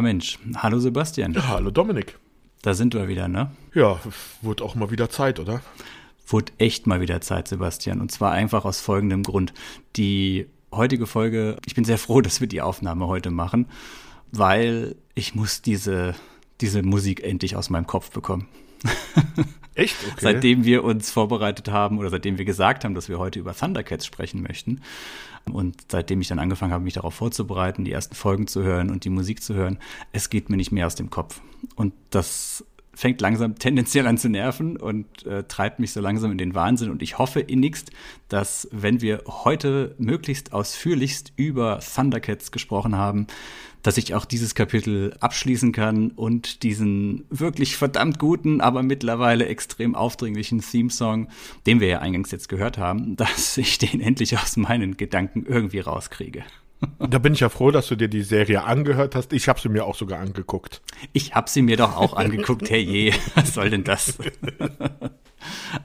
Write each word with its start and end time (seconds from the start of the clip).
Ja, 0.00 0.02
Mensch. 0.02 0.38
Hallo 0.56 0.78
Sebastian. 0.78 1.34
Ja, 1.34 1.48
hallo 1.48 1.70
Dominik. 1.70 2.18
Da 2.62 2.72
sind 2.72 2.94
wir 2.94 3.06
wieder, 3.06 3.28
ne? 3.28 3.50
Ja, 3.74 4.00
wurde 4.40 4.64
auch 4.64 4.74
mal 4.74 4.90
wieder 4.90 5.10
Zeit, 5.10 5.38
oder? 5.38 5.60
Wurde 6.26 6.52
echt 6.56 6.86
mal 6.86 7.02
wieder 7.02 7.20
Zeit, 7.20 7.48
Sebastian. 7.48 8.00
Und 8.00 8.10
zwar 8.10 8.32
einfach 8.32 8.64
aus 8.64 8.80
folgendem 8.80 9.22
Grund. 9.22 9.52
Die 9.96 10.46
heutige 10.72 11.06
Folge, 11.06 11.58
ich 11.66 11.74
bin 11.74 11.84
sehr 11.84 11.98
froh, 11.98 12.22
dass 12.22 12.40
wir 12.40 12.48
die 12.48 12.62
Aufnahme 12.62 13.08
heute 13.08 13.30
machen, 13.30 13.66
weil 14.32 14.96
ich 15.14 15.34
muss 15.34 15.60
diese, 15.60 16.14
diese 16.62 16.82
Musik 16.82 17.22
endlich 17.22 17.54
aus 17.54 17.68
meinem 17.68 17.86
Kopf 17.86 18.10
bekommen. 18.10 18.48
Echt? 19.74 19.96
Okay. 20.02 20.16
Seitdem 20.18 20.64
wir 20.64 20.82
uns 20.82 21.10
vorbereitet 21.10 21.68
haben 21.68 21.98
oder 21.98 22.08
seitdem 22.08 22.38
wir 22.38 22.46
gesagt 22.46 22.86
haben, 22.86 22.94
dass 22.94 23.10
wir 23.10 23.18
heute 23.18 23.38
über 23.38 23.54
Thundercats 23.54 24.06
sprechen 24.06 24.42
möchten, 24.42 24.80
und 25.50 25.76
seitdem 25.90 26.20
ich 26.20 26.28
dann 26.28 26.38
angefangen 26.38 26.72
habe, 26.72 26.84
mich 26.84 26.94
darauf 26.94 27.14
vorzubereiten, 27.14 27.84
die 27.84 27.92
ersten 27.92 28.14
Folgen 28.14 28.46
zu 28.46 28.62
hören 28.62 28.90
und 28.90 29.04
die 29.04 29.10
Musik 29.10 29.42
zu 29.42 29.54
hören, 29.54 29.78
es 30.12 30.30
geht 30.30 30.50
mir 30.50 30.56
nicht 30.56 30.72
mehr 30.72 30.86
aus 30.86 30.94
dem 30.94 31.10
Kopf. 31.10 31.40
Und 31.76 31.92
das 32.10 32.64
fängt 33.00 33.22
langsam 33.22 33.58
tendenziell 33.58 34.06
an 34.06 34.18
zu 34.18 34.28
nerven 34.28 34.76
und 34.76 35.24
äh, 35.24 35.44
treibt 35.44 35.80
mich 35.80 35.92
so 35.92 36.02
langsam 36.02 36.32
in 36.32 36.36
den 36.36 36.54
Wahnsinn. 36.54 36.90
Und 36.90 37.00
ich 37.00 37.16
hoffe 37.16 37.40
innigst, 37.40 37.90
dass 38.28 38.68
wenn 38.72 39.00
wir 39.00 39.22
heute 39.26 39.94
möglichst 39.96 40.52
ausführlichst 40.52 41.32
über 41.36 41.80
Thundercats 41.80 42.52
gesprochen 42.52 42.98
haben, 42.98 43.26
dass 43.82 43.96
ich 43.96 44.14
auch 44.14 44.26
dieses 44.26 44.54
Kapitel 44.54 45.16
abschließen 45.18 45.72
kann 45.72 46.10
und 46.10 46.62
diesen 46.62 47.24
wirklich 47.30 47.78
verdammt 47.78 48.18
guten, 48.18 48.60
aber 48.60 48.82
mittlerweile 48.82 49.46
extrem 49.46 49.94
aufdringlichen 49.94 50.60
Theme-Song, 50.60 51.28
den 51.66 51.80
wir 51.80 51.88
ja 51.88 51.98
eingangs 52.00 52.30
jetzt 52.32 52.50
gehört 52.50 52.76
haben, 52.76 53.16
dass 53.16 53.56
ich 53.56 53.78
den 53.78 54.02
endlich 54.02 54.36
aus 54.36 54.58
meinen 54.58 54.98
Gedanken 54.98 55.46
irgendwie 55.46 55.80
rauskriege. 55.80 56.44
Da 56.98 57.18
bin 57.18 57.34
ich 57.34 57.40
ja 57.40 57.48
froh, 57.48 57.70
dass 57.70 57.88
du 57.88 57.96
dir 57.96 58.08
die 58.08 58.22
Serie 58.22 58.64
angehört 58.64 59.14
hast. 59.14 59.32
Ich 59.32 59.48
habe 59.48 59.60
sie 59.60 59.68
mir 59.68 59.84
auch 59.84 59.94
sogar 59.94 60.20
angeguckt. 60.20 60.80
Ich 61.12 61.34
habe 61.34 61.50
sie 61.50 61.62
mir 61.62 61.76
doch 61.76 61.96
auch 61.96 62.14
angeguckt, 62.14 62.70
herrje. 62.70 63.12
Was 63.34 63.54
soll 63.54 63.70
denn 63.70 63.84
das? 63.84 64.16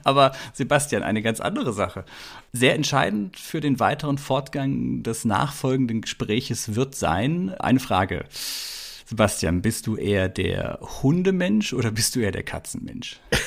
Aber 0.04 0.32
Sebastian, 0.52 1.02
eine 1.02 1.22
ganz 1.22 1.40
andere 1.40 1.72
Sache. 1.72 2.04
Sehr 2.52 2.74
entscheidend 2.74 3.38
für 3.38 3.60
den 3.60 3.78
weiteren 3.80 4.18
Fortgang 4.18 5.02
des 5.02 5.24
nachfolgenden 5.24 6.00
Gespräches 6.00 6.74
wird 6.74 6.94
sein 6.94 7.54
eine 7.58 7.80
Frage. 7.80 8.24
Sebastian, 9.08 9.62
bist 9.62 9.86
du 9.86 9.96
eher 9.96 10.28
der 10.28 10.80
Hundemensch 11.02 11.72
oder 11.72 11.92
bist 11.92 12.16
du 12.16 12.20
eher 12.20 12.32
der 12.32 12.42
Katzenmensch? 12.42 13.20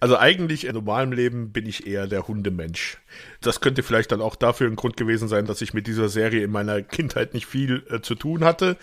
also 0.00 0.18
eigentlich 0.18 0.66
in 0.66 0.74
normalem 0.74 1.12
Leben 1.12 1.50
bin 1.50 1.64
ich 1.64 1.86
eher 1.86 2.06
der 2.06 2.28
Hundemensch. 2.28 2.98
Das 3.40 3.62
könnte 3.62 3.82
vielleicht 3.82 4.12
dann 4.12 4.20
auch 4.20 4.36
dafür 4.36 4.68
ein 4.68 4.76
Grund 4.76 4.98
gewesen 4.98 5.28
sein, 5.28 5.46
dass 5.46 5.62
ich 5.62 5.72
mit 5.72 5.86
dieser 5.86 6.10
Serie 6.10 6.44
in 6.44 6.50
meiner 6.50 6.82
Kindheit 6.82 7.32
nicht 7.32 7.46
viel 7.46 7.82
äh, 7.88 8.02
zu 8.02 8.14
tun 8.14 8.44
hatte. 8.44 8.76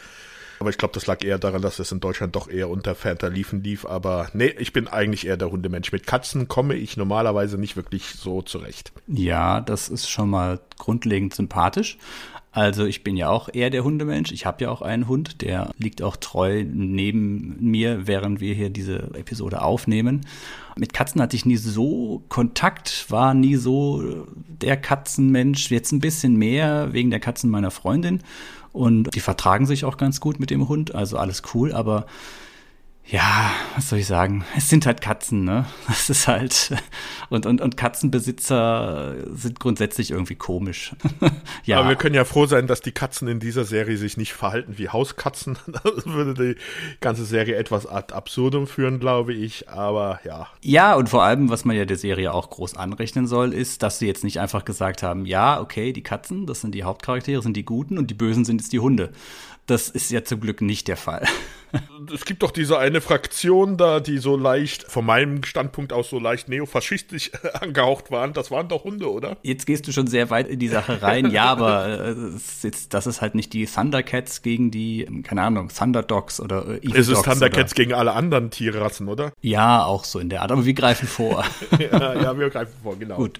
Aber 0.59 0.71
ich 0.71 0.77
glaube, 0.77 0.95
das 0.95 1.07
lag 1.07 1.23
eher 1.23 1.37
daran, 1.37 1.61
dass 1.61 1.77
es 1.77 1.91
in 1.91 1.99
Deutschland 1.99 2.35
doch 2.35 2.47
eher 2.47 2.69
unter 2.69 2.95
ferner 2.95 3.29
Liefen 3.29 3.63
lief. 3.63 3.85
Aber 3.85 4.29
nee, 4.33 4.53
ich 4.59 4.73
bin 4.73 4.87
eigentlich 4.87 5.27
eher 5.27 5.37
der 5.37 5.51
Hundemensch. 5.51 5.91
Mit 5.91 6.07
Katzen 6.07 6.47
komme 6.47 6.75
ich 6.75 6.97
normalerweise 6.97 7.59
nicht 7.59 7.75
wirklich 7.75 8.09
so 8.09 8.41
zurecht. 8.41 8.91
Ja, 9.07 9.61
das 9.61 9.89
ist 9.89 10.09
schon 10.09 10.29
mal 10.29 10.59
grundlegend 10.77 11.35
sympathisch. 11.35 11.97
Also 12.53 12.85
ich 12.85 13.03
bin 13.03 13.15
ja 13.15 13.29
auch 13.29 13.47
eher 13.51 13.69
der 13.69 13.85
Hundemensch. 13.85 14.31
Ich 14.33 14.45
habe 14.45 14.63
ja 14.65 14.71
auch 14.71 14.81
einen 14.81 15.07
Hund, 15.07 15.41
der 15.41 15.71
liegt 15.77 16.01
auch 16.01 16.17
treu 16.17 16.65
neben 16.69 17.55
mir, 17.61 18.07
während 18.07 18.41
wir 18.41 18.53
hier 18.53 18.69
diese 18.69 19.11
Episode 19.13 19.61
aufnehmen. 19.61 20.21
Mit 20.75 20.93
Katzen 20.93 21.21
hatte 21.21 21.37
ich 21.37 21.45
nie 21.45 21.55
so 21.55 22.23
Kontakt, 22.27 23.05
war 23.09 23.33
nie 23.33 23.55
so 23.55 24.25
der 24.47 24.75
Katzenmensch. 24.75 25.71
Jetzt 25.71 25.93
ein 25.93 25.99
bisschen 25.99 26.35
mehr 26.35 26.91
wegen 26.91 27.09
der 27.09 27.21
Katzen 27.21 27.49
meiner 27.49 27.71
Freundin. 27.71 28.21
Und 28.73 29.15
die 29.15 29.19
vertragen 29.21 29.65
sich 29.65 29.85
auch 29.85 29.97
ganz 29.97 30.19
gut 30.19 30.39
mit 30.39 30.49
dem 30.49 30.67
Hund, 30.67 30.95
also 30.95 31.17
alles 31.17 31.43
cool, 31.53 31.73
aber 31.73 32.05
ja, 33.07 33.51
was 33.75 33.89
soll 33.89 33.99
ich 33.99 34.07
sagen? 34.07 34.45
Es 34.55 34.69
sind 34.69 34.85
halt 34.85 35.01
Katzen, 35.01 35.43
ne? 35.43 35.65
Das 35.87 36.09
ist 36.09 36.27
halt. 36.27 36.73
Und, 37.29 37.45
und, 37.45 37.59
und 37.59 37.75
Katzenbesitzer 37.75 39.15
sind 39.33 39.59
grundsätzlich 39.59 40.11
irgendwie 40.11 40.35
komisch. 40.35 40.95
ja. 41.65 41.79
Aber 41.79 41.89
wir 41.89 41.95
können 41.97 42.15
ja 42.15 42.23
froh 42.23 42.45
sein, 42.45 42.67
dass 42.67 42.79
die 42.79 42.93
Katzen 42.93 43.27
in 43.27 43.39
dieser 43.39 43.65
Serie 43.65 43.97
sich 43.97 44.15
nicht 44.15 44.33
verhalten 44.33 44.77
wie 44.77 44.89
Hauskatzen. 44.89 45.57
Das 45.83 46.05
würde 46.05 46.33
die 46.33 46.61
ganze 46.99 47.25
Serie 47.25 47.55
etwas 47.55 47.87
ad 47.87 48.13
absurdum 48.13 48.67
führen, 48.67 48.99
glaube 48.99 49.33
ich. 49.33 49.67
Aber 49.67 50.19
ja. 50.23 50.47
Ja, 50.61 50.95
und 50.95 51.09
vor 51.09 51.23
allem, 51.23 51.49
was 51.49 51.65
man 51.65 51.75
ja 51.75 51.85
der 51.85 51.97
Serie 51.97 52.33
auch 52.33 52.49
groß 52.49 52.75
anrechnen 52.75 53.27
soll, 53.27 53.53
ist, 53.53 53.83
dass 53.83 53.99
sie 53.99 54.07
jetzt 54.07 54.23
nicht 54.23 54.39
einfach 54.39 54.63
gesagt 54.63 55.03
haben, 55.03 55.25
ja, 55.25 55.59
okay, 55.59 55.91
die 55.91 56.03
Katzen, 56.03 56.45
das 56.45 56.61
sind 56.61 56.75
die 56.75 56.83
Hauptcharaktere, 56.83 57.41
sind 57.41 57.57
die 57.57 57.65
Guten 57.65 57.97
und 57.97 58.09
die 58.09 58.15
Bösen 58.15 58.45
sind 58.45 58.61
jetzt 58.61 58.73
die 58.73 58.79
Hunde. 58.79 59.11
Das 59.65 59.89
ist 59.89 60.11
ja 60.11 60.23
zum 60.23 60.39
Glück 60.39 60.61
nicht 60.61 60.87
der 60.87 60.97
Fall. 60.97 61.25
Es 62.13 62.25
gibt 62.25 62.43
doch 62.43 62.51
diese 62.51 62.77
eine 62.77 63.01
Fraktion 63.01 63.77
da, 63.77 63.99
die 63.99 64.17
so 64.17 64.35
leicht, 64.35 64.83
von 64.83 65.05
meinem 65.05 65.43
Standpunkt 65.43 65.93
aus 65.93 66.09
so 66.09 66.19
leicht 66.19 66.49
neofaschistisch 66.49 67.31
angehaucht 67.53 68.11
waren. 68.11 68.33
Das 68.33 68.51
waren 68.51 68.67
doch 68.67 68.83
Hunde, 68.83 69.11
oder? 69.11 69.37
Jetzt 69.43 69.65
gehst 69.65 69.87
du 69.87 69.91
schon 69.91 70.07
sehr 70.07 70.29
weit 70.29 70.47
in 70.47 70.59
die 70.59 70.67
Sache 70.67 71.01
rein. 71.01 71.31
ja, 71.31 71.45
aber 71.45 71.87
äh, 72.09 72.15
jetzt, 72.63 72.93
das 72.93 73.07
ist 73.07 73.21
halt 73.21 73.35
nicht 73.35 73.53
die 73.53 73.65
Thundercats 73.65 74.41
gegen 74.41 74.71
die, 74.71 75.07
keine 75.23 75.43
Ahnung, 75.43 75.69
Thunderdogs 75.69 76.39
oder 76.39 76.67
äh, 76.67 76.79
Es 76.93 77.07
ist 77.07 77.23
Thundercats 77.23 77.73
oder? 77.73 77.83
gegen 77.83 77.93
alle 77.93 78.13
anderen 78.13 78.49
Tierrassen, 78.51 79.07
oder? 79.07 79.31
Ja, 79.41 79.85
auch 79.85 80.03
so 80.03 80.19
in 80.19 80.29
der 80.29 80.41
Art. 80.41 80.51
Aber 80.51 80.65
wir 80.65 80.73
greifen 80.73 81.07
vor. 81.07 81.43
ja, 81.79 82.13
ja, 82.21 82.37
wir 82.37 82.49
greifen 82.49 82.73
vor, 82.81 82.97
genau. 82.97 83.15
Gut. 83.15 83.39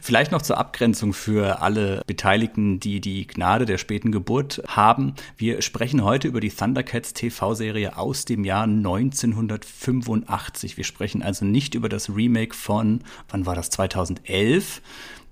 Vielleicht 0.00 0.32
noch 0.32 0.42
zur 0.42 0.58
Abgrenzung 0.58 1.12
für 1.12 1.62
alle 1.62 2.02
Beteiligten, 2.06 2.80
die 2.80 3.00
die 3.00 3.26
Gnade 3.26 3.66
der 3.66 3.78
späten 3.78 4.12
Geburt 4.12 4.62
haben. 4.66 5.14
Wir 5.36 5.62
sprechen 5.62 6.04
heute 6.04 6.28
über 6.28 6.40
die 6.40 6.50
Thundercats 6.50 7.12
TV-Serie 7.14 7.71
Serie 7.72 7.96
aus 7.96 8.26
dem 8.26 8.44
Jahr 8.44 8.64
1985. 8.64 10.76
Wir 10.76 10.84
sprechen 10.84 11.22
also 11.22 11.46
nicht 11.46 11.74
über 11.74 11.88
das 11.88 12.14
Remake 12.14 12.54
von, 12.54 13.00
wann 13.30 13.46
war 13.46 13.54
das, 13.54 13.70
2011, 13.70 14.82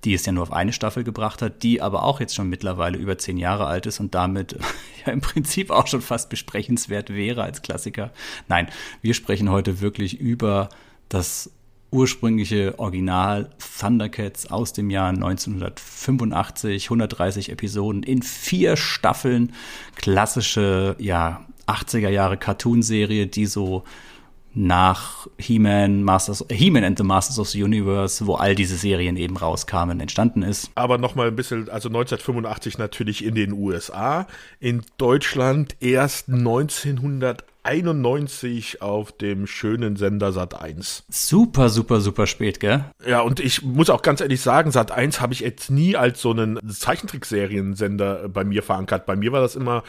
die 0.05 0.15
es 0.15 0.25
ja 0.25 0.33
nur 0.33 0.45
auf 0.45 0.53
eine 0.53 0.73
Staffel 0.73 1.05
gebracht 1.05 1.43
hat, 1.43 1.63
die 1.63 1.83
aber 1.83 2.03
auch 2.03 2.19
jetzt 2.19 2.35
schon 2.35 2.49
mittlerweile 2.49 2.97
über 2.97 3.19
zehn 3.19 3.37
Jahre 3.37 3.67
alt 3.67 3.85
ist 3.85 4.01
und 4.01 4.15
damit 4.15 4.57
ja 5.05 5.13
im 5.13 5.21
Prinzip 5.21 5.71
auch 5.71 5.87
schon 5.87 6.01
fast 6.01 6.31
besprechenswert 6.31 7.11
wäre 7.11 7.43
als 7.43 7.61
Klassiker. 7.61 8.11
Nein, 8.49 8.69
wir 9.03 9.13
sprechen 9.13 9.51
heute 9.51 9.83
wirklich 9.83 10.19
über 10.19 10.71
das 11.11 11.51
ursprüngliche 11.91 12.79
Original 12.79 13.51
Thundercats 13.79 14.51
aus 14.51 14.73
dem 14.73 14.89
Jahr 14.89 15.11
1985, 15.11 16.87
130 16.87 17.51
Episoden 17.51 18.03
in 18.03 18.23
vier 18.23 18.79
Staffeln, 18.79 19.53
klassische, 19.97 20.97
ja, 20.99 21.45
80er 21.70 22.08
Jahre 22.08 22.37
Cartoon-Serie, 22.37 23.26
die 23.26 23.46
so 23.46 23.84
nach 24.52 25.28
He-Man, 25.38 26.02
Masters, 26.02 26.44
He-Man 26.50 26.84
and 26.84 26.99
the 26.99 27.05
Masters 27.05 27.38
of 27.38 27.49
the 27.49 27.62
Universe, 27.62 28.26
wo 28.26 28.34
all 28.34 28.56
diese 28.56 28.76
Serien 28.76 29.17
eben 29.17 29.37
rauskamen, 29.37 30.00
entstanden 30.00 30.43
ist. 30.43 30.72
Aber 30.75 30.99
nochmal 30.99 31.28
ein 31.28 31.37
bisschen, 31.37 31.69
also 31.69 31.88
1985 31.88 32.78
natürlich 32.78 33.25
in 33.25 33.37
den 33.37 33.52
USA, 33.52 34.26
in 34.58 34.82
Deutschland 34.99 35.76
erst 35.78 36.28
1991 36.28 38.82
auf 38.82 39.12
dem 39.12 39.46
schönen 39.46 39.94
Sender 39.94 40.32
Sat 40.32 40.61
1. 40.61 41.05
Super, 41.08 41.69
super, 41.69 42.00
super 42.00 42.26
spät, 42.26 42.58
gell? 42.58 42.87
Ja, 43.06 43.20
und 43.20 43.38
ich 43.38 43.62
muss 43.62 43.88
auch 43.88 44.02
ganz 44.02 44.20
ehrlich 44.20 44.40
sagen, 44.40 44.72
Sat 44.72 44.90
1 44.90 45.20
habe 45.20 45.32
ich 45.32 45.38
jetzt 45.40 45.70
nie 45.70 45.94
als 45.94 46.20
so 46.20 46.32
einen 46.32 46.58
Zeichentrickseriensender 46.69 48.28
bei 48.28 48.43
mir 48.43 48.64
verankert. 48.64 49.06
Bei 49.06 49.14
mir 49.14 49.31
war 49.31 49.43
das 49.43 49.55
immer 49.55 49.84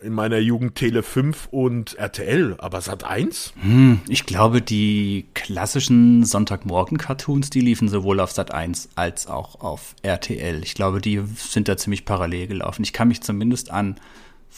in 0.00 0.12
meiner 0.12 0.38
Jugend 0.38 0.74
Tele 0.74 1.02
5 1.02 1.48
und 1.50 1.94
RTL, 1.94 2.56
aber 2.58 2.80
Sat 2.80 3.04
1? 3.04 3.54
Hm, 3.60 4.00
ich 4.08 4.26
glaube, 4.26 4.60
die 4.60 5.26
klassischen 5.34 6.24
Sonntagmorgen-Cartoons, 6.24 7.50
die 7.50 7.60
liefen 7.60 7.88
sowohl 7.88 8.20
auf 8.20 8.32
Sat 8.32 8.52
1 8.52 8.90
als 8.94 9.26
auch 9.26 9.60
auf 9.60 9.94
RTL. 10.02 10.62
Ich 10.62 10.74
glaube, 10.74 11.00
die 11.00 11.22
sind 11.36 11.68
da 11.68 11.76
ziemlich 11.76 12.04
parallel 12.04 12.46
gelaufen. 12.46 12.82
Ich 12.82 12.92
kann 12.92 13.08
mich 13.08 13.22
zumindest 13.22 13.70
an 13.70 13.96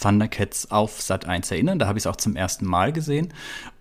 Thundercats 0.01 0.71
auf 0.71 1.01
Sat 1.01 1.27
1 1.27 1.51
erinnern. 1.51 1.79
Da 1.79 1.87
habe 1.87 1.99
ich 1.99 2.03
es 2.03 2.07
auch 2.07 2.17
zum 2.17 2.37
ersten 2.37 2.67
Mal 2.67 2.93
gesehen. 2.93 3.33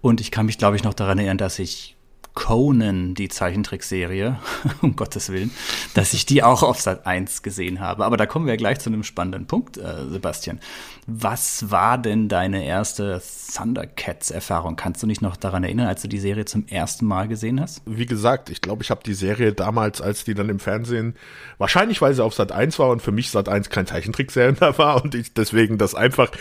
Und 0.01 0.21
ich 0.21 0.31
kann 0.31 0.45
mich, 0.45 0.57
glaube 0.57 0.75
ich, 0.75 0.83
noch 0.83 0.93
daran 0.93 1.17
erinnern, 1.17 1.37
dass 1.37 1.59
ich 1.59 1.94
Conan, 2.35 3.15
die 3.15 3.29
Zeichentrickserie, 3.29 4.37
um 4.81 4.95
Gottes 4.95 5.29
Willen, 5.29 5.51
dass 5.93 6.13
ich 6.13 6.25
die 6.25 6.43
auch 6.43 6.63
auf 6.63 6.79
Sat 6.79 7.07
1 7.07 7.41
gesehen 7.41 7.79
habe. 7.79 8.05
Aber 8.05 8.17
da 8.17 8.25
kommen 8.25 8.45
wir 8.45 8.57
gleich 8.57 8.79
zu 8.79 8.89
einem 8.89 9.03
spannenden 9.03 9.47
Punkt, 9.47 9.77
äh, 9.77 10.05
Sebastian. 10.09 10.59
Was 11.07 11.71
war 11.71 11.97
denn 11.97 12.29
deine 12.29 12.65
erste 12.65 13.21
Thundercats-Erfahrung? 13.53 14.75
Kannst 14.75 15.01
du 15.01 15.07
dich 15.07 15.21
noch 15.21 15.37
daran 15.37 15.63
erinnern, 15.63 15.87
als 15.87 16.01
du 16.01 16.07
die 16.07 16.19
Serie 16.19 16.45
zum 16.45 16.67
ersten 16.67 17.05
Mal 17.05 17.27
gesehen 17.27 17.61
hast? 17.61 17.81
Wie 17.85 18.05
gesagt, 18.05 18.49
ich 18.49 18.61
glaube, 18.61 18.83
ich 18.83 18.91
habe 18.91 19.01
die 19.05 19.13
Serie 19.13 19.53
damals, 19.53 20.01
als 20.01 20.25
die 20.25 20.33
dann 20.33 20.49
im 20.49 20.59
Fernsehen, 20.59 21.15
wahrscheinlich 21.57 22.01
weil 22.01 22.13
sie 22.13 22.23
auf 22.23 22.33
Sat 22.33 22.51
1 22.51 22.77
war 22.79 22.89
und 22.89 23.01
für 23.01 23.11
mich 23.11 23.31
Sat 23.31 23.47
1 23.47 23.69
kein 23.69 23.87
Zeichentricksender 23.87 24.77
war 24.77 25.03
und 25.03 25.15
ich 25.15 25.33
deswegen 25.33 25.77
das 25.77 25.95
einfach 25.95 26.31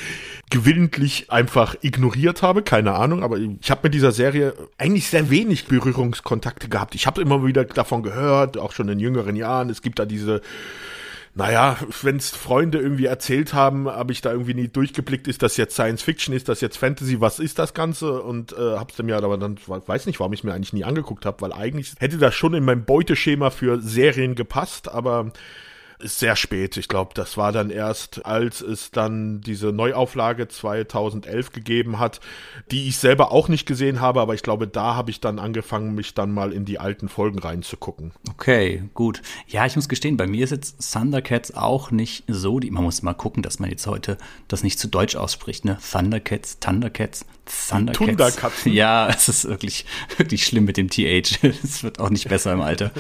gewillentlich 0.54 1.32
einfach 1.32 1.74
ignoriert 1.80 2.42
habe, 2.42 2.62
keine 2.62 2.94
Ahnung, 2.94 3.24
aber 3.24 3.38
ich 3.38 3.72
habe 3.72 3.80
mit 3.82 3.92
dieser 3.92 4.12
Serie 4.12 4.54
eigentlich 4.78 5.08
sehr 5.08 5.28
wenig 5.28 5.66
Berührungskontakte 5.66 6.68
gehabt. 6.68 6.94
Ich 6.94 7.08
habe 7.08 7.20
immer 7.20 7.44
wieder 7.44 7.64
davon 7.64 8.04
gehört, 8.04 8.56
auch 8.56 8.70
schon 8.70 8.88
in 8.88 9.00
jüngeren 9.00 9.34
Jahren. 9.34 9.68
Es 9.68 9.82
gibt 9.82 9.98
da 9.98 10.04
diese 10.04 10.42
naja, 11.36 11.76
wenn 12.02 12.14
es 12.14 12.30
Freunde 12.30 12.78
irgendwie 12.78 13.06
erzählt 13.06 13.52
haben, 13.52 13.88
habe 13.88 14.12
ich 14.12 14.20
da 14.20 14.30
irgendwie 14.30 14.54
nie 14.54 14.68
durchgeblickt, 14.68 15.26
ist 15.26 15.42
das 15.42 15.56
jetzt 15.56 15.74
Science 15.74 16.00
Fiction, 16.04 16.32
ist 16.32 16.48
das 16.48 16.60
jetzt 16.60 16.76
Fantasy, 16.76 17.20
was 17.20 17.40
ist 17.40 17.58
das 17.58 17.74
Ganze? 17.74 18.22
Und 18.22 18.52
äh, 18.52 18.76
hab's 18.76 18.94
dann 18.94 19.08
ja, 19.08 19.16
aber 19.16 19.36
dann 19.36 19.58
weiß 19.66 20.06
nicht, 20.06 20.20
warum 20.20 20.32
ich 20.32 20.44
mir 20.44 20.54
eigentlich 20.54 20.72
nie 20.72 20.84
angeguckt 20.84 21.26
habe, 21.26 21.40
weil 21.40 21.52
eigentlich 21.52 21.94
hätte 21.98 22.18
das 22.18 22.36
schon 22.36 22.54
in 22.54 22.64
mein 22.64 22.84
Beuteschema 22.84 23.50
für 23.50 23.80
Serien 23.80 24.36
gepasst, 24.36 24.88
aber 24.88 25.32
sehr 26.04 26.36
spät. 26.36 26.76
Ich 26.76 26.88
glaube, 26.88 27.12
das 27.14 27.36
war 27.36 27.50
dann 27.50 27.70
erst, 27.70 28.24
als 28.26 28.60
es 28.60 28.90
dann 28.90 29.40
diese 29.40 29.72
Neuauflage 29.72 30.48
2011 30.48 31.52
gegeben 31.52 31.98
hat, 31.98 32.20
die 32.70 32.88
ich 32.88 32.98
selber 32.98 33.32
auch 33.32 33.48
nicht 33.48 33.66
gesehen 33.66 34.00
habe, 34.00 34.20
aber 34.20 34.34
ich 34.34 34.42
glaube, 34.42 34.68
da 34.68 34.94
habe 34.94 35.10
ich 35.10 35.20
dann 35.20 35.38
angefangen, 35.38 35.94
mich 35.94 36.14
dann 36.14 36.32
mal 36.32 36.52
in 36.52 36.64
die 36.64 36.78
alten 36.78 37.08
Folgen 37.08 37.38
reinzugucken. 37.38 38.12
Okay, 38.30 38.84
gut. 38.94 39.22
Ja, 39.46 39.66
ich 39.66 39.76
muss 39.76 39.88
gestehen, 39.88 40.16
bei 40.16 40.26
mir 40.26 40.44
ist 40.44 40.50
jetzt 40.50 40.92
Thundercats 40.92 41.54
auch 41.54 41.90
nicht 41.90 42.24
so, 42.28 42.60
die, 42.60 42.70
man 42.70 42.84
muss 42.84 43.02
mal 43.02 43.14
gucken, 43.14 43.42
dass 43.42 43.58
man 43.58 43.70
jetzt 43.70 43.86
heute 43.86 44.18
das 44.48 44.62
nicht 44.62 44.78
zu 44.78 44.88
deutsch 44.88 45.16
ausspricht, 45.16 45.64
ne? 45.64 45.78
Thundercats, 45.90 46.58
Thundercats, 46.60 47.24
Thundercats. 47.46 47.98
Thunderkatzen. 47.98 48.72
Ja, 48.74 49.08
es 49.08 49.28
ist 49.28 49.44
wirklich, 49.44 49.84
wirklich 50.16 50.44
schlimm 50.44 50.64
mit 50.64 50.76
dem 50.76 50.90
TH. 50.90 51.38
Es 51.64 51.82
wird 51.82 52.00
auch 52.00 52.10
nicht 52.10 52.28
besser 52.28 52.52
im 52.52 52.60
Alter. 52.60 52.90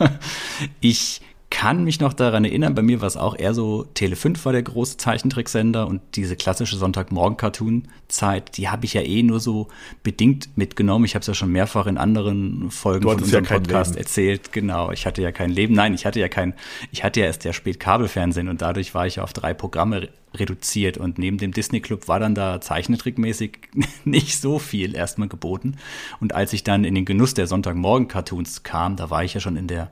ich 0.80 1.20
kann 1.50 1.82
mich 1.82 1.98
noch 1.98 2.12
daran 2.12 2.44
erinnern, 2.44 2.74
bei 2.74 2.82
mir 2.82 3.00
war 3.00 3.08
es 3.08 3.16
auch 3.16 3.36
eher 3.36 3.54
so, 3.54 3.84
Tele 3.94 4.16
5 4.16 4.44
war 4.44 4.52
der 4.52 4.62
große 4.62 4.98
Zeichentricksender 4.98 5.86
und 5.86 6.02
diese 6.14 6.36
klassische 6.36 6.76
Sonntagmorgen-Cartoon-Zeit, 6.76 8.56
die 8.58 8.68
habe 8.68 8.84
ich 8.84 8.94
ja 8.94 9.00
eh 9.00 9.22
nur 9.22 9.40
so 9.40 9.68
bedingt 10.02 10.56
mitgenommen. 10.56 11.06
Ich 11.06 11.14
habe 11.14 11.22
es 11.22 11.26
ja 11.26 11.34
schon 11.34 11.50
mehrfach 11.50 11.86
in 11.86 11.96
anderen 11.96 12.70
Folgen 12.70 13.04
von 13.04 13.22
unserem 13.22 13.44
ja 13.44 13.50
Podcast 13.50 13.92
Leben. 13.92 14.04
erzählt. 14.04 14.52
Genau, 14.52 14.92
ich 14.92 15.06
hatte 15.06 15.22
ja 15.22 15.32
kein 15.32 15.50
Leben. 15.50 15.74
Nein, 15.74 15.94
ich 15.94 16.04
hatte 16.04 16.20
ja 16.20 16.28
kein, 16.28 16.52
ich 16.92 17.02
hatte 17.02 17.20
ja 17.20 17.26
erst 17.26 17.44
ja 17.44 17.54
spät 17.54 17.80
Kabelfernsehen 17.80 18.48
und 18.48 18.60
dadurch 18.60 18.94
war 18.94 19.06
ich 19.06 19.16
ja 19.16 19.22
auf 19.22 19.32
drei 19.32 19.54
Programme 19.54 20.10
reduziert 20.34 20.98
und 20.98 21.18
neben 21.18 21.38
dem 21.38 21.52
Disney 21.52 21.80
Club 21.80 22.08
war 22.08 22.20
dann 22.20 22.34
da 22.34 22.60
zeichentrickmäßig 22.60 23.58
nicht 24.04 24.38
so 24.38 24.58
viel 24.58 24.94
erstmal 24.94 25.28
geboten. 25.28 25.76
Und 26.20 26.34
als 26.34 26.52
ich 26.52 26.62
dann 26.62 26.84
in 26.84 26.94
den 26.94 27.06
Genuss 27.06 27.32
der 27.32 27.46
Sonntagmorgen-Cartoons 27.46 28.64
kam, 28.64 28.96
da 28.96 29.08
war 29.08 29.24
ich 29.24 29.32
ja 29.32 29.40
schon 29.40 29.56
in 29.56 29.66
der 29.66 29.90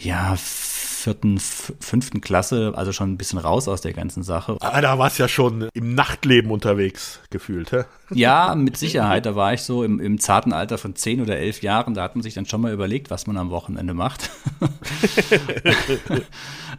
ja, 0.00 0.36
vierten, 0.98 1.38
fünften 1.38 2.20
Klasse, 2.20 2.72
also 2.74 2.92
schon 2.92 3.12
ein 3.12 3.18
bisschen 3.18 3.38
raus 3.38 3.68
aus 3.68 3.80
der 3.80 3.92
ganzen 3.92 4.22
Sache. 4.22 4.56
Aber 4.60 4.74
ah, 4.74 4.80
da 4.80 4.98
warst 4.98 5.18
ja 5.18 5.28
schon 5.28 5.68
im 5.72 5.94
Nachtleben 5.94 6.50
unterwegs 6.50 7.20
gefühlt, 7.30 7.72
hä? 7.72 7.84
Ja, 8.10 8.54
mit 8.54 8.78
Sicherheit. 8.78 9.26
Da 9.26 9.36
war 9.36 9.52
ich 9.52 9.62
so 9.62 9.84
im, 9.84 10.00
im 10.00 10.18
zarten 10.18 10.54
Alter 10.54 10.78
von 10.78 10.96
zehn 10.96 11.20
oder 11.20 11.36
elf 11.36 11.62
Jahren. 11.62 11.92
Da 11.92 12.02
hat 12.02 12.16
man 12.16 12.22
sich 12.22 12.32
dann 12.32 12.46
schon 12.46 12.62
mal 12.62 12.72
überlegt, 12.72 13.10
was 13.10 13.26
man 13.26 13.36
am 13.36 13.50
Wochenende 13.50 13.92
macht. 13.92 14.30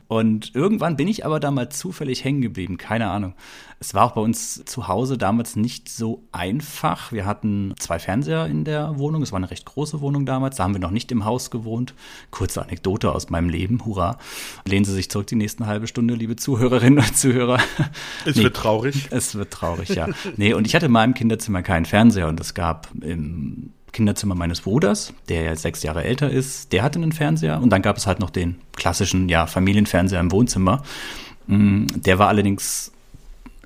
und 0.08 0.56
irgendwann 0.56 0.98
bin 0.98 1.08
ich 1.08 1.28
aber 1.28 1.40
da 1.40 1.52
mal 1.52 1.70
zufällig 1.70 2.24
hängen 2.24 2.42
geblieben. 2.42 2.78
Keine 2.78 3.12
Ahnung. 3.12 3.36
Es 3.80 3.94
war 3.94 4.06
auch 4.06 4.12
bei 4.12 4.22
uns 4.22 4.66
zu 4.66 4.88
Hause 4.88 5.18
damals 5.18 5.56
nicht 5.56 5.88
so 5.88 6.24
einfach. 6.32 7.12
Wir 7.12 7.26
hatten 7.26 7.74
zwei 7.80 8.00
Fernseher 8.00 8.48
in 8.48 8.66
der 8.66 8.98
Wohnung. 8.98 9.22
Es 9.22 9.32
war 9.32 9.38
eine 9.38 9.52
recht 9.52 9.66
große 9.66 10.02
Wohnung 10.02 10.26
damals. 10.26 10.58
Da 10.58 10.64
haben 10.64 10.74
wir 10.74 10.82
noch 10.82 10.92
nicht 10.92 11.12
im 11.12 11.26
Haus 11.26 11.52
gewohnt. 11.52 11.94
Kurze 12.32 12.62
Anekdote 12.62 13.14
aus 13.14 13.30
meinem 13.30 13.50
Leben. 13.50 13.86
Hurra. 13.86 14.09
Lehnen 14.66 14.86
Sie 14.86 14.94
sich 14.94 15.10
zurück 15.10 15.28
die 15.28 15.36
nächsten 15.36 15.68
halbe 15.68 15.88
Stunde, 15.88 16.14
liebe 16.14 16.36
Zuhörerinnen 16.36 17.00
und 17.00 17.18
Zuhörer. 17.18 17.60
Es 18.26 18.36
nee, 18.36 18.44
wird 18.44 18.56
traurig. 18.56 19.08
Es 19.12 19.36
wird 19.36 19.52
traurig, 19.52 19.90
ja. 19.90 20.08
nee, 20.38 20.54
und 20.54 20.68
ich 20.68 20.76
hatte 20.76 20.88
in 20.88 20.92
meinem 20.92 21.14
Kinderzimmer 21.14 21.62
keinen 21.62 21.86
Fernseher 21.86 22.28
und 22.28 22.40
es 22.40 22.54
gab 22.54 22.90
im 23.02 23.72
Kinderzimmer 23.92 24.36
meines 24.36 24.62
Bruders, 24.62 25.14
der 25.30 25.44
ja 25.44 25.56
sechs 25.56 25.84
Jahre 25.84 26.04
älter 26.04 26.30
ist, 26.30 26.72
der 26.74 26.84
hatte 26.84 27.00
einen 27.00 27.12
Fernseher 27.12 27.60
und 27.62 27.70
dann 27.70 27.82
gab 27.82 27.98
es 27.98 28.08
halt 28.08 28.20
noch 28.20 28.30
den 28.30 28.56
klassischen, 28.76 29.30
ja, 29.30 29.48
Familienfernseher 29.48 30.20
im 30.20 30.32
Wohnzimmer. 30.32 30.84
Mm, 31.48 31.88
der 31.96 32.20
war 32.20 32.28
allerdings 32.28 32.92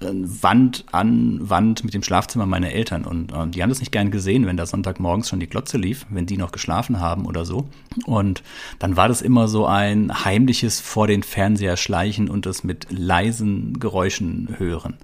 Wand 0.05 0.85
an 0.91 1.39
Wand 1.49 1.83
mit 1.83 1.93
dem 1.93 2.03
Schlafzimmer 2.03 2.45
meiner 2.45 2.71
Eltern. 2.71 3.05
Und 3.05 3.31
äh, 3.31 3.47
die 3.47 3.61
haben 3.61 3.69
das 3.69 3.79
nicht 3.79 3.91
gern 3.91 4.11
gesehen, 4.11 4.45
wenn 4.45 4.57
da 4.57 4.65
Sonntagmorgens 4.65 5.29
schon 5.29 5.39
die 5.39 5.47
Glotze 5.47 5.77
lief, 5.77 6.05
wenn 6.09 6.25
die 6.25 6.37
noch 6.37 6.51
geschlafen 6.51 6.99
haben 6.99 7.25
oder 7.25 7.45
so. 7.45 7.67
Und 8.05 8.43
dann 8.79 8.95
war 8.97 9.07
das 9.07 9.21
immer 9.21 9.47
so 9.47 9.65
ein 9.65 10.25
heimliches 10.25 10.79
vor 10.79 11.07
den 11.07 11.23
Fernseher 11.23 11.77
schleichen 11.77 12.29
und 12.29 12.45
das 12.45 12.63
mit 12.63 12.87
leisen 12.89 13.79
Geräuschen 13.79 14.55
hören. 14.57 14.97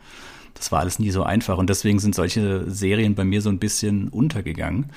Das 0.54 0.72
war 0.72 0.80
alles 0.80 1.00
nie 1.00 1.12
so 1.12 1.24
einfach. 1.24 1.58
Und 1.58 1.70
deswegen 1.70 2.00
sind 2.00 2.16
solche 2.16 2.70
Serien 2.70 3.16
bei 3.16 3.24
mir 3.24 3.42
so 3.42 3.50
ein 3.50 3.60
bisschen 3.60 4.10
untergegangen. 4.10 4.88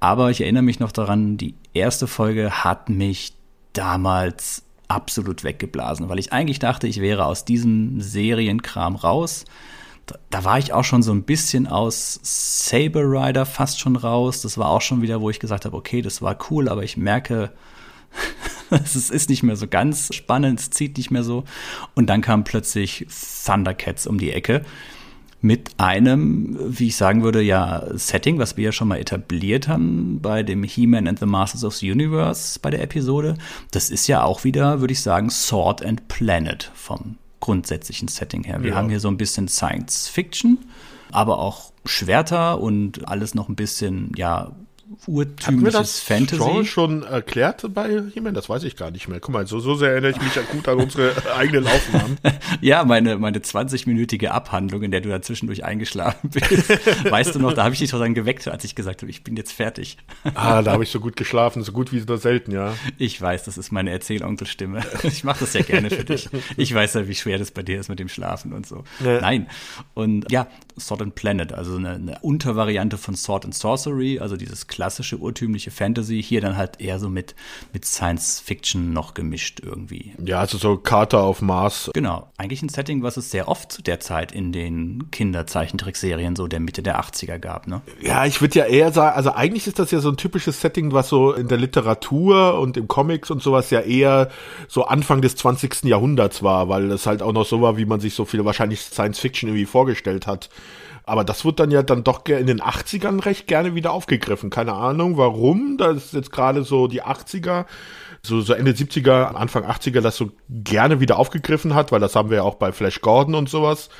Aber 0.00 0.30
ich 0.30 0.40
erinnere 0.40 0.62
mich 0.62 0.80
noch 0.80 0.92
daran, 0.92 1.36
die 1.36 1.54
erste 1.72 2.06
Folge 2.06 2.64
hat 2.64 2.88
mich 2.88 3.34
damals 3.72 4.63
absolut 4.94 5.44
weggeblasen, 5.44 6.08
weil 6.08 6.18
ich 6.18 6.32
eigentlich 6.32 6.60
dachte, 6.60 6.86
ich 6.86 7.00
wäre 7.00 7.26
aus 7.26 7.44
diesem 7.44 8.00
Serienkram 8.00 8.96
raus. 8.96 9.44
Da, 10.06 10.16
da, 10.30 10.44
war 10.44 10.58
ich 10.58 10.72
auch 10.72 10.84
schon 10.84 11.02
so 11.02 11.12
ein 11.12 11.24
bisschen 11.24 11.66
aus 11.66 12.20
Saber 12.22 13.02
Rider 13.02 13.46
fast 13.46 13.80
schon 13.80 13.96
raus. 13.96 14.42
Das 14.42 14.56
war 14.58 14.68
auch 14.68 14.82
schon 14.82 15.02
wieder, 15.02 15.20
wo 15.20 15.30
ich 15.30 15.40
gesagt 15.40 15.64
habe, 15.64 15.76
okay, 15.76 16.02
das 16.02 16.22
war 16.22 16.38
cool, 16.50 16.68
aber 16.68 16.84
ich 16.84 16.96
merke, 16.96 17.52
es 18.70 18.94
ist 18.94 19.30
nicht 19.30 19.42
mehr 19.42 19.56
so 19.56 19.66
ganz 19.66 20.14
spannend, 20.14 20.60
es 20.60 20.70
zieht 20.70 20.96
nicht 20.96 21.10
mehr 21.10 21.24
so. 21.24 21.44
Und 21.94 22.06
dann 22.06 22.20
kam 22.20 22.44
plötzlich 22.44 23.06
Thundercats 23.44 24.06
um 24.06 24.18
die 24.18 24.30
Ecke 24.30 24.62
mit 25.44 25.72
einem, 25.76 26.56
wie 26.58 26.86
ich 26.86 26.96
sagen 26.96 27.22
würde, 27.22 27.42
ja, 27.42 27.84
Setting, 27.92 28.38
was 28.38 28.56
wir 28.56 28.64
ja 28.64 28.72
schon 28.72 28.88
mal 28.88 28.96
etabliert 28.96 29.68
haben 29.68 30.20
bei 30.22 30.42
dem 30.42 30.62
He-Man 30.62 31.06
and 31.06 31.18
the 31.18 31.26
Masters 31.26 31.64
of 31.64 31.76
the 31.76 31.92
Universe 31.92 32.58
bei 32.58 32.70
der 32.70 32.82
Episode. 32.82 33.36
Das 33.70 33.90
ist 33.90 34.06
ja 34.06 34.24
auch 34.24 34.44
wieder, 34.44 34.80
würde 34.80 34.92
ich 34.92 35.02
sagen, 35.02 35.28
Sword 35.28 35.84
and 35.84 36.08
Planet 36.08 36.70
vom 36.74 37.18
grundsätzlichen 37.40 38.08
Setting 38.08 38.42
her. 38.44 38.62
Wir 38.62 38.70
ja. 38.70 38.76
haben 38.76 38.88
hier 38.88 39.00
so 39.00 39.08
ein 39.08 39.18
bisschen 39.18 39.46
Science 39.46 40.08
Fiction, 40.08 40.60
aber 41.12 41.38
auch 41.38 41.72
Schwerter 41.84 42.58
und 42.58 43.06
alles 43.06 43.34
noch 43.34 43.50
ein 43.50 43.54
bisschen, 43.54 44.12
ja, 44.16 44.52
urtümliches 45.06 45.72
das 45.74 46.00
Fantasy. 46.00 46.42
Genre 46.42 46.64
schon 46.64 47.02
erklärt 47.02 47.64
bei 47.72 47.90
jemandem? 47.90 48.34
Das 48.34 48.48
weiß 48.48 48.64
ich 48.64 48.76
gar 48.76 48.90
nicht 48.90 49.08
mehr. 49.08 49.20
Guck 49.20 49.32
mal, 49.32 49.46
so, 49.46 49.60
so 49.60 49.74
sehr 49.74 49.90
erinnere 49.90 50.12
ich 50.12 50.20
mich 50.20 50.34
ja 50.34 50.42
gut 50.42 50.68
an 50.68 50.78
unsere 50.78 51.12
eigenen 51.36 51.66
Aufnahmen. 51.66 52.18
ja, 52.60 52.84
meine, 52.84 53.16
meine 53.18 53.38
20-minütige 53.38 54.28
Abhandlung, 54.28 54.82
in 54.82 54.90
der 54.90 55.00
du 55.00 55.08
da 55.08 55.22
zwischendurch 55.22 55.64
eingeschlafen 55.64 56.30
bist. 56.30 56.68
weißt 57.10 57.34
du 57.34 57.38
noch, 57.38 57.52
da 57.52 57.64
habe 57.64 57.74
ich 57.74 57.80
dich 57.80 57.90
doch 57.90 58.00
dann 58.00 58.14
geweckt, 58.14 58.46
als 58.48 58.64
ich 58.64 58.74
gesagt 58.74 59.02
habe, 59.02 59.10
ich 59.10 59.24
bin 59.24 59.36
jetzt 59.36 59.52
fertig. 59.52 59.98
ah, 60.34 60.62
da 60.62 60.72
habe 60.72 60.84
ich 60.84 60.90
so 60.90 61.00
gut 61.00 61.16
geschlafen, 61.16 61.62
so 61.62 61.72
gut 61.72 61.92
wie 61.92 62.00
so 62.00 62.16
selten, 62.16 62.52
ja. 62.52 62.74
Ich 62.98 63.20
weiß, 63.20 63.44
das 63.44 63.58
ist 63.58 63.72
meine 63.72 63.90
Erzählonkelstimme. 63.90 64.80
Ich 65.04 65.24
mache 65.24 65.40
das 65.40 65.54
ja 65.54 65.62
gerne 65.62 65.90
für 65.90 66.04
dich. 66.04 66.28
Ich 66.56 66.74
weiß 66.74 66.94
ja, 66.94 67.08
wie 67.08 67.14
schwer 67.14 67.38
das 67.38 67.50
bei 67.50 67.62
dir 67.62 67.78
ist 67.78 67.88
mit 67.88 67.98
dem 67.98 68.08
Schlafen 68.08 68.52
und 68.52 68.66
so. 68.66 68.84
Ja. 69.04 69.20
Nein. 69.20 69.46
Und 69.94 70.30
ja, 70.30 70.48
Sword 70.78 71.02
and 71.02 71.14
Planet, 71.14 71.52
also 71.52 71.76
eine, 71.76 71.90
eine 71.90 72.18
Untervariante 72.20 72.98
von 72.98 73.14
Sword 73.14 73.44
and 73.44 73.54
Sorcery, 73.54 74.18
also 74.18 74.36
dieses 74.36 74.66
klassische 74.66 74.93
urtümliche 75.02 75.70
Fantasy, 75.70 76.22
hier 76.22 76.40
dann 76.40 76.56
halt 76.56 76.80
eher 76.80 76.98
so 76.98 77.08
mit, 77.08 77.34
mit 77.72 77.84
Science 77.84 78.40
Fiction 78.40 78.92
noch 78.92 79.14
gemischt 79.14 79.60
irgendwie. 79.60 80.14
Ja, 80.24 80.40
also 80.40 80.58
so 80.58 80.76
Carter 80.76 81.22
auf 81.22 81.42
Mars. 81.42 81.90
Genau. 81.94 82.30
Eigentlich 82.36 82.62
ein 82.62 82.68
Setting, 82.68 83.02
was 83.02 83.16
es 83.16 83.30
sehr 83.30 83.48
oft 83.48 83.72
zu 83.72 83.82
der 83.82 84.00
Zeit 84.00 84.32
in 84.32 84.52
den 84.52 85.10
Kinderzeichentrickserien 85.10 86.36
so 86.36 86.46
der 86.46 86.60
Mitte 86.60 86.82
der 86.82 87.00
80er 87.00 87.38
gab, 87.38 87.66
ne? 87.66 87.82
Ja, 88.00 88.24
ich 88.26 88.40
würde 88.40 88.58
ja 88.58 88.66
eher 88.66 88.92
sagen, 88.92 89.16
also 89.16 89.32
eigentlich 89.32 89.66
ist 89.66 89.78
das 89.78 89.90
ja 89.90 90.00
so 90.00 90.10
ein 90.10 90.16
typisches 90.16 90.60
Setting, 90.60 90.92
was 90.92 91.08
so 91.08 91.32
in 91.32 91.48
der 91.48 91.58
Literatur 91.58 92.58
und 92.60 92.76
im 92.76 92.88
Comics 92.88 93.30
und 93.30 93.42
sowas 93.42 93.70
ja 93.70 93.80
eher 93.80 94.30
so 94.68 94.84
Anfang 94.84 95.20
des 95.20 95.36
20. 95.36 95.84
Jahrhunderts 95.84 96.42
war, 96.42 96.68
weil 96.68 96.90
es 96.92 97.06
halt 97.06 97.22
auch 97.22 97.32
noch 97.32 97.46
so 97.46 97.60
war, 97.60 97.76
wie 97.76 97.86
man 97.86 98.00
sich 98.00 98.14
so 98.14 98.24
viel 98.24 98.44
wahrscheinlich 98.44 98.80
Science 98.80 99.18
Fiction 99.18 99.48
irgendwie 99.48 99.66
vorgestellt 99.66 100.26
hat. 100.26 100.48
Aber 101.06 101.24
das 101.24 101.44
wird 101.44 101.60
dann 101.60 101.70
ja 101.70 101.82
dann 101.82 102.02
doch 102.02 102.24
in 102.26 102.46
den 102.46 102.62
80ern 102.62 103.24
recht 103.24 103.46
gerne 103.46 103.74
wieder 103.74 103.92
aufgegriffen. 103.92 104.48
Keine 104.50 104.72
Ahnung 104.72 105.18
warum. 105.18 105.76
Da 105.76 105.90
ist 105.90 106.14
jetzt 106.14 106.32
gerade 106.32 106.64
so 106.64 106.86
die 106.86 107.02
80er, 107.02 107.66
so, 108.22 108.40
so 108.40 108.54
Ende 108.54 108.72
70er, 108.72 109.34
Anfang 109.34 109.64
80er 109.64 110.00
das 110.00 110.16
so 110.16 110.30
gerne 110.48 111.00
wieder 111.00 111.18
aufgegriffen 111.18 111.74
hat, 111.74 111.92
weil 111.92 112.00
das 112.00 112.16
haben 112.16 112.30
wir 112.30 112.38
ja 112.38 112.42
auch 112.42 112.54
bei 112.54 112.72
Flash 112.72 113.02
Gordon 113.02 113.34
und 113.34 113.50
sowas. 113.50 113.90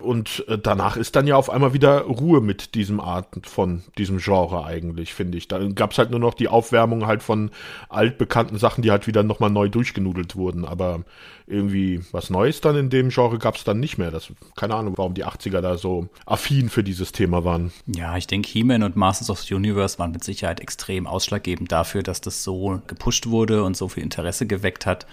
Und 0.00 0.44
äh, 0.48 0.58
danach 0.58 0.96
ist 0.96 1.16
dann 1.16 1.26
ja 1.26 1.36
auf 1.36 1.50
einmal 1.50 1.72
wieder 1.72 2.02
Ruhe 2.02 2.40
mit 2.40 2.74
diesem 2.74 3.00
Art 3.00 3.28
von 3.46 3.82
diesem 3.96 4.18
Genre 4.18 4.64
eigentlich, 4.64 5.14
finde 5.14 5.38
ich. 5.38 5.48
Dann 5.48 5.74
gab 5.74 5.92
es 5.92 5.98
halt 5.98 6.10
nur 6.10 6.20
noch 6.20 6.34
die 6.34 6.48
Aufwärmung 6.48 7.06
halt 7.06 7.22
von 7.22 7.50
altbekannten 7.88 8.58
Sachen, 8.58 8.82
die 8.82 8.90
halt 8.90 9.06
wieder 9.06 9.22
nochmal 9.22 9.50
neu 9.50 9.68
durchgenudelt 9.68 10.36
wurden. 10.36 10.64
Aber 10.64 11.04
irgendwie 11.46 12.00
was 12.12 12.30
Neues 12.30 12.60
dann 12.60 12.76
in 12.76 12.90
dem 12.90 13.08
Genre 13.08 13.38
gab 13.38 13.56
es 13.56 13.64
dann 13.64 13.80
nicht 13.80 13.98
mehr. 13.98 14.10
Das, 14.10 14.28
keine 14.56 14.74
Ahnung, 14.74 14.94
warum 14.96 15.14
die 15.14 15.24
80er 15.24 15.60
da 15.60 15.76
so 15.76 16.08
affin 16.26 16.68
für 16.68 16.84
dieses 16.84 17.12
Thema 17.12 17.44
waren. 17.44 17.72
Ja, 17.86 18.16
ich 18.16 18.26
denke, 18.26 18.48
He-Man 18.48 18.82
und 18.82 18.96
Masters 18.96 19.30
of 19.30 19.40
the 19.40 19.54
Universe 19.54 19.98
waren 19.98 20.12
mit 20.12 20.24
Sicherheit 20.24 20.60
extrem 20.60 21.06
ausschlaggebend 21.06 21.72
dafür, 21.72 22.02
dass 22.02 22.20
das 22.20 22.44
so 22.44 22.80
gepusht 22.86 23.28
wurde 23.28 23.62
und 23.64 23.76
so 23.76 23.88
viel 23.88 24.02
Interesse 24.02 24.46
geweckt 24.46 24.86
hat 24.86 25.06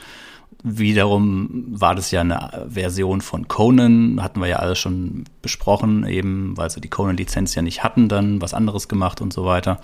Wiederum 0.64 1.66
war 1.68 1.94
das 1.94 2.12
ja 2.12 2.22
eine 2.22 2.68
Version 2.70 3.22
von 3.22 3.48
Conan, 3.48 4.22
hatten 4.22 4.40
wir 4.40 4.48
ja 4.48 4.58
alles 4.58 4.80
schon 4.80 5.26
besprochen, 5.42 6.08
eben 6.08 6.58
weil 6.58 6.70
sie 6.70 6.82
die 6.82 6.90
Conan-Lizenz 6.90 7.54
ja 7.56 7.62
nicht 7.62 7.84
hatten, 7.84 8.10
dann 8.10 8.42
was 8.42 8.54
anderes 8.54 8.88
gemacht 8.88 9.22
und 9.22 9.32
so 9.32 9.46
weiter. 9.46 9.80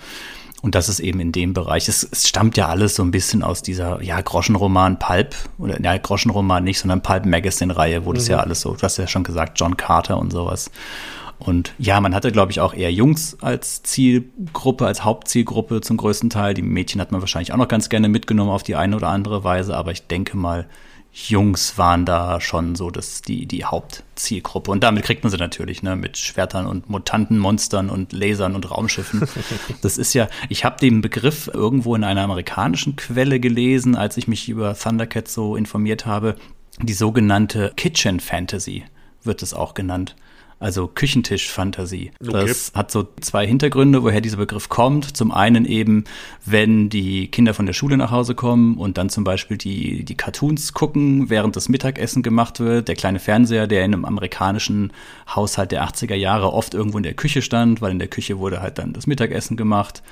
Und 0.62 0.76
das 0.76 0.88
ist 0.88 1.00
eben 1.00 1.18
in 1.18 1.32
dem 1.32 1.54
Bereich. 1.54 1.88
Es, 1.88 2.08
es 2.10 2.28
stammt 2.28 2.56
ja 2.56 2.68
alles 2.68 2.94
so 2.94 3.02
ein 3.02 3.10
bisschen 3.10 3.42
aus 3.42 3.62
dieser, 3.62 4.00
ja, 4.02 4.20
Groschenroman 4.20 4.98
Pulp, 4.98 5.34
oder 5.58 5.80
ja, 5.82 5.96
Groschenroman 5.98 6.62
nicht, 6.62 6.78
sondern 6.78 7.02
Pulp 7.02 7.26
Magazine-Reihe, 7.26 8.04
wo 8.04 8.10
mhm. 8.10 8.14
das 8.14 8.28
ja 8.28 8.38
alles 8.38 8.60
so, 8.60 8.74
du 8.74 8.82
hast 8.82 8.96
ja 8.96 9.08
schon 9.08 9.24
gesagt, 9.24 9.58
John 9.60 9.76
Carter 9.76 10.18
und 10.18 10.30
sowas. 10.30 10.70
Und 11.42 11.74
ja, 11.78 12.00
man 12.00 12.14
hatte, 12.14 12.30
glaube 12.30 12.52
ich, 12.52 12.60
auch 12.60 12.72
eher 12.72 12.92
Jungs 12.92 13.36
als 13.40 13.82
Zielgruppe, 13.82 14.86
als 14.86 15.04
Hauptzielgruppe 15.04 15.80
zum 15.80 15.96
größten 15.96 16.30
Teil. 16.30 16.54
Die 16.54 16.62
Mädchen 16.62 17.00
hat 17.00 17.10
man 17.10 17.20
wahrscheinlich 17.20 17.52
auch 17.52 17.56
noch 17.56 17.68
ganz 17.68 17.88
gerne 17.88 18.08
mitgenommen 18.08 18.50
auf 18.50 18.62
die 18.62 18.76
eine 18.76 18.94
oder 18.96 19.08
andere 19.08 19.42
Weise, 19.42 19.76
aber 19.76 19.90
ich 19.90 20.06
denke 20.06 20.36
mal, 20.36 20.68
Jungs 21.12 21.76
waren 21.76 22.06
da 22.06 22.40
schon 22.40 22.74
so 22.74 22.90
das, 22.90 23.20
die, 23.20 23.46
die 23.46 23.64
Hauptzielgruppe. 23.64 24.70
Und 24.70 24.82
damit 24.82 25.02
kriegt 25.04 25.24
man 25.24 25.30
sie 25.30 25.36
natürlich, 25.36 25.82
ne, 25.82 25.94
mit 25.96 26.16
Schwertern 26.16 26.66
und 26.66 26.88
Mutanten, 26.88 27.38
Monstern 27.38 27.90
und 27.90 28.12
Lasern 28.12 28.54
und 28.54 28.70
Raumschiffen. 28.70 29.22
Das 29.82 29.98
ist 29.98 30.14
ja, 30.14 30.28
ich 30.48 30.64
habe 30.64 30.78
den 30.78 31.00
Begriff 31.00 31.50
irgendwo 31.52 31.94
in 31.96 32.04
einer 32.04 32.22
amerikanischen 32.22 32.94
Quelle 32.96 33.40
gelesen, 33.40 33.96
als 33.96 34.16
ich 34.16 34.28
mich 34.28 34.48
über 34.48 34.74
Thundercats 34.74 35.34
so 35.34 35.56
informiert 35.56 36.06
habe. 36.06 36.36
Die 36.80 36.92
sogenannte 36.94 37.72
Kitchen 37.76 38.20
Fantasy 38.20 38.84
wird 39.24 39.42
es 39.42 39.54
auch 39.54 39.74
genannt 39.74 40.14
also 40.62 40.86
Küchentisch-Fantasie. 40.86 42.12
Okay. 42.20 42.46
Das 42.46 42.72
hat 42.74 42.90
so 42.90 43.08
zwei 43.20 43.46
Hintergründe, 43.46 44.02
woher 44.02 44.20
dieser 44.20 44.36
Begriff 44.36 44.68
kommt. 44.68 45.16
Zum 45.16 45.32
einen 45.32 45.64
eben, 45.64 46.04
wenn 46.46 46.88
die 46.88 47.28
Kinder 47.28 47.52
von 47.52 47.66
der 47.66 47.72
Schule 47.72 47.96
nach 47.96 48.10
Hause 48.10 48.34
kommen 48.34 48.78
und 48.78 48.96
dann 48.96 49.10
zum 49.10 49.24
Beispiel 49.24 49.56
die, 49.56 50.04
die 50.04 50.14
Cartoons 50.14 50.72
gucken, 50.72 51.28
während 51.30 51.56
das 51.56 51.68
Mittagessen 51.68 52.22
gemacht 52.22 52.60
wird. 52.60 52.88
Der 52.88 52.94
kleine 52.94 53.18
Fernseher, 53.18 53.66
der 53.66 53.84
in 53.84 53.92
einem 53.92 54.04
amerikanischen 54.04 54.92
Haushalt 55.28 55.72
der 55.72 55.84
80er 55.84 56.14
Jahre 56.14 56.52
oft 56.52 56.74
irgendwo 56.74 56.98
in 56.98 57.04
der 57.04 57.14
Küche 57.14 57.42
stand, 57.42 57.80
weil 57.80 57.90
in 57.90 57.98
der 57.98 58.08
Küche 58.08 58.38
wurde 58.38 58.62
halt 58.62 58.78
dann 58.78 58.92
das 58.92 59.06
Mittagessen 59.06 59.56
gemacht. 59.56 60.02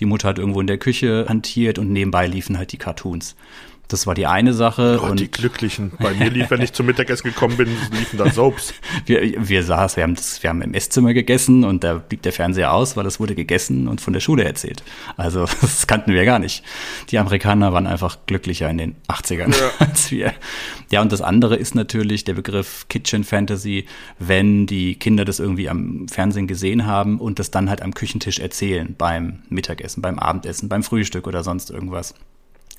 Die 0.00 0.06
Mutter 0.06 0.28
hat 0.28 0.38
irgendwo 0.38 0.62
in 0.62 0.66
der 0.66 0.78
Küche 0.78 1.26
hantiert 1.28 1.78
und 1.78 1.92
nebenbei 1.92 2.26
liefen 2.26 2.56
halt 2.56 2.72
die 2.72 2.78
Cartoons. 2.78 3.36
Das 3.90 4.06
war 4.06 4.14
die 4.14 4.26
eine 4.26 4.54
Sache. 4.54 5.00
Oh, 5.02 5.06
und 5.06 5.18
die 5.18 5.30
Glücklichen. 5.30 5.92
Bei 5.98 6.14
mir 6.14 6.30
lief, 6.30 6.50
wenn 6.50 6.62
ich 6.62 6.72
zum 6.72 6.86
Mittagessen 6.86 7.24
gekommen 7.24 7.56
bin, 7.56 7.68
liefen 7.90 8.18
da 8.18 8.30
Soaps. 8.30 8.72
wir, 9.04 9.48
wir 9.48 9.64
saßen, 9.64 9.96
wir 9.96 10.04
haben 10.04 10.14
das, 10.14 10.42
wir 10.42 10.50
haben 10.50 10.62
im 10.62 10.74
Esszimmer 10.74 11.12
gegessen 11.12 11.64
und 11.64 11.82
da 11.82 11.94
blieb 11.94 12.22
der 12.22 12.32
Fernseher 12.32 12.72
aus, 12.72 12.96
weil 12.96 13.04
es 13.06 13.18
wurde 13.18 13.34
gegessen 13.34 13.88
und 13.88 14.00
von 14.00 14.12
der 14.12 14.20
Schule 14.20 14.44
erzählt. 14.44 14.84
Also 15.16 15.44
das 15.60 15.88
kannten 15.88 16.12
wir 16.14 16.24
gar 16.24 16.38
nicht. 16.38 16.62
Die 17.10 17.18
Amerikaner 17.18 17.72
waren 17.72 17.88
einfach 17.88 18.18
glücklicher 18.26 18.70
in 18.70 18.78
den 18.78 18.96
80ern 19.08 19.50
ja. 19.50 19.70
als 19.86 20.12
wir. 20.12 20.32
Ja, 20.92 21.02
und 21.02 21.10
das 21.10 21.20
andere 21.20 21.56
ist 21.56 21.74
natürlich 21.74 22.22
der 22.22 22.34
Begriff 22.34 22.86
Kitchen 22.88 23.24
Fantasy, 23.24 23.86
wenn 24.20 24.66
die 24.66 24.94
Kinder 24.94 25.24
das 25.24 25.40
irgendwie 25.40 25.68
am 25.68 26.06
Fernsehen 26.06 26.46
gesehen 26.46 26.86
haben 26.86 27.18
und 27.18 27.40
das 27.40 27.50
dann 27.50 27.68
halt 27.68 27.82
am 27.82 27.92
Küchentisch 27.92 28.38
erzählen, 28.38 28.94
beim 28.96 29.40
Mittagessen, 29.48 30.00
beim 30.00 30.20
Abendessen, 30.20 30.68
beim 30.68 30.84
Frühstück 30.84 31.26
oder 31.26 31.42
sonst 31.42 31.70
irgendwas. 31.70 32.14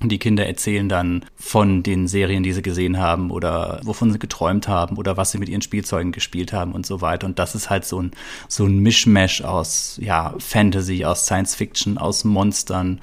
Die 0.10 0.20
Kinder 0.20 0.46
erzählen 0.46 0.89
dann 0.89 1.25
von 1.36 1.84
den 1.84 2.08
Serien, 2.08 2.43
die 2.43 2.53
sie 2.53 2.62
gesehen 2.62 2.98
haben 3.00 3.29
oder 3.29 3.79
wovon 3.84 4.12
sie 4.12 4.20
geträumt 4.20 4.67
haben 4.67 4.98
oder 4.98 5.15
was 5.17 5.31
sie 5.31 5.38
mit 5.38 5.50
ihren 5.50 5.62
Spielzeugen 5.62 6.12
gespielt 6.12 6.53
haben 6.53 6.72
und 6.72 6.86
so 6.86 7.01
weiter. 7.01 7.27
Und 7.27 7.38
das 7.38 7.53
ist 7.53 7.70
halt 7.70 7.86
so 7.86 8.01
ein, 8.01 8.12
so 8.48 8.65
ein 8.65 8.79
Mischmash 8.79 9.43
aus, 9.43 10.00
ja, 10.01 10.34
Fantasy, 10.39 11.05
aus 11.05 11.25
Science 11.25 11.55
Fiction, 11.55 11.98
aus 11.98 12.24
Monstern. 12.24 13.00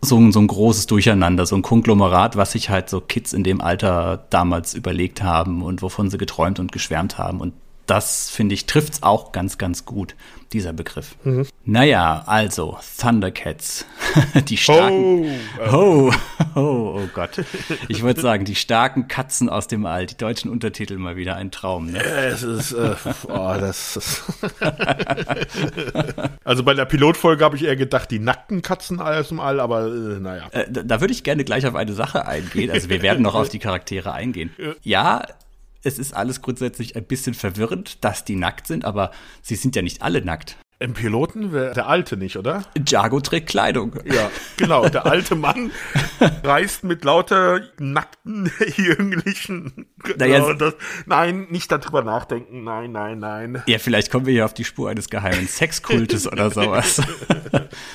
So 0.00 0.16
ein, 0.16 0.30
so 0.30 0.40
ein 0.40 0.46
großes 0.46 0.86
Durcheinander, 0.86 1.44
so 1.44 1.56
ein 1.56 1.62
Konglomerat, 1.62 2.36
was 2.36 2.52
sich 2.52 2.70
halt 2.70 2.88
so 2.88 3.00
Kids 3.00 3.32
in 3.32 3.42
dem 3.42 3.60
Alter 3.60 4.26
damals 4.30 4.74
überlegt 4.74 5.24
haben 5.24 5.60
und 5.60 5.82
wovon 5.82 6.08
sie 6.08 6.18
geträumt 6.18 6.60
und 6.60 6.70
geschwärmt 6.70 7.18
haben. 7.18 7.40
Und 7.40 7.52
das, 7.88 8.28
finde 8.28 8.54
ich, 8.54 8.66
trifft's 8.66 9.02
auch 9.02 9.32
ganz, 9.32 9.56
ganz 9.56 9.86
gut, 9.86 10.14
dieser 10.52 10.72
Begriff. 10.74 11.16
Mhm. 11.24 11.46
Naja, 11.64 12.22
also, 12.26 12.78
Thundercats. 13.00 13.86
die 14.48 14.58
starken. 14.58 15.30
Oh, 15.72 16.10
oh, 16.10 16.12
oh, 16.54 17.00
oh 17.00 17.08
Gott. 17.14 17.42
Ich 17.88 18.02
würde 18.02 18.20
sagen, 18.20 18.44
die 18.44 18.54
starken 18.54 19.08
Katzen 19.08 19.48
aus 19.48 19.68
dem 19.68 19.86
All. 19.86 20.06
Die 20.06 20.16
deutschen 20.16 20.50
Untertitel 20.50 20.98
mal 20.98 21.16
wieder 21.16 21.36
ein 21.36 21.50
Traum. 21.50 21.90
Ne? 21.90 22.02
Es 22.02 22.42
ist, 22.42 22.72
äh, 22.72 22.94
oh, 23.28 23.56
das 23.58 23.96
ist 23.96 24.22
Also 26.44 26.64
bei 26.64 26.74
der 26.74 26.84
Pilotfolge 26.84 27.44
habe 27.44 27.56
ich 27.56 27.64
eher 27.64 27.76
gedacht, 27.76 28.10
die 28.10 28.18
nackten 28.18 28.60
Katzen 28.60 29.00
aus 29.00 29.28
dem 29.28 29.40
All, 29.40 29.60
aber 29.60 29.86
äh, 29.86 30.20
naja. 30.20 30.48
Äh, 30.52 30.66
da, 30.70 30.82
da 30.82 31.00
würde 31.00 31.12
ich 31.12 31.24
gerne 31.24 31.44
gleich 31.44 31.66
auf 31.66 31.74
eine 31.74 31.94
Sache 31.94 32.26
eingehen. 32.26 32.70
Also 32.70 32.90
wir 32.90 33.00
werden 33.00 33.22
noch 33.22 33.34
auf 33.34 33.48
die 33.48 33.58
Charaktere 33.58 34.12
eingehen. 34.12 34.50
Ja, 34.82 35.22
es 35.82 35.98
ist 35.98 36.14
alles 36.14 36.42
grundsätzlich 36.42 36.96
ein 36.96 37.04
bisschen 37.04 37.34
verwirrend, 37.34 38.04
dass 38.04 38.24
die 38.24 38.36
nackt 38.36 38.66
sind, 38.66 38.84
aber 38.84 39.10
sie 39.42 39.56
sind 39.56 39.76
ja 39.76 39.82
nicht 39.82 40.02
alle 40.02 40.22
nackt. 40.24 40.56
Im 40.80 40.92
Piloten 40.94 41.52
wäre 41.52 41.74
der 41.74 41.88
Alte 41.88 42.16
nicht, 42.16 42.36
oder? 42.36 42.62
Jago 42.86 43.18
trägt 43.18 43.48
Kleidung. 43.48 43.96
Ja, 44.04 44.30
genau. 44.56 44.88
Der 44.88 45.06
alte 45.06 45.34
Mann 45.34 45.72
reist 46.44 46.84
mit 46.84 47.04
lauter 47.04 47.62
nackten 47.80 48.48
Jünglichen. 48.76 49.86
Naja, 50.16 50.52
das, 50.54 50.74
nein, 51.06 51.48
nicht 51.50 51.72
darüber 51.72 52.02
nachdenken. 52.02 52.62
Nein, 52.62 52.92
nein, 52.92 53.18
nein. 53.18 53.62
Ja, 53.66 53.78
vielleicht 53.80 54.12
kommen 54.12 54.26
wir 54.26 54.32
hier 54.32 54.44
auf 54.44 54.54
die 54.54 54.62
Spur 54.64 54.88
eines 54.88 55.10
geheimen 55.10 55.46
Sexkultes 55.48 56.30
oder 56.30 56.52
sowas. 56.52 57.02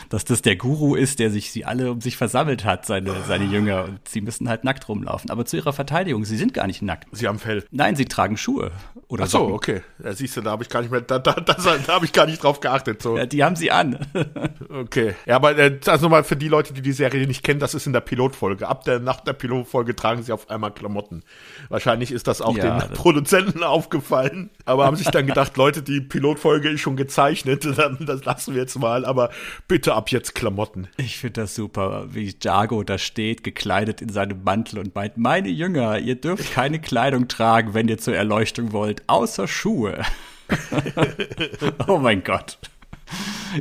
Dass 0.09 0.25
das 0.25 0.41
der 0.41 0.57
Guru 0.57 0.95
ist, 0.95 1.19
der 1.19 1.31
sich 1.31 1.53
sie 1.53 1.63
alle 1.63 1.89
um 1.89 2.01
sich 2.01 2.17
versammelt 2.17 2.65
hat, 2.65 2.85
seine, 2.85 3.15
seine 3.25 3.45
Jünger. 3.45 3.85
Und 3.85 4.05
sie 4.09 4.19
müssen 4.19 4.49
halt 4.49 4.65
nackt 4.65 4.89
rumlaufen. 4.89 5.29
Aber 5.29 5.45
zu 5.45 5.55
ihrer 5.55 5.71
Verteidigung, 5.71 6.25
sie 6.25 6.35
sind 6.35 6.53
gar 6.53 6.67
nicht 6.67 6.81
nackt. 6.81 7.07
Sie 7.13 7.29
haben 7.29 7.39
Fell. 7.39 7.63
Nein, 7.71 7.95
sie 7.95 8.05
tragen 8.05 8.35
Schuhe. 8.35 8.71
Oder 9.07 9.23
Ach 9.23 9.27
so, 9.29 9.37
Socken. 9.37 9.53
okay. 9.53 9.81
Ja, 10.03 10.11
siehst 10.11 10.35
du, 10.35 10.41
da 10.41 10.51
habe 10.51 10.63
ich 10.63 10.69
gar 10.69 10.81
nicht 10.81 10.91
mehr, 10.91 10.99
da, 10.99 11.19
da, 11.19 11.33
da, 11.33 11.53
da 11.53 11.93
habe 11.93 12.03
ich 12.03 12.11
gar 12.11 12.25
nicht 12.25 12.43
drauf 12.43 12.59
geachtet 12.59 12.72
geachtet. 12.73 13.01
So. 13.01 13.17
Ja, 13.17 13.25
die 13.25 13.43
haben 13.43 13.55
sie 13.55 13.71
an. 13.71 13.97
okay. 14.69 15.15
Ja, 15.25 15.35
aber 15.35 15.57
äh, 15.57 15.79
also 15.85 16.05
nochmal 16.05 16.23
für 16.23 16.35
die 16.35 16.47
Leute, 16.47 16.73
die 16.73 16.81
die 16.81 16.91
Serie 16.91 17.27
nicht 17.27 17.43
kennen, 17.43 17.59
das 17.59 17.73
ist 17.73 17.87
in 17.87 17.93
der 17.93 18.01
Pilotfolge. 18.01 18.67
Ab 18.67 18.83
der 18.83 18.99
nach 18.99 19.21
der 19.21 19.33
Pilotfolge 19.33 19.95
tragen 19.95 20.23
sie 20.23 20.31
auf 20.31 20.49
einmal 20.49 20.71
Klamotten. 20.71 21.23
Wahrscheinlich 21.69 22.11
ist 22.11 22.27
das 22.27 22.41
auch 22.41 22.57
ja, 22.57 22.79
den 22.79 22.89
das 22.89 22.97
Produzenten 22.97 23.63
aufgefallen, 23.63 24.49
aber 24.65 24.85
haben 24.85 24.95
sich 24.95 25.07
dann 25.07 25.27
gedacht, 25.27 25.55
Leute, 25.57 25.81
die 25.83 26.01
Pilotfolge 26.01 26.69
ist 26.69 26.81
schon 26.81 26.95
gezeichnet, 26.95 27.65
dann 27.77 28.05
das 28.05 28.25
lassen 28.25 28.53
wir 28.53 28.61
jetzt 28.61 28.77
mal, 28.77 29.05
aber 29.05 29.29
bitte 29.67 29.93
ab 29.93 30.09
jetzt 30.09 30.35
Klamotten. 30.35 30.87
Ich 30.97 31.17
finde 31.17 31.41
das 31.41 31.55
super, 31.55 32.07
wie 32.09 32.35
Jago 32.41 32.83
da 32.83 32.97
steht, 32.97 33.43
gekleidet 33.43 34.01
in 34.01 34.09
seinem 34.09 34.43
Mantel 34.43 34.79
und 34.79 34.95
meint, 34.95 35.17
meine 35.17 35.49
Jünger, 35.49 35.99
ihr 35.99 36.15
dürft 36.15 36.53
keine 36.53 36.79
Kleidung 36.79 37.27
tragen, 37.27 37.73
wenn 37.73 37.87
ihr 37.87 37.97
zur 37.97 38.15
Erleuchtung 38.15 38.71
wollt, 38.71 39.03
außer 39.07 39.47
Schuhe. 39.47 40.03
oh 41.87 41.97
mein 41.97 42.23
Gott. 42.23 42.57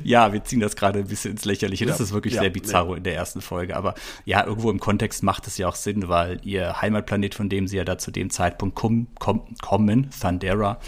Ja, 0.03 0.33
wir 0.33 0.43
ziehen 0.45 0.61
das 0.61 0.77
gerade 0.77 1.01
ein 1.01 1.07
bisschen 1.07 1.33
ins 1.33 1.45
Lächerliche. 1.45 1.85
Das 1.87 1.99
ja, 1.99 2.05
ist 2.05 2.13
wirklich 2.13 2.35
ja, 2.35 2.41
sehr 2.41 2.51
bizarro 2.51 2.93
nee. 2.93 2.99
in 2.99 3.05
der 3.05 3.15
ersten 3.15 3.41
Folge. 3.41 3.77
Aber 3.77 3.95
ja, 4.25 4.45
irgendwo 4.47 4.71
im 4.71 4.81
Kontext 4.81 5.23
macht 5.23 5.47
es 5.47 5.59
ja 5.59 5.69
auch 5.69 5.75
Sinn, 5.75 6.09
weil 6.09 6.41
ihr 6.45 6.81
Heimatplanet, 6.81 7.35
von 7.35 7.49
dem 7.49 7.67
sie 7.67 7.77
ja 7.77 7.85
da 7.85 7.99
zu 7.99 8.11
dem 8.11 8.31
Zeitpunkt 8.31 8.75
kommen, 8.75 9.09
kommen 9.19 10.11
Thundera, 10.11 10.79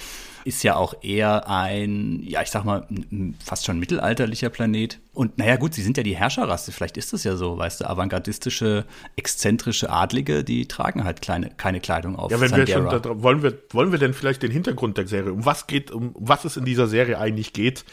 ist 0.44 0.62
ja 0.62 0.76
auch 0.76 0.94
eher 1.02 1.48
ein, 1.48 2.22
ja, 2.22 2.42
ich 2.42 2.50
sag 2.50 2.64
mal, 2.64 2.86
fast 3.44 3.64
schon 3.64 3.78
mittelalterlicher 3.78 4.50
Planet. 4.50 5.00
Und 5.12 5.38
naja, 5.38 5.56
gut, 5.56 5.74
sie 5.74 5.82
sind 5.82 5.96
ja 5.96 6.02
die 6.02 6.16
Herrscherrasse, 6.16 6.72
vielleicht 6.72 6.96
ist 6.96 7.12
es 7.12 7.24
ja 7.24 7.36
so, 7.36 7.56
weißt 7.56 7.80
du, 7.80 7.88
avantgardistische, 7.88 8.84
exzentrische 9.16 9.90
Adlige, 9.90 10.44
die 10.44 10.66
tragen 10.66 11.04
halt 11.04 11.22
kleine, 11.22 11.50
keine 11.56 11.80
Kleidung 11.80 12.16
auf. 12.16 12.30
Ja, 12.30 12.40
wenn 12.40 12.54
wir 12.54 12.66
schon 12.66 12.84
da, 12.84 13.22
wollen 13.22 13.42
wir, 13.42 13.58
wollen 13.70 13.92
wir 13.92 13.98
denn 13.98 14.12
vielleicht 14.12 14.42
den 14.42 14.50
Hintergrund 14.50 14.98
der 14.98 15.06
Serie, 15.06 15.32
um 15.32 15.44
was 15.46 15.66
geht, 15.66 15.90
um 15.90 16.14
was 16.18 16.44
es 16.44 16.56
in 16.56 16.64
dieser 16.64 16.88
Serie 16.88 17.18
eigentlich 17.18 17.52
geht, 17.52 17.84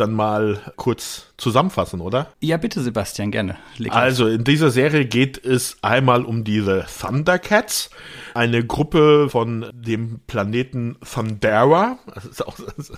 dann 0.00 0.12
mal 0.12 0.60
kurz 0.76 1.26
zusammenfassen, 1.36 2.00
oder? 2.00 2.28
Ja, 2.40 2.56
bitte, 2.56 2.80
Sebastian, 2.82 3.30
gerne. 3.30 3.56
Leg 3.76 3.92
also, 3.94 4.26
in 4.26 4.44
dieser 4.44 4.70
Serie 4.70 5.04
geht 5.04 5.42
es 5.44 5.78
einmal 5.82 6.24
um 6.24 6.44
diese 6.44 6.86
Thundercats, 7.00 7.90
eine 8.34 8.64
Gruppe 8.64 9.28
von 9.30 9.66
dem 9.72 10.20
Planeten 10.26 10.96
Thundera. 11.00 11.98
Das 12.14 12.24
ist, 12.24 12.46
auch, 12.46 12.56
das 12.76 12.90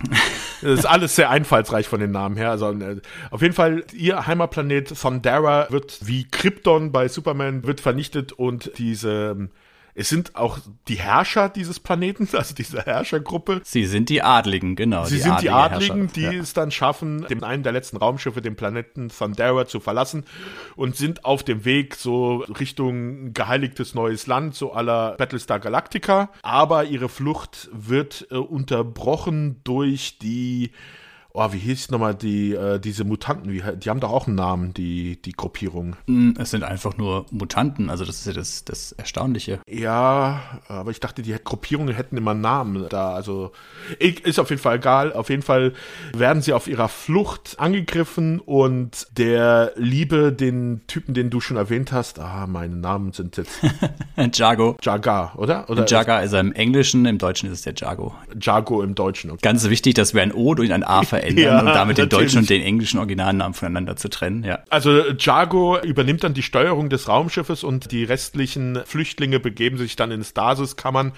ist 0.61 0.85
alles 0.85 1.15
sehr 1.15 1.29
einfallsreich 1.29 1.87
von 1.87 1.99
den 1.99 2.11
Namen 2.11 2.35
her. 2.35 2.51
Also, 2.51 2.71
äh, 2.71 3.01
auf 3.29 3.41
jeden 3.41 3.53
Fall, 3.53 3.83
ihr 3.93 4.27
Heimatplanet 4.27 4.99
Thundera 4.99 5.67
wird 5.69 5.99
wie 6.01 6.25
Krypton 6.25 6.91
bei 6.91 7.07
Superman 7.07 7.65
wird 7.65 7.81
vernichtet 7.81 8.33
und 8.33 8.71
diese 8.77 9.49
es 9.93 10.09
sind 10.09 10.35
auch 10.35 10.59
die 10.87 10.95
Herrscher 10.95 11.49
dieses 11.49 11.79
Planeten, 11.79 12.27
also 12.33 12.53
dieser 12.55 12.83
Herrschergruppe. 12.83 13.61
Sie 13.63 13.85
sind 13.85 14.09
die 14.09 14.21
Adligen, 14.21 14.75
genau. 14.75 15.05
Sie 15.05 15.15
die 15.15 15.21
sind 15.21 15.41
die 15.41 15.49
Adligen, 15.49 16.11
die 16.13 16.21
ja. 16.21 16.33
es 16.33 16.53
dann 16.53 16.71
schaffen, 16.71 17.25
dem 17.29 17.43
einen 17.43 17.63
der 17.63 17.71
letzten 17.71 17.97
Raumschiffe 17.97 18.41
den 18.41 18.55
Planeten 18.55 19.09
Thundera 19.09 19.65
zu 19.65 19.79
verlassen 19.79 20.25
und 20.75 20.95
sind 20.95 21.25
auf 21.25 21.43
dem 21.43 21.65
Weg 21.65 21.95
so 21.95 22.37
Richtung 22.59 23.33
geheiligtes 23.33 23.95
neues 23.95 24.27
Land, 24.27 24.55
so 24.55 24.73
aller 24.73 25.15
Battlestar 25.17 25.59
Galactica. 25.59 26.29
Aber 26.41 26.85
ihre 26.85 27.09
Flucht 27.09 27.69
wird 27.71 28.27
äh, 28.31 28.35
unterbrochen 28.35 29.61
durch 29.63 30.17
die 30.19 30.71
oh, 31.33 31.53
wie 31.53 31.57
hieß 31.57 31.91
nochmal 31.91 32.15
die, 32.15 32.53
äh, 32.53 32.79
diese 32.79 33.03
Mutanten, 33.03 33.51
wie, 33.51 33.63
die 33.77 33.89
haben 33.89 33.99
doch 33.99 34.11
auch 34.11 34.27
einen 34.27 34.35
Namen, 34.35 34.73
die, 34.73 35.21
die 35.21 35.31
Gruppierung. 35.31 35.95
Mm, 36.07 36.31
es 36.37 36.51
sind 36.51 36.63
einfach 36.63 36.97
nur 36.97 37.25
Mutanten, 37.31 37.89
also 37.89 38.05
das 38.05 38.19
ist 38.19 38.27
ja 38.27 38.33
das, 38.33 38.65
das 38.65 38.91
Erstaunliche. 38.93 39.59
Ja, 39.69 40.41
aber 40.67 40.91
ich 40.91 40.99
dachte, 40.99 41.21
die 41.21 41.35
Gruppierungen 41.43 41.95
hätten 41.95 42.17
immer 42.17 42.31
einen 42.31 42.41
Namen 42.41 42.87
da, 42.89 43.13
also 43.13 43.51
ist 43.99 44.39
auf 44.39 44.49
jeden 44.49 44.61
Fall 44.61 44.77
egal. 44.77 45.13
Auf 45.13 45.29
jeden 45.29 45.41
Fall 45.41 45.73
werden 46.13 46.41
sie 46.41 46.53
auf 46.53 46.67
ihrer 46.67 46.89
Flucht 46.89 47.55
angegriffen 47.57 48.39
und 48.39 49.07
der 49.17 49.73
Liebe, 49.75 50.33
den 50.33 50.81
Typen, 50.87 51.13
den 51.13 51.29
du 51.29 51.39
schon 51.39 51.57
erwähnt 51.57 51.91
hast, 51.91 52.19
ah, 52.19 52.47
meine 52.47 52.75
Namen 52.75 53.13
sind 53.13 53.37
jetzt. 53.37 53.59
Jago. 54.33 54.77
Jagar, 54.81 55.37
oder? 55.37 55.69
oder 55.69 55.85
Jaga 55.85 56.19
ist 56.19 56.33
er 56.33 56.41
im 56.41 56.53
Englischen, 56.53 57.05
im 57.05 57.17
Deutschen 57.17 57.51
ist 57.51 57.59
es 57.59 57.61
der 57.63 57.73
Jago. 57.75 58.15
Jago 58.39 58.81
im 58.81 58.95
Deutschen. 58.95 59.31
Okay. 59.31 59.39
Ganz 59.41 59.67
wichtig, 59.69 59.95
dass 59.95 60.13
wir 60.13 60.21
ein 60.21 60.33
O 60.33 60.55
durch 60.55 60.73
ein 60.73 60.83
A 60.83 61.03
verändern 61.03 61.20
ja, 61.29 61.59
und 61.59 61.65
damit 61.67 61.97
den 61.97 62.09
deutschen 62.09 62.39
und 62.39 62.49
den 62.49 62.61
englischen 62.61 62.97
Originalnamen 62.97 63.53
voneinander 63.53 63.95
zu 63.95 64.09
trennen, 64.09 64.43
ja. 64.43 64.59
Also 64.69 65.11
Jago 65.17 65.79
übernimmt 65.79 66.23
dann 66.23 66.33
die 66.33 66.43
Steuerung 66.43 66.89
des 66.89 67.07
Raumschiffes 67.07 67.63
und 67.63 67.91
die 67.91 68.03
restlichen 68.03 68.79
Flüchtlinge 68.85 69.39
begeben 69.39 69.77
sich 69.77 69.95
dann 69.95 70.11
in 70.11 70.23
Stasiskammern, 70.23 71.13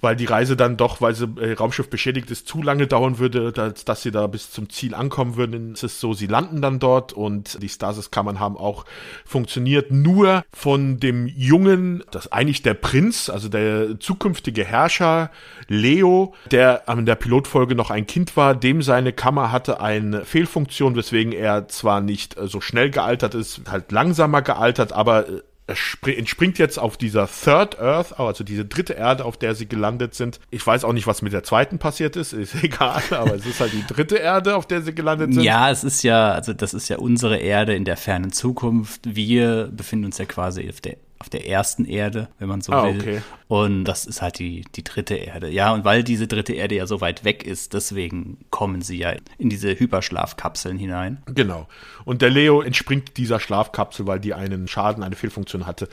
weil 0.00 0.16
die 0.16 0.24
Reise 0.24 0.56
dann 0.56 0.76
doch, 0.76 1.00
weil 1.00 1.12
das 1.12 1.26
äh, 1.40 1.52
Raumschiff 1.52 1.88
beschädigt 1.88 2.30
ist, 2.30 2.46
zu 2.46 2.62
lange 2.62 2.86
dauern 2.86 3.18
würde, 3.18 3.52
dass, 3.52 3.84
dass 3.84 4.02
sie 4.02 4.10
da 4.10 4.26
bis 4.26 4.50
zum 4.50 4.70
Ziel 4.70 4.94
ankommen 4.94 5.36
würden. 5.36 5.72
Es 5.72 5.82
ist 5.82 6.00
so, 6.00 6.14
sie 6.14 6.26
landen 6.26 6.62
dann 6.62 6.78
dort 6.78 7.12
und 7.12 7.62
die 7.62 7.68
Stasiskammern 7.68 8.40
haben 8.40 8.56
auch 8.56 8.84
funktioniert. 9.24 9.90
Nur 9.90 10.44
von 10.52 10.98
dem 10.98 11.26
Jungen, 11.26 12.02
das 12.10 12.30
eigentlich 12.32 12.62
der 12.62 12.74
Prinz, 12.74 13.28
also 13.28 13.48
der 13.48 13.98
zukünftige 14.00 14.64
Herrscher, 14.64 15.30
Leo, 15.68 16.34
der 16.50 16.88
an 16.88 17.06
der 17.06 17.14
Pilotfolge 17.14 17.74
noch 17.74 17.90
ein 17.90 18.06
Kind 18.06 18.36
war, 18.36 18.54
dem 18.54 18.82
seine 18.82 19.12
Kammer 19.12 19.41
hatte 19.50 19.80
eine 19.80 20.24
Fehlfunktion, 20.24 20.94
weswegen 20.94 21.32
er 21.32 21.68
zwar 21.68 22.00
nicht 22.00 22.38
äh, 22.38 22.46
so 22.46 22.60
schnell 22.60 22.90
gealtert 22.90 23.34
ist, 23.34 23.62
halt 23.68 23.90
langsamer 23.90 24.42
gealtert, 24.42 24.92
aber 24.92 25.28
äh, 25.28 25.40
er 25.66 26.18
entspringt 26.18 26.58
jetzt 26.58 26.78
auf 26.78 26.96
dieser 26.96 27.28
Third 27.28 27.78
Earth, 27.80 28.18
also 28.18 28.44
diese 28.44 28.64
dritte 28.64 28.94
Erde, 28.94 29.24
auf 29.24 29.36
der 29.36 29.54
sie 29.54 29.66
gelandet 29.66 30.14
sind. 30.14 30.40
Ich 30.50 30.66
weiß 30.66 30.84
auch 30.84 30.92
nicht, 30.92 31.06
was 31.06 31.22
mit 31.22 31.32
der 31.32 31.44
zweiten 31.44 31.78
passiert 31.78 32.16
ist, 32.16 32.32
ist 32.32 32.62
egal, 32.62 33.02
aber 33.10 33.34
es 33.34 33.46
ist 33.46 33.60
halt 33.60 33.72
die 33.72 33.86
dritte 33.86 34.16
Erde, 34.16 34.56
auf 34.56 34.66
der 34.66 34.82
sie 34.82 34.94
gelandet 34.94 35.34
sind. 35.34 35.42
Ja, 35.42 35.70
es 35.70 35.84
ist 35.84 36.02
ja, 36.02 36.32
also 36.32 36.52
das 36.52 36.74
ist 36.74 36.88
ja 36.88 36.98
unsere 36.98 37.38
Erde 37.38 37.74
in 37.74 37.84
der 37.84 37.96
fernen 37.96 38.32
Zukunft. 38.32 39.00
Wir 39.04 39.70
befinden 39.72 40.06
uns 40.06 40.18
ja 40.18 40.24
quasi 40.24 40.68
auf 40.68 40.80
der 40.80 40.96
auf 41.22 41.28
der 41.28 41.46
ersten 41.46 41.84
Erde, 41.84 42.26
wenn 42.40 42.48
man 42.48 42.62
so 42.62 42.72
ah, 42.72 42.82
will. 42.82 42.98
Okay. 43.00 43.22
Und 43.46 43.84
das 43.84 44.06
ist 44.06 44.22
halt 44.22 44.40
die, 44.40 44.64
die 44.74 44.82
dritte 44.82 45.14
Erde. 45.14 45.48
Ja, 45.48 45.72
und 45.72 45.84
weil 45.84 46.02
diese 46.02 46.26
dritte 46.26 46.52
Erde 46.52 46.74
ja 46.74 46.88
so 46.88 47.00
weit 47.00 47.22
weg 47.22 47.46
ist, 47.46 47.74
deswegen 47.74 48.38
kommen 48.50 48.82
sie 48.82 48.98
ja 48.98 49.14
in 49.38 49.48
diese 49.48 49.78
Hyperschlafkapseln 49.78 50.76
hinein. 50.78 51.22
Genau. 51.26 51.68
Und 52.04 52.22
der 52.22 52.30
Leo 52.30 52.60
entspringt 52.60 53.16
dieser 53.18 53.38
Schlafkapsel, 53.38 54.04
weil 54.08 54.18
die 54.18 54.34
einen 54.34 54.66
Schaden, 54.66 55.04
eine 55.04 55.14
Fehlfunktion 55.14 55.64
hatte, 55.64 55.88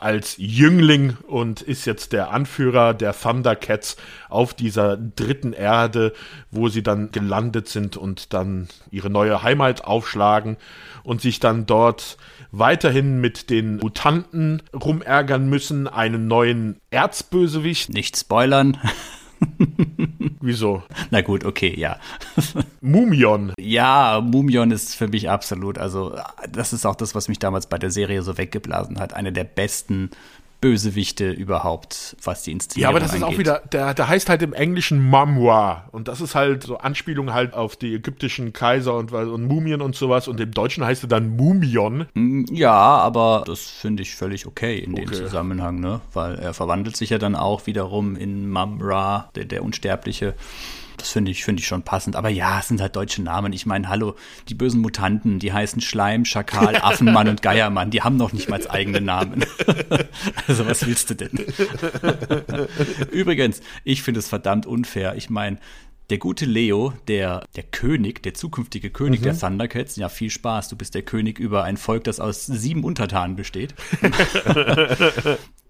als 0.00 0.34
Jüngling 0.36 1.16
und 1.28 1.62
ist 1.62 1.84
jetzt 1.84 2.12
der 2.12 2.32
Anführer 2.32 2.92
der 2.92 3.12
Thundercats 3.16 3.96
auf 4.28 4.52
dieser 4.52 4.96
dritten 4.96 5.52
Erde, 5.52 6.12
wo 6.50 6.68
sie 6.68 6.82
dann 6.82 7.12
gelandet 7.12 7.68
sind 7.68 7.96
und 7.96 8.32
dann 8.32 8.66
ihre 8.90 9.10
neue 9.10 9.44
Heimat 9.44 9.84
aufschlagen 9.84 10.56
und 11.04 11.20
sich 11.20 11.38
dann 11.38 11.66
dort 11.66 12.16
weiterhin 12.52 13.20
mit 13.20 13.50
den 13.50 13.78
Mutanten 13.78 14.62
rumärgern 14.72 15.48
müssen, 15.48 15.88
einen 15.88 16.28
neuen 16.28 16.76
Erzbösewicht. 16.90 17.92
Nicht 17.92 18.16
spoilern. 18.16 18.78
Wieso? 20.40 20.82
Na 21.10 21.20
gut, 21.22 21.44
okay, 21.44 21.74
ja. 21.76 21.98
Mumion. 22.80 23.54
Ja, 23.58 24.20
Mumion 24.22 24.70
ist 24.70 24.94
für 24.94 25.08
mich 25.08 25.30
absolut, 25.30 25.78
also 25.78 26.16
das 26.50 26.72
ist 26.72 26.86
auch 26.86 26.94
das, 26.94 27.14
was 27.14 27.28
mich 27.28 27.38
damals 27.38 27.66
bei 27.66 27.78
der 27.78 27.90
Serie 27.90 28.22
so 28.22 28.38
weggeblasen 28.38 29.00
hat. 29.00 29.14
Eine 29.14 29.32
der 29.32 29.44
besten 29.44 30.10
Bösewichte 30.62 31.30
überhaupt, 31.30 32.16
was 32.22 32.44
die 32.44 32.52
Inszenierung 32.52 32.82
Ja, 32.82 32.88
aber 32.88 33.00
das 33.00 33.12
angeht. 33.12 33.28
ist 33.28 33.34
auch 33.34 33.38
wieder, 33.38 33.62
der, 33.72 33.94
der 33.94 34.08
heißt 34.08 34.28
halt 34.28 34.42
im 34.42 34.52
Englischen 34.54 35.10
Mamwa 35.10 35.88
und 35.90 36.06
das 36.06 36.20
ist 36.20 36.36
halt 36.36 36.62
so 36.62 36.78
Anspielung 36.78 37.34
halt 37.34 37.52
auf 37.52 37.74
die 37.76 37.94
ägyptischen 37.94 38.52
Kaiser 38.52 38.94
und, 38.94 39.12
und 39.12 39.44
Mumien 39.44 39.82
und 39.82 39.96
sowas 39.96 40.28
und 40.28 40.40
im 40.40 40.52
Deutschen 40.52 40.84
heißt 40.84 41.04
er 41.04 41.08
dann 41.08 41.36
Mumion. 41.36 42.06
Hm, 42.14 42.46
ja, 42.50 42.72
aber 42.72 43.42
das 43.44 43.60
finde 43.60 44.04
ich 44.04 44.14
völlig 44.14 44.46
okay 44.46 44.78
in 44.78 44.92
okay. 44.92 45.04
dem 45.04 45.12
Zusammenhang, 45.12 45.80
ne, 45.80 46.00
weil 46.12 46.36
er 46.36 46.54
verwandelt 46.54 46.96
sich 46.96 47.10
ja 47.10 47.18
dann 47.18 47.34
auch 47.34 47.66
wiederum 47.66 48.14
in 48.14 48.48
Mamra, 48.48 49.30
der, 49.34 49.46
der 49.46 49.64
Unsterbliche. 49.64 50.34
Das 50.96 51.10
finde 51.10 51.30
ich, 51.30 51.44
finde 51.44 51.60
ich 51.60 51.66
schon 51.66 51.82
passend. 51.82 52.16
Aber 52.16 52.28
ja, 52.28 52.60
es 52.60 52.68
sind 52.68 52.80
halt 52.80 52.96
deutsche 52.96 53.22
Namen. 53.22 53.52
Ich 53.52 53.66
meine, 53.66 53.88
hallo, 53.88 54.14
die 54.48 54.54
bösen 54.54 54.80
Mutanten, 54.80 55.38
die 55.38 55.52
heißen 55.52 55.80
Schleim, 55.80 56.24
Schakal, 56.24 56.76
Affenmann 56.82 57.28
und 57.28 57.42
Geiermann. 57.42 57.90
Die 57.90 58.02
haben 58.02 58.16
noch 58.16 58.32
nicht 58.32 58.48
mal 58.48 58.60
eigene 58.68 59.00
Namen. 59.00 59.44
also 60.46 60.66
was 60.66 60.86
willst 60.86 61.10
du 61.10 61.14
denn? 61.14 61.30
Übrigens, 63.10 63.60
ich 63.84 64.02
finde 64.02 64.20
es 64.20 64.28
verdammt 64.28 64.66
unfair. 64.66 65.16
Ich 65.16 65.30
meine, 65.30 65.58
der 66.10 66.18
gute 66.18 66.44
Leo, 66.44 66.92
der, 67.08 67.44
der 67.56 67.62
König, 67.62 68.22
der 68.22 68.34
zukünftige 68.34 68.90
König 68.90 69.20
mhm. 69.20 69.24
der 69.24 69.38
Thundercats, 69.38 69.96
ja, 69.96 70.08
viel 70.08 70.30
Spaß. 70.30 70.68
Du 70.68 70.76
bist 70.76 70.94
der 70.94 71.02
König 71.02 71.38
über 71.38 71.64
ein 71.64 71.76
Volk, 71.76 72.04
das 72.04 72.20
aus 72.20 72.46
sieben 72.46 72.84
Untertanen 72.84 73.34
besteht. 73.34 73.74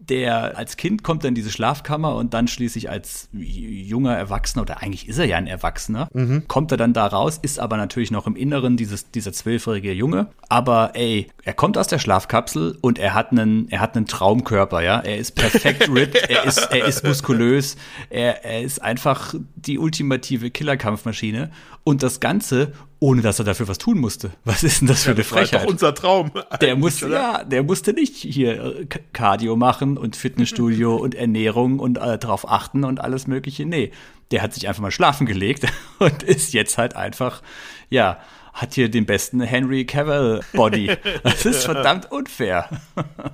Der 0.08 0.56
als 0.58 0.76
Kind 0.76 1.02
kommt 1.02 1.24
dann 1.24 1.30
in 1.30 1.34
diese 1.34 1.50
Schlafkammer 1.50 2.16
und 2.16 2.34
dann 2.34 2.48
schließlich 2.48 2.90
als 2.90 3.28
junger 3.32 4.16
Erwachsener, 4.16 4.62
oder 4.62 4.82
eigentlich 4.82 5.08
ist 5.08 5.18
er 5.18 5.26
ja 5.26 5.36
ein 5.36 5.46
Erwachsener, 5.46 6.08
mhm. 6.12 6.48
kommt 6.48 6.70
er 6.72 6.76
dann 6.76 6.92
da 6.92 7.06
raus, 7.06 7.38
ist 7.40 7.58
aber 7.58 7.76
natürlich 7.76 8.10
noch 8.10 8.26
im 8.26 8.36
Inneren 8.36 8.76
dieses, 8.76 9.10
dieser 9.10 9.32
zwölfjährige 9.32 9.92
Junge. 9.92 10.28
Aber 10.48 10.92
ey, 10.94 11.28
er 11.44 11.54
kommt 11.54 11.78
aus 11.78 11.86
der 11.86 11.98
Schlafkapsel 11.98 12.78
und 12.80 12.98
er 12.98 13.14
hat 13.14 13.30
einen, 13.32 13.70
er 13.70 13.80
hat 13.80 13.96
einen 13.96 14.06
Traumkörper, 14.06 14.82
ja. 14.82 15.00
Er 15.00 15.18
ist 15.18 15.32
perfekt 15.32 15.88
ripped, 15.92 16.16
er 16.28 16.44
ist, 16.44 16.58
er 16.58 16.84
ist 16.84 17.04
muskulös, 17.04 17.76
er, 18.10 18.44
er 18.44 18.62
ist 18.62 18.82
einfach 18.82 19.34
die 19.54 19.78
ultimative 19.78 20.50
Killerkampfmaschine. 20.50 21.50
Und 21.84 22.02
das 22.02 22.20
Ganze 22.20 22.72
ohne 23.02 23.20
dass 23.20 23.40
er 23.40 23.44
dafür 23.44 23.66
was 23.66 23.78
tun 23.78 23.98
musste. 23.98 24.30
Was 24.44 24.62
ist 24.62 24.80
denn 24.80 24.86
das 24.86 25.02
für 25.02 25.08
ja, 25.08 25.14
eine 25.14 25.22
das 25.22 25.26
Frechheit? 25.26 25.52
War 25.54 25.66
doch 25.66 25.72
unser 25.72 25.92
Traum. 25.92 26.30
Der 26.60 26.76
musste, 26.76 27.08
ja, 27.08 27.42
der 27.42 27.64
musste 27.64 27.92
nicht 27.92 28.14
hier 28.14 28.76
äh, 28.80 28.86
Cardio 29.12 29.56
machen 29.56 29.98
und 29.98 30.14
Fitnessstudio 30.14 30.94
und 31.02 31.16
Ernährung 31.16 31.80
und 31.80 31.98
äh, 31.98 32.16
darauf 32.16 32.48
achten 32.48 32.84
und 32.84 33.00
alles 33.00 33.26
Mögliche. 33.26 33.66
Nee, 33.66 33.90
der 34.30 34.40
hat 34.40 34.54
sich 34.54 34.68
einfach 34.68 34.82
mal 34.82 34.92
schlafen 34.92 35.26
gelegt 35.26 35.66
und 35.98 36.22
ist 36.22 36.52
jetzt 36.52 36.78
halt 36.78 36.94
einfach, 36.94 37.42
ja, 37.90 38.20
hat 38.52 38.74
hier 38.74 38.90
den 38.90 39.06
besten 39.06 39.40
Henry 39.40 39.86
Cavill 39.86 40.40
Body. 40.52 40.90
Das 41.22 41.46
ist 41.46 41.64
verdammt 41.64 42.12
unfair. 42.12 42.68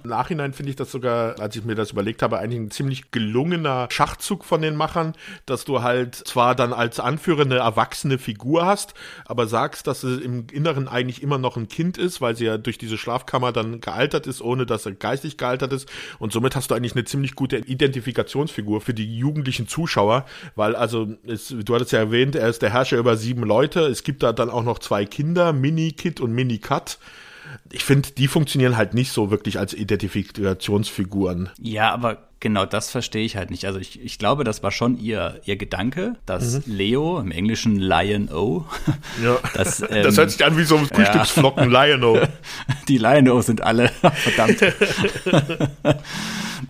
Im 0.04 0.10
Nachhinein 0.10 0.52
finde 0.52 0.70
ich 0.70 0.76
das 0.76 0.92
sogar, 0.92 1.40
als 1.40 1.56
ich 1.56 1.64
mir 1.64 1.74
das 1.74 1.90
überlegt 1.90 2.22
habe, 2.22 2.38
eigentlich 2.38 2.60
ein 2.60 2.70
ziemlich 2.70 3.10
gelungener 3.10 3.88
Schachzug 3.90 4.44
von 4.44 4.62
den 4.62 4.76
Machern, 4.76 5.14
dass 5.44 5.64
du 5.64 5.82
halt 5.82 6.14
zwar 6.14 6.54
dann 6.54 6.72
als 6.72 7.00
Anführer 7.00 7.42
eine 7.42 7.56
erwachsene 7.56 8.18
Figur 8.18 8.64
hast, 8.64 8.94
aber 9.24 9.48
sagst, 9.48 9.86
dass 9.86 10.02
sie 10.02 10.22
im 10.22 10.46
Inneren 10.52 10.86
eigentlich 10.86 11.22
immer 11.22 11.38
noch 11.38 11.56
ein 11.56 11.68
Kind 11.68 11.98
ist, 11.98 12.20
weil 12.20 12.36
sie 12.36 12.44
ja 12.44 12.56
durch 12.56 12.78
diese 12.78 12.96
Schlafkammer 12.96 13.52
dann 13.52 13.80
gealtert 13.80 14.26
ist, 14.26 14.40
ohne 14.40 14.66
dass 14.66 14.86
er 14.86 14.92
geistig 14.92 15.36
gealtert 15.36 15.72
ist. 15.72 15.88
Und 16.20 16.32
somit 16.32 16.54
hast 16.54 16.70
du 16.70 16.74
eigentlich 16.74 16.94
eine 16.94 17.04
ziemlich 17.04 17.34
gute 17.34 17.56
Identifikationsfigur 17.56 18.80
für 18.80 18.94
die 18.94 19.18
jugendlichen 19.18 19.66
Zuschauer, 19.66 20.26
weil 20.54 20.76
also, 20.76 21.08
es, 21.26 21.48
du 21.48 21.74
hattest 21.74 21.92
ja 21.92 21.98
erwähnt, 21.98 22.36
er 22.36 22.48
ist 22.48 22.62
der 22.62 22.70
Herrscher 22.70 22.98
über 22.98 23.16
sieben 23.16 23.42
Leute. 23.42 23.80
Es 23.80 24.04
gibt 24.04 24.22
da 24.22 24.32
dann 24.32 24.50
auch 24.50 24.62
noch 24.62 24.78
zwei 24.78 25.07
Kinder, 25.10 25.52
Mini-Kit 25.52 26.20
und 26.20 26.32
Mini-Cut. 26.32 26.98
Ich 27.70 27.84
finde, 27.84 28.10
die 28.12 28.28
funktionieren 28.28 28.76
halt 28.76 28.94
nicht 28.94 29.12
so 29.12 29.30
wirklich 29.30 29.58
als 29.58 29.74
Identifikationsfiguren. 29.74 31.50
Ja, 31.58 31.92
aber 31.92 32.27
genau 32.40 32.66
das 32.66 32.90
verstehe 32.90 33.24
ich 33.24 33.36
halt 33.36 33.50
nicht. 33.50 33.64
Also 33.64 33.78
ich, 33.78 34.02
ich 34.02 34.18
glaube, 34.18 34.44
das 34.44 34.62
war 34.62 34.70
schon 34.70 34.98
ihr, 34.98 35.40
ihr 35.44 35.56
Gedanke, 35.56 36.16
dass 36.26 36.66
mhm. 36.66 36.74
Leo 36.74 37.20
im 37.20 37.30
Englischen 37.30 37.76
Lion 37.76 38.28
O. 38.30 38.64
Ja. 39.22 39.38
Das, 39.54 39.80
ähm, 39.80 40.02
das 40.02 40.16
hört 40.16 40.30
sich 40.30 40.44
an 40.44 40.56
wie 40.56 40.62
so 40.62 40.76
ein 40.76 40.86
Frühstücksflocken 40.86 41.72
ja. 41.72 41.84
Lion 41.84 42.04
O. 42.04 42.18
Die 42.88 42.98
Lion 42.98 43.28
O 43.28 43.40
sind 43.40 43.62
alle, 43.62 43.88
verdammt. 43.88 44.60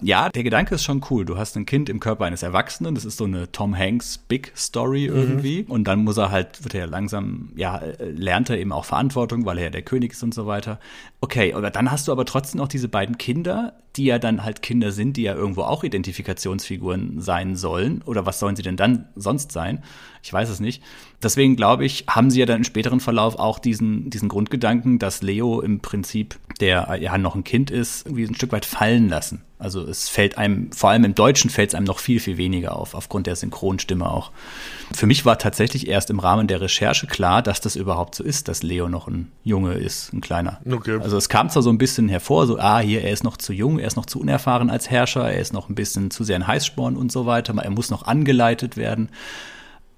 ja, 0.01 0.29
der 0.31 0.43
Gedanke 0.43 0.77
ist 0.77 0.85
schon 0.85 1.05
cool. 1.11 1.25
Du 1.27 1.37
hast 1.37 1.57
ein 1.57 1.67
Kind 1.67 1.89
im 1.89 2.01
Körper 2.01 2.25
eines 2.25 2.43
Erwachsenen. 2.43 2.95
Das 2.95 3.05
ist 3.05 3.19
so 3.19 3.25
eine 3.25 3.53
Tom 3.53 3.77
Hanks 3.77 4.19
Big 4.19 4.53
Story 4.57 5.09
mhm. 5.11 5.17
irgendwie. 5.17 5.63
Mhm. 5.65 5.71
Und 5.71 5.85
dann 5.85 6.05
muss 6.05 6.17
er 6.17 6.31
halt, 6.31 6.65
wird 6.65 6.75
er 6.75 6.87
langsam, 6.87 7.51
ja, 7.57 7.83
lernt 7.99 8.49
er 8.49 8.59
eben 8.59 8.73
auch 8.73 8.85
Verantwortung, 8.85 9.45
weil 9.45 9.59
er 9.59 9.65
ja 9.65 9.71
der 9.71 9.83
König 9.83 10.13
ist 10.13 10.23
und 10.23 10.33
so 10.33 10.47
weiter. 10.47 10.79
Okay, 11.21 11.53
aber 11.53 11.71
dann 11.71 11.91
hast 11.91 12.07
du 12.07 12.13
aber 12.13 12.25
trotzdem 12.25 12.59
noch 12.59 12.69
diese 12.69 12.89
beiden 12.89 13.19
Kinder, 13.19 13.73
die 13.97 14.05
ja 14.05 14.21
dann 14.21 14.45
halt 14.45 14.63
Kinder 14.63 14.93
sind, 14.93 15.17
die 15.17 15.23
ja 15.23 15.35
irgendwo 15.35 15.63
auch 15.63 15.83
Identifikationsfiguren 15.83 17.21
sein 17.21 17.57
sollen. 17.57 18.03
Oder 18.03 18.25
was 18.25 18.39
sollen 18.39 18.55
sie 18.55 18.63
denn 18.63 18.77
dann 18.77 19.09
sonst 19.17 19.51
sein? 19.51 19.83
Ich 20.29 20.33
weiß 20.35 20.51
es 20.51 20.61
nicht. 20.61 20.83
Deswegen 21.23 21.57
glaube 21.57 21.87
ich, 21.87 22.05
haben 22.07 22.31
sie 22.31 22.41
ja 22.41 22.45
dann 22.45 22.59
im 22.59 22.65
späteren 22.65 23.01
Verlauf 23.01 23.39
auch 23.39 23.59
diesen, 23.59 24.11
diesen 24.11 24.29
Grundgedanken, 24.29 24.99
dass 24.99 25.23
Leo 25.23 25.63
im 25.63 25.81
Prinzip, 25.81 26.39
der 26.61 26.99
ja 27.01 27.17
noch 27.17 27.35
ein 27.35 27.45
Kind 27.45 27.71
ist, 27.71 28.05
irgendwie 28.05 28.25
ein 28.25 28.35
Stück 28.35 28.53
weit 28.53 28.67
fallen 28.67 29.09
lassen. 29.09 29.43
Also 29.59 29.83
es 29.83 30.11
fällt 30.11 30.37
einem, 30.37 30.71
vor 30.71 30.91
allem 30.91 31.05
im 31.05 31.15
Deutschen 31.15 31.49
fällt 31.49 31.71
es 31.71 31.75
einem 31.75 31.87
noch 31.87 31.99
viel, 31.99 32.21
viel 32.21 32.37
weniger 32.37 32.77
auf, 32.77 32.95
aufgrund 32.95 33.27
der 33.27 33.37
Synchronstimme 33.37 34.09
auch. 34.09 34.33
Für 34.93 35.07
mich 35.07 35.25
war 35.25 35.39
tatsächlich 35.39 35.89
erst 35.89 36.11
im 36.11 36.21
Rahmen 36.21 36.47
der 36.47 36.61
Recherche 36.61 37.07
klar, 37.07 37.41
dass 37.41 37.63
das 37.63 37.75
überhaupt 37.75 38.15
so 38.15 38.23
ist, 38.23 38.49
dass 38.49 38.63
Leo 38.63 38.91
noch 38.91 39.09
ein 39.09 39.33
Junge 39.45 39.73
ist, 39.73 40.13
ein 40.13 40.21
kleiner. 40.21 40.61
Okay. 40.71 41.01
Also 41.03 41.17
es 41.17 41.31
kam 41.31 41.49
zwar 41.49 41.63
so 41.63 41.71
ein 41.71 41.79
bisschen 41.79 42.11
hervor, 42.11 42.47
so, 42.47 42.59
ah, 42.59 42.81
hier, 42.81 43.03
er 43.03 43.13
ist 43.13 43.25
noch 43.25 43.39
zu 43.39 43.55
jung, 43.55 43.79
er 43.79 43.87
ist 43.87 43.97
noch 43.97 44.07
zu 44.07 44.21
unerfahren 44.21 44.69
als 44.69 44.91
Herrscher, 44.91 45.29
er 45.29 45.41
ist 45.41 45.55
noch 45.55 45.71
ein 45.71 45.75
bisschen 45.75 46.11
zu 46.11 46.23
sehr 46.23 46.37
ein 46.37 46.47
Heißsporn 46.47 46.97
und 46.97 47.11
so 47.11 47.25
weiter, 47.25 47.55
er 47.57 47.71
muss 47.71 47.91
noch 47.91 48.07
angeleitet 48.07 48.77
werden. 48.77 49.09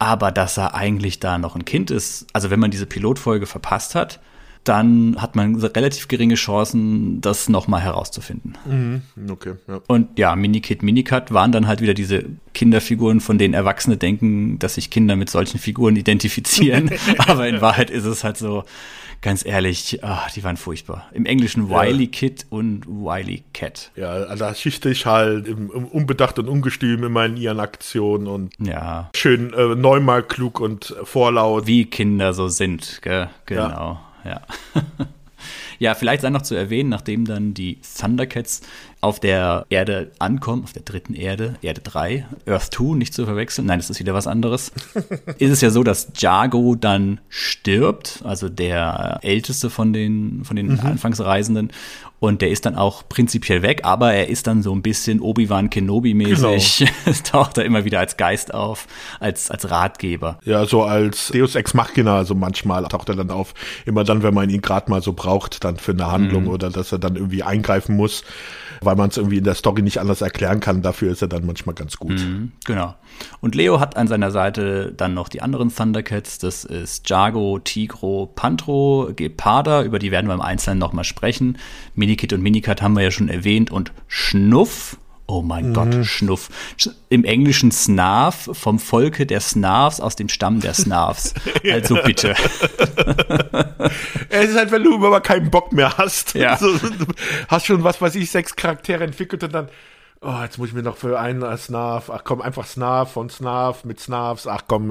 Aber 0.01 0.33
dass 0.33 0.57
er 0.57 0.75
eigentlich 0.75 1.21
da 1.21 1.37
noch 1.37 1.55
ein 1.55 1.67
Kind 1.67 1.91
ist, 1.91 2.27
also 2.33 2.51
wenn 2.51 2.59
man 2.59 2.71
diese 2.71 2.87
Pilotfolge 2.87 3.45
verpasst 3.45 3.95
hat, 3.95 4.19
dann 4.65 5.17
hat 5.19 5.37
man 5.37 5.57
relativ 5.57 6.09
geringe 6.09 6.35
Chancen, 6.35 7.21
das 7.21 7.49
nochmal 7.49 7.81
herauszufinden. 7.81 8.59
Mhm, 8.67 9.31
okay, 9.31 9.55
ja. 9.67 9.81
Und 9.87 10.19
ja, 10.19 10.37
Minikid, 10.37 10.83
Minicut 10.83 11.33
waren 11.33 11.51
dann 11.51 11.67
halt 11.67 11.81
wieder 11.81 11.95
diese 11.95 12.25
Kinderfiguren, 12.53 13.21
von 13.21 13.39
denen 13.39 13.55
Erwachsene 13.55 13.97
denken, 13.97 14.59
dass 14.59 14.75
sich 14.75 14.91
Kinder 14.91 15.17
mit 15.17 15.31
solchen 15.31 15.59
Figuren 15.59 15.97
identifizieren. 15.97 16.91
Aber 17.19 17.49
in 17.49 17.61
Wahrheit 17.61 17.91
ist 17.91 18.05
es 18.05 18.23
halt 18.23 18.37
so, 18.37 18.65
ganz 19.23 19.45
ehrlich, 19.45 20.01
ach, 20.03 20.31
die 20.31 20.45
waren 20.45 20.59
furchtbar. 20.59 21.07
Im 21.13 21.25
Englischen 21.25 21.71
Wiley 21.71 22.05
ja. 22.05 22.11
Kid 22.11 22.47
und 22.51 22.87
Wiley 22.87 23.45
Cat. 23.55 23.91
Ja, 23.97 24.35
da 24.37 24.55
schichte 24.55 24.91
ich 24.91 25.07
halt 25.07 25.47
im, 25.47 25.71
im 25.71 25.87
unbedacht 25.87 26.39
und 26.39 26.49
ungestüm 26.49 27.05
immer 27.05 27.25
in 27.25 27.37
ihren 27.37 27.61
Aktionen 27.61 28.27
und 28.27 28.53
ja. 28.59 29.11
schön 29.15 29.55
äh, 29.55 29.75
neunmal 29.75 30.23
klug 30.23 30.61
und 30.61 30.95
vorlaut. 31.05 31.67
Wie 31.67 31.87
Kinder 31.87 32.35
so 32.35 32.49
sind, 32.49 33.01
gell? 33.03 33.31
genau. 33.47 33.69
Ja 33.69 34.01
ja. 34.25 34.43
ja, 35.79 35.95
vielleicht 35.95 36.23
sei 36.23 36.31
noch 36.31 36.43
zu 36.43 36.55
erwähnen, 36.55 36.91
nachdem 36.91 37.25
dann 37.25 37.55
die 37.55 37.79
Thundercats 37.99 38.61
auf 39.01 39.19
der 39.19 39.67
Erde 39.71 40.13
ankommen, 40.19 40.63
auf 40.65 40.73
der 40.73 40.83
dritten 40.83 41.15
Erde, 41.15 41.57
Erde 41.63 41.81
3, 41.81 42.27
Earth 42.47 42.75
2, 42.75 42.97
nicht 42.97 43.15
zu 43.15 43.25
verwechseln, 43.25 43.67
nein, 43.67 43.79
das 43.79 43.89
ist 43.89 43.99
wieder 43.99 44.13
was 44.13 44.27
anderes, 44.27 44.73
ist 45.39 45.51
es 45.51 45.61
ja 45.63 45.71
so, 45.71 45.83
dass 45.83 46.09
Jago 46.17 46.75
dann 46.75 47.21
stirbt, 47.29 48.21
also 48.25 48.49
der 48.49 49.21
älteste 49.23 49.71
von 49.71 49.93
den, 49.93 50.45
von 50.45 50.57
den 50.57 50.73
mhm. 50.73 50.81
Anfangsreisenden. 50.81 51.71
Und 52.21 52.43
der 52.43 52.51
ist 52.51 52.67
dann 52.67 52.77
auch 52.77 53.09
prinzipiell 53.09 53.63
weg, 53.63 53.81
aber 53.85 54.13
er 54.13 54.29
ist 54.29 54.47
dann 54.47 54.63
so 54.63 54.75
ein 54.75 54.83
bisschen 54.83 55.21
Obi-Wan 55.21 55.71
Kenobi-mäßig. 55.71 56.87
Genau. 57.05 57.17
taucht 57.25 57.57
er 57.59 57.65
immer 57.65 57.85
wieder 57.87 57.99
als 57.99 58.19
Geist 58.19 58.53
auf, 58.53 58.87
als, 59.19 59.51
als 59.51 59.71
Ratgeber. 59.71 60.39
Ja, 60.45 60.67
so 60.67 60.83
als 60.83 61.29
Deus 61.29 61.55
Ex 61.55 61.73
Machina, 61.73 62.17
also 62.17 62.35
manchmal 62.35 62.85
taucht 62.85 63.09
er 63.09 63.17
dann 63.17 63.31
auf. 63.31 63.55
Immer 63.87 64.05
dann, 64.05 64.23
wenn 64.23 64.35
man 64.35 64.51
ihn 64.51 64.61
gerade 64.61 64.91
mal 64.91 65.03
so 65.03 65.15
braucht, 65.15 65.65
dann 65.65 65.79
für 65.79 65.93
eine 65.93 66.13
Handlung 66.13 66.45
mhm. 66.45 66.51
oder 66.51 66.71
dass 66.71 66.93
er 66.93 66.99
dann 66.99 67.17
irgendwie 67.17 67.43
eingreifen 67.43 67.97
muss 67.97 68.23
weil 68.81 68.97
man 68.97 69.11
es 69.11 69.17
irgendwie 69.17 69.39
in 69.39 69.45
der 69.45 69.55
Story 69.55 69.83
nicht 69.83 69.99
anders 69.99 70.23
erklären 70.23 70.61
kann. 70.61 70.83
Dafür 70.83 71.13
ist 71.13 71.23
er 71.23 71.29
dann 71.29 71.47
manchmal 71.47 71.75
ganz 71.75 71.97
gut. 71.97 72.19
Mhm, 72.19 72.53
genau. 72.65 72.95
Und 73.41 73.55
Leo 73.55 73.81
hat 73.81 73.97
an 73.97 74.09
seiner 74.09 74.31
Seite 74.31 74.93
dann 74.97 75.15
noch 75.15 75.29
die 75.29 75.43
anderen 75.43 75.75
Thundercats. 75.75 76.39
Das 76.39 76.65
ist 76.65 77.09
Jago, 77.09 77.59
Tigro, 77.59 78.31
Pantro, 78.35 79.11
Geparda. 79.15 79.83
Über 79.83 79.99
die 79.99 80.11
werden 80.11 80.27
wir 80.27 80.35
im 80.35 80.41
Einzelnen 80.41 80.79
nochmal 80.79 81.05
sprechen. 81.05 81.59
Minikit 81.95 82.33
und 82.33 82.43
Minikat 82.43 82.83
haben 82.83 82.95
wir 82.95 83.03
ja 83.03 83.11
schon 83.11 83.29
erwähnt. 83.29 83.71
Und 83.71 83.93
Schnuff 84.09 84.97
Oh 85.33 85.43
mein 85.43 85.69
mhm. 85.69 85.75
Gott, 85.75 86.05
Schnuff. 86.05 86.49
Im 87.09 87.23
Englischen 87.23 87.71
Snarf 87.71 88.51
vom 88.53 88.81
Volke 88.81 89.27
der 89.27 89.39
Snarfs 89.39 90.01
aus 90.01 90.17
dem 90.17 90.29
Stamm 90.29 90.59
der 90.59 90.75
Snarfs. 90.75 91.35
Also 91.71 91.97
bitte. 92.05 92.31
es 94.29 94.51
ist 94.51 94.57
halt, 94.57 94.73
wenn 94.73 94.83
du 94.83 94.97
aber 95.07 95.21
keinen 95.21 95.51
Bock 95.51 95.73
mehr 95.73 95.99
hast. 95.99 96.35
Ja. 96.35 96.57
So, 96.61 96.75
hast 97.49 97.67
schon, 97.67 97.85
was 97.85 98.01
weiß 98.01 98.17
ich, 98.17 98.31
sechs 98.31 98.57
Charaktere 98.57 99.05
entwickelt 99.05 99.45
und 99.45 99.53
dann 99.53 99.69
oh, 100.23 100.43
jetzt 100.43 100.59
muss 100.59 100.69
ich 100.69 100.75
mir 100.75 100.83
noch 100.83 100.97
für 100.97 101.19
einen 101.19 101.57
Snarf, 101.57 102.11
ach 102.11 102.25
komm, 102.25 102.43
einfach 102.43 102.67
Snarf 102.67 103.13
von 103.13 103.31
Snarf 103.31 103.85
mit 103.85 104.01
Snarfs, 104.01 104.47
ach 104.47 104.63
komm, 104.69 104.91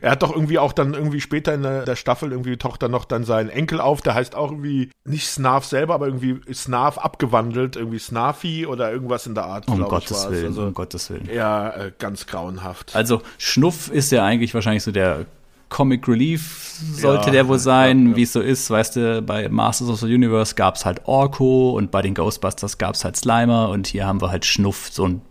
er 0.00 0.10
hat 0.10 0.22
doch 0.22 0.32
irgendwie 0.32 0.58
auch 0.58 0.72
dann 0.72 0.94
irgendwie 0.94 1.20
später 1.20 1.54
in 1.54 1.62
der, 1.62 1.96
Staffel 1.96 2.30
irgendwie 2.30 2.56
taucht 2.56 2.82
dann 2.82 2.92
noch 2.92 3.04
dann 3.04 3.24
sein 3.24 3.48
Enkel 3.48 3.80
auf, 3.80 4.00
der 4.00 4.14
heißt 4.14 4.36
auch 4.36 4.52
irgendwie 4.52 4.90
nicht 5.04 5.26
Snarf 5.26 5.64
selber, 5.64 5.94
aber 5.94 6.06
irgendwie 6.06 6.40
Snarf 6.52 6.98
abgewandelt, 6.98 7.76
irgendwie 7.76 7.98
Snarfy 7.98 8.66
oder 8.66 8.92
irgendwas 8.92 9.26
in 9.26 9.34
der 9.34 9.44
Art. 9.44 9.66
Um 9.68 9.82
Gottes 9.82 10.30
Willen, 10.30 10.46
also, 10.46 10.62
um 10.62 10.74
Gottes 10.74 11.10
Willen. 11.10 11.28
Ja, 11.32 11.70
äh, 11.70 11.92
ganz 11.98 12.26
grauenhaft. 12.26 12.94
Also 12.94 13.22
Schnuff 13.38 13.90
ist 13.90 14.12
ja 14.12 14.24
eigentlich 14.24 14.54
wahrscheinlich 14.54 14.84
so 14.84 14.92
der 14.92 15.26
Comic 15.70 16.06
Relief 16.06 16.78
sollte 16.92 17.26
ja, 17.26 17.32
der 17.32 17.48
wohl 17.48 17.58
sein, 17.58 18.04
ja, 18.04 18.10
ja. 18.10 18.16
wie 18.16 18.22
es 18.22 18.32
so 18.32 18.40
ist. 18.40 18.68
Weißt 18.70 18.96
du, 18.96 19.22
bei 19.22 19.48
Masters 19.48 19.88
of 19.88 20.00
the 20.00 20.06
Universe 20.06 20.54
gab 20.54 20.76
es 20.76 20.84
halt 20.84 21.06
Orko 21.06 21.70
und 21.70 21.90
bei 21.90 22.02
den 22.02 22.14
Ghostbusters 22.14 22.76
gab 22.76 22.94
es 22.94 23.04
halt 23.04 23.16
Slimer 23.16 23.70
und 23.70 23.86
hier 23.86 24.06
haben 24.06 24.20
wir 24.20 24.30
halt 24.30 24.44
Schnuff, 24.44 24.88
so 24.92 25.06
ein 25.06 25.22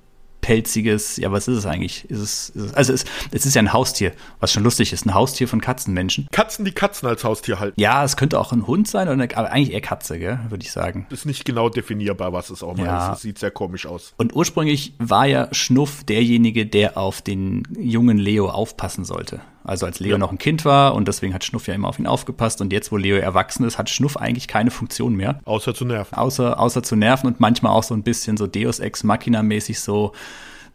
pelziges, 0.41 1.17
ja, 1.17 1.31
was 1.31 1.47
ist 1.47 1.57
es 1.57 1.65
eigentlich? 1.65 2.09
Ist 2.09 2.19
es, 2.19 2.49
ist 2.49 2.65
es 2.65 2.73
also 2.73 2.93
es, 2.93 3.05
es 3.31 3.45
ist 3.45 3.55
ja 3.55 3.61
ein 3.61 3.73
Haustier, 3.73 4.13
was 4.39 4.51
schon 4.51 4.63
lustig 4.63 4.93
ist, 4.93 5.05
ein 5.05 5.13
Haustier 5.13 5.47
von 5.47 5.61
Katzenmenschen. 5.61 6.27
Katzen, 6.31 6.65
die 6.65 6.71
Katzen 6.71 7.07
als 7.07 7.23
Haustier 7.23 7.59
halten. 7.59 7.79
Ja, 7.79 8.03
es 8.03 8.17
könnte 8.17 8.39
auch 8.39 8.51
ein 8.51 8.65
Hund 8.65 8.87
sein, 8.87 9.09
oder, 9.09 9.23
aber 9.37 9.51
eigentlich 9.51 9.73
eher 9.73 9.81
Katze, 9.81 10.17
gell, 10.17 10.39
würde 10.49 10.63
ich 10.63 10.71
sagen. 10.71 11.05
Ist 11.09 11.25
nicht 11.25 11.45
genau 11.45 11.69
definierbar, 11.69 12.33
was 12.33 12.49
es 12.49 12.63
auch 12.63 12.77
mal 12.77 12.85
ja. 12.85 13.11
ist. 13.11 13.17
Es 13.17 13.21
sieht 13.21 13.39
sehr 13.39 13.51
komisch 13.51 13.85
aus. 13.85 14.13
Und 14.17 14.35
ursprünglich 14.35 14.93
war 14.97 15.25
ja 15.25 15.49
Schnuff 15.51 16.03
derjenige, 16.03 16.65
der 16.65 16.97
auf 16.97 17.21
den 17.21 17.63
jungen 17.77 18.17
Leo 18.17 18.49
aufpassen 18.49 19.05
sollte. 19.05 19.41
Also 19.63 19.85
als 19.85 19.99
Leo 19.99 20.13
ja. 20.13 20.17
noch 20.17 20.31
ein 20.31 20.37
Kind 20.37 20.65
war 20.65 20.95
und 20.95 21.07
deswegen 21.07 21.33
hat 21.33 21.43
Schnuff 21.43 21.67
ja 21.67 21.73
immer 21.73 21.87
auf 21.87 21.99
ihn 21.99 22.07
aufgepasst 22.07 22.61
und 22.61 22.71
jetzt, 22.71 22.91
wo 22.91 22.97
Leo 22.97 23.17
erwachsen 23.17 23.65
ist, 23.65 23.77
hat 23.77 23.89
Schnuff 23.89 24.17
eigentlich 24.17 24.47
keine 24.47 24.71
Funktion 24.71 25.15
mehr. 25.15 25.41
Außer 25.45 25.73
zu 25.73 25.85
nerven. 25.85 26.17
Außer, 26.17 26.59
außer 26.59 26.81
zu 26.81 26.95
nerven 26.95 27.27
und 27.27 27.39
manchmal 27.39 27.73
auch 27.73 27.83
so 27.83 27.93
ein 27.93 28.03
bisschen 28.03 28.37
so 28.37 28.47
Deus 28.47 28.79
Ex 28.79 29.03
Machina 29.03 29.43
mäßig 29.43 29.79
so 29.79 30.13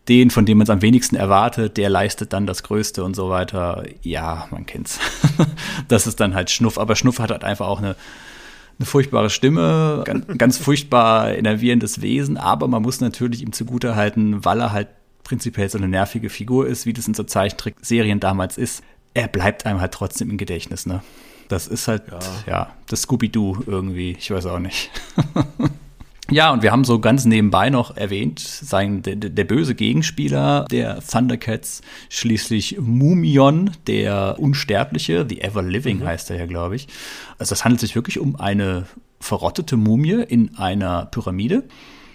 den, 0.08 0.30
von 0.30 0.44
dem 0.44 0.58
man 0.58 0.64
es 0.64 0.70
am 0.70 0.82
wenigsten 0.82 1.16
erwartet, 1.16 1.76
der 1.76 1.88
leistet 1.88 2.32
dann 2.32 2.46
das 2.46 2.62
Größte 2.62 3.02
und 3.04 3.16
so 3.16 3.30
weiter. 3.30 3.84
Ja, 4.02 4.46
man 4.50 4.66
kennt's. 4.66 5.00
das 5.88 6.06
ist 6.06 6.20
dann 6.20 6.34
halt 6.34 6.50
Schnuff. 6.50 6.78
Aber 6.78 6.94
Schnuff 6.94 7.18
hat 7.20 7.30
halt 7.30 7.42
einfach 7.42 7.66
auch 7.66 7.78
eine, 7.78 7.96
eine 8.78 8.86
furchtbare 8.86 9.30
Stimme, 9.30 10.02
ganz, 10.04 10.26
ganz 10.36 10.58
furchtbar 10.58 11.32
enervierendes 11.32 12.02
Wesen. 12.02 12.36
Aber 12.36 12.68
man 12.68 12.82
muss 12.82 13.00
natürlich 13.00 13.40
ihm 13.40 13.52
zugutehalten, 13.52 14.44
weil 14.44 14.60
er 14.60 14.72
halt 14.72 14.88
prinzipiell 15.24 15.68
so 15.68 15.78
eine 15.78 15.88
nervige 15.88 16.30
Figur 16.30 16.66
ist, 16.66 16.86
wie 16.86 16.92
das 16.92 17.08
in 17.08 17.14
so 17.14 17.24
Zeichentrickserien 17.24 18.20
damals 18.20 18.58
ist. 18.58 18.82
Er 19.14 19.28
bleibt 19.28 19.66
einem 19.66 19.80
halt 19.80 19.92
trotzdem 19.92 20.30
im 20.30 20.36
Gedächtnis, 20.36 20.86
ne? 20.86 21.02
Das 21.48 21.66
ist 21.66 21.88
halt, 21.88 22.04
ja, 22.10 22.18
ja 22.46 22.72
das 22.88 23.02
Scooby-Doo 23.02 23.64
irgendwie. 23.66 24.16
Ich 24.18 24.30
weiß 24.30 24.46
auch 24.46 24.58
nicht. 24.58 24.90
Ja, 26.30 26.52
und 26.52 26.62
wir 26.62 26.72
haben 26.72 26.84
so 26.84 27.00
ganz 27.00 27.26
nebenbei 27.26 27.68
noch 27.68 27.98
erwähnt, 27.98 28.38
sein, 28.40 29.02
der, 29.02 29.16
der 29.16 29.44
böse 29.44 29.74
Gegenspieler 29.74 30.64
der 30.70 31.00
Thundercats, 31.00 31.82
schließlich 32.08 32.78
Mumion, 32.80 33.72
der 33.86 34.36
Unsterbliche, 34.38 35.26
The 35.28 35.42
Ever 35.42 35.62
Living 35.62 35.98
mhm. 35.98 36.06
heißt 36.06 36.30
er 36.30 36.38
ja, 36.38 36.46
glaube 36.46 36.76
ich. 36.76 36.88
Also 37.38 37.52
es 37.52 37.64
handelt 37.64 37.80
sich 37.80 37.94
wirklich 37.94 38.18
um 38.18 38.36
eine 38.36 38.86
verrottete 39.20 39.76
Mumie 39.76 40.22
in 40.26 40.56
einer 40.56 41.06
Pyramide 41.06 41.64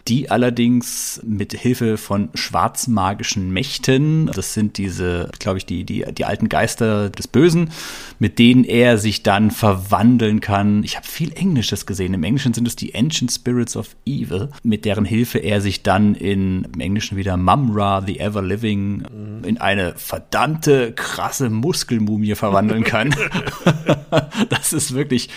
die 0.10 0.32
allerdings 0.32 1.22
mit 1.24 1.54
Hilfe 1.54 1.98
von 1.98 2.30
schwarzmagischen 2.34 3.52
Mächten, 3.52 4.26
das 4.34 4.56
sind 4.56 4.78
diese, 4.80 5.30
glaube 5.38 5.60
ich, 5.60 5.68
die, 5.68 5.84
die, 5.84 6.04
die 6.12 6.26
alten 6.26 6.50
Geister 6.50 7.12
des 7.12 7.28
Bösen, 7.28 7.70
mit 8.18 8.40
denen 8.40 8.64
er 8.64 8.98
sich 8.98 9.22
dann 9.22 9.52
verwandeln 9.52 10.40
kann. 10.42 10.84
Ich 10.84 10.96
habe 10.96 11.06
viel 11.06 11.32
Englisches 11.34 11.86
gesehen. 11.86 12.16
Im 12.16 12.24
Englischen 12.24 12.56
sind 12.56 12.68
es 12.68 12.76
die 12.76 12.96
Ancient 12.96 13.32
Spirits 13.32 13.78
of 13.78 13.96
Evil, 14.06 14.50
mit 14.64 14.84
deren 14.84 15.06
Hilfe 15.06 15.38
er 15.38 15.62
sich 15.62 15.84
dann 15.84 16.16
in, 16.16 16.68
im 16.74 16.80
Englischen 16.80 17.16
wieder 17.16 17.38
Mumra, 17.38 18.02
the 18.06 18.20
Ever 18.20 18.42
Living, 18.42 19.04
mhm. 19.04 19.44
in 19.44 19.58
eine 19.60 19.94
verdammte 19.96 20.92
krasse 20.94 21.52
Muskelmumie 21.52 22.34
verwandeln 22.34 22.84
kann. 22.84 23.14
das 24.50 24.74
ist 24.74 24.94
wirklich 24.94 25.30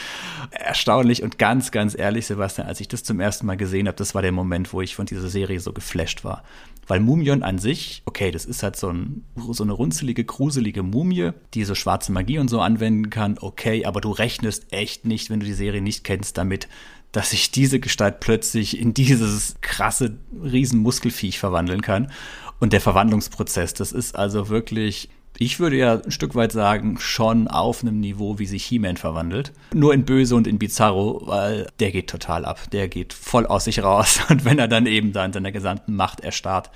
erstaunlich 0.52 1.22
und 1.22 1.38
ganz, 1.38 1.70
ganz 1.70 1.98
ehrlich, 1.98 2.26
Sebastian, 2.26 2.66
als 2.66 2.80
ich 2.80 2.88
das 2.88 3.04
zum 3.04 3.20
ersten 3.20 3.46
Mal 3.46 3.56
gesehen 3.56 3.88
habe, 3.88 3.96
das 3.96 4.14
war 4.14 4.22
der 4.22 4.32
Moment, 4.32 4.72
wo 4.72 4.80
ich 4.80 4.94
von 4.94 5.06
dieser 5.06 5.28
Serie 5.28 5.60
so 5.60 5.72
geflasht 5.72 6.24
war. 6.24 6.42
Weil 6.86 7.00
Mumion 7.00 7.42
an 7.42 7.58
sich, 7.58 8.02
okay, 8.06 8.30
das 8.30 8.44
ist 8.44 8.62
halt 8.62 8.76
so, 8.76 8.88
ein, 8.88 9.24
so 9.36 9.62
eine 9.62 9.72
runzelige, 9.72 10.24
gruselige 10.24 10.82
Mumie, 10.82 11.30
die 11.54 11.64
so 11.64 11.74
schwarze 11.74 12.12
Magie 12.12 12.38
und 12.38 12.48
so 12.48 12.60
anwenden 12.60 13.10
kann, 13.10 13.38
okay, 13.40 13.84
aber 13.84 14.00
du 14.00 14.10
rechnest 14.10 14.72
echt 14.72 15.04
nicht, 15.06 15.30
wenn 15.30 15.40
du 15.40 15.46
die 15.46 15.52
Serie 15.54 15.80
nicht 15.80 16.04
kennst, 16.04 16.38
damit, 16.38 16.68
dass 17.12 17.30
sich 17.30 17.50
diese 17.50 17.78
Gestalt 17.78 18.20
plötzlich 18.20 18.78
in 18.78 18.94
dieses 18.94 19.56
krasse 19.60 20.18
Riesenmuskelfiech 20.42 21.38
verwandeln 21.38 21.82
kann. 21.82 22.10
Und 22.58 22.72
der 22.72 22.80
Verwandlungsprozess, 22.80 23.74
das 23.74 23.92
ist 23.92 24.16
also 24.16 24.48
wirklich 24.48 25.08
Ich 25.38 25.58
würde 25.60 25.76
ja 25.76 26.00
ein 26.00 26.10
Stück 26.10 26.34
weit 26.34 26.52
sagen, 26.52 26.98
schon 27.00 27.48
auf 27.48 27.82
einem 27.82 28.00
Niveau, 28.00 28.38
wie 28.38 28.46
sich 28.46 28.64
He-Man 28.64 28.96
verwandelt. 28.96 29.52
Nur 29.74 29.94
in 29.94 30.04
Böse 30.04 30.36
und 30.36 30.46
in 30.46 30.58
Bizarro, 30.58 31.22
weil 31.24 31.66
der 31.80 31.90
geht 31.90 32.08
total 32.08 32.44
ab. 32.44 32.70
Der 32.70 32.88
geht 32.88 33.12
voll 33.12 33.46
aus 33.46 33.64
sich 33.64 33.82
raus. 33.82 34.20
Und 34.28 34.44
wenn 34.44 34.58
er 34.58 34.68
dann 34.68 34.86
eben 34.86 35.12
da 35.12 35.24
in 35.24 35.32
seiner 35.32 35.52
gesamten 35.52 35.96
Macht 35.96 36.20
erstarrt, 36.20 36.70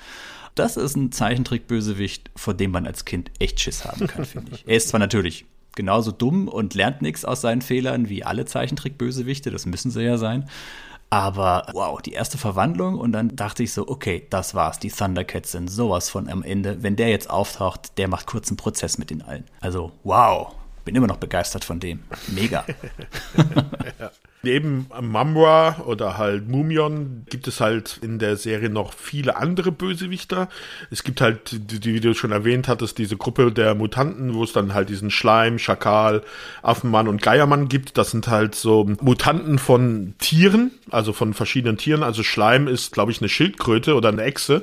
das 0.54 0.76
ist 0.76 0.96
ein 0.96 1.12
Zeichentrick-Bösewicht, 1.12 2.30
vor 2.34 2.54
dem 2.54 2.70
man 2.70 2.86
als 2.86 3.04
Kind 3.04 3.30
echt 3.38 3.60
Schiss 3.60 3.84
haben 3.84 4.06
kann, 4.06 4.24
finde 4.26 4.52
ich. 4.54 4.64
Er 4.66 4.76
ist 4.76 4.88
zwar 4.88 5.00
natürlich 5.00 5.44
genauso 5.76 6.10
dumm 6.10 6.48
und 6.48 6.74
lernt 6.74 7.02
nichts 7.02 7.24
aus 7.24 7.42
seinen 7.42 7.62
Fehlern 7.62 8.08
wie 8.08 8.24
alle 8.24 8.46
Zeichentrick-Bösewichte, 8.46 9.50
das 9.50 9.66
müssen 9.66 9.90
sie 9.90 10.02
ja 10.02 10.16
sein. 10.16 10.48
Aber 11.08 11.66
wow, 11.72 12.02
die 12.02 12.12
erste 12.12 12.36
Verwandlung 12.36 12.98
und 12.98 13.12
dann 13.12 13.36
dachte 13.36 13.62
ich 13.62 13.72
so, 13.72 13.88
okay, 13.88 14.26
das 14.30 14.54
war's. 14.54 14.78
Die 14.78 14.90
Thundercats 14.90 15.52
sind 15.52 15.68
sowas 15.68 16.08
von 16.10 16.28
am 16.28 16.42
Ende. 16.42 16.82
Wenn 16.82 16.96
der 16.96 17.08
jetzt 17.08 17.30
auftaucht, 17.30 17.96
der 17.98 18.08
macht 18.08 18.26
kurzen 18.26 18.56
Prozess 18.56 18.98
mit 18.98 19.10
den 19.10 19.22
allen. 19.22 19.44
Also 19.60 19.92
wow, 20.02 20.54
bin 20.84 20.94
immer 20.94 21.06
noch 21.06 21.18
begeistert 21.18 21.64
von 21.64 21.80
dem. 21.80 22.04
Mega. 22.28 22.64
ja. 23.98 24.10
Neben 24.46 24.86
Mamra 25.00 25.80
oder 25.86 26.18
halt 26.18 26.48
Mumion 26.48 27.26
gibt 27.28 27.48
es 27.48 27.60
halt 27.60 27.98
in 28.00 28.20
der 28.20 28.36
Serie 28.36 28.70
noch 28.70 28.92
viele 28.92 29.34
andere 29.34 29.72
Bösewichter. 29.72 30.48
Es 30.88 31.02
gibt 31.02 31.20
halt, 31.20 31.50
die, 31.52 31.94
wie 31.94 31.98
du 31.98 32.14
schon 32.14 32.30
erwähnt 32.30 32.68
hattest, 32.68 32.96
diese 32.98 33.16
Gruppe 33.16 33.50
der 33.50 33.74
Mutanten, 33.74 34.34
wo 34.34 34.44
es 34.44 34.52
dann 34.52 34.72
halt 34.72 34.88
diesen 34.88 35.10
Schleim, 35.10 35.58
Schakal, 35.58 36.22
Affenmann 36.62 37.08
und 37.08 37.22
Geiermann 37.22 37.68
gibt. 37.68 37.98
Das 37.98 38.12
sind 38.12 38.28
halt 38.28 38.54
so 38.54 38.88
Mutanten 39.00 39.58
von 39.58 40.14
Tieren, 40.18 40.70
also 40.92 41.12
von 41.12 41.34
verschiedenen 41.34 41.76
Tieren. 41.76 42.04
Also 42.04 42.22
Schleim 42.22 42.68
ist, 42.68 42.92
glaube 42.92 43.10
ich, 43.10 43.20
eine 43.20 43.28
Schildkröte 43.28 43.96
oder 43.96 44.10
eine 44.10 44.22
Echse. 44.22 44.62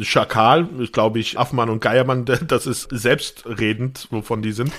Schakal, 0.00 0.68
glaube 0.92 1.18
ich, 1.18 1.38
Affenmann 1.38 1.70
und 1.70 1.80
Geiermann, 1.80 2.24
das 2.46 2.66
ist 2.66 2.88
selbstredend, 2.90 4.08
wovon 4.10 4.42
die 4.42 4.52
sind. 4.52 4.72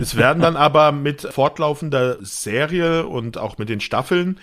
es 0.00 0.16
werden 0.16 0.42
dann 0.42 0.56
aber 0.56 0.92
mit 0.92 1.22
fortlaufender 1.22 2.16
Serie 2.20 3.06
und 3.06 3.38
auch 3.38 3.58
mit 3.58 3.68
den 3.68 3.80
Staffeln 3.80 4.38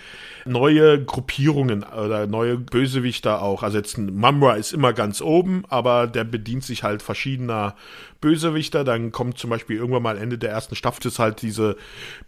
neue 0.46 1.02
Gruppierungen 1.02 1.82
oder 1.84 2.26
neue 2.26 2.58
Bösewichter 2.58 3.42
auch. 3.42 3.62
Also 3.62 3.78
jetzt 3.78 3.96
ein 3.98 4.14
Mamra 4.14 4.54
ist 4.54 4.72
immer 4.72 4.92
ganz 4.92 5.20
oben, 5.20 5.64
aber 5.68 6.06
der 6.06 6.24
bedient 6.24 6.64
sich 6.64 6.82
halt 6.82 7.02
verschiedener 7.02 7.74
Bösewichter. 8.20 8.84
Dann 8.84 9.12
kommt 9.12 9.38
zum 9.38 9.50
Beispiel 9.50 9.76
irgendwann 9.76 10.02
mal 10.02 10.18
Ende 10.18 10.38
der 10.38 10.50
ersten 10.50 10.76
Staffel 10.76 11.06
ist 11.06 11.18
halt 11.18 11.42
diese 11.42 11.76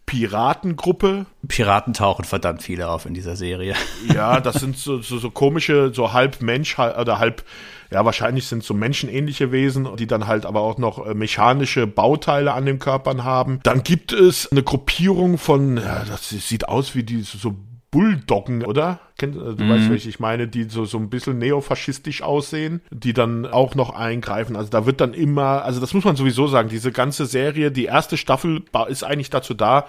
Piratengruppe. 0.06 1.26
Piraten 1.46 1.94
tauchen 1.94 2.24
verdammt 2.24 2.62
viele 2.62 2.88
auf 2.88 3.06
in 3.06 3.14
dieser 3.14 3.36
Serie. 3.36 3.74
Ja, 4.12 4.40
das 4.40 4.56
sind 4.56 4.76
so, 4.76 5.00
so, 5.00 5.18
so 5.18 5.30
komische, 5.30 5.92
so 5.94 6.12
halb 6.12 6.40
Mensch 6.40 6.78
oder 6.78 7.18
halb 7.18 7.44
ja, 7.90 8.04
wahrscheinlich 8.04 8.46
sind 8.46 8.64
so 8.64 8.74
menschenähnliche 8.74 9.52
Wesen, 9.52 9.88
die 9.96 10.06
dann 10.06 10.26
halt 10.26 10.46
aber 10.46 10.60
auch 10.60 10.78
noch 10.78 11.06
äh, 11.06 11.14
mechanische 11.14 11.86
Bauteile 11.86 12.52
an 12.52 12.66
den 12.66 12.78
Körpern 12.78 13.24
haben. 13.24 13.60
Dann 13.62 13.82
gibt 13.82 14.12
es 14.12 14.50
eine 14.50 14.62
Gruppierung 14.62 15.38
von, 15.38 15.76
ja, 15.76 16.04
das 16.04 16.28
sieht 16.28 16.68
aus 16.68 16.94
wie 16.94 17.02
die 17.02 17.22
so 17.22 17.56
Bulldoggen, 17.90 18.64
oder? 18.64 19.00
Äh, 19.20 19.28
du 19.28 19.56
mhm. 19.56 19.70
weißt, 19.70 19.90
welche 19.90 20.08
ich 20.08 20.20
meine, 20.20 20.48
die 20.48 20.64
so, 20.64 20.84
so 20.84 20.98
ein 20.98 21.08
bisschen 21.08 21.38
neofaschistisch 21.38 22.22
aussehen, 22.22 22.82
die 22.90 23.12
dann 23.12 23.46
auch 23.46 23.74
noch 23.74 23.94
eingreifen. 23.94 24.56
Also 24.56 24.70
da 24.70 24.86
wird 24.86 25.00
dann 25.00 25.14
immer, 25.14 25.64
also 25.64 25.80
das 25.80 25.94
muss 25.94 26.04
man 26.04 26.16
sowieso 26.16 26.46
sagen, 26.46 26.68
diese 26.68 26.92
ganze 26.92 27.26
Serie, 27.26 27.70
die 27.70 27.86
erste 27.86 28.16
Staffel 28.16 28.64
ist 28.88 29.04
eigentlich 29.04 29.30
dazu 29.30 29.54
da, 29.54 29.86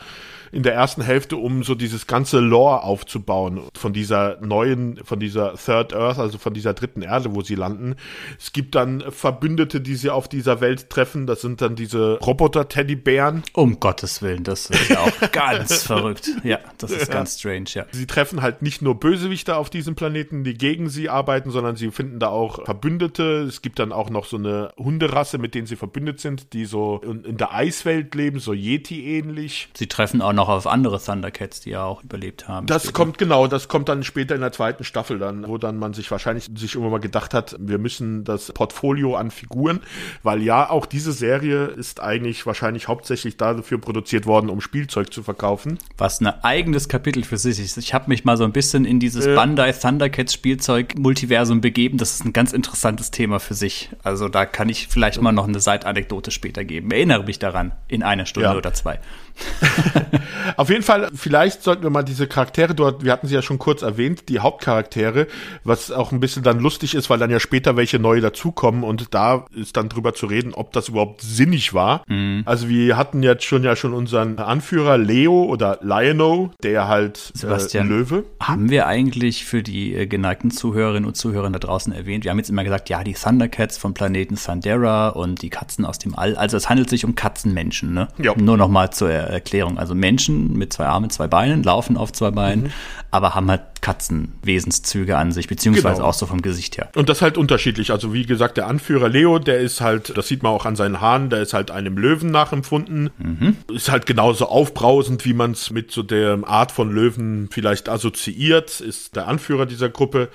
in 0.51 0.63
der 0.63 0.73
ersten 0.73 1.01
Hälfte, 1.01 1.37
um 1.37 1.63
so 1.63 1.75
dieses 1.75 2.07
ganze 2.07 2.39
Lore 2.39 2.83
aufzubauen 2.83 3.61
von 3.75 3.93
dieser 3.93 4.39
neuen, 4.41 5.03
von 5.03 5.19
dieser 5.19 5.55
Third 5.55 5.93
Earth, 5.93 6.19
also 6.19 6.37
von 6.37 6.53
dieser 6.53 6.73
dritten 6.73 7.01
Erde, 7.01 7.35
wo 7.35 7.41
sie 7.41 7.55
landen. 7.55 7.95
Es 8.39 8.51
gibt 8.51 8.75
dann 8.75 9.03
Verbündete, 9.09 9.81
die 9.81 9.95
sie 9.95 10.09
auf 10.09 10.27
dieser 10.27 10.61
Welt 10.61 10.89
treffen. 10.89 11.27
Das 11.27 11.41
sind 11.41 11.61
dann 11.61 11.75
diese 11.75 12.17
Roboter-Teddybären. 12.19 13.43
Um 13.53 13.79
Gottes 13.79 14.21
Willen, 14.21 14.43
das 14.43 14.69
ist 14.69 14.89
ja 14.89 14.99
auch 14.99 15.11
ganz 15.31 15.83
verrückt. 15.83 16.29
Ja, 16.43 16.59
das 16.77 16.91
ist 16.91 17.07
ja. 17.07 17.13
ganz 17.13 17.39
strange, 17.39 17.69
ja. 17.73 17.85
Sie 17.91 18.07
treffen 18.07 18.41
halt 18.41 18.61
nicht 18.61 18.81
nur 18.81 18.99
Bösewichte 18.99 19.55
auf 19.55 19.69
diesem 19.69 19.95
Planeten, 19.95 20.43
die 20.43 20.57
gegen 20.57 20.89
sie 20.89 21.09
arbeiten, 21.09 21.51
sondern 21.51 21.75
sie 21.75 21.91
finden 21.91 22.19
da 22.19 22.29
auch 22.29 22.65
Verbündete. 22.65 23.45
Es 23.47 23.61
gibt 23.61 23.79
dann 23.79 23.91
auch 23.91 24.09
noch 24.09 24.25
so 24.25 24.37
eine 24.37 24.71
Hunderasse, 24.77 25.37
mit 25.37 25.55
denen 25.55 25.67
sie 25.67 25.75
verbündet 25.75 26.19
sind, 26.19 26.53
die 26.53 26.65
so 26.65 27.01
in 27.03 27.37
der 27.37 27.53
Eiswelt 27.53 28.13
leben, 28.15 28.39
so 28.39 28.53
Yeti 28.53 29.05
ähnlich. 29.17 29.69
Sie 29.75 29.87
treffen 29.87 30.21
auch 30.21 30.33
noch 30.37 30.47
auf 30.47 30.67
andere 30.67 31.01
Thundercats, 31.01 31.59
die 31.59 31.71
ja 31.71 31.83
auch 31.83 32.03
überlebt 32.03 32.47
haben. 32.47 32.67
Das 32.67 32.83
später. 32.83 32.93
kommt 32.93 33.17
genau, 33.17 33.47
das 33.47 33.67
kommt 33.67 33.89
dann 33.89 34.03
später 34.03 34.35
in 34.35 34.41
der 34.41 34.53
zweiten 34.53 34.85
Staffel 34.85 35.19
dann, 35.19 35.45
wo 35.47 35.57
dann 35.57 35.77
man 35.77 35.93
sich 35.93 36.09
wahrscheinlich 36.09 36.45
sich 36.55 36.75
irgendwann 36.75 36.93
mal 36.93 36.99
gedacht 36.99 37.33
hat, 37.33 37.57
wir 37.59 37.77
müssen 37.77 38.23
das 38.23 38.51
Portfolio 38.53 39.15
an 39.15 39.31
Figuren, 39.31 39.81
weil 40.23 40.41
ja 40.41 40.69
auch 40.69 40.85
diese 40.85 41.11
Serie 41.11 41.65
ist 41.65 41.99
eigentlich 41.99 42.45
wahrscheinlich 42.45 42.87
hauptsächlich 42.87 43.35
dafür 43.35 43.79
produziert 43.79 44.25
worden, 44.25 44.49
um 44.49 44.61
Spielzeug 44.61 45.11
zu 45.11 45.23
verkaufen. 45.23 45.79
Was 45.97 46.21
ein 46.21 46.27
eigenes 46.43 46.87
Kapitel 46.87 47.23
für 47.23 47.37
sich 47.37 47.59
ist. 47.59 47.77
Ich 47.77 47.93
habe 47.93 48.05
mich 48.07 48.23
mal 48.23 48.37
so 48.37 48.43
ein 48.43 48.53
bisschen 48.53 48.85
in 48.85 48.99
dieses 48.99 49.25
äh, 49.25 49.35
Bandai 49.35 49.73
Thundercats 49.73 50.33
Spielzeug 50.33 50.97
Multiversum 50.97 51.59
begeben. 51.59 51.97
Das 51.97 52.13
ist 52.13 52.25
ein 52.25 52.33
ganz 52.33 52.53
interessantes 52.53 53.11
Thema 53.11 53.39
für 53.39 53.55
sich. 53.55 53.89
Also 54.03 54.29
da 54.29 54.45
kann 54.45 54.69
ich 54.69 54.87
vielleicht 54.87 55.21
mal 55.21 55.31
noch 55.31 55.47
eine 55.47 55.59
Seitanekdote 55.59 56.31
später 56.31 56.63
geben. 56.63 56.91
Erinnere 56.91 57.23
mich 57.23 57.39
daran 57.39 57.71
in 57.87 58.03
einer 58.03 58.27
Stunde 58.27 58.49
ja. 58.49 58.55
oder 58.55 58.73
zwei. 58.73 58.99
Auf 60.57 60.69
jeden 60.69 60.83
Fall, 60.83 61.09
vielleicht 61.13 61.63
sollten 61.63 61.83
wir 61.83 61.89
mal 61.89 62.03
diese 62.03 62.27
Charaktere 62.27 62.73
dort, 62.73 63.03
wir 63.03 63.11
hatten 63.11 63.27
sie 63.27 63.35
ja 63.35 63.41
schon 63.41 63.59
kurz 63.59 63.81
erwähnt, 63.81 64.29
die 64.29 64.39
Hauptcharaktere, 64.39 65.27
was 65.63 65.91
auch 65.91 66.11
ein 66.11 66.19
bisschen 66.19 66.43
dann 66.43 66.59
lustig 66.59 66.95
ist, 66.95 67.09
weil 67.09 67.19
dann 67.19 67.29
ja 67.29 67.39
später 67.39 67.75
welche 67.75 67.99
neue 67.99 68.21
dazukommen 68.21 68.83
und 68.83 69.13
da 69.13 69.45
ist 69.55 69.77
dann 69.77 69.89
drüber 69.89 70.13
zu 70.13 70.25
reden, 70.25 70.53
ob 70.53 70.71
das 70.73 70.89
überhaupt 70.89 71.21
sinnig 71.21 71.73
war. 71.73 72.03
Mhm. 72.07 72.43
Also 72.45 72.69
wir 72.69 72.97
hatten 72.97 73.23
jetzt 73.23 73.43
schon 73.43 73.63
ja 73.63 73.75
schon 73.75 73.93
unseren 73.93 74.39
Anführer 74.39 74.97
Leo 74.97 75.43
oder 75.43 75.79
Liono, 75.81 76.51
der 76.63 76.87
halt 76.87 77.31
äh, 77.35 77.37
Sebastian, 77.37 77.87
äh, 77.87 77.89
Löwe. 77.89 78.23
Haben 78.39 78.69
wir 78.69 78.87
eigentlich 78.87 79.45
für 79.45 79.63
die 79.63 79.93
äh, 79.93 80.07
geneigten 80.07 80.51
Zuhörerinnen 80.51 81.05
und 81.05 81.15
Zuhörer 81.15 81.49
da 81.49 81.59
draußen 81.59 81.93
erwähnt? 81.93 82.23
Wir 82.23 82.31
haben 82.31 82.39
jetzt 82.39 82.49
immer 82.49 82.63
gesagt, 82.63 82.89
ja, 82.89 83.03
die 83.03 83.13
Thundercats 83.13 83.77
vom 83.77 83.93
Planeten 83.93 84.35
Thundera 84.35 85.09
und 85.09 85.41
die 85.41 85.49
Katzen 85.49 85.85
aus 85.85 85.99
dem 85.99 86.17
All. 86.17 86.35
Also 86.35 86.57
es 86.57 86.69
handelt 86.69 86.89
sich 86.89 87.05
um 87.05 87.15
Katzenmenschen, 87.15 87.93
ne? 87.93 88.07
Ja. 88.17 88.33
Nur 88.35 88.57
noch 88.57 88.69
mal 88.69 88.91
zur 88.91 89.09
Erklärung. 89.29 89.77
Also 89.77 89.95
Menschen 89.95 90.53
mit 90.53 90.73
zwei 90.73 90.85
Armen, 90.85 91.09
zwei 91.09 91.27
Beinen, 91.27 91.63
laufen 91.63 91.97
auf 91.97 92.11
zwei 92.13 92.31
Beinen, 92.31 92.65
mhm. 92.65 92.71
aber 93.11 93.35
haben 93.35 93.49
halt 93.49 93.61
Katzenwesenszüge 93.87 95.15
an 95.15 95.31
sich, 95.31 95.47
beziehungsweise 95.47 95.95
genau. 95.95 96.09
auch 96.09 96.13
so 96.13 96.25
vom 96.25 96.41
Gesicht 96.41 96.77
her. 96.77 96.89
Und 96.95 97.07
das 97.07 97.21
halt 97.21 97.37
unterschiedlich. 97.37 97.91
Also 97.91 98.13
wie 98.13 98.25
gesagt, 98.25 98.57
der 98.57 98.67
Anführer 98.67 99.07
Leo, 99.07 99.39
der 99.39 99.59
ist 99.59 99.79
halt, 99.79 100.17
das 100.17 100.27
sieht 100.27 100.43
man 100.43 100.51
auch 100.51 100.65
an 100.65 100.75
seinen 100.75 100.99
Haaren, 100.99 101.29
der 101.29 101.41
ist 101.41 101.53
halt 101.53 101.71
einem 101.71 101.97
Löwen 101.97 102.29
nachempfunden. 102.29 103.11
Mhm. 103.17 103.55
Ist 103.73 103.89
halt 103.89 104.05
genauso 104.05 104.47
aufbrausend, 104.47 105.23
wie 105.23 105.31
man 105.33 105.51
es 105.51 105.71
mit 105.71 105.91
so 105.91 106.03
der 106.03 106.37
Art 106.43 106.73
von 106.73 106.91
Löwen 106.91 107.47
vielleicht 107.49 107.87
assoziiert, 107.87 108.81
ist 108.81 109.15
der 109.15 109.29
Anführer 109.29 109.65
dieser 109.65 109.87
Gruppe. 109.87 110.27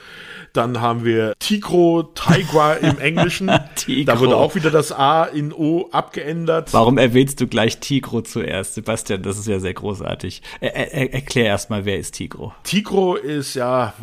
Dann 0.55 0.81
haben 0.81 1.05
wir 1.05 1.35
Tigro, 1.39 2.05
Tigra 2.15 2.75
im 2.75 2.99
Englischen. 3.01 3.49
da 3.49 4.19
wurde 4.19 4.37
auch 4.37 4.55
wieder 4.55 4.71
das 4.71 4.93
A 4.93 5.25
in 5.25 5.53
O 5.53 5.91
abgeändert. 5.93 6.73
Warum 6.73 6.97
erwähnst 6.97 7.39
du 7.43 7.47
gleich 7.47 7.81
Tigro 7.81 8.23
zuerst, 8.23 8.77
Sebastian? 8.77 9.23
Das 9.23 9.39
ist 9.39 9.47
ja 9.47 9.61
sehr 9.61 9.75
großartig. 9.75 10.41
Er, 10.61 10.75
er, 10.75 11.13
erklär 11.13 11.47
erstmal, 11.47 11.85
wer 11.85 11.99
ist 11.99 12.13
Tigro? 12.13 12.55
Tigro 12.65 13.17
ist 13.17 13.42
ja, 13.55 13.95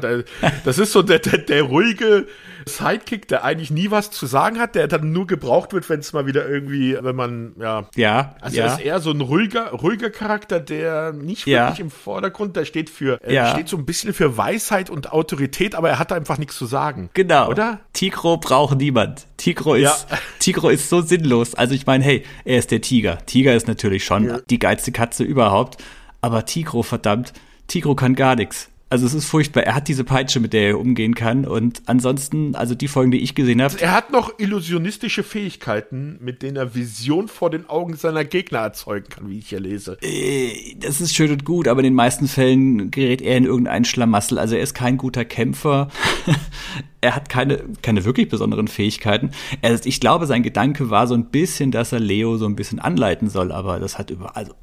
das 0.64 0.78
ist 0.78 0.92
so 0.92 1.02
der, 1.02 1.18
der, 1.18 1.38
der 1.38 1.62
ruhige 1.62 2.26
Sidekick, 2.68 3.28
der 3.28 3.44
eigentlich 3.44 3.70
nie 3.70 3.92
was 3.92 4.10
zu 4.10 4.26
sagen 4.26 4.58
hat, 4.58 4.74
der 4.74 4.88
dann 4.88 5.12
nur 5.12 5.26
gebraucht 5.28 5.72
wird, 5.72 5.88
wenn 5.88 6.00
es 6.00 6.12
mal 6.12 6.26
wieder 6.26 6.48
irgendwie, 6.48 6.98
wenn 7.00 7.14
man, 7.14 7.54
ja. 7.60 7.88
Ja. 7.94 8.34
Also 8.40 8.56
ja. 8.56 8.64
er 8.64 8.72
ist 8.72 8.80
eher 8.80 9.00
so 9.00 9.12
ein 9.12 9.20
ruhiger, 9.20 9.70
ruhiger 9.70 10.10
Charakter, 10.10 10.58
der 10.58 11.12
nicht 11.12 11.46
wirklich 11.46 11.78
ja. 11.78 11.84
im 11.84 11.90
Vordergrund, 11.90 12.56
der 12.56 12.64
steht 12.64 12.90
für, 12.90 13.22
äh, 13.22 13.34
ja. 13.34 13.52
steht 13.52 13.68
so 13.68 13.76
ein 13.76 13.86
bisschen 13.86 14.12
für 14.12 14.36
Weisheit 14.36 14.90
und 14.90 15.12
Autorität, 15.12 15.76
aber 15.76 15.90
er 15.90 15.98
hat 16.00 16.10
einfach 16.12 16.38
nichts 16.38 16.56
zu 16.56 16.66
sagen. 16.66 17.08
Genau. 17.14 17.48
Oder? 17.48 17.78
Tigro 17.92 18.36
braucht 18.36 18.76
niemand. 18.78 19.26
Tigro 19.36 19.74
ist. 19.74 20.06
Tigro 20.40 20.68
ist 20.68 20.88
so 20.88 21.02
sinnlos. 21.02 21.54
Also 21.54 21.74
ich 21.74 21.86
meine, 21.86 22.02
hey, 22.02 22.24
er 22.44 22.58
ist 22.58 22.72
der 22.72 22.80
Tiger. 22.80 23.18
Tiger 23.26 23.54
ist 23.54 23.68
natürlich 23.68 24.04
schon 24.04 24.42
die 24.50 24.58
geilste 24.58 24.90
Katze 24.90 25.22
überhaupt. 25.22 25.82
Aber 26.20 26.44
Tigro, 26.44 26.82
verdammt, 26.82 27.32
Tigro 27.68 27.94
kann 27.94 28.16
gar 28.16 28.34
nichts. 28.34 28.70
Also 28.88 29.04
es 29.04 29.14
ist 29.14 29.24
furchtbar. 29.24 29.64
Er 29.64 29.74
hat 29.74 29.88
diese 29.88 30.04
Peitsche, 30.04 30.38
mit 30.38 30.52
der 30.52 30.68
er 30.68 30.78
umgehen 30.78 31.16
kann. 31.16 31.44
Und 31.44 31.82
ansonsten, 31.86 32.54
also 32.54 32.76
die 32.76 32.86
Folgen, 32.86 33.10
die 33.10 33.18
ich 33.18 33.34
gesehen 33.34 33.60
habe. 33.60 33.80
Er 33.80 33.92
hat 33.92 34.12
noch 34.12 34.38
illusionistische 34.38 35.24
Fähigkeiten, 35.24 36.18
mit 36.20 36.42
denen 36.42 36.56
er 36.56 36.76
Vision 36.76 37.26
vor 37.26 37.50
den 37.50 37.68
Augen 37.68 37.96
seiner 37.96 38.24
Gegner 38.24 38.58
erzeugen 38.58 39.08
kann, 39.08 39.28
wie 39.28 39.38
ich 39.38 39.48
hier 39.48 39.58
lese. 39.58 39.98
Äh, 40.02 40.76
das 40.78 41.00
ist 41.00 41.16
schön 41.16 41.32
und 41.32 41.44
gut, 41.44 41.66
aber 41.66 41.80
in 41.80 41.84
den 41.84 41.94
meisten 41.94 42.28
Fällen 42.28 42.92
gerät 42.92 43.22
er 43.22 43.36
in 43.36 43.44
irgendeinen 43.44 43.84
Schlamassel. 43.84 44.38
Also 44.38 44.54
er 44.54 44.62
ist 44.62 44.74
kein 44.74 44.98
guter 44.98 45.24
Kämpfer. 45.24 45.88
er 47.00 47.16
hat 47.16 47.28
keine, 47.28 47.64
keine 47.82 48.04
wirklich 48.04 48.28
besonderen 48.28 48.68
Fähigkeiten. 48.68 49.32
Er, 49.62 49.84
ich 49.84 49.98
glaube, 49.98 50.26
sein 50.26 50.44
Gedanke 50.44 50.90
war 50.90 51.08
so 51.08 51.14
ein 51.14 51.26
bisschen, 51.26 51.72
dass 51.72 51.90
er 51.90 51.98
Leo 51.98 52.36
so 52.36 52.46
ein 52.46 52.54
bisschen 52.54 52.78
anleiten 52.78 53.30
soll, 53.30 53.50
aber 53.50 53.80
das 53.80 53.98
hat 53.98 54.10
über, 54.10 54.36
also 54.36 54.54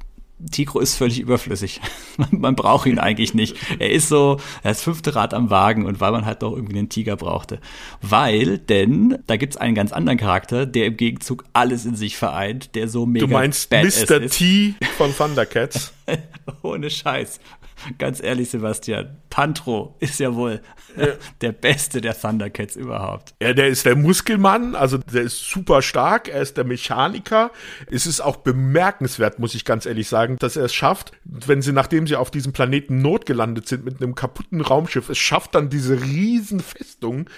Tigro 0.50 0.80
ist 0.80 0.96
völlig 0.96 1.20
überflüssig. 1.20 1.80
man 2.30 2.56
braucht 2.56 2.86
ihn 2.86 2.98
eigentlich 2.98 3.34
nicht. 3.34 3.56
Er 3.78 3.90
ist 3.90 4.08
so 4.08 4.38
das 4.62 4.82
fünfte 4.82 5.14
Rad 5.14 5.32
am 5.32 5.50
Wagen 5.50 5.86
und 5.86 6.00
weil 6.00 6.12
man 6.12 6.26
halt 6.26 6.42
doch 6.42 6.54
irgendwie 6.54 6.78
einen 6.78 6.88
Tiger 6.88 7.16
brauchte. 7.16 7.60
Weil, 8.02 8.58
denn 8.58 9.18
da 9.26 9.36
gibt's 9.36 9.56
einen 9.56 9.74
ganz 9.74 9.92
anderen 9.92 10.18
Charakter, 10.18 10.66
der 10.66 10.86
im 10.86 10.96
Gegenzug 10.96 11.44
alles 11.52 11.84
in 11.84 11.96
sich 11.96 12.16
vereint, 12.16 12.74
der 12.74 12.88
so 12.88 13.06
mega 13.06 13.26
Du 13.26 13.32
meinst 13.32 13.70
Mr. 13.70 14.26
T 14.26 14.74
von 14.96 15.14
Thundercats? 15.16 15.92
Ohne 16.62 16.90
Scheiß. 16.90 17.40
Ganz 17.98 18.22
ehrlich, 18.22 18.50
Sebastian, 18.50 19.16
Pantro 19.30 19.96
ist 20.00 20.20
ja 20.20 20.34
wohl 20.34 20.60
ja. 20.96 21.08
der 21.40 21.52
Beste 21.52 22.00
der 22.00 22.18
Thundercats 22.18 22.76
überhaupt. 22.76 23.34
Ja, 23.42 23.52
der 23.52 23.68
ist 23.68 23.84
der 23.86 23.96
Muskelmann, 23.96 24.74
also 24.74 24.98
der 24.98 25.22
ist 25.22 25.48
super 25.48 25.82
stark, 25.82 26.28
er 26.28 26.42
ist 26.42 26.56
der 26.56 26.64
Mechaniker. 26.64 27.50
Es 27.90 28.06
ist 28.06 28.20
auch 28.20 28.36
bemerkenswert, 28.36 29.38
muss 29.38 29.54
ich 29.54 29.64
ganz 29.64 29.86
ehrlich 29.86 30.08
sagen, 30.08 30.36
dass 30.38 30.56
er 30.56 30.64
es 30.64 30.74
schafft, 30.74 31.12
wenn 31.24 31.62
sie, 31.62 31.72
nachdem 31.72 32.06
sie 32.06 32.16
auf 32.16 32.30
diesem 32.30 32.52
Planeten 32.52 33.02
Not 33.02 33.26
gelandet 33.26 33.68
sind 33.68 33.84
mit 33.84 34.00
einem 34.00 34.14
kaputten 34.14 34.60
Raumschiff, 34.60 35.08
es 35.08 35.18
schafft 35.18 35.54
dann 35.54 35.68
diese 35.68 36.00
riesen 36.00 36.60
Festung 36.60 37.28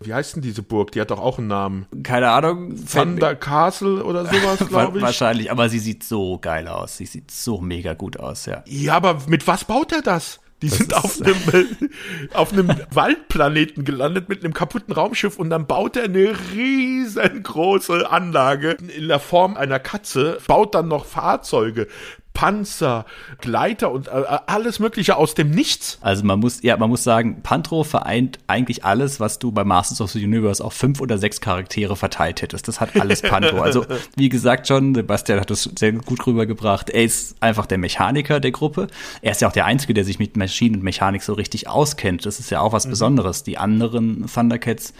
wie 0.00 0.14
heißt 0.14 0.36
denn 0.36 0.42
diese 0.42 0.62
Burg? 0.62 0.92
Die 0.92 1.00
hat 1.00 1.10
doch 1.10 1.20
auch 1.20 1.38
einen 1.38 1.48
Namen. 1.48 1.86
Keine 2.02 2.30
Ahnung. 2.30 2.74
Thunder 2.86 3.34
Castle 3.34 4.04
oder 4.04 4.26
sowas, 4.26 4.58
glaube 4.68 4.98
ich. 4.98 5.04
Wahrscheinlich, 5.04 5.50
aber 5.50 5.68
sie 5.68 5.78
sieht 5.78 6.04
so 6.04 6.38
geil 6.38 6.68
aus. 6.68 6.96
Sie 6.96 7.06
sieht 7.06 7.30
so 7.30 7.60
mega 7.60 7.94
gut 7.94 8.18
aus, 8.18 8.46
ja. 8.46 8.62
Ja, 8.66 8.94
aber 8.96 9.18
mit 9.26 9.46
was 9.46 9.64
baut 9.64 9.92
er 9.92 10.02
das? 10.02 10.40
Die 10.62 10.68
das 10.68 10.78
sind 10.78 10.94
auf 10.94 11.20
einem, 11.20 11.36
auf 12.32 12.52
einem 12.52 12.68
Waldplaneten 12.90 13.84
gelandet 13.84 14.28
mit 14.28 14.44
einem 14.44 14.54
kaputten 14.54 14.94
Raumschiff 14.94 15.38
und 15.38 15.50
dann 15.50 15.66
baut 15.66 15.96
er 15.96 16.04
eine 16.04 16.34
riesengroße 16.54 18.10
Anlage 18.10 18.70
in 18.96 19.08
der 19.08 19.18
Form 19.18 19.56
einer 19.56 19.78
Katze, 19.78 20.38
baut 20.46 20.74
dann 20.74 20.88
noch 20.88 21.04
Fahrzeuge, 21.04 21.88
Panzer, 22.34 23.06
Gleiter 23.40 23.92
und 23.92 24.08
äh, 24.08 24.24
alles 24.46 24.80
Mögliche 24.80 25.16
aus 25.16 25.34
dem 25.34 25.50
Nichts. 25.50 25.98
Also 26.00 26.24
man 26.24 26.40
muss, 26.40 26.62
ja, 26.62 26.76
man 26.76 26.90
muss 26.90 27.04
sagen, 27.04 27.40
Pantro 27.42 27.84
vereint 27.84 28.40
eigentlich 28.48 28.84
alles, 28.84 29.20
was 29.20 29.38
du 29.38 29.52
bei 29.52 29.64
Masters 29.64 30.00
of 30.00 30.10
the 30.10 30.22
Universe 30.22 30.62
auf 30.62 30.74
fünf 30.74 31.00
oder 31.00 31.16
sechs 31.16 31.40
Charaktere 31.40 31.94
verteilt 31.94 32.42
hättest. 32.42 32.66
Das 32.66 32.80
hat 32.80 33.00
alles 33.00 33.22
Pantro. 33.22 33.60
also 33.60 33.86
wie 34.16 34.28
gesagt 34.28 34.66
schon, 34.66 34.94
Sebastian 34.94 35.40
hat 35.40 35.50
das 35.50 35.70
sehr 35.78 35.92
gut 35.92 36.26
rübergebracht. 36.26 36.90
Er 36.90 37.04
ist 37.04 37.36
einfach 37.40 37.66
der 37.66 37.78
Mechaniker 37.78 38.40
der 38.40 38.50
Gruppe. 38.50 38.88
Er 39.22 39.30
ist 39.30 39.40
ja 39.40 39.48
auch 39.48 39.52
der 39.52 39.66
Einzige, 39.66 39.94
der 39.94 40.04
sich 40.04 40.18
mit 40.18 40.36
Maschinen 40.36 40.76
und 40.76 40.82
Mechanik 40.82 41.22
so 41.22 41.34
richtig 41.34 41.68
auskennt. 41.68 42.26
Das 42.26 42.40
ist 42.40 42.50
ja 42.50 42.60
auch 42.60 42.72
was 42.72 42.86
mhm. 42.86 42.90
Besonderes. 42.90 43.44
Die 43.44 43.58
anderen 43.58 44.26
Thundercats 44.26 44.92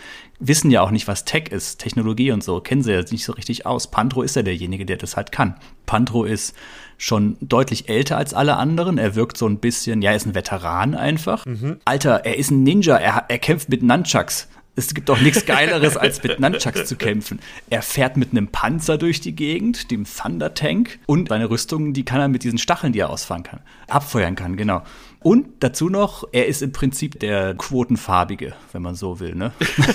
wissen 0.47 0.71
ja 0.71 0.83
auch 0.83 0.91
nicht, 0.91 1.09
was 1.09 1.25
Tech 1.25 1.49
ist, 1.49 1.79
Technologie 1.79 2.31
und 2.31 2.43
so, 2.43 2.61
kennen 2.61 2.83
sie 2.83 2.93
ja 2.93 3.01
nicht 3.01 3.25
so 3.25 3.33
richtig 3.33 3.67
aus. 3.67 3.91
Pantro 3.91 4.23
ist 4.23 4.37
ja 4.37 4.43
derjenige, 4.43 4.87
der 4.87 4.97
das 4.97 5.17
halt 5.17 5.33
kann. 5.33 5.57
Pantro 5.87 6.25
ist 6.25 6.55
schon 6.99 7.37
deutlich 7.41 7.89
älter 7.89 8.17
als 8.17 8.35
alle 8.35 8.57
anderen. 8.57 8.99
Er 8.99 9.15
wirkt 9.15 9.37
so 9.37 9.47
ein 9.47 9.59
bisschen, 9.59 10.03
ja, 10.03 10.11
er 10.11 10.17
ist 10.17 10.27
ein 10.27 10.35
Veteran 10.35 10.95
einfach. 10.95 11.45
Mhm. 11.47 11.79
Alter, 11.85 12.25
er 12.25 12.37
ist 12.37 12.51
ein 12.51 12.63
Ninja, 12.63 12.97
er, 12.97 13.25
er 13.29 13.39
kämpft 13.39 13.69
mit 13.69 13.83
Nunchucks. 13.83 14.49
Es 14.77 14.93
gibt 14.93 15.09
doch 15.09 15.21
nichts 15.21 15.47
Geileres, 15.47 15.97
als 15.97 16.23
mit 16.23 16.41
Nunchucks 16.41 16.87
zu 16.87 16.97
kämpfen. 16.97 17.39
Er 17.71 17.81
fährt 17.83 18.17
mit 18.17 18.33
einem 18.33 18.49
Panzer 18.49 18.99
durch 18.99 19.21
die 19.21 19.35
Gegend, 19.35 19.91
dem 19.93 20.05
Thunder 20.05 20.55
Tank. 20.55 20.99
Und 21.07 21.29
seine 21.29 21.49
Rüstung, 21.49 21.93
die 21.93 22.05
kann 22.05 22.21
er 22.21 22.29
mit 22.29 22.43
diesen 22.43 22.59
Stacheln, 22.59 22.93
die 22.93 22.99
er 22.99 23.11
ausfahren 23.11 23.45
kann, 23.45 23.61
abfeuern 23.89 24.35
kann, 24.35 24.57
genau. 24.57 24.83
Und 25.25 25.47
dazu 25.61 25.89
noch, 25.89 26.29
er 26.33 26.47
ist 26.49 26.61
im 26.61 26.73
Prinzip 26.73 27.19
der 27.19 27.55
Quotenfarbige, 27.55 28.53
wenn 28.73 28.83
man 28.83 28.95
so 28.95 29.21
will, 29.21 29.35
ne? 29.35 29.53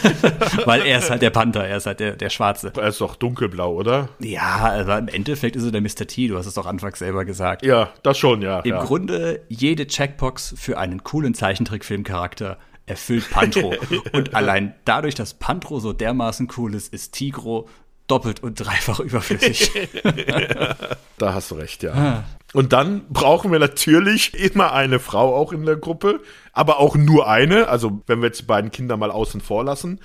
Weil 0.65 0.87
er 0.87 0.97
ist 0.97 1.11
halt 1.11 1.21
der 1.21 1.29
Panther, 1.29 1.67
er 1.67 1.77
ist 1.77 1.85
halt 1.85 1.99
der, 1.99 2.15
der 2.15 2.31
Schwarze. 2.31 2.73
Er 2.75 2.87
ist 2.87 2.99
doch 2.99 3.15
dunkelblau, 3.15 3.75
oder? 3.75 4.09
Ja, 4.17 4.73
aber 4.79 4.97
im 4.97 5.07
Endeffekt 5.07 5.55
ist 5.55 5.65
er 5.65 5.71
der 5.71 5.81
Mr. 5.81 6.07
T, 6.07 6.29
du 6.29 6.35
hast 6.35 6.47
es 6.47 6.55
doch 6.55 6.65
anfangs 6.65 6.97
selber 6.97 7.25
gesagt. 7.25 7.63
Ja, 7.63 7.91
das 8.01 8.17
schon, 8.17 8.41
ja. 8.41 8.61
Im 8.61 8.71
ja. 8.71 8.83
Grunde 8.83 9.41
jede 9.49 9.85
Checkbox 9.85 10.55
für 10.57 10.79
einen 10.79 11.03
coolen 11.03 11.35
Zeichentrickfilmcharakter 11.35 12.57
erfüllt 12.87 13.29
Pantro. 13.29 13.75
und 14.13 14.33
allein 14.33 14.73
dadurch, 14.85 15.13
dass 15.13 15.35
Pantro 15.35 15.79
so 15.79 15.93
dermaßen 15.93 16.47
cool 16.57 16.73
ist, 16.73 16.91
ist 16.91 17.13
Tigro 17.13 17.69
doppelt 18.07 18.41
und 18.41 18.59
dreifach 18.59 18.99
überflüssig. 18.99 19.69
da 21.19 21.35
hast 21.35 21.51
du 21.51 21.55
recht, 21.55 21.83
ja. 21.83 22.23
Und 22.53 22.73
dann 22.73 23.05
brauchen 23.09 23.51
wir 23.51 23.59
natürlich 23.59 24.33
immer 24.33 24.73
eine 24.73 24.99
Frau 24.99 25.35
auch 25.35 25.51
in 25.51 25.65
der 25.65 25.75
Gruppe, 25.75 26.21
aber 26.51 26.79
auch 26.79 26.95
nur 26.95 27.27
eine, 27.27 27.67
also 27.67 28.01
wenn 28.07 28.21
wir 28.21 28.27
jetzt 28.27 28.41
die 28.41 28.45
beiden 28.45 28.71
Kinder 28.71 28.97
mal 28.97 29.11
außen 29.11 29.41
vor 29.41 29.63
lassen. 29.63 29.99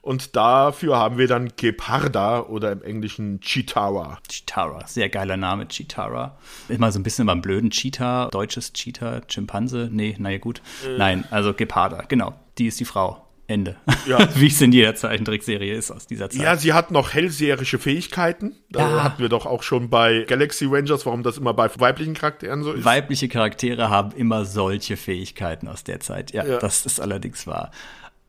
Und 0.00 0.36
dafür 0.36 0.96
haben 0.96 1.18
wir 1.18 1.26
dann 1.26 1.50
Geparda 1.56 2.42
oder 2.42 2.72
im 2.72 2.82
Englischen 2.82 3.40
Chitara. 3.40 4.18
Chitara, 4.28 4.86
sehr 4.86 5.08
geiler 5.08 5.36
Name, 5.36 5.66
Chitara. 5.66 6.38
Immer 6.68 6.92
so 6.92 7.00
ein 7.00 7.02
bisschen 7.02 7.26
beim 7.26 7.42
blöden 7.42 7.70
Cheetah, 7.70 8.28
deutsches 8.30 8.72
Cheetah, 8.72 9.22
Schimpanse. 9.26 9.88
Nee, 9.90 10.14
naja, 10.18 10.38
gut. 10.38 10.62
Äh. 10.86 10.96
Nein, 10.96 11.24
also 11.30 11.52
Geparda, 11.52 12.04
genau. 12.08 12.32
Die 12.58 12.68
ist 12.68 12.78
die 12.80 12.84
Frau. 12.84 13.27
Ende. 13.48 13.76
Ja. 14.06 14.28
Wie 14.34 14.48
es 14.48 14.60
in 14.60 14.72
jeder 14.72 14.94
Zeichentrickserie 14.94 15.74
ist 15.74 15.90
aus 15.90 16.06
dieser 16.06 16.28
Zeit. 16.28 16.42
Ja, 16.42 16.56
sie 16.56 16.74
hat 16.74 16.90
noch 16.90 17.14
hellseherische 17.14 17.78
Fähigkeiten. 17.78 18.54
Da 18.70 18.80
ja. 18.80 19.02
hatten 19.02 19.22
wir 19.22 19.30
doch 19.30 19.46
auch 19.46 19.62
schon 19.62 19.88
bei 19.88 20.24
Galaxy 20.28 20.66
Rangers, 20.66 21.06
warum 21.06 21.22
das 21.22 21.38
immer 21.38 21.54
bei 21.54 21.70
weiblichen 21.78 22.12
Charakteren 22.12 22.62
so 22.62 22.72
ist. 22.72 22.84
Weibliche 22.84 23.28
Charaktere 23.28 23.88
haben 23.88 24.12
immer 24.12 24.44
solche 24.44 24.98
Fähigkeiten 24.98 25.66
aus 25.66 25.82
der 25.82 26.00
Zeit. 26.00 26.32
Ja, 26.32 26.44
ja. 26.44 26.58
das 26.58 26.84
ist 26.84 27.00
allerdings 27.00 27.46
wahr. 27.46 27.70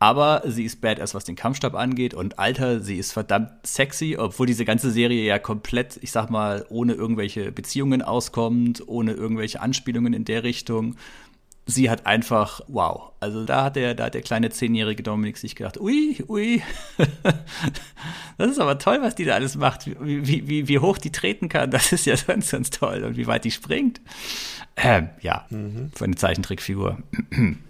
Aber 0.02 0.42
sie 0.46 0.64
ist 0.64 0.80
badass, 0.80 1.14
was 1.14 1.24
den 1.24 1.36
Kampfstab 1.36 1.74
angeht. 1.74 2.14
Und 2.14 2.38
Alter, 2.38 2.80
sie 2.80 2.96
ist 2.96 3.12
verdammt 3.12 3.50
sexy, 3.66 4.16
obwohl 4.18 4.46
diese 4.46 4.64
ganze 4.64 4.90
Serie 4.90 5.22
ja 5.22 5.38
komplett, 5.38 5.98
ich 6.00 6.10
sag 6.10 6.30
mal, 6.30 6.64
ohne 6.70 6.94
irgendwelche 6.94 7.52
Beziehungen 7.52 8.00
auskommt, 8.00 8.82
ohne 8.86 9.12
irgendwelche 9.12 9.60
Anspielungen 9.60 10.14
in 10.14 10.24
der 10.24 10.42
Richtung 10.42 10.96
sie 11.70 11.90
hat 11.90 12.06
einfach, 12.06 12.60
wow. 12.68 13.12
Also 13.20 13.44
da 13.44 13.64
hat 13.64 13.76
der, 13.76 13.94
da 13.94 14.06
hat 14.06 14.14
der 14.14 14.22
kleine 14.22 14.50
zehnjährige 14.50 15.02
Dominik 15.02 15.38
sich 15.38 15.54
gedacht, 15.54 15.80
ui, 15.80 16.22
ui, 16.28 16.62
das 18.38 18.50
ist 18.50 18.58
aber 18.58 18.78
toll, 18.78 18.98
was 19.00 19.14
die 19.14 19.24
da 19.24 19.34
alles 19.34 19.56
macht. 19.56 19.86
Wie, 19.86 20.48
wie, 20.48 20.68
wie 20.68 20.78
hoch 20.78 20.98
die 20.98 21.12
treten 21.12 21.48
kann, 21.48 21.70
das 21.70 21.92
ist 21.92 22.06
ja 22.06 22.14
ganz, 22.26 22.50
ganz 22.50 22.70
toll. 22.70 23.04
Und 23.04 23.16
wie 23.16 23.26
weit 23.26 23.44
die 23.44 23.50
springt. 23.50 24.00
Ähm, 24.76 25.10
ja, 25.20 25.46
mhm. 25.50 25.90
für 25.94 26.04
eine 26.04 26.16
Zeichentrickfigur. 26.16 26.98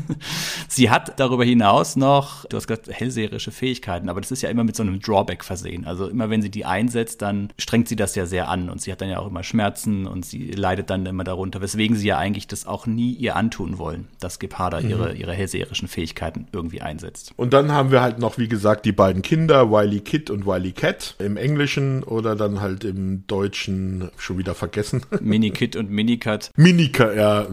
sie 0.68 0.90
hat 0.90 1.18
darüber 1.20 1.44
hinaus 1.44 1.96
noch, 1.96 2.44
du 2.46 2.56
hast 2.56 2.66
gesagt, 2.66 2.88
hellseherische 2.90 3.50
Fähigkeiten, 3.50 4.08
aber 4.08 4.20
das 4.20 4.30
ist 4.30 4.42
ja 4.42 4.48
immer 4.48 4.64
mit 4.64 4.76
so 4.76 4.82
einem 4.82 5.00
Drawback 5.00 5.44
versehen. 5.44 5.84
Also 5.84 6.08
immer 6.08 6.30
wenn 6.30 6.42
sie 6.42 6.50
die 6.50 6.64
einsetzt, 6.64 7.22
dann 7.22 7.50
strengt 7.58 7.88
sie 7.88 7.96
das 7.96 8.14
ja 8.14 8.26
sehr 8.26 8.48
an 8.48 8.70
und 8.70 8.80
sie 8.80 8.92
hat 8.92 9.00
dann 9.00 9.08
ja 9.08 9.18
auch 9.18 9.26
immer 9.26 9.42
Schmerzen 9.42 10.06
und 10.06 10.24
sie 10.24 10.50
leidet 10.52 10.90
dann 10.90 11.06
immer 11.06 11.24
darunter, 11.24 11.60
weswegen 11.60 11.96
sie 11.96 12.08
ja 12.08 12.18
eigentlich 12.18 12.46
das 12.46 12.66
auch 12.66 12.86
nie 12.86 13.12
ihr 13.12 13.36
antun 13.36 13.78
wollen, 13.78 14.08
dass 14.20 14.38
Geparda 14.38 14.80
mhm. 14.80 14.90
ihre, 14.90 15.12
ihre 15.14 15.32
hellseherischen 15.32 15.88
Fähigkeiten 15.88 16.46
irgendwie 16.52 16.80
einsetzt. 16.80 17.32
Und 17.36 17.52
dann 17.52 17.72
haben 17.72 17.90
wir 17.90 18.02
halt 18.02 18.18
noch, 18.18 18.38
wie 18.38 18.48
gesagt, 18.48 18.84
die 18.86 18.92
beiden 18.92 19.22
Kinder, 19.22 19.70
Wiley 19.70 20.00
Kid 20.00 20.30
und 20.30 20.46
Wiley 20.46 20.72
Cat 20.72 21.16
im 21.18 21.36
Englischen 21.36 22.02
oder 22.02 22.36
dann 22.36 22.60
halt 22.60 22.84
im 22.84 23.26
Deutschen 23.26 24.10
schon 24.16 24.38
wieder 24.38 24.54
vergessen. 24.54 25.02
Mini 25.20 25.50
Kid 25.50 25.76
und 25.76 25.90
Mini 25.90 26.18
Cat. 26.18 26.50
Mini 26.56 26.88
Cat, 26.88 27.16
ja. 27.16 27.46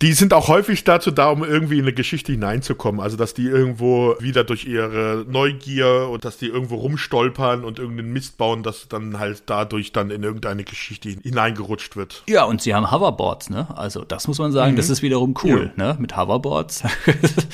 Die 0.00 0.12
sind 0.12 0.32
auch 0.32 0.48
häufig 0.48 0.84
dazu 0.84 1.10
da, 1.10 1.28
um 1.28 1.41
irgendwie 1.44 1.78
in 1.78 1.84
eine 1.84 1.92
Geschichte 1.92 2.32
hineinzukommen. 2.32 3.00
Also, 3.00 3.16
dass 3.16 3.34
die 3.34 3.46
irgendwo 3.46 4.16
wieder 4.20 4.44
durch 4.44 4.64
ihre 4.64 5.24
Neugier 5.28 6.08
und 6.10 6.24
dass 6.24 6.38
die 6.38 6.46
irgendwo 6.46 6.76
rumstolpern 6.76 7.64
und 7.64 7.78
irgendeinen 7.78 8.12
Mist 8.12 8.38
bauen, 8.38 8.62
dass 8.62 8.88
dann 8.88 9.18
halt 9.18 9.44
dadurch 9.46 9.92
dann 9.92 10.10
in 10.10 10.22
irgendeine 10.22 10.64
Geschichte 10.64 11.10
hineingerutscht 11.10 11.96
wird. 11.96 12.22
Ja, 12.28 12.44
und 12.44 12.62
sie 12.62 12.74
haben 12.74 12.90
Hoverboards, 12.90 13.50
ne? 13.50 13.66
Also, 13.76 14.04
das 14.04 14.28
muss 14.28 14.38
man 14.38 14.52
sagen, 14.52 14.72
mhm. 14.72 14.76
das 14.76 14.90
ist 14.90 15.02
wiederum 15.02 15.34
cool, 15.42 15.72
ja. 15.76 15.84
ne? 15.92 15.96
Mit 15.98 16.16
Hoverboards. 16.16 16.82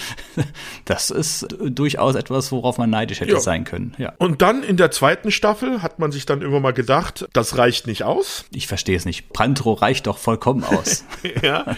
das 0.85 1.11
ist 1.11 1.49
durchaus 1.61 2.15
etwas, 2.15 2.53
worauf 2.53 2.79
man 2.79 2.91
neidisch 2.91 3.21
hätte 3.21 3.33
ja. 3.33 3.41
sein 3.41 3.65
können, 3.65 3.95
ja. 3.99 4.13
Und 4.19 4.43
dann 4.43 4.63
in 4.63 4.77
der 4.77 4.91
zweiten 4.91 5.31
Staffel 5.31 5.83
hat 5.83 5.99
man 5.99 6.13
sich 6.13 6.27
dann 6.27 6.43
immer 6.43 6.61
mal 6.61 6.73
gedacht, 6.73 7.29
das 7.33 7.59
reicht 7.59 7.87
nicht 7.87 8.05
aus. 8.05 8.45
Ich 8.51 8.67
verstehe 8.67 8.97
es 8.97 9.05
nicht. 9.05 9.31
Brandro 9.31 9.73
reicht 9.75 10.07
doch 10.07 10.19
vollkommen 10.19 10.65
aus. 10.65 11.05
ja, 11.43 11.77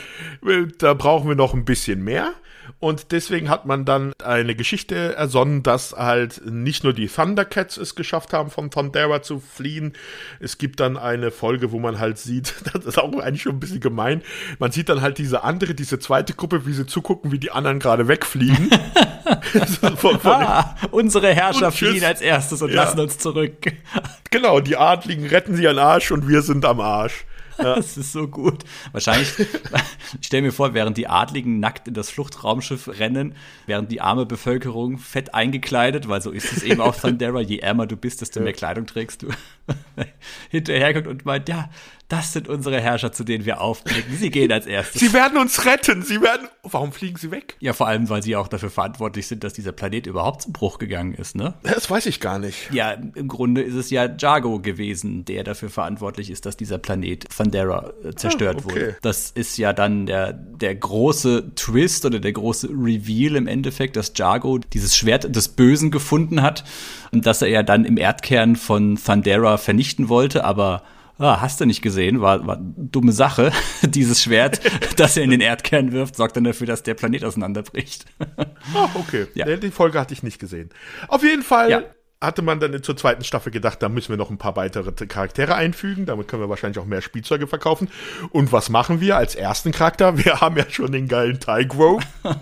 da 0.79 0.95
brauchen 0.95 1.29
wir 1.29 1.37
noch 1.37 1.55
ein 1.55 1.65
bisschen 1.65 2.00
mehr. 2.03 2.33
Und 2.79 3.13
deswegen 3.13 3.51
hat 3.51 3.67
man 3.67 3.85
dann 3.85 4.13
eine 4.23 4.55
Geschichte 4.55 5.15
ersonnen, 5.17 5.63
dass 5.63 5.93
halt 5.93 6.43
nicht 6.45 6.85
nur 6.85 6.93
die 6.93 7.09
Thundercats 7.09 7.77
es 7.77 7.95
geschafft 7.95 8.33
haben, 8.33 8.51
von 8.51 8.71
Thundera 8.71 9.23
zu 9.23 9.41
fliehen. 9.41 9.95
Es 10.39 10.59
gibt 10.59 10.81
dann 10.81 10.97
eine 10.97 11.31
Folge, 11.31 11.73
wo 11.73 11.81
man 11.81 11.99
halt 11.99 12.19
sieht, 12.19 12.55
das 12.73 12.85
ist 12.85 12.99
auch 12.99 13.13
eigentlich 13.19 13.43
schon 13.43 13.57
ein 13.57 13.61
bisschen 13.61 13.81
gemein, 13.81 14.23
man 14.59 14.73
sieht 14.73 14.89
dann 14.89 15.01
halt 15.01 15.19
diese 15.19 15.43
andere, 15.43 15.75
diese 15.75 15.99
zweite 15.99 16.35
Gruppe, 16.35 16.67
wie 16.67 16.73
sie 16.73 16.87
zugucken, 16.87 17.33
wie 17.33 17.39
die 17.39 17.51
anderen 17.51 17.81
gerade 17.81 18.09
wegfliegen. 18.09 18.71
von, 19.97 19.97
von 20.19 20.33
ah, 20.33 20.77
unsere 20.91 21.35
Herrscher 21.35 21.73
fliehen 21.73 22.05
als 22.05 22.21
erstes 22.21 22.63
und 22.63 22.71
ja. 22.71 22.85
lassen 22.85 23.01
uns 23.01 23.19
zurück. 23.19 23.73
Genau, 24.31 24.61
die 24.61 24.77
Adligen 24.77 25.27
retten 25.27 25.57
sie 25.57 25.67
an 25.67 25.79
Arsch 25.79 26.13
und 26.13 26.29
wir 26.29 26.43
sind 26.43 26.65
am 26.65 26.81
Arsch. 26.81 27.25
Ja. 27.65 27.75
Das 27.77 27.97
ist 27.97 28.13
so 28.13 28.27
gut. 28.27 28.65
Wahrscheinlich, 28.93 29.33
ich 30.21 30.27
stelle 30.27 30.43
mir 30.45 30.53
vor, 30.53 30.73
während 30.73 30.97
die 30.97 31.09
Adligen 31.09 31.61
nackt 31.61 31.89
in 31.89 31.95
das 31.95 32.11
Fluchtraumschiff 32.11 32.89
rennen, 32.89 33.35
während 33.67 33.93
die 33.93 34.01
arme 34.01 34.25
Bevölkerung 34.25 34.99
fett 34.99 35.35
eingekleidet, 35.35 36.09
weil 36.09 36.23
so 36.23 36.31
ist 36.31 36.53
es 36.53 36.63
eben 36.63 36.81
auch 36.81 36.97
Thundera, 37.01 37.41
je 37.41 37.59
ärmer 37.59 37.87
du 37.87 37.97
bist, 37.97 38.23
desto 38.23 38.41
mehr 38.41 38.55
Kleidung 38.55 38.87
trägst 38.87 39.23
du, 39.23 39.29
hinterherkommt 40.51 41.07
und 41.07 41.25
meint, 41.25 41.49
ja, 41.49 41.71
das 42.11 42.33
sind 42.33 42.49
unsere 42.49 42.81
Herrscher, 42.81 43.13
zu 43.13 43.23
denen 43.23 43.45
wir 43.45 43.61
aufblicken. 43.61 44.17
Sie 44.17 44.31
gehen 44.31 44.51
als 44.51 44.67
erstes. 44.67 45.01
Sie 45.01 45.13
werden 45.13 45.39
uns 45.39 45.65
retten. 45.65 46.03
Sie 46.03 46.21
werden. 46.21 46.49
Warum 46.65 46.91
fliegen 46.93 47.17
sie 47.17 47.31
weg? 47.31 47.57
Ja, 47.61 47.73
vor 47.73 47.87
allem, 47.87 48.09
weil 48.09 48.21
sie 48.21 48.35
auch 48.35 48.49
dafür 48.49 48.69
verantwortlich 48.69 49.29
sind, 49.29 49.45
dass 49.45 49.53
dieser 49.53 49.71
Planet 49.71 50.09
überhaupt 50.09 50.43
zum 50.43 50.53
Bruch 50.53 50.79
gegangen 50.79 51.15
ist, 51.15 51.37
ne? 51.37 51.55
Das 51.63 51.89
weiß 51.89 52.07
ich 52.07 52.19
gar 52.19 52.41
nicht. 52.41 52.73
Ja, 52.73 52.91
im 52.91 53.29
Grunde 53.29 53.63
ist 53.63 53.75
es 53.75 53.91
ja 53.91 54.07
Jago 54.07 54.59
gewesen, 54.59 55.25
der 55.25 55.45
dafür 55.45 55.71
verantwortlich 55.71 56.31
ist, 56.31 56.47
dass 56.47 56.57
dieser 56.57 56.79
Planet 56.79 57.29
Thundera 57.31 57.93
äh, 58.03 58.13
zerstört 58.17 58.57
ah, 58.57 58.65
okay. 58.65 58.75
wurde. 58.75 58.97
Das 59.03 59.31
ist 59.31 59.57
ja 59.57 59.73
dann 59.73 60.07
der, 60.07 60.33
der 60.33 60.75
große 60.75 61.55
Twist 61.55 62.05
oder 62.05 62.19
der 62.19 62.33
große 62.33 62.71
Reveal 62.71 63.37
im 63.37 63.47
Endeffekt, 63.47 63.95
dass 63.95 64.13
Jago 64.17 64.59
dieses 64.59 64.97
Schwert 64.97 65.35
des 65.35 65.47
Bösen 65.47 65.93
gefunden 65.93 66.43
hat 66.43 66.65
dass 67.13 67.43
er 67.43 67.49
ja 67.49 67.63
dann 67.63 67.85
im 67.85 67.97
Erdkern 67.97 68.57
von 68.57 68.97
Thundera 68.97 69.57
vernichten 69.59 70.09
wollte, 70.09 70.45
aber 70.45 70.83
ah, 71.21 71.41
hast 71.41 71.61
du 71.61 71.67
nicht 71.67 71.83
gesehen, 71.83 72.21
war, 72.21 72.47
war 72.47 72.59
dumme 72.61 73.13
Sache. 73.13 73.53
Dieses 73.83 74.23
Schwert, 74.23 74.61
das 74.97 75.17
er 75.17 75.25
in 75.25 75.31
den 75.31 75.41
Erdkern 75.41 75.93
wirft, 75.93 76.17
sorgt 76.17 76.37
dann 76.37 76.45
dafür, 76.45 76.67
dass 76.67 76.83
der 76.83 76.95
Planet 76.95 77.25
auseinanderbricht. 77.25 78.07
Ah, 78.75 78.89
okay. 78.95 79.27
Ja. 79.35 79.57
Die 79.57 79.71
Folge 79.71 79.99
hatte 80.01 80.13
ich 80.13 80.23
nicht 80.23 80.39
gesehen. 80.39 80.71
Auf 81.09 81.23
jeden 81.23 81.43
Fall 81.43 81.71
ja. 81.71 81.83
Hatte 82.21 82.43
man 82.43 82.61
dann 82.61 82.83
zur 82.83 82.97
zweiten 82.97 83.25
Staffel 83.25 83.51
gedacht, 83.51 83.83
da 83.83 83.89
müssen 83.89 84.11
wir 84.11 84.17
noch 84.17 84.31
ein 84.31 84.37
paar 84.37 84.55
weitere 84.57 84.93
Charaktere 84.93 85.55
einfügen. 85.55 86.05
Damit 86.05 86.29
können 86.29 86.43
wir 86.43 86.51
wahrscheinlich 86.51 86.79
auch 86.79 86.85
mehr 86.85 87.01
Spielzeuge 87.01 87.47
verkaufen. 87.47 87.89
Und 88.31 88.53
was 88.53 88.69
machen 88.69 89.01
wir 89.01 89.17
als 89.17 89.35
ersten 89.35 89.73
Charakter? 89.73 90.19
Wir 90.25 90.41
haben 90.41 90.57
ja 90.57 90.69
schon 90.69 90.93
den 90.93 91.09
geilen 91.09 91.41
Tigro. 91.41 92.01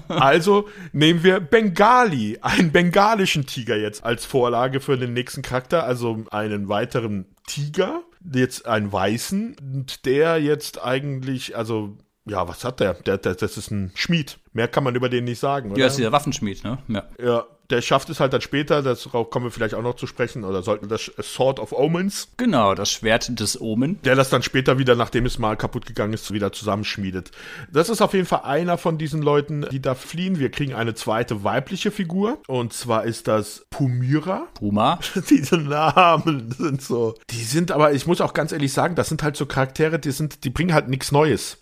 Also 0.09 0.69
nehmen 0.93 1.23
wir 1.23 1.41
Bengali, 1.41 2.39
einen 2.41 2.73
bengalischen 2.73 3.47
Tiger 3.47 3.77
jetzt 3.77 4.05
als 4.05 4.25
Vorlage 4.25 4.81
für 4.81 4.99
den 4.99 5.13
nächsten 5.13 5.43
Charakter, 5.43 5.85
also 5.85 6.25
einen 6.31 6.69
weiteren 6.69 7.27
Tiger 7.47 8.03
jetzt 8.33 8.67
einen 8.67 8.93
Weißen, 8.93 9.57
der 10.05 10.41
jetzt 10.41 10.83
eigentlich, 10.83 11.57
also 11.57 11.97
ja, 12.27 12.47
was 12.47 12.65
hat 12.65 12.81
der? 12.81 12.95
der, 12.95 13.19
der 13.19 13.35
das 13.35 13.57
ist 13.57 13.71
ein 13.71 13.93
Schmied. 13.95 14.39
Mehr 14.53 14.69
kann 14.69 14.85
man 14.85 14.95
über 14.95 15.09
den 15.09 15.25
nicht 15.25 15.39
sagen, 15.39 15.71
oder? 15.71 15.81
Ja, 15.81 15.87
ist 15.87 15.99
dieser 15.99 16.13
Waffenschmied, 16.13 16.63
ne? 16.65 16.79
Ja. 16.89 17.05
ja, 17.23 17.47
der 17.71 17.83
schafft 17.83 18.09
es 18.09 18.21
halt 18.21 18.33
dann 18.33 18.41
später, 18.41 18.83
darauf 18.83 19.31
kommen 19.31 19.47
wir 19.47 19.51
vielleicht 19.51 19.75
auch 19.75 19.83
noch 19.83 19.97
zu 19.97 20.07
sprechen, 20.07 20.45
oder 20.45 20.63
sollten 20.63 20.89
das 20.89 21.11
Sword 21.21 21.61
of 21.61 21.73
Omens. 21.73 22.29
Genau, 22.37 22.75
das 22.75 22.91
Schwert 22.91 23.39
des 23.39 23.61
Omen. 23.61 24.01
Der 24.03 24.15
das 24.15 24.31
dann 24.31 24.43
später 24.43 24.79
wieder, 24.79 24.95
nachdem 24.95 25.27
es 25.27 25.39
mal 25.39 25.57
kaputt 25.57 25.87
gegangen 25.87 26.13
ist, 26.13 26.33
wieder 26.33 26.53
zusammenschmiedet. 26.53 27.31
Das 27.71 27.89
ist 27.89 28.01
auf 28.01 28.15
jeden 28.15 28.27
Fall 28.27 28.43
einer 28.45 28.79
von 28.79 28.97
diesen 28.97 29.21
Leuten, 29.21 29.67
die 29.71 29.83
da 29.83 29.95
fliehen. 29.95 30.39
Wir 30.39 30.51
kriegen 30.51 30.75
eine 30.75 30.95
zweite 30.95 31.45
weibliche 31.45 31.91
Figur, 31.91 32.39
und 32.47 32.73
zwar 32.73 33.05
ist 33.05 33.29
das 33.29 33.67
Pumira. 33.71 34.49
Puma. 34.55 34.99
Diese 35.31 35.59
Namen 35.59 36.53
sind 36.53 36.83
so. 36.83 37.15
Die 37.31 37.45
sind 37.45 37.71
aber, 37.71 37.93
ich 37.93 38.07
muss 38.07 38.21
auch 38.21 38.33
ganz 38.33 38.53
ehrlich 38.53 38.73
sagen, 38.73 38.95
das 38.95 39.09
sind 39.09 39.23
halt 39.23 39.37
so 39.37 39.47
Charaktere, 39.47 39.99
die 39.99 40.11
sind, 40.11 40.45
die 40.45 40.51
bringen 40.51 40.73
halt 40.73 40.89
nichts 40.89 41.13
Neues 41.13 41.59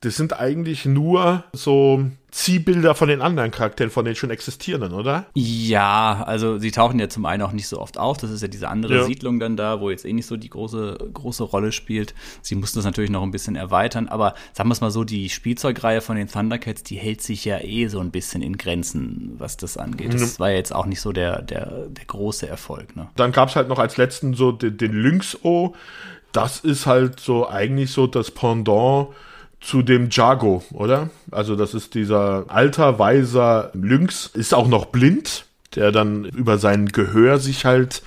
das 0.00 0.16
sind 0.16 0.38
eigentlich 0.38 0.84
nur 0.84 1.44
so 1.52 2.10
Ziehbilder 2.36 2.94
von 2.94 3.08
den 3.08 3.22
anderen 3.22 3.50
Charakteren, 3.50 3.90
von 3.90 4.04
den 4.04 4.14
schon 4.14 4.28
existierenden, 4.28 4.92
oder? 4.92 5.24
Ja, 5.32 6.22
also 6.26 6.58
sie 6.58 6.70
tauchen 6.70 6.98
ja 6.98 7.08
zum 7.08 7.24
einen 7.24 7.42
auch 7.42 7.52
nicht 7.52 7.66
so 7.66 7.80
oft 7.80 7.96
auf. 7.96 8.18
Das 8.18 8.30
ist 8.30 8.42
ja 8.42 8.48
diese 8.48 8.68
andere 8.68 8.96
ja. 8.96 9.04
Siedlung 9.04 9.40
dann 9.40 9.56
da, 9.56 9.80
wo 9.80 9.88
jetzt 9.88 10.04
eh 10.04 10.12
nicht 10.12 10.26
so 10.26 10.36
die 10.36 10.50
große, 10.50 10.98
große 11.14 11.42
Rolle 11.44 11.72
spielt. 11.72 12.14
Sie 12.42 12.54
mussten 12.54 12.78
das 12.78 12.84
natürlich 12.84 13.08
noch 13.08 13.22
ein 13.22 13.30
bisschen 13.30 13.56
erweitern, 13.56 14.06
aber 14.06 14.34
sagen 14.52 14.68
wir 14.68 14.74
es 14.74 14.82
mal 14.82 14.90
so, 14.90 15.02
die 15.02 15.30
Spielzeugreihe 15.30 16.02
von 16.02 16.16
den 16.16 16.28
Thundercats, 16.28 16.82
die 16.82 16.96
hält 16.96 17.22
sich 17.22 17.42
ja 17.46 17.58
eh 17.58 17.88
so 17.88 18.00
ein 18.00 18.10
bisschen 18.10 18.42
in 18.42 18.58
Grenzen, 18.58 19.36
was 19.38 19.56
das 19.56 19.78
angeht. 19.78 20.12
Das 20.12 20.38
war 20.38 20.50
ja 20.50 20.56
jetzt 20.56 20.74
auch 20.74 20.84
nicht 20.84 21.00
so 21.00 21.12
der, 21.12 21.40
der, 21.40 21.86
der 21.88 22.04
große 22.04 22.46
Erfolg. 22.46 22.96
Ne? 22.96 23.08
Dann 23.16 23.32
gab 23.32 23.48
es 23.48 23.56
halt 23.56 23.68
noch 23.68 23.78
als 23.78 23.96
letzten 23.96 24.34
so 24.34 24.52
den, 24.52 24.76
den 24.76 24.92
Lynx-O. 24.92 25.74
Das 26.32 26.60
ist 26.60 26.84
halt 26.84 27.18
so 27.18 27.48
eigentlich 27.48 27.92
so 27.92 28.06
das 28.06 28.30
Pendant 28.30 29.08
zu 29.66 29.82
dem 29.82 30.10
Jago, 30.10 30.62
oder? 30.72 31.10
Also 31.32 31.56
das 31.56 31.74
ist 31.74 31.94
dieser 31.94 32.44
alter, 32.46 33.00
weiser 33.00 33.70
Lynx, 33.74 34.30
ist 34.32 34.54
auch 34.54 34.68
noch 34.68 34.86
blind, 34.86 35.44
der 35.74 35.90
dann 35.90 36.24
über 36.24 36.58
sein 36.58 36.86
Gehör 36.86 37.38
sich 37.38 37.64
halt 37.64 38.02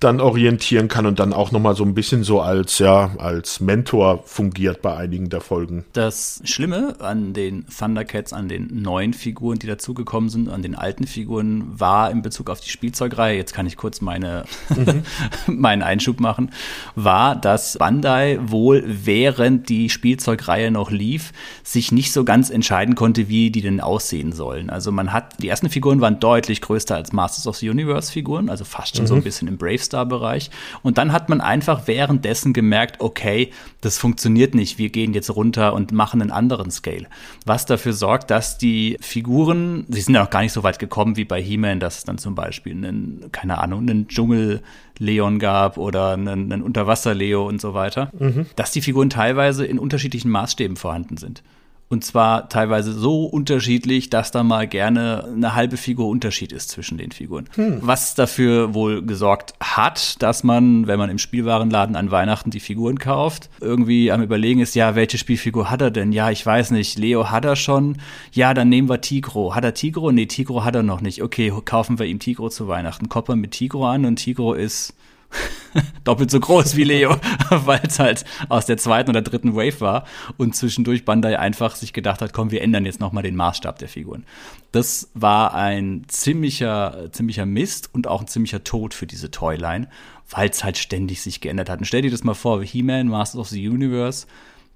dann 0.00 0.20
orientieren 0.20 0.88
kann 0.88 1.06
und 1.06 1.18
dann 1.18 1.32
auch 1.32 1.52
nochmal 1.52 1.74
so 1.74 1.84
ein 1.84 1.94
bisschen 1.94 2.24
so 2.24 2.40
als, 2.40 2.78
ja, 2.78 3.10
als 3.18 3.60
Mentor 3.60 4.22
fungiert 4.24 4.82
bei 4.82 4.96
einigen 4.96 5.28
der 5.28 5.40
Folgen. 5.40 5.84
Das 5.92 6.40
Schlimme 6.44 6.96
an 7.00 7.32
den 7.32 7.66
Thundercats, 7.66 8.32
an 8.32 8.48
den 8.48 8.82
neuen 8.82 9.14
Figuren, 9.14 9.58
die 9.58 9.66
dazugekommen 9.66 10.28
sind, 10.28 10.48
an 10.48 10.62
den 10.62 10.74
alten 10.74 11.06
Figuren, 11.06 11.78
war 11.78 12.10
in 12.10 12.22
Bezug 12.22 12.50
auf 12.50 12.60
die 12.60 12.70
Spielzeugreihe, 12.70 13.36
jetzt 13.36 13.54
kann 13.54 13.66
ich 13.66 13.76
kurz 13.76 14.00
meine, 14.00 14.44
mhm. 14.68 15.02
meinen 15.46 15.82
Einschub 15.82 16.20
machen, 16.20 16.50
war, 16.94 17.36
dass 17.36 17.78
Bandai 17.78 18.38
wohl 18.42 18.84
während 18.86 19.68
die 19.68 19.90
Spielzeugreihe 19.90 20.70
noch 20.70 20.90
lief, 20.90 21.32
sich 21.62 21.92
nicht 21.92 22.12
so 22.12 22.24
ganz 22.24 22.50
entscheiden 22.50 22.94
konnte, 22.94 23.28
wie 23.28 23.50
die 23.50 23.62
denn 23.62 23.80
aussehen 23.80 24.32
sollen. 24.32 24.70
Also 24.70 24.92
man 24.92 25.12
hat, 25.12 25.42
die 25.42 25.48
ersten 25.48 25.70
Figuren 25.70 26.00
waren 26.00 26.20
deutlich 26.20 26.60
größer 26.60 26.94
als 26.94 27.12
Masters 27.12 27.46
of 27.46 27.56
the 27.56 27.70
Universe 27.70 28.12
Figuren, 28.12 28.48
also 28.48 28.64
fast 28.64 28.96
schon 28.96 29.04
mhm. 29.04 29.08
so 29.08 29.14
ein 29.14 29.22
bisschen 29.22 29.48
im 29.48 29.58
Brave 29.58 29.75
Star-Bereich. 29.84 30.50
Und 30.82 30.98
dann 30.98 31.12
hat 31.12 31.28
man 31.28 31.40
einfach 31.40 31.86
währenddessen 31.86 32.52
gemerkt, 32.52 33.00
okay, 33.00 33.50
das 33.80 33.98
funktioniert 33.98 34.54
nicht, 34.54 34.78
wir 34.78 34.90
gehen 34.90 35.14
jetzt 35.14 35.34
runter 35.34 35.74
und 35.74 35.92
machen 35.92 36.20
einen 36.20 36.30
anderen 36.30 36.70
Scale. 36.70 37.06
Was 37.44 37.66
dafür 37.66 37.92
sorgt, 37.92 38.30
dass 38.30 38.58
die 38.58 38.96
Figuren, 39.00 39.84
sie 39.88 40.00
sind 40.00 40.14
ja 40.14 40.22
noch 40.22 40.30
gar 40.30 40.42
nicht 40.42 40.52
so 40.52 40.62
weit 40.62 40.78
gekommen 40.78 41.16
wie 41.16 41.24
bei 41.24 41.40
He-Man, 41.42 41.80
dass 41.80 41.98
es 41.98 42.04
dann 42.04 42.18
zum 42.18 42.34
Beispiel 42.34 42.72
einen, 42.72 43.30
keine 43.32 43.58
Ahnung, 43.58 43.80
einen 43.80 44.08
Dschungel 44.08 44.62
Leon 44.98 45.38
gab 45.38 45.78
oder 45.78 46.12
einen, 46.12 46.52
einen 46.52 46.62
Unterwasser-Leo 46.62 47.46
und 47.46 47.60
so 47.60 47.74
weiter, 47.74 48.10
mhm. 48.18 48.46
dass 48.56 48.70
die 48.70 48.80
Figuren 48.80 49.10
teilweise 49.10 49.66
in 49.66 49.78
unterschiedlichen 49.78 50.30
Maßstäben 50.30 50.76
vorhanden 50.76 51.16
sind. 51.16 51.42
Und 51.88 52.04
zwar 52.04 52.48
teilweise 52.48 52.92
so 52.92 53.24
unterschiedlich, 53.24 54.10
dass 54.10 54.32
da 54.32 54.42
mal 54.42 54.66
gerne 54.66 55.24
eine 55.32 55.54
halbe 55.54 55.76
Figur 55.76 56.08
Unterschied 56.08 56.52
ist 56.52 56.70
zwischen 56.70 56.98
den 56.98 57.12
Figuren. 57.12 57.48
Hm. 57.54 57.78
Was 57.80 58.16
dafür 58.16 58.74
wohl 58.74 59.02
gesorgt 59.02 59.54
hat, 59.60 60.20
dass 60.20 60.42
man, 60.42 60.88
wenn 60.88 60.98
man 60.98 61.10
im 61.10 61.18
Spielwarenladen 61.18 61.94
an 61.94 62.10
Weihnachten 62.10 62.50
die 62.50 62.58
Figuren 62.58 62.98
kauft, 62.98 63.50
irgendwie 63.60 64.10
am 64.10 64.20
Überlegen 64.20 64.60
ist, 64.60 64.74
ja, 64.74 64.96
welche 64.96 65.16
Spielfigur 65.16 65.70
hat 65.70 65.80
er 65.80 65.92
denn? 65.92 66.10
Ja, 66.10 66.30
ich 66.30 66.44
weiß 66.44 66.72
nicht. 66.72 66.98
Leo 66.98 67.30
hat 67.30 67.44
er 67.44 67.54
schon. 67.54 67.98
Ja, 68.32 68.52
dann 68.52 68.68
nehmen 68.68 68.88
wir 68.88 69.00
Tigro. 69.00 69.54
Hat 69.54 69.64
er 69.64 69.74
Tigro? 69.74 70.10
Nee, 70.10 70.26
Tigro 70.26 70.64
hat 70.64 70.74
er 70.74 70.82
noch 70.82 71.00
nicht. 71.00 71.22
Okay, 71.22 71.52
kaufen 71.64 72.00
wir 72.00 72.06
ihm 72.06 72.18
Tigro 72.18 72.48
zu 72.48 72.66
Weihnachten. 72.66 73.08
Koppern 73.08 73.38
mit 73.38 73.52
Tigro 73.52 73.86
an 73.86 74.06
und 74.06 74.16
Tigro 74.16 74.54
ist 74.54 74.92
doppelt 76.04 76.30
so 76.30 76.40
groß 76.40 76.76
wie 76.76 76.84
Leo, 76.84 77.16
weil 77.50 77.80
es 77.86 77.98
halt 77.98 78.24
aus 78.48 78.66
der 78.66 78.76
zweiten 78.76 79.10
oder 79.10 79.22
dritten 79.22 79.54
Wave 79.54 79.80
war 79.80 80.04
und 80.36 80.54
zwischendurch 80.54 81.04
Bandai 81.04 81.38
einfach 81.38 81.76
sich 81.76 81.92
gedacht 81.92 82.20
hat, 82.20 82.32
komm, 82.32 82.50
wir 82.50 82.62
ändern 82.62 82.86
jetzt 82.86 83.00
nochmal 83.00 83.22
den 83.22 83.36
Maßstab 83.36 83.78
der 83.78 83.88
Figuren. 83.88 84.24
Das 84.72 85.10
war 85.14 85.54
ein 85.54 86.04
ziemlicher, 86.08 87.08
ziemlicher 87.12 87.46
Mist 87.46 87.90
und 87.92 88.06
auch 88.06 88.20
ein 88.20 88.26
ziemlicher 88.26 88.64
Tod 88.64 88.94
für 88.94 89.06
diese 89.06 89.30
Toyline, 89.30 89.88
weil 90.30 90.50
es 90.50 90.64
halt 90.64 90.78
ständig 90.78 91.22
sich 91.22 91.40
geändert 91.40 91.70
hat. 91.70 91.78
Und 91.78 91.86
stell 91.86 92.02
dir 92.02 92.10
das 92.10 92.24
mal 92.24 92.34
vor, 92.34 92.62
He-Man, 92.62 93.08
Masters 93.08 93.40
of 93.40 93.48
the 93.48 93.68
Universe, 93.68 94.26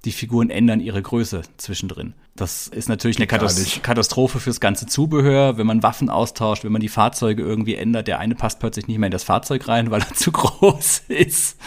die 0.04 0.12
Figuren 0.12 0.50
ändern 0.50 0.80
ihre 0.80 1.02
Größe 1.02 1.42
zwischendrin. 1.58 2.14
Das 2.34 2.68
ist 2.68 2.88
natürlich 2.88 3.18
eine 3.18 3.26
Katastrophe 3.26 4.40
fürs 4.40 4.60
ganze 4.60 4.86
Zubehör, 4.86 5.58
wenn 5.58 5.66
man 5.66 5.82
Waffen 5.82 6.08
austauscht, 6.08 6.64
wenn 6.64 6.72
man 6.72 6.80
die 6.80 6.88
Fahrzeuge 6.88 7.42
irgendwie 7.42 7.74
ändert. 7.74 8.08
Der 8.08 8.18
eine 8.18 8.34
passt 8.34 8.60
plötzlich 8.60 8.88
nicht 8.88 8.98
mehr 8.98 9.08
in 9.08 9.12
das 9.12 9.24
Fahrzeug 9.24 9.68
rein, 9.68 9.90
weil 9.90 10.00
er 10.00 10.14
zu 10.14 10.32
groß 10.32 11.02
ist. 11.08 11.58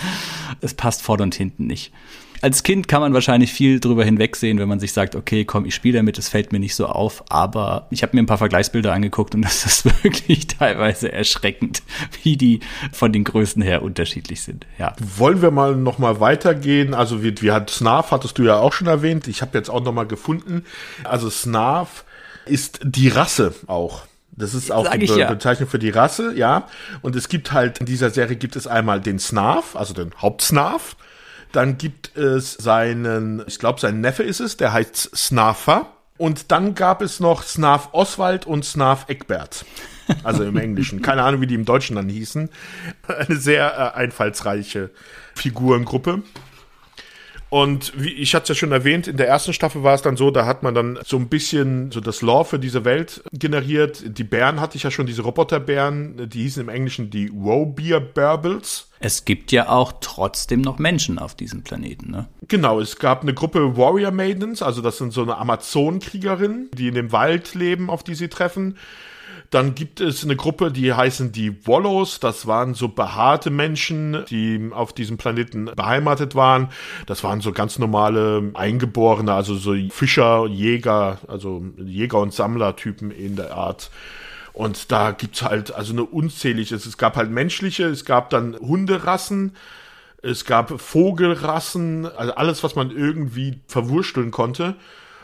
Es 0.61 0.73
passt 0.73 1.03
vorne 1.03 1.23
und 1.23 1.35
hinten 1.35 1.67
nicht 1.67 1.91
als 2.43 2.63
Kind 2.63 2.89
kann 2.89 2.99
man 2.99 3.13
wahrscheinlich 3.13 3.53
viel 3.53 3.79
drüber 3.79 4.03
hinwegsehen, 4.03 4.59
wenn 4.59 4.67
man 4.67 4.81
sich 4.81 4.91
sagt, 4.91 5.15
okay, 5.15 5.45
komm, 5.45 5.63
ich 5.63 5.73
spiele 5.73 5.99
damit, 5.99 6.17
es 6.17 6.27
fällt 6.27 6.51
mir 6.51 6.59
nicht 6.59 6.75
so 6.75 6.87
auf. 6.87 7.23
Aber 7.29 7.87
ich 7.89 8.03
habe 8.03 8.17
mir 8.17 8.21
ein 8.21 8.25
paar 8.25 8.37
Vergleichsbilder 8.37 8.91
angeguckt 8.91 9.33
und 9.33 9.43
das 9.43 9.65
ist 9.65 9.85
wirklich 10.03 10.47
teilweise 10.47 11.09
erschreckend, 11.09 11.83
wie 12.21 12.35
die 12.35 12.59
von 12.91 13.13
den 13.13 13.23
Größen 13.23 13.61
her 13.61 13.81
unterschiedlich 13.81 14.41
sind. 14.41 14.67
Ja. 14.77 14.93
Wollen 14.99 15.41
wir 15.41 15.51
mal 15.51 15.77
noch 15.77 15.99
mal 15.99 16.19
weitergehen? 16.19 16.93
Also 16.93 17.23
wie, 17.23 17.33
wie 17.41 17.53
hat 17.53 17.69
Snarf, 17.69 18.11
hattest 18.11 18.37
du 18.37 18.43
ja 18.43 18.57
auch 18.57 18.73
schon 18.73 18.87
erwähnt. 18.87 19.29
Ich 19.29 19.41
habe 19.41 19.57
jetzt 19.57 19.69
auch 19.69 19.81
noch 19.81 19.93
mal 19.93 20.05
gefunden. 20.05 20.65
Also 21.05 21.29
Snarf 21.29 22.03
ist 22.45 22.81
die 22.83 23.07
Rasse 23.07 23.55
auch. 23.67 24.01
Das 24.35 24.53
ist 24.53 24.69
auch 24.69 24.89
die 24.89 25.05
Be 25.05 25.17
ja. 25.17 25.29
Bezeichnung 25.29 25.69
für 25.69 25.79
die 25.79 25.91
Rasse, 25.91 26.33
ja. 26.35 26.67
Und 27.01 27.15
es 27.15 27.29
gibt 27.29 27.53
halt, 27.53 27.77
in 27.77 27.85
dieser 27.85 28.09
Serie 28.09 28.35
gibt 28.35 28.57
es 28.57 28.67
einmal 28.67 28.99
den 28.99 29.17
Snarf, 29.17 29.77
also 29.77 29.93
den 29.93 30.11
Hauptsnarf. 30.17 30.97
Dann 31.53 31.77
gibt 31.77 32.17
es 32.17 32.53
seinen, 32.53 33.43
ich 33.47 33.59
glaube, 33.59 33.79
sein 33.79 34.01
Neffe 34.01 34.23
ist 34.23 34.41
es, 34.41 34.57
der 34.57 34.73
heißt 34.73 35.15
Snarfer. 35.15 35.87
Und 36.17 36.51
dann 36.51 36.75
gab 36.75 37.01
es 37.01 37.19
noch 37.19 37.43
Snarf 37.43 37.89
Oswald 37.91 38.45
und 38.45 38.65
Snarf 38.65 39.05
Eckbert. 39.07 39.65
Also 40.23 40.43
im 40.43 40.57
Englischen. 40.57 41.01
Keine 41.01 41.23
Ahnung, 41.23 41.39
wie 41.39 41.47
die 41.47 41.55
im 41.55 41.63
Deutschen 41.63 41.95
dann 41.95 42.09
hießen. 42.09 42.49
Eine 43.07 43.37
sehr 43.37 43.93
äh, 43.95 43.97
einfallsreiche 43.97 44.89
Figurengruppe. 45.33 46.23
Und 47.53 47.93
wie 47.95 48.09
ich 48.09 48.33
hatte 48.33 48.45
es 48.45 48.49
ja 48.49 48.55
schon 48.55 48.71
erwähnt, 48.71 49.07
in 49.07 49.15
der 49.15 49.27
ersten 49.27 49.53
Staffel 49.53 49.83
war 49.83 49.93
es 49.93 50.01
dann 50.01 50.17
so, 50.17 50.31
da 50.31 50.47
hat 50.47 50.63
man 50.63 50.73
dann 50.73 50.97
so 51.05 51.17
ein 51.17 51.27
bisschen 51.27 51.91
so 51.91 51.99
das 51.99 52.23
Lore 52.23 52.45
für 52.45 52.57
diese 52.57 52.83
Welt 52.83 53.23
generiert. 53.31 54.03
Die 54.17 54.23
Bären 54.23 54.59
hatte 54.59 54.75
ich 54.75 54.81
ja 54.81 54.89
schon, 54.89 55.05
diese 55.05 55.21
Roboterbären, 55.21 56.27
die 56.31 56.41
hießen 56.41 56.63
im 56.63 56.69
Englischen 56.69 57.11
die 57.11 57.31
Wobeer 57.31 57.99
Burbles. 57.99 58.89
Es 59.01 59.23
gibt 59.23 59.51
ja 59.51 59.69
auch 59.69 59.93
trotzdem 60.01 60.61
noch 60.61 60.79
Menschen 60.79 61.19
auf 61.19 61.35
diesem 61.35 61.61
Planeten, 61.61 62.09
ne? 62.09 62.27
Genau, 62.47 62.79
es 62.79 62.97
gab 62.97 63.21
eine 63.21 63.35
Gruppe 63.35 63.77
Warrior 63.77 64.09
Maidens, 64.09 64.63
also 64.63 64.81
das 64.81 64.97
sind 64.97 65.13
so 65.13 65.21
eine 65.21 65.37
Amazonenkriegerinnen, 65.37 66.71
die 66.73 66.87
in 66.87 66.95
dem 66.95 67.11
Wald 67.11 67.53
leben, 67.53 67.91
auf 67.91 68.01
die 68.01 68.15
sie 68.15 68.29
treffen. 68.29 68.77
Dann 69.53 69.75
gibt 69.75 70.01
es 70.01 70.23
eine 70.23 70.35
Gruppe, 70.35 70.71
die 70.71 70.93
heißen 70.93 71.31
die 71.31 71.67
Wallows. 71.67 72.19
Das 72.19 72.47
waren 72.47 72.73
so 72.73 72.87
behaarte 72.87 73.51
Menschen, 73.51 74.25
die 74.27 74.71
auf 74.71 74.93
diesem 74.93 75.17
Planeten 75.17 75.65
beheimatet 75.65 76.33
waren. 76.33 76.69
Das 77.05 77.23
waren 77.23 77.39
so 77.39 77.51
ganz 77.51 77.77
normale 77.77 78.49
Eingeborene, 78.55 79.31
also 79.31 79.53
so 79.53 79.75
Fischer, 79.91 80.47
Jäger, 80.47 81.19
also 81.27 81.63
Jäger- 81.77 82.21
und 82.21 82.33
Sammlertypen 82.33 83.11
in 83.11 83.35
der 83.35 83.55
Art. 83.55 83.91
Und 84.53 84.91
da 84.91 85.11
gibt's 85.11 85.43
halt 85.43 85.71
also 85.71 85.93
eine 85.93 86.03
unzählige, 86.03 86.73
es 86.73 86.97
gab 86.97 87.15
halt 87.15 87.29
menschliche, 87.29 87.85
es 87.85 88.05
gab 88.05 88.31
dann 88.31 88.55
Hunderassen, 88.55 89.55
es 90.23 90.45
gab 90.45 90.81
Vogelrassen, 90.81 92.07
also 92.07 92.33
alles, 92.33 92.63
was 92.63 92.75
man 92.75 92.89
irgendwie 92.89 93.59
verwursteln 93.67 94.31
konnte. 94.31 94.75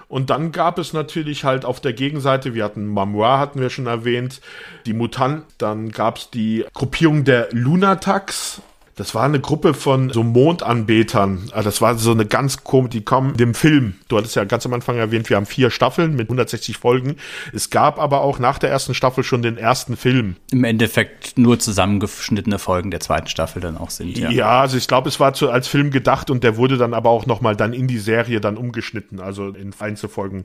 Und 0.09 0.31
dann 0.31 0.51
gab 0.51 0.79
es 0.79 0.91
natürlich 0.91 1.43
halt 1.45 1.63
auf 1.63 1.79
der 1.79 1.93
Gegenseite, 1.93 2.55
wir 2.55 2.63
hatten 2.63 2.87
Mamoir, 2.87 3.37
hatten 3.37 3.61
wir 3.61 3.69
schon 3.69 3.85
erwähnt, 3.85 4.41
die 4.87 4.93
Mutanten, 4.93 5.45
dann 5.59 5.89
gab 5.91 6.17
es 6.17 6.31
die 6.31 6.65
Gruppierung 6.73 7.23
der 7.23 7.47
Lunatax, 7.51 8.61
das 8.99 9.15
war 9.15 9.23
eine 9.23 9.39
Gruppe 9.39 9.73
von 9.73 10.09
so 10.09 10.23
Mondanbetern. 10.23 11.51
Also 11.53 11.69
das 11.69 11.79
war 11.79 11.97
so 11.97 12.11
eine 12.11 12.25
ganz 12.25 12.65
komische, 12.65 12.89
die 12.89 13.01
kommen 13.01 13.37
dem 13.37 13.53
Film. 13.53 13.95
Du 14.09 14.17
hattest 14.17 14.35
ja 14.35 14.43
ganz 14.43 14.65
am 14.65 14.73
Anfang 14.73 14.97
erwähnt, 14.97 15.29
wir 15.29 15.37
haben 15.37 15.45
vier 15.45 15.71
Staffeln 15.71 16.17
mit 16.17 16.27
160 16.27 16.75
Folgen. 16.75 17.15
Es 17.53 17.69
gab 17.69 17.97
aber 17.97 18.19
auch 18.19 18.39
nach 18.39 18.59
der 18.59 18.69
ersten 18.69 18.93
Staffel 18.93 19.23
schon 19.23 19.41
den 19.41 19.57
ersten 19.57 19.95
Film. 19.95 20.35
Im 20.51 20.65
Endeffekt 20.65 21.37
nur 21.37 21.59
zusammengeschnittene 21.59 22.59
Folgen 22.59 22.91
der 22.91 22.99
zweiten 22.99 23.27
Staffel 23.27 23.61
dann 23.61 23.77
auch 23.77 23.89
sind. 23.89 24.17
Ja, 24.17 24.31
ja 24.31 24.59
also 24.59 24.75
ich 24.75 24.89
glaube, 24.89 25.07
es 25.07 25.17
war 25.21 25.33
zu, 25.33 25.49
als 25.49 25.69
Film 25.69 25.91
gedacht 25.91 26.29
und 26.29 26.43
der 26.43 26.57
wurde 26.57 26.77
dann 26.77 26.93
aber 26.93 27.09
auch 27.09 27.25
nochmal 27.25 27.55
dann 27.55 27.71
in 27.71 27.87
die 27.87 27.99
Serie 27.99 28.41
dann 28.41 28.57
umgeschnitten, 28.57 29.21
also 29.21 29.47
in 29.47 29.73
Einzelfolgen 29.79 30.43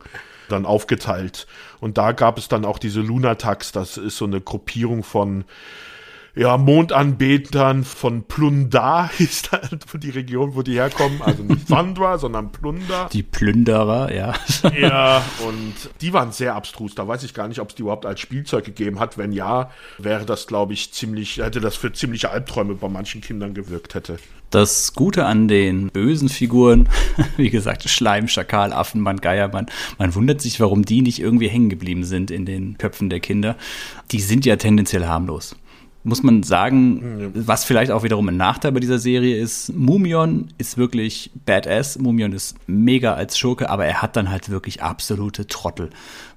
dann 0.48 0.64
aufgeteilt. 0.64 1.48
Und 1.80 1.98
da 1.98 2.12
gab 2.12 2.38
es 2.38 2.46
dann 2.46 2.64
auch 2.64 2.78
diese 2.78 3.00
Lunatax, 3.00 3.72
das 3.72 3.96
ist 3.96 4.16
so 4.16 4.26
eine 4.26 4.40
Gruppierung 4.40 5.02
von 5.02 5.44
ja, 6.36 6.56
Mondanbetern 6.56 7.84
von 7.84 8.24
Plundar 8.24 9.10
ist 9.18 9.52
halt 9.52 9.84
die 10.02 10.10
Region, 10.10 10.54
wo 10.54 10.62
die 10.62 10.74
herkommen. 10.74 11.22
Also 11.22 11.42
nicht 11.44 11.68
Thundra, 11.68 12.18
sondern 12.18 12.50
Plunder. 12.50 13.08
Die 13.12 13.22
Plünderer, 13.22 14.12
ja. 14.12 14.34
ja, 14.78 15.22
und 15.46 15.74
die 16.00 16.12
waren 16.12 16.32
sehr 16.32 16.56
abstrus. 16.56 16.94
Da 16.94 17.06
weiß 17.06 17.22
ich 17.22 17.34
gar 17.34 17.46
nicht, 17.46 17.60
ob 17.60 17.68
es 17.68 17.74
die 17.76 17.82
überhaupt 17.82 18.04
als 18.04 18.20
Spielzeug 18.20 18.64
gegeben 18.64 18.98
hat. 18.98 19.16
Wenn 19.16 19.32
ja, 19.32 19.70
wäre 19.98 20.24
das, 20.24 20.46
glaube 20.46 20.72
ich, 20.72 20.92
ziemlich, 20.92 21.38
hätte 21.38 21.60
das 21.60 21.76
für 21.76 21.92
ziemliche 21.92 22.30
Albträume 22.30 22.74
bei 22.74 22.88
manchen 22.88 23.20
Kindern 23.20 23.54
gewirkt 23.54 23.94
hätte. 23.94 24.16
Das 24.50 24.92
Gute 24.94 25.26
an 25.26 25.48
den 25.48 25.88
bösen 25.88 26.28
Figuren, 26.28 26.88
wie 27.36 27.50
gesagt, 27.50 27.88
Schleim, 27.88 28.28
Schakal, 28.28 28.72
Affenmann, 28.72 29.20
Geiermann, 29.20 29.66
man 29.98 30.14
wundert 30.14 30.40
sich, 30.40 30.60
warum 30.60 30.84
die 30.84 31.02
nicht 31.02 31.20
irgendwie 31.20 31.48
hängen 31.48 31.70
geblieben 31.70 32.04
sind 32.04 32.30
in 32.30 32.44
den 32.44 32.78
Köpfen 32.78 33.08
der 33.08 33.20
Kinder. 33.20 33.56
Die 34.10 34.20
sind 34.20 34.44
ja 34.44 34.56
tendenziell 34.56 35.06
harmlos 35.06 35.56
muss 36.04 36.22
man 36.22 36.42
sagen, 36.42 37.32
was 37.34 37.64
vielleicht 37.64 37.90
auch 37.90 38.02
wiederum 38.02 38.28
ein 38.28 38.36
Nachteil 38.36 38.72
bei 38.72 38.80
dieser 38.80 38.98
Serie 38.98 39.38
ist, 39.38 39.74
Mumion 39.74 40.48
ist 40.58 40.76
wirklich 40.76 41.30
badass. 41.46 41.98
Mumion 41.98 42.32
ist 42.32 42.56
mega 42.66 43.14
als 43.14 43.38
Schurke, 43.38 43.70
aber 43.70 43.86
er 43.86 44.02
hat 44.02 44.14
dann 44.16 44.30
halt 44.30 44.50
wirklich 44.50 44.82
absolute 44.82 45.46
Trottel. 45.46 45.90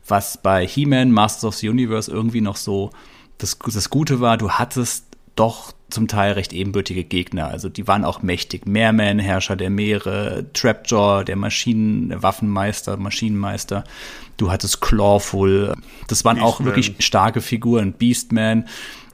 Was 0.07 0.41
bei 0.41 0.65
He-Man, 0.65 1.11
Masters 1.11 1.43
of 1.43 1.55
the 1.55 1.69
Universe 1.69 2.09
irgendwie 2.09 2.41
noch 2.41 2.55
so 2.55 2.91
das, 3.37 3.59
das 3.59 3.89
Gute 3.89 4.21
war, 4.21 4.37
du 4.37 4.51
hattest 4.51 5.05
doch 5.35 5.73
zum 5.89 6.07
Teil 6.07 6.33
recht 6.33 6.51
ebenbürtige 6.51 7.03
Gegner. 7.03 7.47
Also 7.47 7.69
die 7.69 7.87
waren 7.87 8.03
auch 8.03 8.21
mächtig. 8.21 8.65
Meerman, 8.65 9.19
Herrscher 9.19 9.55
der 9.55 9.69
Meere, 9.69 10.45
Trapjaw, 10.53 11.23
der 11.23 11.35
Maschinen, 11.35 12.09
der 12.09 12.23
Waffenmeister, 12.23 12.97
Maschinenmeister. 12.97 13.83
Du 14.35 14.51
hattest 14.51 14.81
Clawful. 14.81 15.75
Das 16.07 16.25
waren 16.25 16.35
Beastman. 16.35 16.53
auch 16.53 16.63
wirklich 16.63 16.95
starke 16.99 17.41
Figuren. 17.41 17.93
Beastman 17.93 18.65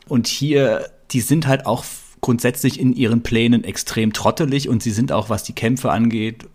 und 0.08 0.28
hier, 0.28 0.90
die 1.12 1.22
sind 1.22 1.48
halt 1.48 1.66
auch 1.66 1.84
grundsätzlich 2.22 2.80
in 2.80 2.94
ihren 2.94 3.22
Plänen 3.22 3.64
extrem 3.64 4.14
trottelig 4.14 4.70
und 4.70 4.82
sie 4.82 4.92
sind 4.92 5.12
auch, 5.12 5.30
was 5.30 5.44
die 5.44 5.54
Kämpfe 5.54 5.92
angeht, 5.92 6.46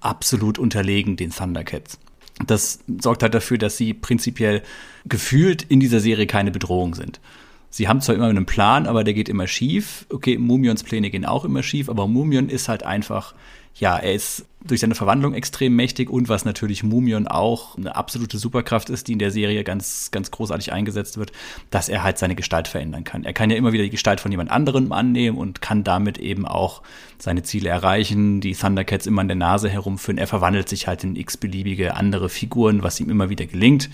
absolut 0.00 0.58
unterlegen 0.58 1.16
den 1.16 1.30
Thundercats. 1.30 1.98
Das 2.46 2.80
sorgt 3.00 3.22
halt 3.22 3.34
dafür, 3.34 3.58
dass 3.58 3.76
sie 3.76 3.92
prinzipiell 3.92 4.62
gefühlt 5.04 5.62
in 5.62 5.80
dieser 5.80 6.00
Serie 6.00 6.26
keine 6.26 6.50
Bedrohung 6.50 6.94
sind. 6.94 7.20
Sie 7.68 7.88
haben 7.88 8.00
zwar 8.00 8.14
immer 8.14 8.26
einen 8.26 8.46
Plan, 8.46 8.86
aber 8.86 9.04
der 9.04 9.14
geht 9.14 9.28
immer 9.28 9.46
schief. 9.46 10.06
Okay, 10.10 10.38
Mumions 10.38 10.82
Pläne 10.82 11.10
gehen 11.10 11.24
auch 11.24 11.44
immer 11.44 11.62
schief, 11.62 11.88
aber 11.88 12.06
Mumion 12.06 12.48
ist 12.48 12.68
halt 12.68 12.82
einfach 12.82 13.34
ja, 13.74 13.96
er 13.96 14.14
ist 14.14 14.44
durch 14.66 14.80
seine 14.80 14.94
Verwandlung 14.94 15.34
extrem 15.34 15.74
mächtig 15.74 16.10
und 16.10 16.28
was 16.28 16.44
natürlich 16.44 16.82
Mumion 16.82 17.26
auch 17.26 17.76
eine 17.76 17.96
absolute 17.96 18.38
Superkraft 18.38 18.90
ist, 18.90 19.08
die 19.08 19.12
in 19.12 19.18
der 19.18 19.30
Serie 19.30 19.64
ganz, 19.64 20.10
ganz 20.10 20.30
großartig 20.30 20.72
eingesetzt 20.72 21.18
wird, 21.18 21.32
dass 21.70 21.88
er 21.88 22.02
halt 22.02 22.18
seine 22.18 22.34
Gestalt 22.34 22.68
verändern 22.68 23.04
kann. 23.04 23.24
Er 23.24 23.32
kann 23.32 23.50
ja 23.50 23.56
immer 23.56 23.72
wieder 23.72 23.84
die 23.84 23.90
Gestalt 23.90 24.20
von 24.20 24.30
jemand 24.30 24.50
anderem 24.50 24.92
annehmen 24.92 25.38
und 25.38 25.60
kann 25.60 25.84
damit 25.84 26.18
eben 26.18 26.46
auch 26.46 26.82
seine 27.18 27.42
Ziele 27.42 27.68
erreichen, 27.68 28.40
die 28.40 28.54
Thundercats 28.54 29.06
immer 29.06 29.22
an 29.22 29.28
der 29.28 29.36
Nase 29.36 29.68
herumführen. 29.68 30.18
Er 30.18 30.26
verwandelt 30.26 30.68
sich 30.68 30.86
halt 30.86 31.04
in 31.04 31.16
x-beliebige 31.16 31.94
andere 31.94 32.28
Figuren, 32.28 32.82
was 32.82 33.00
ihm 33.00 33.10
immer 33.10 33.30
wieder 33.30 33.46
gelingt. 33.46 33.90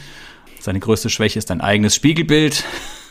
Seine 0.60 0.80
größte 0.80 1.08
Schwäche 1.08 1.38
ist 1.38 1.50
ein 1.50 1.60
eigenes 1.60 1.94
Spiegelbild. 1.94 2.64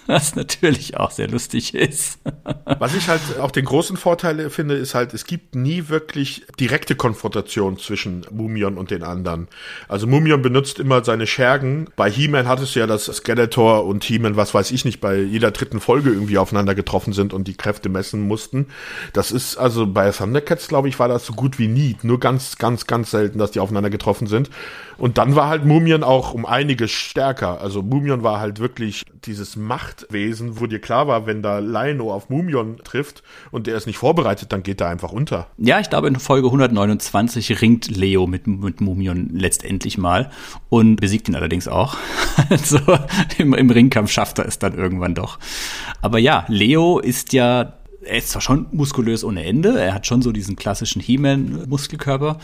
was 0.18 0.36
natürlich 0.36 0.98
auch 0.98 1.12
sehr 1.12 1.28
lustig 1.28 1.74
ist. 1.74 2.20
Was 2.80 2.96
ich 2.96 3.08
halt 3.08 3.22
auch 3.40 3.52
den 3.52 3.66
großen 3.66 3.98
Vorteil 3.98 4.50
finde, 4.50 4.76
ist 4.76 4.94
halt, 4.94 5.14
es 5.14 5.26
gibt 5.26 5.56
nie 5.56 5.90
wirklich 5.90 6.46
direkte 6.60 6.96
Konfrontation 6.96 7.78
zwischen 7.78 8.26
Mumion 8.32 8.78
und 8.78 8.92
den 8.92 9.04
anderen. 9.04 9.48
Also 9.88 10.06
Mumion 10.06 10.42
benutzt 10.42 10.80
immer 10.80 11.04
seine 11.04 11.28
Schergen. 11.28 11.90
Bei 11.96 12.10
He-Man 12.10 12.48
hattest 12.48 12.76
du 12.76 12.80
ja, 12.80 12.88
dass 12.88 13.06
Skeletor 13.06 13.86
und 13.86 14.04
He-Man, 14.04 14.36
was 14.36 14.54
weiß 14.54 14.72
ich 14.72 14.86
nicht, 14.86 15.00
bei 15.02 15.18
jeder 15.18 15.52
dritten 15.52 15.80
Folge 15.80 16.10
irgendwie 16.10 16.38
aufeinander 16.38 16.76
getroffen 16.76 17.14
sind 17.14 17.34
und 17.34 17.48
die 17.48 17.56
Kräfte 17.56 17.90
messen 17.90 18.22
mussten. 18.22 18.68
Das 19.14 19.32
ist 19.32 19.58
also 19.58 19.88
bei 19.88 20.12
Thundercats, 20.12 20.68
glaube 20.68 20.90
ich, 20.90 21.00
war 21.00 21.08
das 21.08 21.26
so 21.26 21.34
gut 21.34 21.60
wie 21.60 21.68
nie. 21.68 21.98
Nur 22.04 22.20
ganz, 22.20 22.58
ganz, 22.58 22.88
ganz 22.88 23.12
selten, 23.12 23.40
dass 23.40 23.52
die 23.52 23.60
aufeinander 23.60 23.90
getroffen 23.90 24.28
sind. 24.28 24.50
Und 24.98 25.18
dann 25.18 25.36
war 25.36 25.48
halt 25.48 25.66
Mumion 25.66 26.04
auch 26.04 26.34
um 26.34 26.46
einiges 26.46 26.92
stärker. 26.92 27.62
Also 27.62 27.82
Mumion 27.82 28.24
war 28.24 28.40
halt 28.40 28.60
wirklich 28.60 29.06
dieses 29.26 29.56
Machtwesen, 29.56 30.60
wo 30.60 30.66
dir 30.66 30.80
klar 30.80 31.08
war, 31.08 31.26
wenn 31.26 31.42
da 31.42 31.60
Lino 31.60 32.14
auf 32.14 32.30
Mumion 32.30 32.78
trifft 32.84 33.24
und 33.52 33.68
der 33.68 33.76
ist 33.76 33.88
nicht 33.88 33.98
vorbereitet, 33.98 34.52
dann 34.52 34.64
geht 34.64 34.82
er 34.82 34.90
einfach 34.90 35.12
unter. 35.12 35.48
Ja, 35.58 35.80
ich 35.80 35.90
glaube, 35.90 36.08
in 36.08 36.18
Folge 36.18 36.48
129 36.48 37.62
ringt 37.62 37.96
Leo 37.96 38.28
mit, 38.28 38.48
mit 38.48 38.82
Mumion 38.82 39.30
letztendlich 39.34 39.98
mal 39.98 40.32
und 40.70 40.98
besiegt 40.98 41.30
ihn 41.30 41.36
allerdings 41.36 41.68
auch. 41.68 41.98
also 42.50 42.80
im, 43.38 43.54
im 43.54 43.70
Ringkampf 43.70 44.12
schafft 44.12 44.40
er 44.40 44.46
es 44.46 44.60
dann 44.60 44.78
irgendwann 44.78 45.16
doch. 45.16 45.40
Aber 46.02 46.20
ja, 46.20 46.46
Leo 46.48 47.00
ist 47.00 47.34
ja 47.34 47.74
er 48.08 48.18
ist 48.18 48.30
zwar 48.30 48.42
schon 48.42 48.68
muskulös 48.72 49.24
ohne 49.24 49.44
Ende, 49.44 49.80
er 49.80 49.94
hat 49.94 50.08
schon 50.08 50.22
so 50.22 50.32
diesen 50.32 50.56
klassischen 50.56 51.02
He-Man-Muskelkörper, 51.02 52.38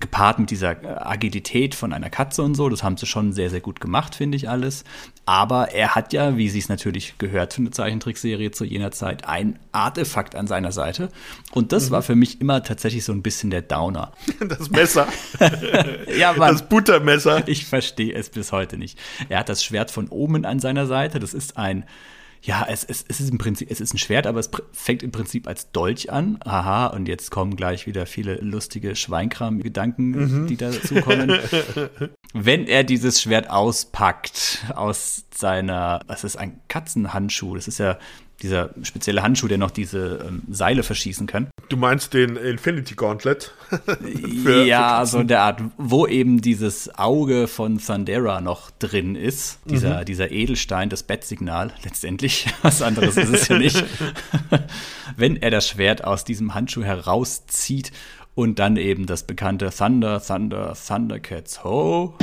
gepaart 0.00 0.38
mit 0.38 0.50
dieser 0.50 0.76
Agilität 1.06 1.74
von 1.74 1.92
einer 1.92 2.10
Katze 2.10 2.42
und 2.42 2.54
so. 2.54 2.68
Das 2.68 2.82
haben 2.82 2.96
sie 2.96 3.06
schon 3.06 3.32
sehr, 3.32 3.50
sehr 3.50 3.60
gut 3.60 3.80
gemacht, 3.80 4.14
finde 4.14 4.36
ich 4.36 4.48
alles. 4.48 4.84
Aber 5.24 5.72
er 5.72 5.94
hat 5.94 6.12
ja, 6.12 6.36
wie 6.36 6.48
sie 6.48 6.58
es 6.58 6.68
natürlich 6.68 7.18
gehört 7.18 7.54
für 7.54 7.62
eine 7.62 7.70
Zeichentrickserie 7.70 8.50
zu 8.50 8.64
jener 8.64 8.90
Zeit, 8.90 9.26
ein 9.26 9.58
Artefakt 9.72 10.34
an 10.34 10.46
seiner 10.46 10.72
Seite. 10.72 11.08
Und 11.52 11.72
das 11.72 11.88
mhm. 11.88 11.94
war 11.94 12.02
für 12.02 12.14
mich 12.14 12.40
immer 12.40 12.62
tatsächlich 12.62 13.04
so 13.04 13.12
ein 13.12 13.22
bisschen 13.22 13.50
der 13.50 13.62
Downer. 13.62 14.12
Das 14.46 14.70
Messer. 14.70 15.08
ja, 16.18 16.32
Mann, 16.34 16.52
das 16.52 16.68
Buttermesser. 16.68 17.48
Ich 17.48 17.66
verstehe 17.66 18.14
es 18.14 18.28
bis 18.30 18.52
heute 18.52 18.78
nicht. 18.78 18.98
Er 19.28 19.40
hat 19.40 19.48
das 19.48 19.64
Schwert 19.64 19.90
von 19.90 20.08
Omen 20.08 20.44
an 20.44 20.60
seiner 20.60 20.86
Seite. 20.86 21.18
Das 21.18 21.34
ist 21.34 21.56
ein 21.56 21.84
ja, 22.46 22.64
es, 22.68 22.84
es, 22.84 23.04
es 23.08 23.18
ist 23.18 23.30
im 23.30 23.38
Prinzip, 23.38 23.68
es 23.72 23.80
ist 23.80 23.92
ein 23.92 23.98
Schwert, 23.98 24.24
aber 24.24 24.38
es 24.38 24.48
fängt 24.72 25.02
im 25.02 25.10
Prinzip 25.10 25.48
als 25.48 25.72
Dolch 25.72 26.12
an. 26.12 26.38
Aha, 26.44 26.86
und 26.86 27.08
jetzt 27.08 27.32
kommen 27.32 27.56
gleich 27.56 27.88
wieder 27.88 28.06
viele 28.06 28.36
lustige 28.36 28.94
Schweinkram-Gedanken, 28.94 30.10
mhm. 30.10 30.46
die 30.46 30.56
dazu 30.56 30.94
kommen. 31.00 31.36
Wenn 32.32 32.68
er 32.68 32.84
dieses 32.84 33.20
Schwert 33.20 33.50
auspackt 33.50 34.64
aus 34.76 35.24
seiner, 35.34 36.00
was 36.06 36.22
ist 36.22 36.36
ein 36.36 36.60
Katzenhandschuh? 36.68 37.56
Das 37.56 37.66
ist 37.66 37.78
ja 37.78 37.98
dieser 38.42 38.70
spezielle 38.82 39.22
Handschuh, 39.22 39.48
der 39.48 39.58
noch 39.58 39.70
diese 39.70 40.26
ähm, 40.26 40.42
Seile 40.50 40.82
verschießen 40.82 41.26
kann. 41.26 41.48
Du 41.68 41.76
meinst 41.76 42.14
den 42.14 42.36
Infinity 42.36 42.94
Gauntlet? 42.94 43.52
für, 44.42 44.64
ja, 44.64 45.00
für 45.00 45.06
so 45.06 45.18
in 45.20 45.28
der 45.28 45.42
Art, 45.42 45.62
wo 45.78 46.06
eben 46.06 46.40
dieses 46.40 46.98
Auge 46.98 47.48
von 47.48 47.78
Thundera 47.78 48.40
noch 48.40 48.70
drin 48.70 49.16
ist. 49.16 49.58
Dieser, 49.64 50.00
mhm. 50.00 50.04
dieser 50.04 50.30
Edelstein, 50.30 50.90
das 50.90 51.02
Bettsignal 51.02 51.72
letztendlich. 51.82 52.46
Was 52.62 52.82
anderes 52.82 53.16
ist 53.16 53.30
es 53.30 53.48
ja 53.48 53.58
nicht. 53.58 53.82
Wenn 55.16 55.36
er 55.36 55.50
das 55.50 55.68
Schwert 55.68 56.04
aus 56.04 56.24
diesem 56.24 56.54
Handschuh 56.54 56.82
herauszieht 56.84 57.92
Und 58.34 58.58
dann 58.58 58.76
eben 58.76 59.06
das 59.06 59.22
bekannte 59.22 59.70
Thunder, 59.70 60.22
Thunder, 60.22 60.74
Thundercats 60.74 61.64
Ho. 61.64 62.14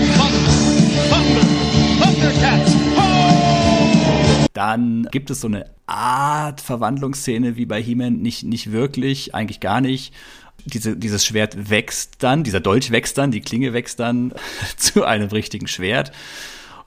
Dann 4.53 5.07
gibt 5.11 5.29
es 5.29 5.41
so 5.41 5.47
eine 5.47 5.65
Art 5.85 6.61
Verwandlungsszene 6.61 7.55
wie 7.57 7.65
bei 7.65 7.81
He-Man, 7.81 8.17
nicht, 8.21 8.43
nicht 8.43 8.71
wirklich, 8.71 9.35
eigentlich 9.35 9.59
gar 9.59 9.81
nicht. 9.81 10.13
Diese, 10.65 10.95
dieses 10.95 11.25
Schwert 11.25 11.69
wächst 11.69 12.23
dann, 12.23 12.43
dieser 12.43 12.59
Dolch 12.59 12.91
wächst 12.91 13.17
dann, 13.17 13.31
die 13.31 13.41
Klinge 13.41 13.73
wächst 13.73 13.99
dann 13.99 14.33
zu 14.77 15.03
einem 15.03 15.29
richtigen 15.29 15.67
Schwert. 15.67 16.11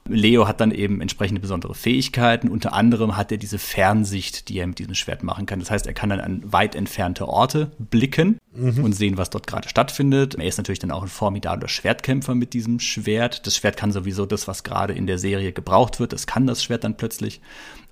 Leo 0.09 0.47
hat 0.47 0.61
dann 0.61 0.71
eben 0.71 1.01
entsprechende 1.01 1.41
besondere 1.41 1.75
Fähigkeiten. 1.75 2.49
Unter 2.49 2.73
anderem 2.73 3.17
hat 3.17 3.31
er 3.31 3.37
diese 3.37 3.59
Fernsicht, 3.59 4.49
die 4.49 4.57
er 4.59 4.67
mit 4.67 4.79
diesem 4.79 4.95
Schwert 4.95 5.23
machen 5.23 5.45
kann. 5.45 5.59
Das 5.59 5.69
heißt, 5.69 5.85
er 5.85 5.93
kann 5.93 6.09
dann 6.09 6.21
an 6.21 6.41
weit 6.45 6.75
entfernte 6.75 7.27
Orte 7.27 7.71
blicken 7.77 8.37
mhm. 8.53 8.83
und 8.83 8.93
sehen, 8.93 9.17
was 9.17 9.29
dort 9.29 9.47
gerade 9.47 9.67
stattfindet. 9.69 10.35
Er 10.35 10.45
ist 10.45 10.57
natürlich 10.57 10.79
dann 10.79 10.91
auch 10.91 11.03
ein 11.03 11.07
formidabler 11.07 11.67
Schwertkämpfer 11.67 12.35
mit 12.35 12.53
diesem 12.53 12.79
Schwert. 12.79 13.45
Das 13.47 13.55
Schwert 13.55 13.77
kann 13.77 13.91
sowieso 13.91 14.25
das, 14.25 14.47
was 14.47 14.63
gerade 14.63 14.93
in 14.93 15.07
der 15.07 15.19
Serie 15.19 15.53
gebraucht 15.53 15.99
wird. 15.99 16.13
Das 16.13 16.27
kann 16.27 16.47
das 16.47 16.63
Schwert 16.63 16.83
dann 16.83 16.97
plötzlich. 16.97 17.41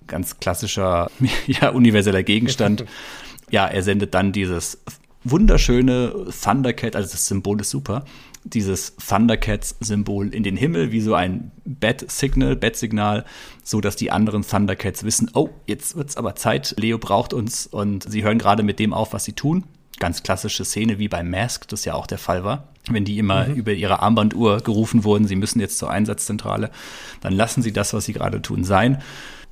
Ganz 0.08 0.40
klassischer, 0.40 1.10
ja, 1.48 1.70
universeller 1.70 2.24
Gegenstand. 2.24 2.86
ja, 3.52 3.66
er 3.66 3.84
sendet 3.84 4.14
dann 4.14 4.32
dieses 4.32 4.80
wunderschöne 5.26 6.28
Thundercat, 6.44 6.96
also 6.96 7.12
das 7.12 7.28
Symbol 7.28 7.60
ist 7.60 7.72
super, 7.72 8.06
dieses 8.44 8.96
Thundercats-Symbol 8.98 10.34
in 10.34 10.44
den 10.44 10.56
Himmel, 10.56 10.92
wie 10.92 11.02
so 11.02 11.16
ein 11.16 11.52
Bat-Signal, 11.66 12.56
Bat-Signal, 12.56 13.26
so 13.64 13.82
dass 13.82 13.96
die 13.96 14.12
anderen 14.12 14.44
Thundercats 14.44 15.04
wissen, 15.04 15.32
oh, 15.34 15.50
jetzt 15.66 15.96
wird's 15.96 16.16
aber 16.16 16.36
Zeit, 16.36 16.76
Leo 16.78 17.00
braucht 17.00 17.34
uns 17.34 17.66
und 17.66 18.10
sie 18.10 18.24
hören 18.24 18.38
gerade 18.38 18.62
mit 18.62 18.78
dem 18.78 18.94
auf, 18.94 19.14
was 19.14 19.26
sie 19.26 19.34
tun. 19.34 19.64
Ganz 20.00 20.24
klassische 20.24 20.66
Szene 20.66 21.00
wie 21.00 21.08
beim 21.08 21.30
Mask, 21.30 21.68
das 21.68 21.86
ja 21.86 21.94
auch 21.94 22.08
der 22.08 22.18
Fall 22.18 22.44
war. 22.44 22.68
Wenn 22.90 23.06
die 23.06 23.18
immer 23.18 23.48
mhm. 23.48 23.56
über 23.56 23.74
ihre 23.74 24.02
Armbanduhr 24.02 24.58
gerufen 24.62 25.04
wurden, 25.04 25.28
sie 25.28 25.36
müssen 25.36 25.60
jetzt 25.60 25.78
zur 25.78 25.90
Einsatzzentrale, 25.90 26.70
dann 27.22 27.34
lassen 27.34 27.62
sie 27.62 27.74
das, 27.74 27.94
was 27.94 28.06
sie 28.06 28.14
gerade 28.14 28.42
tun, 28.42 28.64
sein, 28.64 29.02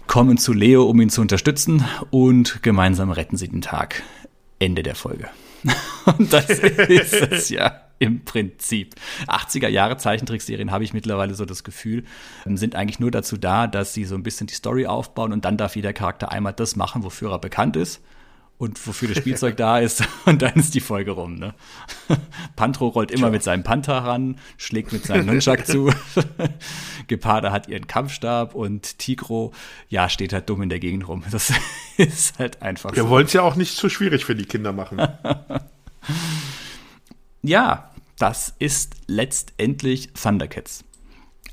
kommen 0.08 0.38
zu 0.38 0.54
Leo, 0.54 0.84
um 0.84 1.00
ihn 1.02 1.10
zu 1.10 1.22
unterstützen 1.22 1.86
und 2.12 2.62
gemeinsam 2.62 3.12
retten 3.12 3.38
sie 3.38 3.48
den 3.48 3.62
Tag. 3.62 4.04
Ende 4.60 4.84
der 4.84 4.96
Folge. 4.96 5.30
Und 6.18 6.32
das 6.34 6.50
ist 6.50 7.14
es 7.14 7.50
ja 7.50 7.82
im 8.00 8.26
Prinzip. 8.26 8.96
80er 9.28 9.70
Jahre 9.70 9.98
Zeichentrickserien 9.98 10.72
habe 10.72 10.84
ich 10.84 10.94
mittlerweile 10.94 11.36
so 11.36 11.46
das 11.46 11.64
Gefühl, 11.64 12.04
sind 12.46 12.76
eigentlich 12.76 13.00
nur 13.00 13.12
dazu 13.12 13.38
da, 13.38 13.68
dass 13.68 13.94
sie 13.94 14.04
so 14.04 14.16
ein 14.16 14.24
bisschen 14.24 14.48
die 14.48 14.54
Story 14.54 14.86
aufbauen 14.86 15.32
und 15.32 15.46
dann 15.46 15.58
darf 15.58 15.76
jeder 15.76 15.94
Charakter 15.94 16.32
einmal 16.32 16.54
das 16.54 16.76
machen, 16.76 17.04
wofür 17.04 17.32
er 17.32 17.40
bekannt 17.40 17.78
ist 17.78 18.02
und 18.64 18.88
wofür 18.88 19.10
das 19.10 19.18
Spielzeug 19.20 19.58
da 19.58 19.80
ist 19.80 20.04
und 20.26 20.42
dann 20.42 20.54
ist 20.54 20.74
die 20.74 20.80
Folge 20.80 21.12
rum. 21.12 21.36
Ne? 21.36 21.54
Pantro 22.56 22.88
rollt 22.88 23.12
immer 23.12 23.28
Tja. 23.28 23.32
mit 23.32 23.44
seinem 23.44 23.64
Panther 23.64 23.98
ran, 23.98 24.40
schlägt 24.58 24.94
mit 24.94 25.06
seinem 25.06 25.26
Nunchuck 25.28 25.66
zu. 25.66 25.92
Geparda 27.08 27.52
hat 27.52 27.68
ihren 27.68 27.88
Kampfstab 27.88 28.56
und 28.56 28.98
Tigro, 29.00 29.54
ja, 29.90 30.08
steht 30.10 30.32
halt 30.34 30.50
dumm 30.50 30.62
in 30.62 30.70
der 30.70 30.80
Gegend 30.80 31.08
rum. 31.08 31.24
Das 31.30 31.52
ist 31.98 32.40
halt 32.40 32.62
einfach 32.62 32.96
Wir 32.96 33.04
so. 33.04 33.10
wollen 33.10 33.26
es 33.26 33.34
ja 33.34 33.42
auch 33.42 33.56
nicht 33.56 33.76
zu 33.76 33.90
schwierig 33.90 34.24
für 34.24 34.36
die 34.36 34.46
Kinder 34.46 34.72
machen. 34.72 35.02
ja, 37.42 37.92
das 38.18 38.54
ist 38.60 38.96
letztendlich 39.08 40.14
Thundercats. 40.14 40.86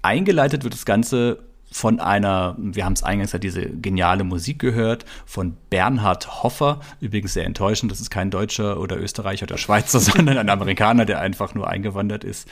Eingeleitet 0.03 0.63
wird 0.63 0.75
das 0.75 0.85
Ganze 0.85 1.43
von 1.71 2.01
einer, 2.01 2.57
wir 2.59 2.85
haben 2.85 2.95
es 2.95 3.03
eingangs 3.03 3.33
ja 3.33 3.39
diese 3.39 3.63
geniale 3.67 4.25
Musik 4.25 4.59
gehört, 4.59 5.05
von 5.25 5.57
Bernhard 5.71 6.43
Hoffer. 6.43 6.81
Übrigens 7.01 7.35
sehr 7.35 7.47
enttäuschend, 7.47 7.93
das 7.93 8.01
ist 8.01 8.11
kein 8.11 8.31
Deutscher 8.31 8.81
oder 8.81 8.99
Österreicher 8.99 9.45
oder 9.45 9.59
Schweizer, 9.59 10.01
sondern 10.01 10.39
ein 10.39 10.49
Amerikaner, 10.49 11.05
der 11.05 11.21
einfach 11.21 11.55
nur 11.55 11.69
eingewandert 11.69 12.25
ist. 12.25 12.49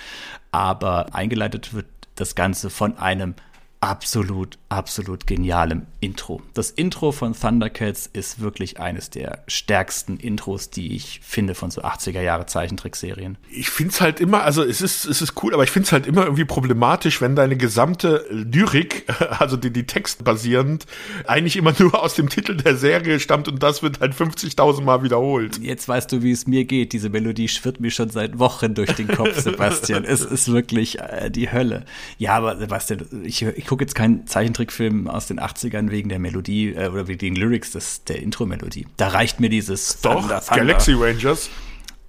Aber 0.52 1.14
eingeleitet 1.14 1.74
wird 1.74 1.86
das 2.14 2.34
Ganze 2.34 2.70
von 2.70 2.98
einem 2.98 3.34
absolut, 3.80 4.58
absolut 4.68 5.26
genialem 5.26 5.86
Intro. 6.00 6.42
Das 6.54 6.70
Intro 6.70 7.12
von 7.12 7.32
Thundercats 7.32 8.08
ist 8.12 8.40
wirklich 8.40 8.80
eines 8.80 9.10
der 9.10 9.44
stärksten 9.46 10.16
Intros, 10.16 10.70
die 10.70 10.96
ich 10.96 11.20
finde 11.22 11.54
von 11.54 11.70
so 11.70 11.82
80er 11.82 12.20
Jahre 12.20 12.46
Zeichentrickserien. 12.46 13.38
Ich 13.50 13.70
finde 13.70 13.92
es 13.92 14.00
halt 14.00 14.20
immer, 14.20 14.42
also 14.42 14.64
es 14.64 14.80
ist, 14.80 15.04
es 15.04 15.22
ist 15.22 15.42
cool, 15.42 15.54
aber 15.54 15.62
ich 15.62 15.70
finde 15.70 15.86
es 15.86 15.92
halt 15.92 16.06
immer 16.06 16.24
irgendwie 16.24 16.44
problematisch, 16.44 17.20
wenn 17.20 17.36
deine 17.36 17.56
gesamte 17.56 18.26
Lyrik, 18.30 19.04
also 19.38 19.56
die, 19.56 19.72
die 19.72 19.86
textbasierend, 19.86 20.86
eigentlich 21.26 21.56
immer 21.56 21.72
nur 21.78 22.02
aus 22.02 22.14
dem 22.14 22.28
Titel 22.28 22.56
der 22.56 22.76
Serie 22.76 23.20
stammt 23.20 23.46
und 23.46 23.62
das 23.62 23.82
wird 23.82 24.00
halt 24.00 24.14
50.000 24.14 24.82
Mal 24.82 25.04
wiederholt. 25.04 25.58
Jetzt 25.58 25.88
weißt 25.88 26.10
du, 26.10 26.22
wie 26.22 26.32
es 26.32 26.46
mir 26.46 26.64
geht. 26.64 26.92
Diese 26.92 27.10
Melodie 27.10 27.48
schwirrt 27.48 27.78
mir 27.80 27.90
schon 27.90 28.10
seit 28.10 28.40
Wochen 28.40 28.74
durch 28.74 28.92
den 28.92 29.06
Kopf, 29.06 29.38
Sebastian. 29.40 30.04
es 30.04 30.22
ist 30.22 30.50
wirklich 30.50 30.98
äh, 30.98 31.30
die 31.30 31.52
Hölle. 31.52 31.84
Ja, 32.18 32.34
aber 32.34 32.56
Sebastian, 32.56 33.06
ich, 33.24 33.42
ich 33.42 33.67
gucke 33.68 33.84
jetzt 33.84 33.94
keinen 33.94 34.26
Zeichentrickfilm 34.26 35.08
aus 35.08 35.26
den 35.26 35.38
80ern 35.38 35.90
wegen 35.90 36.08
der 36.08 36.18
Melodie 36.18 36.70
äh, 36.70 36.88
oder 36.88 37.06
wegen 37.06 37.18
den 37.18 37.36
Lyrics 37.36 37.72
des, 37.72 38.02
der 38.04 38.20
Intro-Melodie. 38.22 38.86
Da 38.96 39.08
reicht 39.08 39.40
mir 39.40 39.50
dieses 39.50 40.00
Doch, 40.00 40.20
Thunder, 40.20 40.40
Thunder. 40.40 40.56
Galaxy 40.56 40.92
Rangers. 40.94 41.50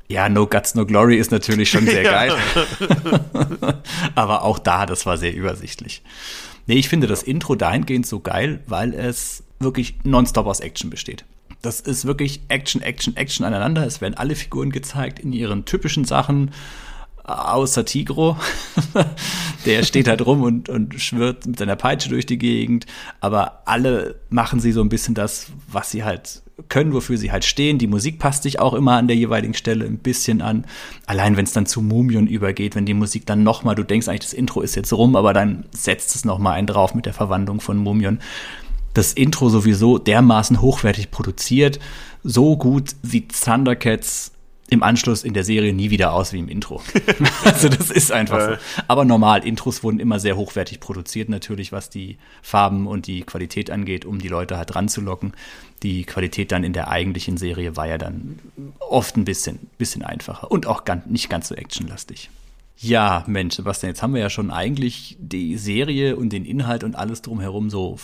Ja, 0.08 0.28
No 0.30 0.48
Guts, 0.48 0.74
No 0.74 0.86
Glory 0.86 1.18
ist 1.18 1.32
natürlich 1.32 1.70
schon 1.70 1.86
sehr 1.86 2.04
geil. 2.04 2.34
Aber 4.16 4.44
auch 4.44 4.58
da, 4.58 4.86
das 4.86 5.06
war 5.06 5.18
sehr 5.18 5.36
übersichtlich. 5.36 6.02
Nee, 6.66 6.76
ich 6.76 6.90
finde 6.90 7.08
das 7.08 7.24
Intro 7.24 7.56
dahingehend 7.56 8.08
so 8.08 8.20
geil, 8.20 8.62
weil 8.66 8.94
es 8.94 9.44
wirklich 9.60 9.96
nonstop 10.04 10.48
aus 10.48 10.62
Action 10.62 10.90
besteht. 10.90 11.26
Das 11.62 11.82
ist 11.82 12.06
wirklich 12.06 12.42
Action, 12.48 12.82
Action, 12.82 13.18
Action 13.18 13.46
aneinander. 13.46 13.86
Es 13.86 14.00
werden 14.00 14.14
alle 14.14 14.36
Figuren 14.36 14.72
gezeigt 14.72 15.20
in 15.20 15.34
ihren 15.34 15.66
typischen 15.66 16.06
Sachen 16.06 16.52
außer 17.30 17.86
Tigro. 17.86 18.38
der 19.66 19.84
steht 19.84 20.08
halt 20.08 20.26
rum 20.26 20.44
und, 20.44 20.70
und 20.70 21.00
schwirrt 21.00 21.46
mit 21.46 21.60
seiner 21.60 21.76
Peitsche 21.76 22.10
durch 22.10 22.26
die 22.26 22.38
Gegend. 22.38 22.86
Aber 23.20 23.64
alle 23.66 24.16
machen 24.30 24.60
sie 24.60 24.72
so 24.72 24.82
ein 24.82 24.90
bisschen 24.90 25.16
das, 25.16 25.48
was 25.68 25.92
sie 25.92 26.04
halt 26.04 26.42
können, 26.68 26.94
wofür 26.94 27.18
sie 27.18 27.32
halt 27.32 27.46
stehen. 27.46 27.78
Die 27.78 27.88
Musik 27.88 28.20
passt 28.20 28.44
sich 28.44 28.60
auch 28.60 28.74
immer 28.74 28.98
an 28.98 29.08
der 29.08 29.16
jeweiligen 29.16 29.54
Stelle 29.54 29.86
ein 29.86 30.00
bisschen 30.00 30.42
an. 30.42 30.66
Allein 31.06 31.38
wenn 31.38 31.46
es 31.46 31.54
dann 31.54 31.66
zu 31.66 31.82
Mumion 31.82 32.28
übergeht, 32.28 32.76
wenn 32.76 32.86
die 32.86 32.94
Musik 32.94 33.26
dann 33.26 33.44
nochmal, 33.44 33.76
du 33.76 33.84
denkst 33.84 34.08
eigentlich, 34.08 34.22
das 34.22 34.34
Intro 34.34 34.62
ist 34.62 34.76
jetzt 34.76 34.92
rum, 34.92 35.16
aber 35.16 35.34
dann 35.34 35.66
setzt 35.72 36.16
es 36.16 36.26
nochmal 36.26 36.54
einen 36.54 36.68
drauf 36.68 36.96
mit 36.96 37.06
der 37.06 37.14
Verwandlung 37.14 37.62
von 37.62 37.78
Mumion. 37.78 38.20
Das 38.94 39.14
Intro 39.14 39.50
sowieso 39.50 39.98
dermaßen 39.98 40.62
hochwertig 40.62 41.12
produziert, 41.12 41.80
so 42.24 42.58
gut 42.58 42.96
wie 43.02 43.28
Thundercats 43.28 44.32
im 44.70 44.84
Anschluss 44.84 45.24
in 45.24 45.34
der 45.34 45.44
Serie 45.44 45.74
nie 45.74 45.90
wieder 45.90 46.14
aus 46.14 46.34
wie 46.34 46.40
im 46.40 46.48
Intro. 46.48 46.82
also 47.44 47.70
das 47.70 47.90
ist 47.92 48.12
einfach 48.12 48.52
so. 48.52 48.84
Aber 48.88 49.06
normal, 49.06 49.46
Intros 49.46 49.84
wurden 49.84 50.00
immer 50.00 50.20
sehr 50.20 50.38
hochwertig 50.38 50.80
produziert, 50.80 51.30
natürlich, 51.30 51.72
was 51.72 51.90
die 51.90 52.18
Farben 52.42 52.88
und 52.88 53.08
die 53.08 53.22
Qualität 53.22 53.72
angeht, 53.72 54.06
um 54.06 54.20
die 54.20 54.28
Leute 54.28 54.58
halt 54.58 54.76
ranzulocken. 54.76 55.34
Die 55.84 56.04
Qualität 56.04 56.52
dann 56.52 56.64
in 56.64 56.74
der 56.74 56.90
eigentlichen 56.90 57.38
Serie 57.38 57.76
war 57.76 57.88
ja 57.88 57.98
dann 57.98 58.40
oft 58.80 59.18
ein 59.18 59.26
bisschen, 59.26 59.60
bisschen 59.78 60.04
einfacher 60.04 60.52
und 60.52 60.68
auch 60.68 60.86
ganz, 60.86 61.06
nicht 61.08 61.30
ganz 61.30 61.48
so 61.48 61.56
actionlastig. 61.56 62.30
Ja, 62.82 63.26
Mensch, 63.28 63.56
Sebastian, 63.56 63.90
jetzt 63.90 64.02
haben 64.02 64.14
wir 64.14 64.22
ja 64.22 64.30
schon 64.30 64.52
eigentlich 64.52 65.18
die 65.20 65.58
Serie 65.58 66.16
und 66.16 66.32
den 66.32 66.46
Inhalt 66.46 66.84
und 66.84 66.96
alles 66.96 67.22
drumherum 67.22 67.70
so 67.70 67.98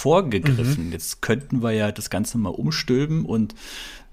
vorgegriffen. 0.00 0.86
Mhm. 0.86 0.92
Jetzt 0.92 1.22
könnten 1.22 1.62
wir 1.62 1.72
ja 1.72 1.92
das 1.92 2.10
Ganze 2.10 2.38
mal 2.38 2.48
umstülpen 2.48 3.24
und 3.24 3.54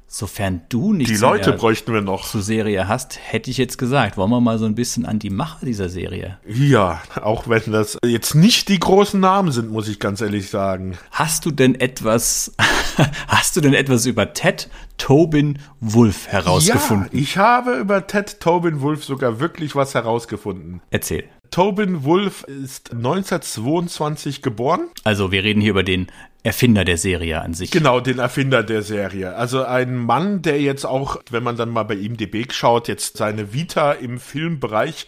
Sofern 0.09 0.61
du 0.69 0.93
nicht 0.93 1.09
die 1.09 1.17
Leute 1.17 1.51
bräuchten 1.51 1.93
wir 1.93 2.01
noch 2.01 2.25
zur 2.25 2.41
Serie 2.41 2.87
hast, 2.87 3.19
hätte 3.21 3.51
ich 3.51 3.57
jetzt 3.57 3.77
gesagt, 3.77 4.15
wollen 4.15 4.29
wir 4.29 4.39
mal 4.39 4.57
so 4.57 4.65
ein 4.65 4.73
bisschen 4.73 5.05
an 5.05 5.19
die 5.19 5.29
Macher 5.29 5.65
dieser 5.65 5.89
Serie. 5.89 6.39
Ja, 6.47 7.01
auch 7.21 7.49
wenn 7.49 7.73
das 7.73 7.97
jetzt 8.05 8.33
nicht 8.33 8.69
die 8.69 8.79
großen 8.79 9.19
Namen 9.19 9.51
sind, 9.51 9.69
muss 9.69 9.89
ich 9.89 9.99
ganz 9.99 10.21
ehrlich 10.21 10.49
sagen. 10.49 10.97
Hast 11.11 11.45
du 11.45 11.51
denn 11.51 11.75
etwas, 11.75 12.53
hast 13.27 13.57
du 13.57 13.61
denn 13.61 13.73
etwas 13.73 14.05
über 14.05 14.33
Ted 14.33 14.69
Tobin 14.97 15.59
Wolf 15.81 16.27
herausgefunden? 16.29 17.09
Ja, 17.11 17.19
ich 17.19 17.37
habe 17.37 17.75
über 17.75 18.07
Ted 18.07 18.39
Tobin 18.39 18.79
Wolf 18.79 19.03
sogar 19.03 19.41
wirklich 19.41 19.75
was 19.75 19.93
herausgefunden. 19.93 20.81
Erzähl. 20.89 21.25
Tobin 21.51 22.03
Wolf 22.03 22.43
ist 22.43 22.93
1922 22.93 24.41
geboren. 24.41 24.89
Also 25.03 25.31
wir 25.31 25.43
reden 25.43 25.61
hier 25.61 25.71
über 25.71 25.83
den 25.83 26.07
Erfinder 26.47 26.85
der 26.85 26.97
Serie 26.97 27.41
an 27.41 27.53
sich. 27.53 27.71
Genau, 27.71 27.99
den 27.99 28.19
Erfinder 28.19 28.63
der 28.63 28.81
Serie. 28.81 29.35
Also 29.35 29.65
ein 29.65 29.97
Mann, 29.97 30.41
der 30.41 30.61
jetzt 30.61 30.85
auch, 30.85 31.17
wenn 31.29 31.43
man 31.43 31.57
dann 31.57 31.69
mal 31.69 31.83
bei 31.83 31.95
ihm 31.95 32.15
DB 32.15 32.45
schaut, 32.51 32.87
jetzt 32.87 33.17
seine 33.17 33.51
Vita 33.51 33.91
im 33.91 34.17
Filmbereich 34.17 35.07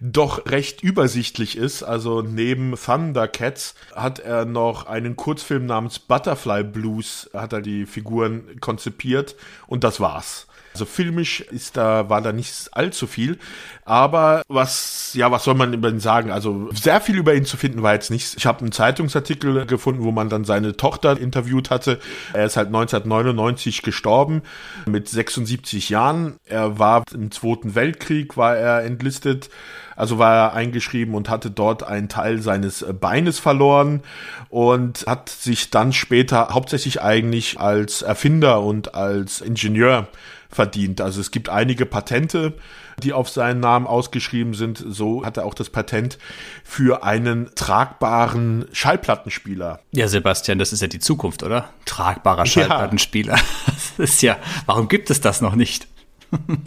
doch 0.00 0.46
recht 0.46 0.82
übersichtlich 0.82 1.56
ist. 1.56 1.82
Also 1.82 2.22
neben 2.22 2.76
Thundercats 2.76 3.74
hat 3.96 4.20
er 4.20 4.44
noch 4.44 4.86
einen 4.86 5.16
Kurzfilm 5.16 5.66
namens 5.66 5.98
Butterfly 5.98 6.62
Blues, 6.62 7.28
hat 7.34 7.52
er 7.52 7.62
die 7.62 7.84
Figuren 7.84 8.60
konzipiert 8.60 9.34
und 9.66 9.82
das 9.82 9.98
war's. 9.98 10.45
Also 10.76 10.84
filmisch 10.84 11.40
ist 11.40 11.78
da, 11.78 12.10
war 12.10 12.20
da 12.20 12.34
nicht 12.34 12.68
allzu 12.72 13.06
viel. 13.06 13.38
Aber 13.86 14.42
was, 14.46 15.12
ja, 15.14 15.30
was 15.30 15.44
soll 15.44 15.54
man 15.54 15.72
über 15.72 15.88
ihn 15.88 16.00
sagen? 16.00 16.30
Also 16.30 16.68
sehr 16.74 17.00
viel 17.00 17.16
über 17.16 17.34
ihn 17.34 17.46
zu 17.46 17.56
finden 17.56 17.82
war 17.82 17.94
jetzt 17.94 18.10
nichts. 18.10 18.34
Ich 18.36 18.44
habe 18.44 18.60
einen 18.60 18.72
Zeitungsartikel 18.72 19.64
gefunden, 19.64 20.04
wo 20.04 20.12
man 20.12 20.28
dann 20.28 20.44
seine 20.44 20.76
Tochter 20.76 21.18
interviewt 21.18 21.70
hatte. 21.70 21.98
Er 22.34 22.44
ist 22.44 22.58
halt 22.58 22.66
1999 22.66 23.80
gestorben 23.80 24.42
mit 24.84 25.08
76 25.08 25.88
Jahren. 25.88 26.36
Er 26.44 26.78
war 26.78 27.04
im 27.14 27.30
Zweiten 27.30 27.74
Weltkrieg, 27.74 28.36
war 28.36 28.54
er 28.54 28.84
entlistet. 28.84 29.48
Also 29.96 30.18
war 30.18 30.34
er 30.34 30.52
eingeschrieben 30.52 31.14
und 31.14 31.30
hatte 31.30 31.50
dort 31.50 31.82
einen 31.82 32.10
Teil 32.10 32.42
seines 32.42 32.84
Beines 33.00 33.38
verloren 33.38 34.02
und 34.50 35.06
hat 35.06 35.30
sich 35.30 35.70
dann 35.70 35.94
später 35.94 36.48
hauptsächlich 36.50 37.00
eigentlich 37.00 37.58
als 37.58 38.02
Erfinder 38.02 38.60
und 38.60 38.94
als 38.94 39.40
Ingenieur 39.40 40.08
verdient. 40.50 41.00
Also 41.00 41.20
es 41.20 41.30
gibt 41.30 41.48
einige 41.48 41.86
Patente, 41.86 42.54
die 43.02 43.12
auf 43.12 43.28
seinen 43.28 43.60
Namen 43.60 43.86
ausgeschrieben 43.86 44.54
sind. 44.54 44.82
So 44.86 45.24
hat 45.24 45.36
er 45.36 45.44
auch 45.44 45.54
das 45.54 45.70
Patent 45.70 46.18
für 46.64 47.04
einen 47.04 47.50
tragbaren 47.54 48.66
Schallplattenspieler. 48.72 49.80
Ja, 49.92 50.08
Sebastian, 50.08 50.58
das 50.58 50.72
ist 50.72 50.80
ja 50.80 50.88
die 50.88 50.98
Zukunft, 50.98 51.42
oder? 51.42 51.70
Tragbarer 51.84 52.46
Schallplattenspieler. 52.46 53.36
Ja. 53.36 53.42
Das 53.98 54.10
ist 54.10 54.22
ja, 54.22 54.36
warum 54.66 54.88
gibt 54.88 55.08
es 55.08 55.22
das 55.22 55.40
noch 55.40 55.54
nicht? 55.54 55.88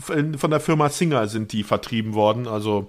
Von 0.01 0.49
der 0.49 0.59
Firma 0.59 0.89
Singer 0.89 1.27
sind 1.27 1.51
die 1.51 1.61
vertrieben 1.61 2.15
worden. 2.15 2.47
Also 2.47 2.88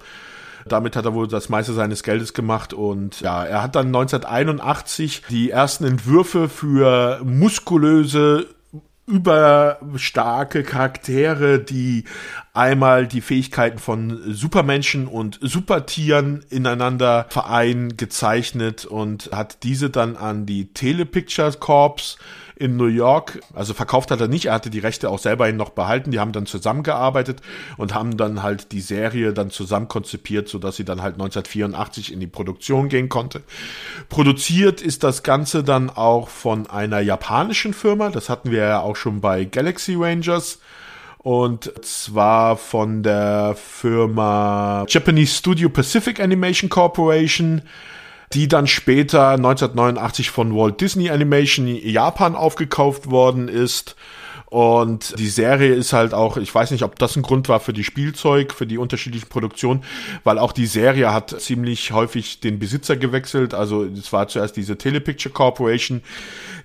damit 0.65 0.95
hat 0.95 1.05
er 1.05 1.13
wohl 1.13 1.27
das 1.27 1.49
meiste 1.49 1.73
seines 1.73 2.03
Geldes 2.03 2.33
gemacht 2.33 2.73
und 2.73 3.21
ja, 3.21 3.43
er 3.43 3.63
hat 3.63 3.75
dann 3.75 3.87
1981 3.87 5.23
die 5.29 5.49
ersten 5.49 5.85
Entwürfe 5.85 6.49
für 6.49 7.21
muskulöse 7.23 8.47
überstarke 9.11 10.63
Charaktere, 10.63 11.59
die 11.59 12.05
einmal 12.53 13.07
die 13.07 13.21
Fähigkeiten 13.21 13.77
von 13.77 14.33
Supermenschen 14.33 15.07
und 15.07 15.37
Supertieren 15.41 16.45
ineinander 16.49 17.25
vereinen, 17.29 17.97
gezeichnet 17.97 18.85
und 18.85 19.29
hat 19.33 19.63
diese 19.63 19.89
dann 19.89 20.15
an 20.15 20.45
die 20.45 20.73
Telepictures 20.73 21.59
Corps 21.59 22.17
in 22.61 22.77
New 22.77 22.85
York. 22.85 23.41
Also 23.53 23.73
verkauft 23.73 24.11
hat 24.11 24.21
er 24.21 24.27
nicht, 24.27 24.45
er 24.45 24.53
hatte 24.53 24.69
die 24.69 24.79
Rechte 24.79 25.09
auch 25.09 25.17
selber 25.17 25.51
noch 25.51 25.71
behalten. 25.71 26.11
Die 26.11 26.19
haben 26.19 26.31
dann 26.31 26.45
zusammengearbeitet 26.45 27.41
und 27.77 27.95
haben 27.95 28.17
dann 28.17 28.43
halt 28.43 28.71
die 28.71 28.81
Serie 28.81 29.33
dann 29.33 29.49
zusammen 29.49 29.87
konzipiert, 29.87 30.47
sodass 30.47 30.75
sie 30.75 30.85
dann 30.85 31.01
halt 31.01 31.15
1984 31.15 32.13
in 32.13 32.19
die 32.19 32.27
Produktion 32.27 32.87
gehen 32.87 33.09
konnte. 33.09 33.41
Produziert 34.09 34.79
ist 34.79 35.03
das 35.03 35.23
Ganze 35.23 35.63
dann 35.63 35.89
auch 35.89 36.29
von 36.29 36.69
einer 36.69 36.99
japanischen 36.99 37.73
Firma. 37.73 38.09
Das 38.09 38.29
hatten 38.29 38.51
wir 38.51 38.59
ja 38.59 38.79
auch 38.81 38.95
schon 38.95 39.21
bei 39.21 39.43
Galaxy 39.45 39.95
Rangers 39.95 40.59
und 41.17 41.71
zwar 41.83 42.57
von 42.57 43.01
der 43.01 43.55
Firma 43.55 44.85
Japanese 44.87 45.35
Studio 45.35 45.69
Pacific 45.69 46.19
Animation 46.19 46.69
Corporation 46.69 47.63
die 48.33 48.47
dann 48.47 48.67
später 48.67 49.29
1989 49.29 50.29
von 50.29 50.55
Walt 50.55 50.81
Disney 50.81 51.09
Animation 51.09 51.67
Japan 51.67 52.35
aufgekauft 52.35 53.09
worden 53.09 53.47
ist. 53.47 53.95
Und 54.51 55.17
die 55.17 55.29
Serie 55.29 55.73
ist 55.73 55.93
halt 55.93 56.13
auch, 56.13 56.35
ich 56.35 56.53
weiß 56.53 56.71
nicht, 56.71 56.83
ob 56.83 56.99
das 56.99 57.15
ein 57.15 57.21
Grund 57.21 57.47
war 57.47 57.61
für 57.61 57.71
die 57.71 57.85
Spielzeug, 57.85 58.51
für 58.51 58.67
die 58.67 58.77
unterschiedlichen 58.77 59.29
Produktionen, 59.29 59.81
weil 60.25 60.37
auch 60.37 60.51
die 60.51 60.65
Serie 60.65 61.13
hat 61.13 61.39
ziemlich 61.39 61.93
häufig 61.93 62.41
den 62.41 62.59
Besitzer 62.59 62.97
gewechselt. 62.97 63.53
Also 63.53 63.85
es 63.85 64.11
war 64.11 64.27
zuerst 64.27 64.57
diese 64.57 64.77
Telepicture 64.77 65.31
Corporation, 65.31 66.01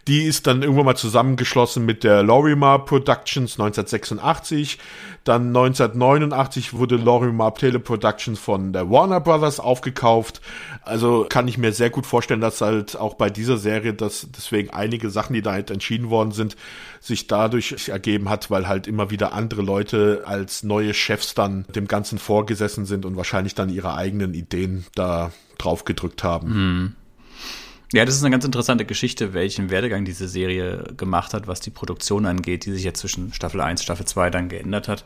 die 0.08 0.22
ist 0.22 0.46
dann 0.46 0.62
irgendwann 0.62 0.84
mal 0.84 0.96
zusammengeschlossen 0.96 1.84
mit 1.84 2.04
der 2.04 2.22
Lorimar 2.22 2.84
Productions 2.84 3.54
1986. 3.54 4.78
Dann 5.24 5.48
1989 5.48 6.74
wurde 6.74 6.94
Lorimar 6.94 7.54
Teleproductions 7.54 8.38
von 8.38 8.72
der 8.72 8.88
Warner 8.88 9.20
Brothers 9.20 9.58
aufgekauft. 9.58 10.40
Also 10.82 11.26
kann 11.28 11.48
ich 11.48 11.58
mir 11.58 11.72
sehr 11.72 11.90
gut 11.90 12.06
vorstellen, 12.06 12.40
dass 12.40 12.60
halt 12.60 12.96
auch 12.96 13.14
bei 13.14 13.30
dieser 13.30 13.56
Serie, 13.56 13.94
dass 13.94 14.28
deswegen 14.30 14.70
einige 14.70 15.10
Sachen, 15.10 15.34
die 15.34 15.42
da 15.42 15.52
halt 15.52 15.72
entschieden 15.72 16.08
worden 16.08 16.30
sind, 16.30 16.56
sich 17.00 17.26
dadurch 17.26 17.88
ergeben 17.88 18.28
hat, 18.28 18.48
weil 18.48 18.68
halt 18.68 18.86
immer 18.86 19.10
wieder 19.10 19.32
andere 19.32 19.62
Leute 19.62 20.22
als 20.24 20.62
neue 20.62 20.94
Chefs 20.94 21.34
dann 21.34 21.64
dem 21.74 21.88
Ganzen 21.88 22.18
vorgesessen 22.18 22.86
sind 22.86 23.04
und 23.04 23.16
wahrscheinlich 23.16 23.56
dann 23.56 23.70
ihre 23.70 23.94
eigenen 23.94 24.34
Ideen 24.34 24.86
da 24.94 25.32
drauf 25.58 25.84
gedrückt 25.84 26.22
haben. 26.22 26.48
Mhm. 26.48 26.92
Ja, 27.92 28.04
das 28.04 28.16
ist 28.16 28.22
eine 28.22 28.32
ganz 28.32 28.44
interessante 28.44 28.84
Geschichte, 28.84 29.32
welchen 29.32 29.70
Werdegang 29.70 30.04
diese 30.04 30.26
Serie 30.26 30.92
gemacht 30.96 31.34
hat, 31.34 31.46
was 31.46 31.60
die 31.60 31.70
Produktion 31.70 32.26
angeht, 32.26 32.66
die 32.66 32.72
sich 32.72 32.82
jetzt 32.82 33.00
zwischen 33.00 33.32
Staffel 33.32 33.60
1 33.60 33.82
Staffel 33.82 34.06
2 34.06 34.30
dann 34.30 34.48
geändert 34.48 34.88
hat. 34.88 35.04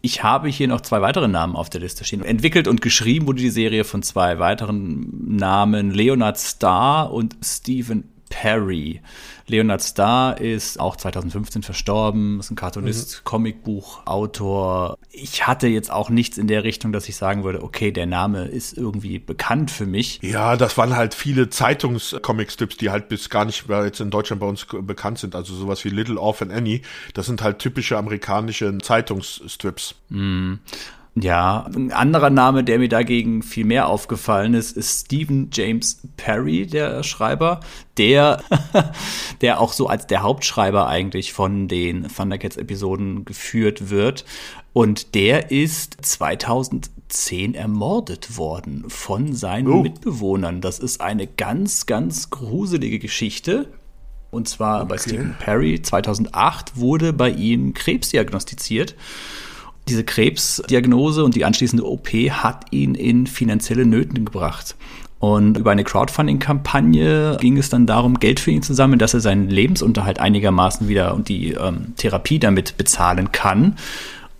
Ich 0.00 0.22
habe 0.22 0.48
hier 0.48 0.68
noch 0.68 0.80
zwei 0.80 1.00
weitere 1.00 1.28
Namen 1.28 1.56
auf 1.56 1.70
der 1.70 1.80
Liste 1.80 2.04
stehen. 2.04 2.24
Entwickelt 2.24 2.68
und 2.68 2.82
geschrieben 2.82 3.26
wurde 3.26 3.40
die 3.40 3.50
Serie 3.50 3.84
von 3.84 4.02
zwei 4.02 4.38
weiteren 4.38 5.36
Namen, 5.36 5.90
Leonard 5.90 6.38
Starr 6.38 7.12
und 7.12 7.36
Stephen 7.42 8.13
Perry. 8.34 9.00
Leonard 9.46 9.80
Starr 9.80 10.40
ist 10.40 10.80
auch 10.80 10.96
2015 10.96 11.62
verstorben, 11.62 12.40
ist 12.40 12.50
ein 12.50 12.56
Cartoonist, 12.56 13.20
mhm. 13.20 13.24
Comicbuchautor. 13.24 14.98
Ich 15.12 15.46
hatte 15.46 15.68
jetzt 15.68 15.92
auch 15.92 16.10
nichts 16.10 16.36
in 16.36 16.48
der 16.48 16.64
Richtung, 16.64 16.90
dass 16.90 17.08
ich 17.08 17.14
sagen 17.14 17.44
würde, 17.44 17.62
okay, 17.62 17.92
der 17.92 18.06
Name 18.06 18.46
ist 18.46 18.76
irgendwie 18.76 19.20
bekannt 19.20 19.70
für 19.70 19.86
mich. 19.86 20.18
Ja, 20.22 20.56
das 20.56 20.76
waren 20.76 20.96
halt 20.96 21.14
viele 21.14 21.48
Zeitungscomic-Strips, 21.48 22.76
die 22.76 22.90
halt 22.90 23.08
bis 23.08 23.30
gar 23.30 23.44
nicht 23.44 23.68
mehr 23.68 23.84
jetzt 23.84 24.00
in 24.00 24.10
Deutschland 24.10 24.40
bei 24.40 24.48
uns 24.48 24.66
bekannt 24.66 25.20
sind. 25.20 25.36
Also 25.36 25.54
sowas 25.54 25.84
wie 25.84 25.90
Little 25.90 26.18
Orphan 26.18 26.50
Annie. 26.50 26.80
Das 27.12 27.26
sind 27.26 27.40
halt 27.40 27.60
typische 27.60 27.96
amerikanische 27.96 28.76
Zeitungsstrips. 28.78 29.94
Mhm. 30.08 30.58
Ja, 31.16 31.66
ein 31.72 31.92
anderer 31.92 32.30
Name, 32.30 32.64
der 32.64 32.80
mir 32.80 32.88
dagegen 32.88 33.42
viel 33.42 33.64
mehr 33.64 33.88
aufgefallen 33.88 34.54
ist, 34.54 34.76
ist 34.76 35.06
Stephen 35.06 35.48
James 35.52 36.00
Perry, 36.16 36.66
der 36.66 37.04
Schreiber, 37.04 37.60
der, 37.96 38.42
der 39.40 39.60
auch 39.60 39.72
so 39.72 39.86
als 39.86 40.08
der 40.08 40.22
Hauptschreiber 40.22 40.88
eigentlich 40.88 41.32
von 41.32 41.68
den 41.68 42.08
Thundercats-Episoden 42.08 43.24
geführt 43.24 43.90
wird. 43.90 44.24
Und 44.72 45.14
der 45.14 45.52
ist 45.52 45.98
2010 46.04 47.54
ermordet 47.54 48.36
worden 48.36 48.84
von 48.88 49.34
seinen 49.34 49.68
oh. 49.68 49.82
Mitbewohnern. 49.82 50.60
Das 50.60 50.80
ist 50.80 51.00
eine 51.00 51.28
ganz, 51.28 51.86
ganz 51.86 52.30
gruselige 52.30 52.98
Geschichte. 52.98 53.68
Und 54.32 54.48
zwar 54.48 54.80
okay. 54.80 54.88
bei 54.88 54.98
Stephen 54.98 55.36
Perry 55.38 55.80
2008 55.80 56.76
wurde 56.76 57.12
bei 57.12 57.30
ihm 57.30 57.72
Krebs 57.72 58.08
diagnostiziert. 58.08 58.96
Diese 59.88 60.04
Krebsdiagnose 60.04 61.24
und 61.24 61.34
die 61.34 61.44
anschließende 61.44 61.84
OP 61.84 62.08
hat 62.08 62.66
ihn 62.70 62.94
in 62.94 63.26
finanzielle 63.26 63.84
Nöten 63.84 64.24
gebracht. 64.24 64.76
Und 65.18 65.56
über 65.56 65.70
eine 65.70 65.84
Crowdfunding-Kampagne 65.84 67.38
ging 67.40 67.56
es 67.56 67.70
dann 67.70 67.86
darum, 67.86 68.18
Geld 68.18 68.40
für 68.40 68.50
ihn 68.50 68.62
zu 68.62 68.74
sammeln, 68.74 68.98
dass 68.98 69.14
er 69.14 69.20
seinen 69.20 69.48
Lebensunterhalt 69.48 70.18
einigermaßen 70.18 70.86
wieder 70.88 71.14
und 71.14 71.28
die 71.28 71.52
ähm, 71.52 71.94
Therapie 71.96 72.38
damit 72.38 72.76
bezahlen 72.76 73.32
kann. 73.32 73.76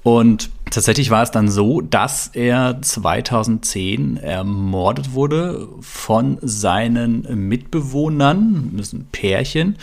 Und 0.03 0.51
tatsächlich 0.71 1.11
war 1.11 1.23
es 1.23 1.31
dann 1.31 1.49
so, 1.49 1.81
dass 1.81 2.29
er 2.35 2.83
2010 2.83 4.19
ermordet 4.19 5.15
wurde 5.15 5.69
von 5.81 6.37
seinen 6.43 7.49
Mitbewohnern, 7.49 8.73
das 8.77 8.89
ist 8.89 8.93
ein 8.93 9.09
Pärchen, 9.11 9.79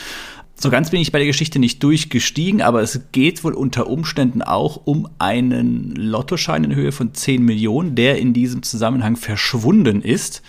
so 0.62 0.70
ganz 0.70 0.92
bin 0.92 1.02
ich 1.02 1.12
bei 1.12 1.18
der 1.18 1.28
Geschichte 1.28 1.60
nicht 1.60 1.82
durchgestiegen, 1.82 2.62
aber 2.62 2.82
es 2.82 3.00
geht 3.12 3.44
wohl 3.44 3.54
unter 3.54 3.88
Umständen 3.88 4.42
auch 4.42 4.82
um 4.86 5.10
einen 5.18 5.96
Lottoschein 5.96 6.64
in 6.64 6.76
Höhe 6.76 6.92
von 6.92 7.14
10 7.14 7.44
Millionen, 7.44 7.96
der 7.96 8.20
in 8.20 8.34
diesem 8.34 8.62
Zusammenhang 8.62 9.16
verschwunden 9.16 10.02
ist. 10.02 10.42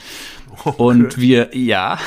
Okay. 0.64 0.82
Und 0.82 1.18
wir, 1.18 1.56
ja, 1.56 1.98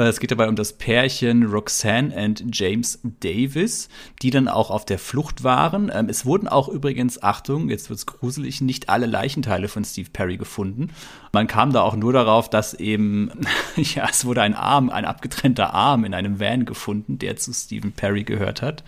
es 0.00 0.20
geht 0.20 0.30
dabei 0.30 0.48
um 0.48 0.56
das 0.56 0.72
Pärchen 0.72 1.42
Roxanne 1.44 2.14
und 2.14 2.44
James 2.50 2.98
Davis, 3.02 3.90
die 4.22 4.30
dann 4.30 4.48
auch 4.48 4.70
auf 4.70 4.86
der 4.86 4.98
Flucht 4.98 5.44
waren. 5.44 5.90
Ähm, 5.92 6.08
es 6.08 6.24
wurden 6.24 6.48
auch 6.48 6.68
übrigens, 6.68 7.22
Achtung, 7.22 7.68
jetzt 7.68 7.90
wird's 7.90 8.06
gruselig, 8.06 8.62
nicht 8.62 8.88
alle 8.88 9.04
Leichenteile 9.04 9.68
von 9.68 9.84
Steve 9.84 10.08
Perry 10.10 10.38
gefunden. 10.38 10.90
Man 11.32 11.46
kam 11.46 11.72
da 11.72 11.82
auch 11.82 11.94
nur 11.94 12.14
darauf, 12.14 12.48
dass 12.48 12.72
eben, 12.72 13.30
ja, 13.76 14.08
es 14.08 14.24
wurde 14.24 14.40
ein 14.40 14.54
Arm, 14.54 14.88
ein 14.88 15.04
abgetrennter 15.04 15.74
Arm 15.74 16.04
in 16.04 16.14
einem 16.14 16.40
Van 16.40 16.64
gefunden, 16.64 17.18
der 17.18 17.36
zu 17.36 17.52
Stephen 17.52 17.92
Perry 17.92 18.24
gehört 18.24 18.62
hat. 18.62 18.84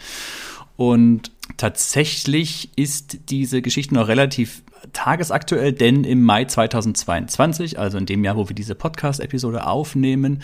Und 0.76 1.30
tatsächlich 1.56 2.70
ist 2.76 3.30
diese 3.30 3.62
Geschichte 3.62 3.94
noch 3.94 4.08
relativ 4.08 4.62
tagesaktuell, 4.92 5.72
denn 5.72 6.04
im 6.04 6.22
Mai 6.22 6.44
2022, 6.44 7.78
also 7.78 7.98
in 7.98 8.06
dem 8.06 8.24
Jahr, 8.24 8.36
wo 8.36 8.48
wir 8.48 8.54
diese 8.54 8.74
Podcast-Episode 8.74 9.66
aufnehmen, 9.66 10.42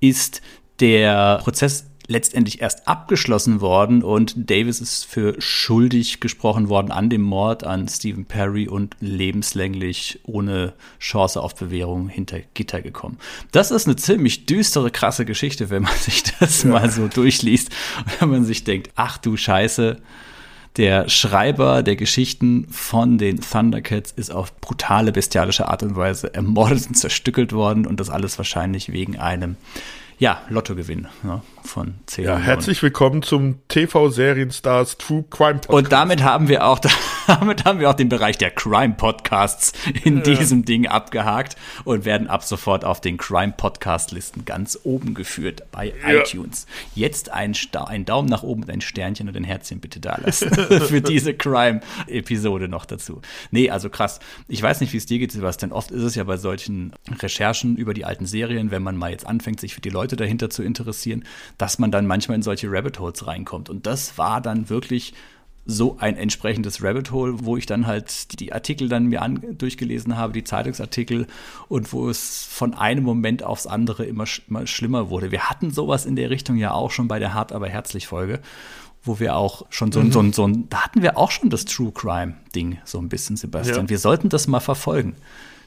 ist 0.00 0.42
der 0.80 1.38
Prozess 1.42 1.86
letztendlich 2.10 2.60
erst 2.60 2.88
abgeschlossen 2.88 3.60
worden 3.60 4.02
und 4.02 4.50
Davis 4.50 4.80
ist 4.80 5.04
für 5.06 5.40
schuldig 5.40 6.18
gesprochen 6.18 6.68
worden 6.68 6.90
an 6.90 7.08
dem 7.08 7.22
Mord 7.22 7.62
an 7.62 7.86
Stephen 7.88 8.24
Perry 8.24 8.66
und 8.66 8.96
lebenslänglich 8.98 10.18
ohne 10.24 10.74
Chance 10.98 11.40
auf 11.40 11.54
Bewährung 11.54 12.08
hinter 12.08 12.40
Gitter 12.54 12.82
gekommen. 12.82 13.18
Das 13.52 13.70
ist 13.70 13.86
eine 13.86 13.94
ziemlich 13.94 14.46
düstere, 14.46 14.90
krasse 14.90 15.24
Geschichte, 15.24 15.70
wenn 15.70 15.84
man 15.84 15.94
sich 15.98 16.24
das 16.40 16.64
ja. 16.64 16.70
mal 16.70 16.90
so 16.90 17.06
durchliest 17.06 17.70
wenn 18.18 18.30
man 18.30 18.44
sich 18.44 18.64
denkt, 18.64 18.90
ach 18.94 19.18
du 19.18 19.36
Scheiße, 19.36 20.00
der 20.76 21.08
Schreiber 21.08 21.82
der 21.82 21.96
Geschichten 21.96 22.68
von 22.70 23.18
den 23.18 23.40
Thundercats 23.40 24.12
ist 24.12 24.30
auf 24.30 24.58
brutale, 24.60 25.12
bestialische 25.12 25.68
Art 25.68 25.82
und 25.82 25.96
Weise 25.96 26.32
ermordet 26.32 26.86
und 26.86 26.94
zerstückelt 26.94 27.52
worden 27.52 27.86
und 27.86 27.98
das 27.98 28.08
alles 28.08 28.38
wahrscheinlich 28.38 28.92
wegen 28.92 29.18
einem 29.18 29.56
ja, 30.18 30.42
Lottogewinn 30.48 31.08
ne, 31.22 31.42
von 31.62 31.94
10 32.06 32.24
Ja, 32.24 32.38
herzlich 32.38 32.82
willkommen 32.82 33.22
zum 33.22 33.56
TV-Serienstars 33.68 34.98
True 34.98 35.24
Crime 35.30 35.54
Podcast. 35.54 35.70
Und 35.70 35.92
damit 35.92 36.22
haben 36.22 36.48
wir 36.48 36.66
auch, 36.66 36.80
damit 37.26 37.64
haben 37.64 37.80
wir 37.80 37.90
auch 37.90 37.94
den 37.94 38.08
Bereich 38.08 38.38
der 38.38 38.50
Crime 38.50 38.94
Podcasts 38.94 39.72
in 40.04 40.18
ja. 40.18 40.22
diesem 40.22 40.64
Ding 40.64 40.86
abgehakt 40.86 41.56
und 41.84 42.04
werden 42.04 42.26
ab 42.26 42.44
sofort 42.44 42.84
auf 42.84 43.00
den 43.00 43.18
Crime 43.18 43.54
Podcast 43.56 44.12
Listen 44.12 44.44
ganz 44.44 44.78
oben 44.84 45.14
geführt 45.14 45.64
bei 45.70 45.92
ja. 46.02 46.20
iTunes. 46.20 46.66
Jetzt 46.94 47.30
ein, 47.30 47.54
ein 47.86 48.04
Daumen 48.04 48.28
nach 48.28 48.42
oben 48.42 48.62
und 48.62 48.70
ein 48.70 48.80
Sternchen 48.80 49.28
und 49.28 49.36
ein 49.36 49.44
Herzchen 49.44 49.80
bitte 49.80 50.00
da 50.00 50.18
lassen 50.22 50.50
für 50.54 51.02
diese 51.02 51.34
Crime-Episode 51.34 52.68
noch 52.68 52.84
dazu. 52.84 53.20
Nee, 53.50 53.70
also 53.70 53.90
krass. 53.90 54.20
Ich 54.48 54.62
weiß 54.62 54.80
nicht, 54.80 54.92
wie 54.92 54.98
es 54.98 55.06
dir 55.06 55.18
geht, 55.18 55.32
Sebastian. 55.32 55.72
Oft 55.72 55.90
ist 55.90 56.02
es 56.02 56.14
ja 56.14 56.24
bei 56.24 56.36
solchen 56.36 56.92
Recherchen 57.20 57.76
über 57.76 57.94
die 57.94 58.04
alten 58.04 58.26
Serien, 58.26 58.70
wenn 58.70 58.82
man 58.82 58.96
mal 58.96 59.10
jetzt 59.10 59.26
anfängt, 59.26 59.60
sich 59.60 59.74
für 59.74 59.80
die 59.80 59.90
Leute 59.90 60.16
dahinter 60.16 60.50
zu 60.50 60.62
interessieren, 60.62 61.24
dass 61.60 61.78
man 61.78 61.90
dann 61.90 62.06
manchmal 62.06 62.36
in 62.36 62.42
solche 62.42 62.70
Rabbit 62.70 62.98
Holes 62.98 63.26
reinkommt. 63.26 63.68
Und 63.68 63.86
das 63.86 64.16
war 64.16 64.40
dann 64.40 64.70
wirklich 64.70 65.12
so 65.66 65.98
ein 66.00 66.16
entsprechendes 66.16 66.82
Rabbit 66.82 67.10
Hole, 67.10 67.44
wo 67.44 67.58
ich 67.58 67.66
dann 67.66 67.86
halt 67.86 68.40
die 68.40 68.54
Artikel 68.54 68.88
dann 68.88 69.06
mir 69.06 69.20
durchgelesen 69.52 70.16
habe, 70.16 70.32
die 70.32 70.42
Zeitungsartikel 70.42 71.26
und 71.68 71.92
wo 71.92 72.08
es 72.08 72.44
von 72.44 72.72
einem 72.72 73.04
Moment 73.04 73.42
aufs 73.42 73.66
andere 73.66 74.06
immer, 74.06 74.24
immer 74.48 74.66
schlimmer 74.66 75.10
wurde. 75.10 75.30
Wir 75.30 75.50
hatten 75.50 75.70
sowas 75.70 76.06
in 76.06 76.16
der 76.16 76.30
Richtung 76.30 76.56
ja 76.56 76.72
auch 76.72 76.90
schon 76.90 77.08
bei 77.08 77.18
der 77.18 77.34
Hart 77.34 77.52
aber 77.52 77.68
herzlich 77.68 78.06
Folge, 78.06 78.40
wo 79.02 79.20
wir 79.20 79.36
auch 79.36 79.66
schon 79.68 79.92
so, 79.92 80.00
mhm. 80.00 80.12
so, 80.12 80.22
so, 80.22 80.48
so 80.48 80.62
da 80.70 80.84
hatten 80.84 81.02
wir 81.02 81.18
auch 81.18 81.30
schon 81.30 81.50
das 81.50 81.66
True 81.66 81.92
Crime 81.92 82.36
Ding 82.54 82.78
so 82.84 82.98
ein 82.98 83.10
bisschen, 83.10 83.36
Sebastian. 83.36 83.82
Ja. 83.82 83.88
Wir 83.90 83.98
sollten 83.98 84.30
das 84.30 84.48
mal 84.48 84.60
verfolgen. 84.60 85.14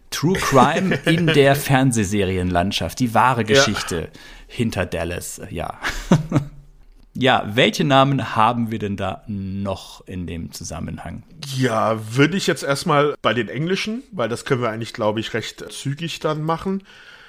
True 0.10 0.38
Crime 0.38 0.96
in 1.06 1.28
der 1.28 1.56
Fernsehserienlandschaft, 1.56 3.00
die 3.00 3.14
wahre 3.14 3.44
Geschichte 3.46 4.10
ja. 4.12 4.20
Hinter 4.54 4.86
Dallas, 4.86 5.41
ja. 5.49 5.80
ja, 7.16 7.43
welche 7.54 7.84
Namen 7.84 8.36
haben 8.36 8.70
wir 8.70 8.78
denn 8.78 8.97
da 8.97 9.24
noch 9.26 10.06
in 10.08 10.28
dem 10.28 10.51
Zusammenhang? 10.51 11.24
Ja, 11.58 11.99
würde 12.16 12.38
ich 12.38 12.45
jetzt 12.45 12.64
erstmal 12.64 13.16
bei 13.24 13.34
den 13.34 13.49
Englischen, 13.49 14.04
weil 14.12 14.30
das 14.30 14.45
können 14.45 14.62
wir 14.62 14.70
eigentlich, 14.70 14.93
glaube 14.93 15.20
ich, 15.20 15.34
recht 15.34 15.66
zügig 15.72 16.20
dann 16.20 16.43
machen. 16.43 16.84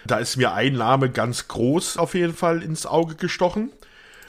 Da 0.05 0.19
ist 0.19 0.37
mir 0.37 0.53
ein 0.53 0.75
Name 0.75 1.09
ganz 1.09 1.49
groß 1.49 1.97
auf 1.97 2.15
jeden 2.15 2.35
Fall 2.35 2.63
ins 2.63 2.85
Auge 2.85 3.15
gestochen. 3.15 3.71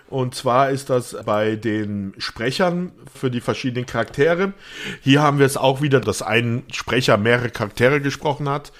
Und 0.07 0.35
zwar 0.35 0.69
ist 0.69 0.89
das 0.89 1.17
bei 1.25 1.57
den 1.57 2.13
Sprechern 2.17 2.93
für 3.13 3.29
die 3.29 3.41
verschiedenen 3.41 3.85
Charaktere. 3.85 4.53
Hier 5.01 5.21
haben 5.21 5.39
wir 5.39 5.45
es 5.45 5.57
auch 5.57 5.81
wieder, 5.81 5.99
dass 5.99 6.21
ein 6.21 6.63
Sprecher 6.71 7.17
mehrere 7.17 7.49
Charaktere 7.49 7.99
gesprochen 7.99 8.47
hat. 8.47 8.71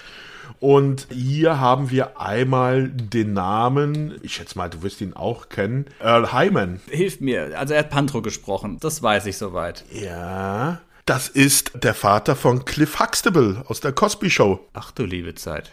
Und 0.60 1.08
hier 1.10 1.60
haben 1.60 1.90
wir 1.90 2.20
einmal 2.20 2.88
den 2.88 3.32
Namen, 3.32 4.18
ich 4.22 4.34
schätze 4.34 4.56
mal, 4.56 4.70
du 4.70 4.82
wirst 4.82 5.00
ihn 5.00 5.12
auch 5.12 5.48
kennen, 5.48 5.86
Earl 6.00 6.32
Hyman. 6.32 6.80
Hilf 6.88 7.20
mir, 7.20 7.58
also 7.58 7.74
er 7.74 7.80
hat 7.80 7.90
Pantro 7.90 8.22
gesprochen, 8.22 8.78
das 8.80 9.02
weiß 9.02 9.26
ich 9.26 9.36
soweit. 9.36 9.84
Ja, 9.92 10.80
das 11.04 11.28
ist 11.28 11.84
der 11.84 11.94
Vater 11.94 12.34
von 12.34 12.64
Cliff 12.64 12.98
Huxtable 12.98 13.64
aus 13.68 13.80
der 13.80 13.92
Cosby 13.92 14.30
Show. 14.30 14.60
Ach 14.72 14.90
du 14.90 15.04
liebe 15.04 15.34
Zeit. 15.34 15.70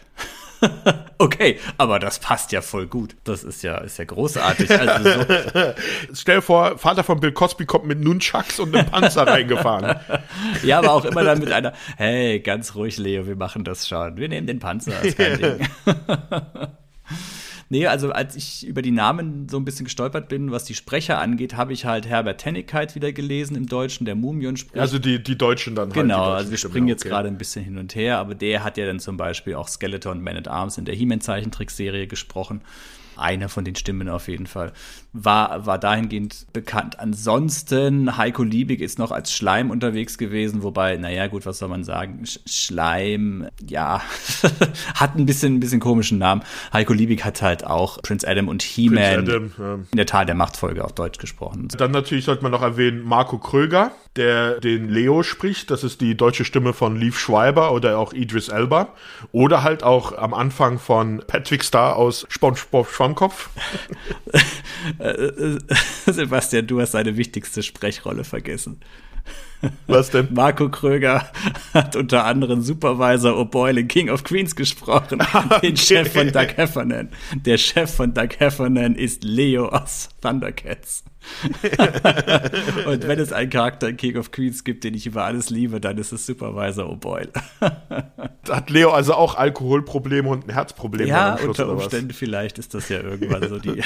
okay, 1.18 1.60
aber 1.78 2.00
das 2.00 2.20
passt 2.20 2.52
ja 2.52 2.62
voll 2.62 2.88
gut. 2.88 3.16
Das 3.24 3.44
ist 3.44 3.64
ja, 3.64 3.78
ist 3.78 3.98
ja 3.98 4.06
großartig. 4.06 4.70
Also 4.72 5.10
so. 5.10 5.26
Stell 6.14 6.42
vor, 6.42 6.78
Vater 6.78 7.04
von 7.04 7.20
Bill 7.20 7.32
Cosby 7.32 7.66
kommt 7.66 7.86
mit 7.86 8.00
Nunchucks 8.00 8.60
und 8.60 8.76
einem 8.76 8.90
Panzer 8.90 9.28
reingefahren. 9.28 10.00
Ja, 10.64 10.80
aber 10.80 10.94
auch 10.94 11.06
immer 11.06 11.24
dann 11.24 11.40
mit 11.40 11.52
einer, 11.52 11.74
hey, 11.98 12.40
ganz 12.40 12.76
ruhig, 12.76 12.98
Leo, 12.98 13.28
wir 13.28 13.36
machen 13.36 13.64
das 13.64 13.88
schon. 13.88 14.18
Wir 14.18 14.30
nehmen 14.30 14.48
den 14.48 14.60
Panzer, 14.60 15.02
ist 15.02 15.18
kein 15.18 15.38
Ding. 15.38 15.68
Nee, 17.74 17.88
also 17.88 18.12
als 18.12 18.36
ich 18.36 18.68
über 18.68 18.84
die 18.84 18.92
Namen 18.92 19.50
so 19.50 19.58
ein 19.58 19.66
bisschen 19.66 19.86
gestolpert 19.86 20.30
bin, 20.30 20.52
was 20.52 20.64
die 20.64 20.76
Sprecher 20.76 21.18
angeht, 21.18 21.58
habe 21.58 21.74
ich 21.74 21.86
halt 21.86 22.08
Herbert 22.08 22.40
Tennigkeit 22.40 22.94
wieder 22.94 23.12
gelesen 23.12 23.56
im 23.56 23.66
Deutschen, 23.66 24.06
der 24.06 24.14
Mumion 24.14 24.58
spricht. 24.58 24.80
Also 24.80 25.00
die, 25.00 25.24
die 25.24 25.36
Deutschen 25.40 25.74
dann 25.74 25.86
halt. 25.86 25.96
Genau, 25.96 26.34
also 26.34 26.52
wir 26.52 26.60
springen 26.60 26.88
jetzt 26.88 27.02
okay. 27.02 27.10
gerade 27.10 27.30
ein 27.30 27.40
bisschen 27.40 27.66
hin 27.66 27.80
und 27.80 27.96
her, 27.96 28.20
aber 28.20 28.36
der 28.36 28.64
hat 28.64 28.78
ja 28.78 28.86
dann 28.86 29.00
zum 29.00 29.18
Beispiel 29.18 29.56
auch 29.56 29.68
Skeleton 29.68 30.22
Man 30.22 30.38
at 30.38 30.48
Arms 30.48 30.78
in 30.78 30.86
der 30.86 30.94
He-Man-Zeichentrickserie 30.94 32.06
gesprochen. 32.06 32.62
Einer 33.16 33.50
von 33.50 33.64
den 33.64 33.76
Stimmen 33.76 34.10
auf 34.10 34.28
jeden 34.28 34.48
Fall. 34.48 34.74
War, 35.14 35.66
war 35.66 35.78
dahingehend 35.78 36.48
bekannt. 36.52 37.00
Ansonsten, 37.00 38.18
Heiko 38.18 38.44
Liebig 38.44 38.82
ist 38.82 38.98
noch 38.98 39.12
als 39.12 39.32
Schleim 39.32 39.70
unterwegs 39.70 40.18
gewesen, 40.18 40.64
wobei, 40.64 40.98
naja, 40.98 41.28
gut, 41.28 41.46
was 41.46 41.60
soll 41.60 41.70
man 41.70 41.84
sagen? 41.84 42.26
Sch 42.26 42.40
Schleim, 42.46 43.48
ja, 43.68 44.02
hat 44.96 45.16
ein 45.16 45.26
bisschen, 45.26 45.56
ein 45.56 45.60
bisschen 45.60 45.80
komischen 45.80 46.18
Namen. 46.18 46.42
Heiko 46.72 46.94
Liebig 46.94 47.24
hat 47.24 47.42
halt 47.42 47.63
auch 47.64 48.02
Prince 48.02 48.28
Adam 48.28 48.48
und 48.48 48.62
He-Man 48.62 49.26
ja. 49.26 49.76
in 49.76 49.88
der 49.94 50.06
Tal 50.06 50.26
der 50.26 50.36
Machtfolge 50.36 50.84
auf 50.84 50.94
Deutsch 50.94 51.20
gesprochen. 51.20 51.68
Dann 51.78 51.92
natürlich 51.92 52.26
sollte 52.26 52.44
man 52.44 52.52
noch 52.52 52.62
erwähnen, 52.62 53.04
Marco 53.04 53.38
Kröger, 53.38 53.92
der 54.16 54.60
den 54.60 54.90
Leo 54.90 55.24
spricht. 55.24 55.72
Das 55.72 55.84
ist 55.84 56.02
die 56.02 56.16
deutsche 56.16 56.46
Stimme 56.46 56.74
von 56.74 56.96
Leaf 56.96 57.20
Schreiber 57.20 57.72
oder 57.72 57.98
auch 57.98 58.14
Idris 58.14 58.50
Elba. 58.50 58.90
Oder 59.32 59.64
halt 59.64 59.84
auch 59.84 60.18
am 60.18 60.34
Anfang 60.34 60.80
von 60.80 61.24
Patrick 61.26 61.64
Star 61.64 61.96
aus 61.96 62.26
SpongeBob 62.30 62.90
Schwammkopf. 62.90 63.50
Äh, 65.00 65.08
äh, 65.08 65.60
Sebastian, 66.06 66.68
du 66.68 66.82
hast 66.82 66.92
seine 66.92 67.16
wichtigste 67.16 67.64
Sprechrolle 67.64 68.26
vergessen. 68.26 68.82
Was 69.88 70.10
denn? 70.10 70.30
Marco 70.34 70.70
Kröger 70.70 71.30
hat 71.74 71.96
unter 71.96 72.26
anderem 72.26 72.62
Supervisor 72.62 73.38
O'Boyle 73.38 73.82
in 73.82 73.88
King 73.88 74.10
of 74.10 74.24
Queens 74.24 74.56
gesprochen, 74.56 75.22
okay. 75.34 75.68
den 75.68 75.78
Chef 75.78 76.14
von 76.14 76.32
Doug 76.32 76.48
Heffernan. 76.56 77.10
Der 77.34 77.58
Chef 77.58 77.94
von 77.94 78.14
Doug 78.14 78.30
Heffernan 78.40 78.96
ist 78.96 79.24
Leo 79.24 79.68
aus 79.68 80.10
Thundercats. 80.22 81.04
Und 82.86 83.08
wenn 83.08 83.20
es 83.20 83.32
einen 83.32 83.50
Charakter 83.50 83.88
in 83.88 83.96
King 83.96 84.18
of 84.18 84.32
Queens 84.32 84.66
gibt, 84.66 84.84
den 84.84 84.94
ich 84.94 85.06
über 85.06 85.24
alles 85.24 85.50
liebe, 85.50 85.80
dann 85.80 85.98
ist 85.98 86.12
es 86.12 86.26
Supervisor 86.26 86.90
O'Boyle. 86.90 87.30
Hat 88.50 88.70
Leo 88.70 88.92
also 88.92 89.14
auch 89.14 89.36
Alkoholprobleme 89.36 90.28
und 90.28 90.48
ein 90.48 90.54
Herzproblem? 90.54 91.08
Ja, 91.08 91.38
Schluss, 91.38 91.60
unter 91.60 91.72
Umständen 91.72 92.12
vielleicht 92.14 92.60
ist 92.60 92.74
das 92.74 92.90
ja 92.90 93.00
irgendwann 93.00 93.48
so 93.48 93.58
die. 93.58 93.82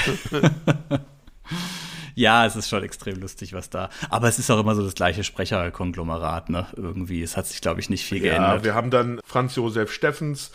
Ja, 2.18 2.44
es 2.44 2.56
ist 2.56 2.68
schon 2.68 2.82
extrem 2.82 3.20
lustig, 3.20 3.52
was 3.52 3.70
da. 3.70 3.90
Aber 4.10 4.26
es 4.26 4.40
ist 4.40 4.50
auch 4.50 4.58
immer 4.58 4.74
so 4.74 4.82
das 4.82 4.94
gleiche 4.94 5.22
Sprecherkonglomerat, 5.22 6.50
ne? 6.50 6.66
Irgendwie. 6.76 7.22
Es 7.22 7.36
hat 7.36 7.46
sich, 7.46 7.60
glaube 7.60 7.78
ich, 7.78 7.90
nicht 7.90 8.04
viel 8.04 8.18
ja, 8.18 8.32
geändert. 8.32 8.64
Wir 8.64 8.74
haben 8.74 8.90
dann 8.90 9.20
Franz 9.24 9.54
Josef 9.54 9.92
Steffens, 9.92 10.50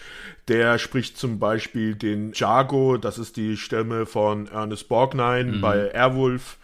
der 0.49 0.78
spricht 0.78 1.18
zum 1.18 1.39
Beispiel 1.39 1.95
den 1.95 2.34
Jago, 2.34 2.97
das 2.97 3.18
ist 3.18 3.38
die 3.38 3.55
Stimme 3.55 4.05
von 4.05 4.47
Ernest 4.47 4.89
Borgnine 4.89 5.53
mhm. 5.53 5.61
bei 5.61 5.89
Airwolf. 5.91 6.57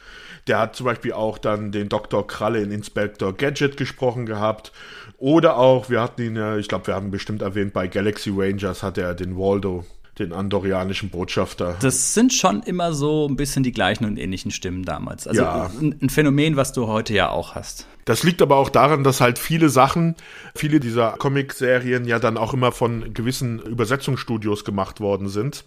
Der 0.47 0.59
hat 0.59 0.75
zum 0.75 0.85
Beispiel 0.85 1.13
auch 1.13 1.37
dann 1.37 1.71
den 1.71 1.87
Dr. 1.87 2.27
Kralle 2.27 2.59
in 2.59 2.71
Inspector 2.71 3.31
Gadget 3.31 3.77
gesprochen 3.77 4.25
gehabt. 4.25 4.73
Oder 5.17 5.57
auch, 5.57 5.89
wir 5.89 6.01
hatten 6.01 6.23
ihn 6.23 6.35
ja, 6.35 6.57
ich 6.57 6.67
glaube, 6.67 6.87
wir 6.87 6.95
haben 6.95 7.09
bestimmt 7.09 7.41
erwähnt, 7.41 7.71
bei 7.71 7.87
Galaxy 7.87 8.33
Rangers 8.35 8.83
hat 8.83 8.97
er 8.97 9.15
den 9.15 9.37
Waldo 9.37 9.85
den 10.19 10.33
andorianischen 10.33 11.09
Botschafter. 11.09 11.77
Das 11.81 12.13
sind 12.13 12.33
schon 12.33 12.61
immer 12.63 12.93
so 12.93 13.27
ein 13.27 13.35
bisschen 13.35 13.63
die 13.63 13.71
gleichen 13.71 14.05
und 14.05 14.17
ähnlichen 14.17 14.51
Stimmen 14.51 14.83
damals. 14.83 15.27
Also 15.27 15.41
ja. 15.41 15.71
ein 15.79 16.09
Phänomen, 16.09 16.55
was 16.55 16.73
du 16.73 16.87
heute 16.87 17.13
ja 17.13 17.29
auch 17.29 17.55
hast. 17.55 17.87
Das 18.05 18.23
liegt 18.23 18.41
aber 18.41 18.55
auch 18.55 18.69
daran, 18.69 19.03
dass 19.03 19.21
halt 19.21 19.37
viele 19.37 19.69
Sachen, 19.69 20.15
viele 20.55 20.79
dieser 20.79 21.11
Comic-Serien 21.11 22.05
ja 22.05 22.17
dann 22.17 22.37
auch 22.37 22.53
immer 22.53 22.71
von 22.71 23.13
gewissen 23.13 23.59
Übersetzungsstudios 23.59 24.65
gemacht 24.65 24.99
worden 24.99 25.29
sind. 25.29 25.63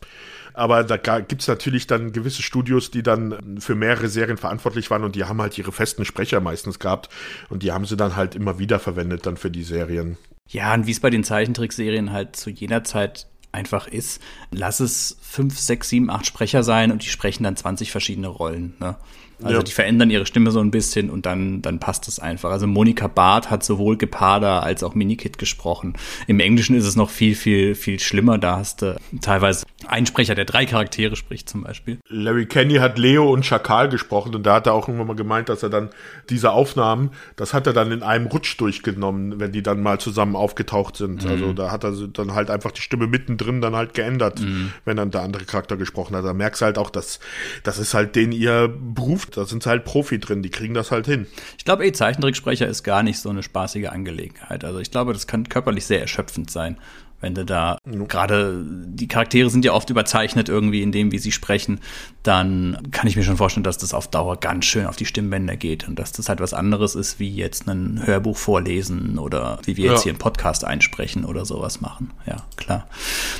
Aber 0.54 0.84
da 0.84 0.96
gibt's 1.20 1.48
natürlich 1.48 1.86
dann 1.86 2.12
gewisse 2.12 2.42
Studios, 2.42 2.90
die 2.90 3.02
dann 3.02 3.60
für 3.60 3.74
mehrere 3.74 4.08
Serien 4.08 4.36
verantwortlich 4.36 4.90
waren 4.90 5.04
und 5.04 5.14
die 5.14 5.24
haben 5.24 5.40
halt 5.40 5.56
ihre 5.56 5.72
festen 5.72 6.04
Sprecher 6.04 6.40
meistens 6.40 6.78
gehabt 6.78 7.08
und 7.48 7.62
die 7.62 7.72
haben 7.72 7.86
sie 7.86 7.96
dann 7.96 8.16
halt 8.16 8.34
immer 8.34 8.58
wieder 8.58 8.78
verwendet 8.78 9.24
dann 9.24 9.36
für 9.36 9.50
die 9.50 9.62
Serien. 9.62 10.18
Ja, 10.48 10.74
und 10.74 10.86
wie 10.86 10.90
es 10.90 11.00
bei 11.00 11.10
den 11.10 11.24
Zeichentrickserien 11.24 12.12
halt 12.12 12.36
zu 12.36 12.50
jener 12.50 12.84
Zeit 12.84 13.28
einfach 13.52 13.86
ist, 13.86 14.20
lass 14.50 14.80
es 14.80 15.16
fünf, 15.20 15.58
sechs, 15.58 15.88
sieben, 15.88 16.10
acht 16.10 16.26
Sprecher 16.26 16.62
sein 16.62 16.90
und 16.90 17.02
die 17.04 17.08
sprechen 17.08 17.44
dann 17.44 17.56
20 17.56 17.90
verschiedene 17.90 18.28
Rollen. 18.28 18.74
Ne? 18.80 18.96
Also 19.42 19.56
ja. 19.58 19.62
die 19.62 19.72
verändern 19.72 20.10
ihre 20.10 20.26
Stimme 20.26 20.50
so 20.50 20.60
ein 20.60 20.70
bisschen 20.70 21.10
und 21.10 21.26
dann, 21.26 21.62
dann 21.62 21.78
passt 21.78 22.08
es 22.08 22.18
einfach. 22.18 22.50
Also 22.50 22.66
Monika 22.66 23.08
Barth 23.08 23.50
hat 23.50 23.64
sowohl 23.64 23.96
Geparda 23.96 24.60
als 24.60 24.82
auch 24.82 24.94
Minikit 24.94 25.38
gesprochen. 25.38 25.94
Im 26.26 26.40
Englischen 26.40 26.76
ist 26.76 26.86
es 26.86 26.96
noch 26.96 27.10
viel, 27.10 27.34
viel, 27.34 27.74
viel 27.74 27.98
schlimmer. 27.98 28.38
Da 28.38 28.56
hast 28.56 28.82
du 28.82 28.96
teilweise 29.20 29.66
einen 29.86 30.06
Sprecher, 30.06 30.34
der 30.34 30.44
drei 30.44 30.66
Charaktere 30.66 31.16
spricht 31.16 31.48
zum 31.48 31.62
Beispiel. 31.62 31.98
Larry 32.08 32.46
Kenny 32.46 32.76
hat 32.76 32.98
Leo 32.98 33.32
und 33.32 33.44
Schakal 33.44 33.88
gesprochen 33.88 34.34
und 34.34 34.44
da 34.44 34.54
hat 34.54 34.66
er 34.66 34.74
auch 34.74 34.88
irgendwann 34.88 35.08
mal 35.08 35.16
gemeint, 35.16 35.48
dass 35.48 35.62
er 35.62 35.70
dann 35.70 35.90
diese 36.30 36.52
Aufnahmen, 36.52 37.10
das 37.36 37.54
hat 37.54 37.66
er 37.66 37.72
dann 37.72 37.92
in 37.92 38.02
einem 38.02 38.26
Rutsch 38.26 38.58
durchgenommen, 38.58 39.40
wenn 39.40 39.52
die 39.52 39.62
dann 39.62 39.82
mal 39.82 39.98
zusammen 39.98 40.36
aufgetaucht 40.36 40.96
sind. 40.96 41.24
Mhm. 41.24 41.30
Also 41.30 41.52
da 41.52 41.70
hat 41.70 41.84
er 41.84 41.92
dann 41.92 42.34
halt 42.34 42.50
einfach 42.50 42.70
die 42.70 42.80
Stimme 42.80 43.06
mittendrin 43.06 43.60
dann 43.60 43.74
halt 43.74 43.94
geändert, 43.94 44.40
mhm. 44.40 44.72
wenn 44.84 44.96
dann 44.96 45.10
der 45.10 45.22
andere 45.22 45.44
Charakter 45.44 45.76
gesprochen 45.76 46.16
hat. 46.16 46.24
Da 46.24 46.32
merkst 46.32 46.60
du 46.60 46.66
halt 46.66 46.78
auch, 46.78 46.90
dass 46.90 47.20
das 47.62 47.78
ist 47.78 47.94
halt 47.94 48.16
den 48.16 48.32
ihr 48.32 48.68
Beruf 48.68 49.26
da 49.36 49.44
sind 49.44 49.66
halt 49.66 49.84
Profi 49.84 50.18
drin, 50.18 50.42
die 50.42 50.50
kriegen 50.50 50.74
das 50.74 50.90
halt 50.90 51.06
hin. 51.06 51.26
Ich 51.58 51.64
glaube, 51.64 51.86
eh, 51.86 51.92
Zeichentricksprecher 51.92 52.66
ist 52.66 52.82
gar 52.82 53.02
nicht 53.02 53.18
so 53.18 53.30
eine 53.30 53.42
spaßige 53.42 53.88
Angelegenheit. 53.88 54.64
Also 54.64 54.78
ich 54.78 54.90
glaube, 54.90 55.12
das 55.12 55.26
kann 55.26 55.48
körperlich 55.48 55.86
sehr 55.86 56.00
erschöpfend 56.00 56.50
sein, 56.50 56.78
Wenn 57.22 57.34
du 57.34 57.44
da 57.46 57.78
mhm. 57.84 58.08
gerade, 58.08 58.62
die 58.66 59.08
Charaktere 59.08 59.48
sind 59.48 59.64
ja 59.64 59.72
oft 59.72 59.88
überzeichnet 59.88 60.48
irgendwie 60.48 60.82
in 60.82 60.92
dem, 60.92 61.12
wie 61.12 61.18
sie 61.18 61.32
sprechen, 61.32 61.80
dann 62.22 62.76
kann 62.90 63.06
ich 63.06 63.16
mir 63.16 63.22
schon 63.22 63.36
vorstellen, 63.36 63.64
dass 63.64 63.78
das 63.78 63.94
auf 63.94 64.08
Dauer 64.08 64.36
ganz 64.36 64.66
schön 64.66 64.86
auf 64.86 64.96
die 64.96 65.06
Stimmbänder 65.06 65.56
geht 65.56 65.88
und 65.88 65.98
dass 65.98 66.12
das 66.12 66.28
halt 66.28 66.40
was 66.40 66.52
anderes 66.52 66.94
ist, 66.94 67.18
wie 67.18 67.34
jetzt 67.34 67.66
ein 67.68 68.02
Hörbuch 68.04 68.36
vorlesen 68.36 69.18
oder 69.18 69.58
wie 69.64 69.76
wir 69.76 69.90
jetzt 69.90 70.00
ja. 70.00 70.02
hier 70.04 70.12
einen 70.12 70.18
Podcast 70.18 70.64
einsprechen 70.64 71.24
oder 71.24 71.44
sowas 71.44 71.80
machen. 71.80 72.10
Ja, 72.26 72.36
klar. 72.56 72.86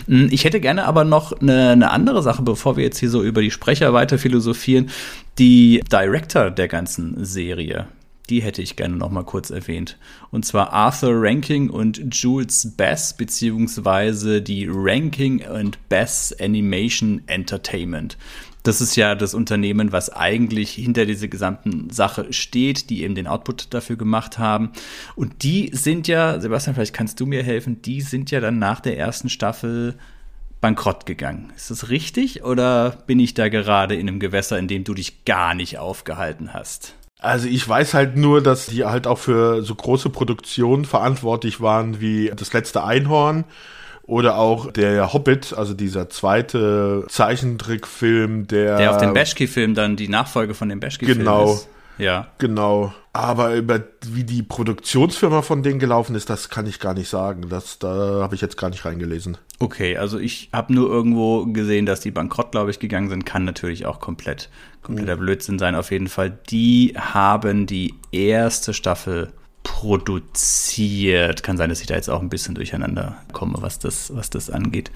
Hm, 0.06 0.28
ich 0.30 0.44
hätte 0.44 0.60
gerne 0.60 0.86
aber 0.86 1.04
noch 1.04 1.32
eine, 1.32 1.70
eine 1.70 1.90
andere 1.90 2.22
Sache, 2.22 2.42
bevor 2.42 2.76
wir 2.76 2.84
jetzt 2.84 2.98
hier 2.98 3.10
so 3.10 3.22
über 3.22 3.42
die 3.42 3.50
Sprecher 3.50 3.92
weiter 3.92 4.16
philosophieren. 4.16 4.90
Die 5.38 5.82
Director 5.90 6.50
der 6.50 6.68
ganzen 6.68 7.24
Serie, 7.24 7.86
die 8.32 8.40
hätte 8.40 8.62
ich 8.62 8.76
gerne 8.76 8.96
noch 8.96 9.10
mal 9.10 9.24
kurz 9.24 9.50
erwähnt. 9.50 9.98
Und 10.30 10.46
zwar 10.46 10.72
Arthur 10.72 11.12
Ranking 11.12 11.68
und 11.68 12.14
Jules 12.14 12.72
Bass, 12.78 13.14
beziehungsweise 13.14 14.40
die 14.40 14.66
Ranking 14.72 15.44
and 15.44 15.78
Bass 15.90 16.34
Animation 16.40 17.20
Entertainment. 17.26 18.16
Das 18.62 18.80
ist 18.80 18.96
ja 18.96 19.14
das 19.14 19.34
Unternehmen, 19.34 19.92
was 19.92 20.08
eigentlich 20.08 20.70
hinter 20.70 21.04
dieser 21.04 21.28
gesamten 21.28 21.90
Sache 21.90 22.32
steht, 22.32 22.88
die 22.88 23.02
eben 23.02 23.14
den 23.14 23.26
Output 23.26 23.74
dafür 23.74 23.96
gemacht 23.96 24.38
haben. 24.38 24.70
Und 25.14 25.42
die 25.42 25.68
sind 25.74 26.08
ja, 26.08 26.40
Sebastian, 26.40 26.74
vielleicht 26.74 26.94
kannst 26.94 27.20
du 27.20 27.26
mir 27.26 27.42
helfen, 27.42 27.82
die 27.82 28.00
sind 28.00 28.30
ja 28.30 28.40
dann 28.40 28.58
nach 28.58 28.80
der 28.80 28.96
ersten 28.96 29.28
Staffel 29.28 29.96
bankrott 30.62 31.04
gegangen. 31.04 31.52
Ist 31.54 31.70
das 31.70 31.90
richtig 31.90 32.44
oder 32.44 32.96
bin 33.06 33.20
ich 33.20 33.34
da 33.34 33.50
gerade 33.50 33.94
in 33.94 34.08
einem 34.08 34.20
Gewässer, 34.20 34.58
in 34.58 34.68
dem 34.68 34.84
du 34.84 34.94
dich 34.94 35.26
gar 35.26 35.54
nicht 35.54 35.76
aufgehalten 35.76 36.54
hast? 36.54 36.94
Also 37.22 37.46
ich 37.46 37.66
weiß 37.66 37.94
halt 37.94 38.16
nur, 38.16 38.42
dass 38.42 38.66
die 38.66 38.84
halt 38.84 39.06
auch 39.06 39.18
für 39.18 39.62
so 39.62 39.74
große 39.76 40.10
Produktionen 40.10 40.84
verantwortlich 40.84 41.60
waren 41.60 42.00
wie 42.00 42.32
das 42.34 42.52
letzte 42.52 42.82
Einhorn 42.82 43.44
oder 44.02 44.36
auch 44.36 44.72
der 44.72 45.12
Hobbit, 45.12 45.54
also 45.56 45.72
dieser 45.72 46.10
zweite 46.10 47.06
Zeichentrickfilm, 47.08 48.48
der 48.48 48.76
der 48.76 48.90
auf 48.90 48.96
den 48.96 49.12
Beschki-Film 49.12 49.74
dann 49.74 49.94
die 49.94 50.08
Nachfolge 50.08 50.54
von 50.54 50.68
dem 50.68 50.80
Beschki-Film 50.80 51.18
genau, 51.18 51.54
ist. 51.54 51.68
Ja. 51.98 52.26
Genau. 52.38 52.92
Aber 53.12 53.54
über 53.54 53.80
wie 54.06 54.24
die 54.24 54.42
Produktionsfirma 54.42 55.42
von 55.42 55.62
denen 55.62 55.78
gelaufen 55.78 56.16
ist, 56.16 56.30
das 56.30 56.48
kann 56.48 56.66
ich 56.66 56.80
gar 56.80 56.94
nicht 56.94 57.08
sagen. 57.08 57.48
Das, 57.48 57.78
da 57.78 58.20
habe 58.22 58.34
ich 58.34 58.40
jetzt 58.40 58.56
gar 58.56 58.70
nicht 58.70 58.84
reingelesen. 58.84 59.36
Okay, 59.58 59.96
also 59.96 60.18
ich 60.18 60.48
habe 60.52 60.72
nur 60.72 60.90
irgendwo 60.90 61.46
gesehen, 61.46 61.86
dass 61.86 62.00
die 62.00 62.10
bankrott, 62.10 62.50
glaube 62.50 62.70
ich, 62.70 62.78
gegangen 62.78 63.10
sind. 63.10 63.26
Kann 63.26 63.44
natürlich 63.44 63.86
auch 63.86 64.00
komplett, 64.00 64.48
kompletter. 64.82 65.16
Blödsinn 65.16 65.58
sein. 65.58 65.74
Auf 65.74 65.90
jeden 65.90 66.08
Fall, 66.08 66.38
die 66.50 66.94
haben 66.96 67.66
die 67.66 67.94
erste 68.10 68.74
Staffel 68.74 69.32
produziert. 69.62 71.42
Kann 71.42 71.56
sein, 71.56 71.70
dass 71.70 71.80
ich 71.80 71.86
da 71.86 71.94
jetzt 71.94 72.10
auch 72.10 72.20
ein 72.20 72.28
bisschen 72.28 72.54
durcheinander 72.54 73.16
komme, 73.32 73.54
was 73.60 73.78
das, 73.78 74.14
was 74.14 74.30
das 74.30 74.50
angeht. 74.50 74.90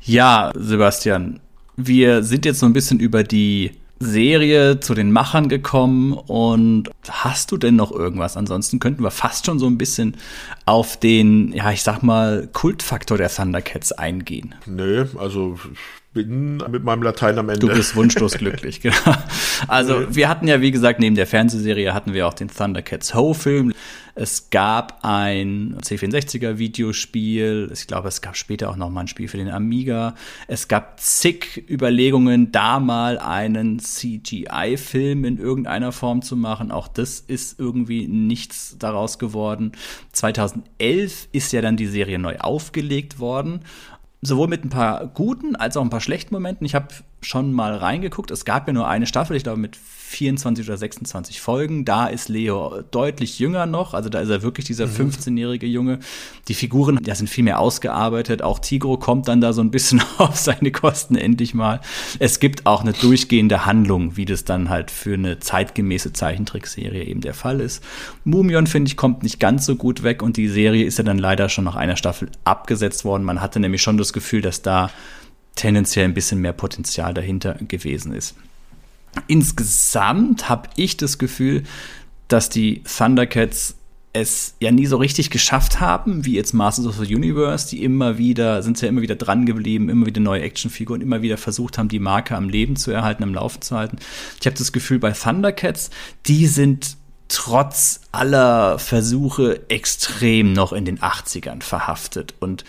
Ja, 0.00 0.52
Sebastian, 0.54 1.40
wir 1.76 2.22
sind 2.22 2.44
jetzt 2.44 2.60
so 2.60 2.66
ein 2.66 2.72
bisschen 2.72 3.00
über 3.00 3.22
die 3.22 3.72
Serie 4.02 4.80
zu 4.80 4.94
den 4.94 5.12
Machern 5.12 5.48
gekommen 5.48 6.12
und 6.12 6.90
hast 7.08 7.52
du 7.52 7.56
denn 7.56 7.76
noch 7.76 7.92
irgendwas? 7.92 8.36
Ansonsten 8.36 8.80
könnten 8.80 9.02
wir 9.02 9.10
fast 9.10 9.46
schon 9.46 9.58
so 9.58 9.66
ein 9.66 9.78
bisschen 9.78 10.16
auf 10.66 10.96
den, 10.98 11.52
ja, 11.52 11.70
ich 11.70 11.82
sag 11.82 12.02
mal, 12.02 12.48
Kultfaktor 12.52 13.16
der 13.16 13.28
Thundercats 13.28 13.92
eingehen. 13.92 14.54
Nö, 14.66 15.06
also 15.18 15.58
bin 16.12 16.58
mit 16.70 16.84
meinem 16.84 17.02
Latein 17.02 17.38
am 17.38 17.48
Ende. 17.48 17.66
Du 17.66 17.72
bist 17.72 17.96
wunschlos 17.96 18.32
glücklich, 18.38 18.80
genau. 18.80 18.96
Also 19.68 20.14
wir 20.14 20.28
hatten 20.28 20.46
ja, 20.48 20.60
wie 20.60 20.70
gesagt, 20.70 21.00
neben 21.00 21.16
der 21.16 21.26
Fernsehserie 21.26 21.94
hatten 21.94 22.12
wir 22.12 22.26
auch 22.26 22.34
den 22.34 22.48
Thundercats 22.48 23.14
Ho-Film. 23.14 23.72
Es 24.14 24.50
gab 24.50 24.98
ein 25.02 25.78
C64er 25.80 26.58
Videospiel. 26.58 27.70
Ich 27.72 27.86
glaube, 27.86 28.08
es 28.08 28.20
gab 28.20 28.36
später 28.36 28.68
auch 28.68 28.76
noch 28.76 28.90
mal 28.90 29.02
ein 29.02 29.08
Spiel 29.08 29.26
für 29.26 29.38
den 29.38 29.50
Amiga. 29.50 30.14
Es 30.48 30.68
gab 30.68 31.00
zig 31.00 31.64
Überlegungen, 31.70 32.52
da 32.52 32.78
mal 32.78 33.18
einen 33.18 33.78
CGI-Film 33.78 35.24
in 35.24 35.38
irgendeiner 35.38 35.92
Form 35.92 36.20
zu 36.20 36.36
machen. 36.36 36.70
Auch 36.70 36.88
das 36.88 37.20
ist 37.20 37.58
irgendwie 37.58 38.06
nichts 38.06 38.76
daraus 38.78 39.18
geworden. 39.18 39.72
2011 40.12 41.28
ist 41.32 41.52
ja 41.52 41.62
dann 41.62 41.78
die 41.78 41.86
Serie 41.86 42.18
neu 42.18 42.36
aufgelegt 42.36 43.18
worden 43.18 43.60
sowohl 44.22 44.48
mit 44.48 44.64
ein 44.64 44.70
paar 44.70 45.08
guten 45.08 45.56
als 45.56 45.76
auch 45.76 45.82
ein 45.82 45.90
paar 45.90 46.00
schlechten 46.00 46.34
Momenten. 46.34 46.64
Ich 46.64 46.74
habe 46.74 46.88
schon 47.22 47.52
mal 47.52 47.74
reingeguckt. 47.76 48.30
Es 48.30 48.44
gab 48.44 48.66
ja 48.66 48.72
nur 48.72 48.88
eine 48.88 49.06
Staffel, 49.06 49.36
ich 49.36 49.42
glaube 49.42 49.58
mit 49.58 49.76
24 50.12 50.68
oder 50.68 50.76
26 50.76 51.40
Folgen. 51.40 51.84
Da 51.84 52.06
ist 52.06 52.28
Leo 52.28 52.82
deutlich 52.90 53.38
jünger 53.38 53.66
noch, 53.66 53.94
also 53.94 54.08
da 54.08 54.20
ist 54.20 54.28
er 54.28 54.42
wirklich 54.42 54.66
dieser 54.66 54.86
mhm. 54.86 55.10
15-jährige 55.10 55.66
Junge. 55.66 56.00
Die 56.48 56.54
Figuren, 56.54 57.00
ja, 57.04 57.14
sind 57.14 57.30
viel 57.30 57.44
mehr 57.44 57.58
ausgearbeitet. 57.58 58.42
Auch 58.42 58.58
Tigro 58.58 58.98
kommt 58.98 59.28
dann 59.28 59.40
da 59.40 59.52
so 59.52 59.62
ein 59.62 59.70
bisschen 59.70 60.02
auf 60.18 60.36
seine 60.36 60.70
Kosten 60.70 61.16
endlich 61.16 61.54
mal. 61.54 61.80
Es 62.18 62.40
gibt 62.40 62.66
auch 62.66 62.82
eine 62.82 62.92
durchgehende 62.92 63.64
Handlung, 63.64 64.16
wie 64.16 64.26
das 64.26 64.44
dann 64.44 64.68
halt 64.68 64.90
für 64.90 65.14
eine 65.14 65.38
zeitgemäße 65.38 66.12
Zeichentrickserie 66.12 67.04
eben 67.04 67.22
der 67.22 67.34
Fall 67.34 67.60
ist. 67.60 67.82
Mumion, 68.24 68.66
finde 68.66 68.88
ich, 68.88 68.96
kommt 68.96 69.22
nicht 69.22 69.40
ganz 69.40 69.64
so 69.64 69.76
gut 69.76 70.02
weg 70.02 70.22
und 70.22 70.36
die 70.36 70.48
Serie 70.48 70.84
ist 70.84 70.98
ja 70.98 71.04
dann 71.04 71.18
leider 71.18 71.48
schon 71.48 71.64
nach 71.64 71.76
einer 71.76 71.96
Staffel 71.96 72.28
abgesetzt 72.44 73.04
worden. 73.04 73.24
Man 73.24 73.40
hatte 73.40 73.60
nämlich 73.60 73.82
schon 73.82 73.96
das 73.96 74.12
Gefühl, 74.12 74.42
dass 74.42 74.60
da 74.62 74.90
tendenziell 75.54 76.06
ein 76.06 76.14
bisschen 76.14 76.40
mehr 76.40 76.52
Potenzial 76.52 77.14
dahinter 77.14 77.54
gewesen 77.54 78.14
ist. 78.14 78.34
Insgesamt 79.26 80.48
habe 80.48 80.70
ich 80.76 80.96
das 80.96 81.18
Gefühl, 81.18 81.64
dass 82.28 82.48
die 82.48 82.82
Thundercats 82.84 83.76
es 84.14 84.54
ja 84.60 84.70
nie 84.70 84.86
so 84.86 84.98
richtig 84.98 85.30
geschafft 85.30 85.80
haben, 85.80 86.26
wie 86.26 86.34
jetzt 86.34 86.52
Masters 86.52 86.86
of 86.86 86.98
the 86.98 87.14
Universe, 87.14 87.68
die 87.68 87.82
immer 87.82 88.18
wieder, 88.18 88.62
sind 88.62 88.80
ja 88.80 88.88
immer 88.88 89.00
wieder 89.00 89.16
dran 89.16 89.46
geblieben, 89.46 89.88
immer 89.88 90.06
wieder 90.06 90.20
neue 90.20 90.42
Actionfiguren, 90.42 91.00
immer 91.00 91.22
wieder 91.22 91.38
versucht 91.38 91.78
haben, 91.78 91.88
die 91.88 91.98
Marke 91.98 92.36
am 92.36 92.48
Leben 92.48 92.76
zu 92.76 92.90
erhalten, 92.90 93.22
am 93.22 93.34
Laufen 93.34 93.62
zu 93.62 93.74
halten. 93.74 93.96
Ich 94.38 94.46
habe 94.46 94.56
das 94.56 94.72
Gefühl, 94.72 94.98
bei 94.98 95.12
Thundercats, 95.12 95.90
die 96.26 96.46
sind 96.46 96.96
trotz 97.28 98.02
aller 98.12 98.78
Versuche 98.78 99.62
extrem 99.70 100.52
noch 100.52 100.74
in 100.74 100.84
den 100.84 100.98
80ern 100.98 101.62
verhaftet 101.62 102.34
und 102.40 102.64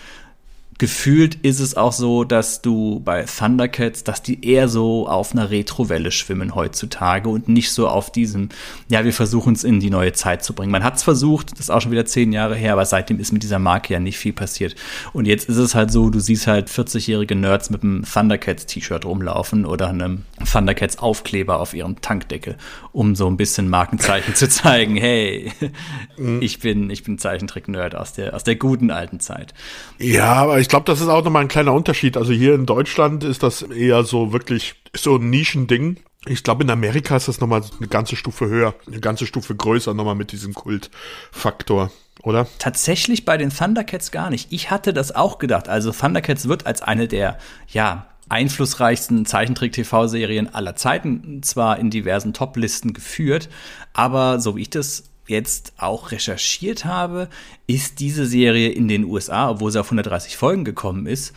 gefühlt 0.78 1.36
ist 1.36 1.60
es 1.60 1.76
auch 1.76 1.92
so, 1.92 2.24
dass 2.24 2.62
du 2.62 3.02
bei 3.04 3.24
Thundercats, 3.24 4.04
dass 4.04 4.22
die 4.22 4.46
eher 4.46 4.68
so 4.68 5.08
auf 5.08 5.34
einer 5.34 5.50
Retrowelle 5.50 6.12
schwimmen 6.12 6.56
heutzutage 6.56 7.30
und 7.30 7.48
nicht 7.48 7.72
so 7.72 7.88
auf 7.88 8.12
diesem, 8.12 8.50
ja, 8.90 9.06
wir 9.06 9.14
versuchen 9.14 9.54
es 9.54 9.64
in 9.64 9.80
die 9.80 9.90
neue 9.90 10.14
Zeit 10.14 10.44
zu 10.44 10.54
bringen. 10.54 10.72
Man 10.72 10.84
hat 10.84 10.96
es 10.96 11.04
versucht, 11.04 11.52
das 11.52 11.62
ist 11.62 11.70
auch 11.70 11.82
schon 11.82 11.92
wieder 11.92 12.06
zehn 12.06 12.32
Jahre 12.32 12.56
her, 12.56 12.74
aber 12.74 12.86
seitdem 12.86 13.20
ist 13.20 13.32
mit 13.32 13.44
dieser 13.44 13.60
Marke 13.60 13.94
ja 13.94 14.00
nicht 14.00 14.18
viel 14.18 14.34
passiert. 14.34 14.76
Und 15.14 15.26
jetzt 15.26 15.50
ist 15.50 15.58
es 15.58 15.76
halt 15.76 15.92
so, 15.92 16.10
du 16.10 16.20
siehst 16.20 16.48
halt 16.48 16.70
40-jährige 16.70 17.36
Nerds 17.36 17.70
mit 17.70 17.84
einem 17.84 18.04
Thundercats-T-Shirt 18.04 19.06
rumlaufen 19.06 19.66
oder 19.66 19.90
einem 19.90 20.24
Thundercats-Aufkleber 20.52 21.60
auf 21.60 21.74
ihrem 21.74 22.02
Tankdeckel, 22.02 22.58
um 22.92 23.16
so 23.16 23.28
ein 23.28 23.38
bisschen 23.38 23.70
Markenzeichen 23.70 24.36
zu 24.36 24.50
zeigen, 24.50 24.96
hey, 24.96 25.52
mhm. 26.18 26.42
ich 26.42 26.60
bin, 26.60 26.90
ich 26.90 27.04
bin 27.04 27.18
Zeichentrick-Nerd 27.18 27.96
aus 27.96 28.14
der, 28.14 28.34
aus 28.34 28.44
der 28.44 28.56
guten 28.56 28.92
alten 28.92 29.20
Zeit. 29.20 29.54
Ja, 30.00 30.34
aber 30.34 30.63
ich 30.64 30.70
glaube, 30.70 30.86
das 30.86 31.02
ist 31.02 31.10
auch 31.10 31.26
nochmal 31.26 31.42
ein 31.42 31.50
kleiner 31.50 31.74
Unterschied. 31.74 32.16
Also 32.16 32.32
hier 32.32 32.56
in 32.56 32.66
Deutschland 32.66 33.26
ist 33.26 33.44
das 33.44 33.64
eher 33.64 34.06
so 34.06 34.32
wirklich 34.32 34.76
so 34.96 35.18
ein 35.18 35.30
Nischending. 35.30 35.98
Ich 36.26 36.42
glaube, 36.42 36.64
in 36.64 36.70
Amerika 36.70 37.18
ist 37.18 37.28
das 37.28 37.42
nochmal 37.42 37.64
eine 37.78 37.90
ganze 37.90 38.16
Stufe 38.16 38.48
höher, 38.48 38.74
eine 38.88 39.02
ganze 39.02 39.26
Stufe 39.26 39.54
größer 39.56 39.94
nochmal 39.94 40.16
mit 40.16 40.32
diesem 40.32 40.54
Kultfaktor, 40.54 41.92
oder? 42.22 42.48
Tatsächlich 42.60 43.26
bei 43.26 43.36
den 43.36 43.50
Thundercats 43.50 44.12
gar 44.12 44.30
nicht. 44.30 44.54
Ich 44.54 44.72
hatte 44.72 44.94
das 44.94 45.14
auch 45.14 45.38
gedacht. 45.38 45.68
Also 45.68 45.92
Thundercats 45.92 46.48
wird 46.48 46.66
als 46.66 46.82
eine 46.82 47.10
der, 47.10 47.40
ja, 47.68 48.08
einflussreichsten 48.30 49.26
Zeichentrick-TV-Serien 49.26 50.56
aller 50.56 50.78
Zeiten 50.78 51.44
zwar 51.44 51.78
in 51.78 51.90
diversen 51.90 52.32
Top-Listen 52.32 52.94
geführt, 52.94 53.50
aber 53.92 54.40
so 54.40 54.56
wie 54.56 54.62
ich 54.62 54.70
das 54.70 55.04
jetzt 55.28 55.74
auch 55.78 56.12
recherchiert 56.12 56.86
habe, 56.86 57.30
ist 57.68 58.00
diese 58.00 58.26
Serie 58.26 58.70
in 58.70 58.88
den 58.88 59.06
USA, 59.06 59.50
obwohl 59.50 59.72
sie 59.72 59.80
auf 59.80 59.88
130 59.88 60.38
Folgen 60.38 60.66
gekommen 60.66 61.06
ist, 61.06 61.34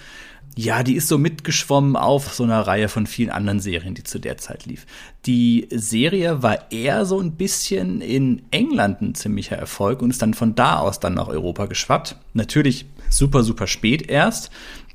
ja, 0.59 0.83
die 0.83 0.97
ist 0.97 1.09
so 1.09 1.19
mitgeschwommen 1.19 1.97
auf 1.97 2.33
so 2.33 2.43
einer 2.43 2.67
Reihe 2.67 2.89
von 2.89 3.07
vielen 3.07 3.29
anderen 3.29 3.61
Serien, 3.61 3.95
die 3.95 4.05
zu 4.05 4.19
der 4.19 4.39
Zeit 4.39 4.65
lief. 4.65 4.87
Die 5.27 5.69
Serie 5.71 6.43
war 6.43 6.73
eher 6.73 7.05
so 7.05 7.21
ein 7.21 7.33
bisschen 7.33 8.01
in 8.01 8.41
England 8.53 9.03
ein 9.03 9.15
ziemlicher 9.15 9.57
Erfolg 9.57 10.01
und 10.01 10.09
ist 10.09 10.23
dann 10.23 10.33
von 10.33 10.55
da 10.55 10.79
aus 10.79 10.99
dann 10.99 11.13
nach 11.13 11.29
Europa 11.29 11.67
geschwappt. 11.67 12.17
Natürlich 12.33 12.87
super, 13.11 13.43
super 13.43 13.67
spät 13.67 14.09
erst, 14.09 14.51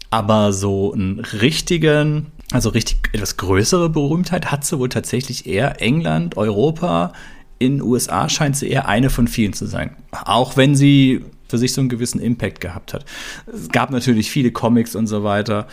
aber 0.09 0.51
so 0.51 0.93
einen 0.93 1.19
richtigen, 1.19 2.31
also 2.51 2.69
richtig 2.69 3.11
etwas 3.13 3.37
größere 3.37 3.89
Berühmtheit 3.89 4.51
hat 4.51 4.65
sie 4.65 4.79
wohl 4.79 4.89
tatsächlich 4.89 5.45
eher 5.45 5.79
England, 5.79 6.37
Europa, 6.37 7.13
in 7.61 7.77
den 7.77 7.81
USA 7.81 8.27
scheint 8.27 8.57
sie 8.57 8.69
eher 8.69 8.87
eine 8.87 9.09
von 9.09 9.27
vielen 9.27 9.53
zu 9.53 9.65
sein. 9.65 9.95
Auch 10.11 10.57
wenn 10.57 10.75
sie 10.75 11.23
für 11.47 11.57
sich 11.57 11.73
so 11.73 11.81
einen 11.81 11.89
gewissen 11.89 12.19
Impact 12.19 12.61
gehabt 12.61 12.93
hat. 12.93 13.05
Es 13.53 13.69
gab 13.69 13.91
natürlich 13.91 14.31
viele 14.31 14.51
Comics 14.51 14.95
und 14.95 15.07
so 15.07 15.23
weiter. 15.23 15.67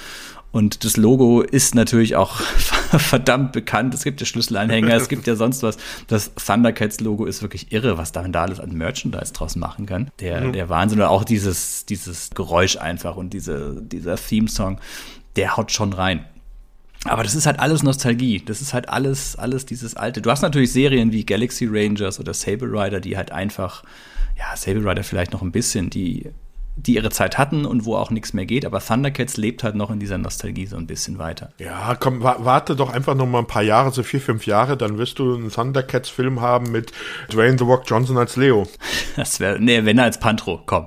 Und 0.50 0.84
das 0.84 0.96
Logo 0.96 1.42
ist 1.42 1.74
natürlich 1.74 2.16
auch 2.16 2.40
verdammt 2.98 3.52
bekannt. 3.52 3.94
Es 3.94 4.02
gibt 4.02 4.20
ja 4.20 4.26
Schlüsselanhänger, 4.26 4.94
es 4.96 5.08
gibt 5.08 5.26
ja 5.26 5.36
sonst 5.36 5.62
was. 5.62 5.76
Das 6.08 6.32
Thundercats-Logo 6.34 7.26
ist 7.26 7.42
wirklich 7.42 7.70
irre, 7.70 7.96
was 7.96 8.14
man 8.14 8.32
da 8.32 8.42
alles 8.42 8.58
an 8.58 8.72
Merchandise 8.72 9.32
draus 9.32 9.56
machen 9.56 9.86
kann. 9.86 10.10
Der, 10.20 10.40
mhm. 10.40 10.52
der 10.52 10.68
Wahnsinn. 10.68 10.98
Oder 10.98 11.10
auch 11.10 11.24
dieses, 11.24 11.86
dieses 11.86 12.30
Geräusch 12.30 12.76
einfach 12.76 13.16
und 13.16 13.32
diese, 13.32 13.80
dieser 13.80 14.16
Theme-Song, 14.16 14.80
der 15.36 15.56
haut 15.56 15.70
schon 15.70 15.92
rein. 15.92 16.24
Aber 17.04 17.22
das 17.22 17.34
ist 17.34 17.46
halt 17.46 17.60
alles 17.60 17.82
Nostalgie. 17.82 18.42
Das 18.44 18.60
ist 18.60 18.74
halt 18.74 18.88
alles, 18.88 19.36
alles 19.36 19.66
dieses 19.66 19.94
alte. 19.94 20.20
Du 20.20 20.30
hast 20.30 20.42
natürlich 20.42 20.72
Serien 20.72 21.12
wie 21.12 21.24
Galaxy 21.24 21.66
Rangers 21.70 22.18
oder 22.18 22.34
Sable 22.34 22.68
Rider, 22.72 23.00
die 23.00 23.16
halt 23.16 23.30
einfach, 23.30 23.84
ja, 24.36 24.56
Sable 24.56 24.88
Rider 24.88 25.04
vielleicht 25.04 25.32
noch 25.32 25.42
ein 25.42 25.52
bisschen, 25.52 25.90
die 25.90 26.32
die 26.78 26.94
ihre 26.94 27.10
Zeit 27.10 27.38
hatten 27.38 27.64
und 27.64 27.84
wo 27.84 27.96
auch 27.96 28.10
nichts 28.10 28.32
mehr 28.32 28.46
geht. 28.46 28.64
Aber 28.64 28.80
Thundercats 28.80 29.36
lebt 29.36 29.64
halt 29.64 29.74
noch 29.74 29.90
in 29.90 29.98
dieser 29.98 30.18
Nostalgie 30.18 30.66
so 30.66 30.76
ein 30.76 30.86
bisschen 30.86 31.18
weiter. 31.18 31.50
Ja, 31.58 31.96
komm, 31.98 32.22
warte 32.22 32.76
doch 32.76 32.90
einfach 32.90 33.14
noch 33.14 33.26
mal 33.26 33.40
ein 33.40 33.46
paar 33.46 33.62
Jahre, 33.62 33.90
so 33.90 34.02
vier, 34.02 34.20
fünf 34.20 34.46
Jahre, 34.46 34.76
dann 34.76 34.98
wirst 34.98 35.18
du 35.18 35.34
einen 35.34 35.50
Thundercats-Film 35.50 36.40
haben 36.40 36.70
mit 36.70 36.92
Dwayne 37.32 37.58
The 37.58 37.64
Rock 37.64 37.82
Johnson 37.86 38.16
als 38.16 38.36
Leo. 38.36 38.66
Das 39.16 39.40
wäre, 39.40 39.58
nee, 39.58 39.84
wenn 39.84 39.98
er 39.98 40.04
als 40.04 40.20
Pantro, 40.20 40.60
komm. 40.64 40.86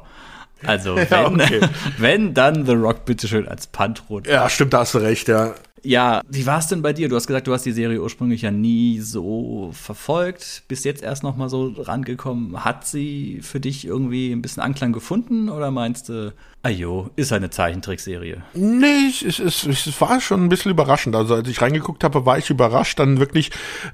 Also, 0.64 0.96
wenn, 0.96 1.08
ja, 1.10 1.28
okay. 1.28 1.60
wenn 1.98 2.34
dann 2.34 2.66
The 2.66 2.74
Rock 2.74 3.04
bitteschön 3.04 3.46
als 3.48 3.68
Pantro. 3.68 4.22
Ja, 4.22 4.50
stimmt, 4.50 4.74
da 4.74 4.80
hast 4.80 4.94
du 4.94 5.00
recht, 5.00 5.28
ja. 5.28 5.54
Ja, 5.84 6.22
wie 6.30 6.46
war 6.46 6.60
es 6.60 6.68
denn 6.68 6.84
bei 6.84 6.94
dir? 6.94 7.10
Du 7.10 7.16
hast 7.16 7.26
gesagt, 7.26 7.48
du 7.48 7.54
hast 7.54 7.66
die 7.66 7.72
Serie 7.72 8.02
ursprünglich 8.02 8.44
ja 8.44 8.52
nie 8.52 9.00
so 9.00 9.72
verfolgt, 9.74 10.64
bist 10.68 10.86
jetzt 10.86 11.02
erst 11.02 11.24
noch 11.24 11.36
mal 11.36 11.50
so 11.50 11.74
rangekommen. 11.76 12.64
Hat 12.64 12.86
sie 12.86 13.40
für 13.42 13.60
dich 13.60 13.86
irgendwie 13.86 14.32
ein 14.32 14.44
bisschen 14.44 14.62
Anklang 14.62 14.94
gefunden 14.94 15.50
oder 15.50 15.72
meinst 15.72 16.10
du, 16.10 16.34
Ajo, 16.64 17.10
ist 17.16 17.34
eine 17.34 17.50
Zeichentrickserie. 17.50 18.44
Nee, 18.54 19.08
es, 19.10 19.40
es, 19.40 19.64
es 19.64 20.00
war 20.00 20.22
schon 20.22 20.44
ein 20.44 20.50
bisschen 20.50 20.70
überraschend. 20.70 21.16
Also 21.16 21.34
als 21.34 21.50
ich 21.50 21.60
reingeguckt 21.60 22.04
habe, 22.04 22.28
war 22.28 22.38
ich 22.38 22.52
überrascht 22.52 23.00
dann 23.00 23.20
wirklich, 23.20 23.50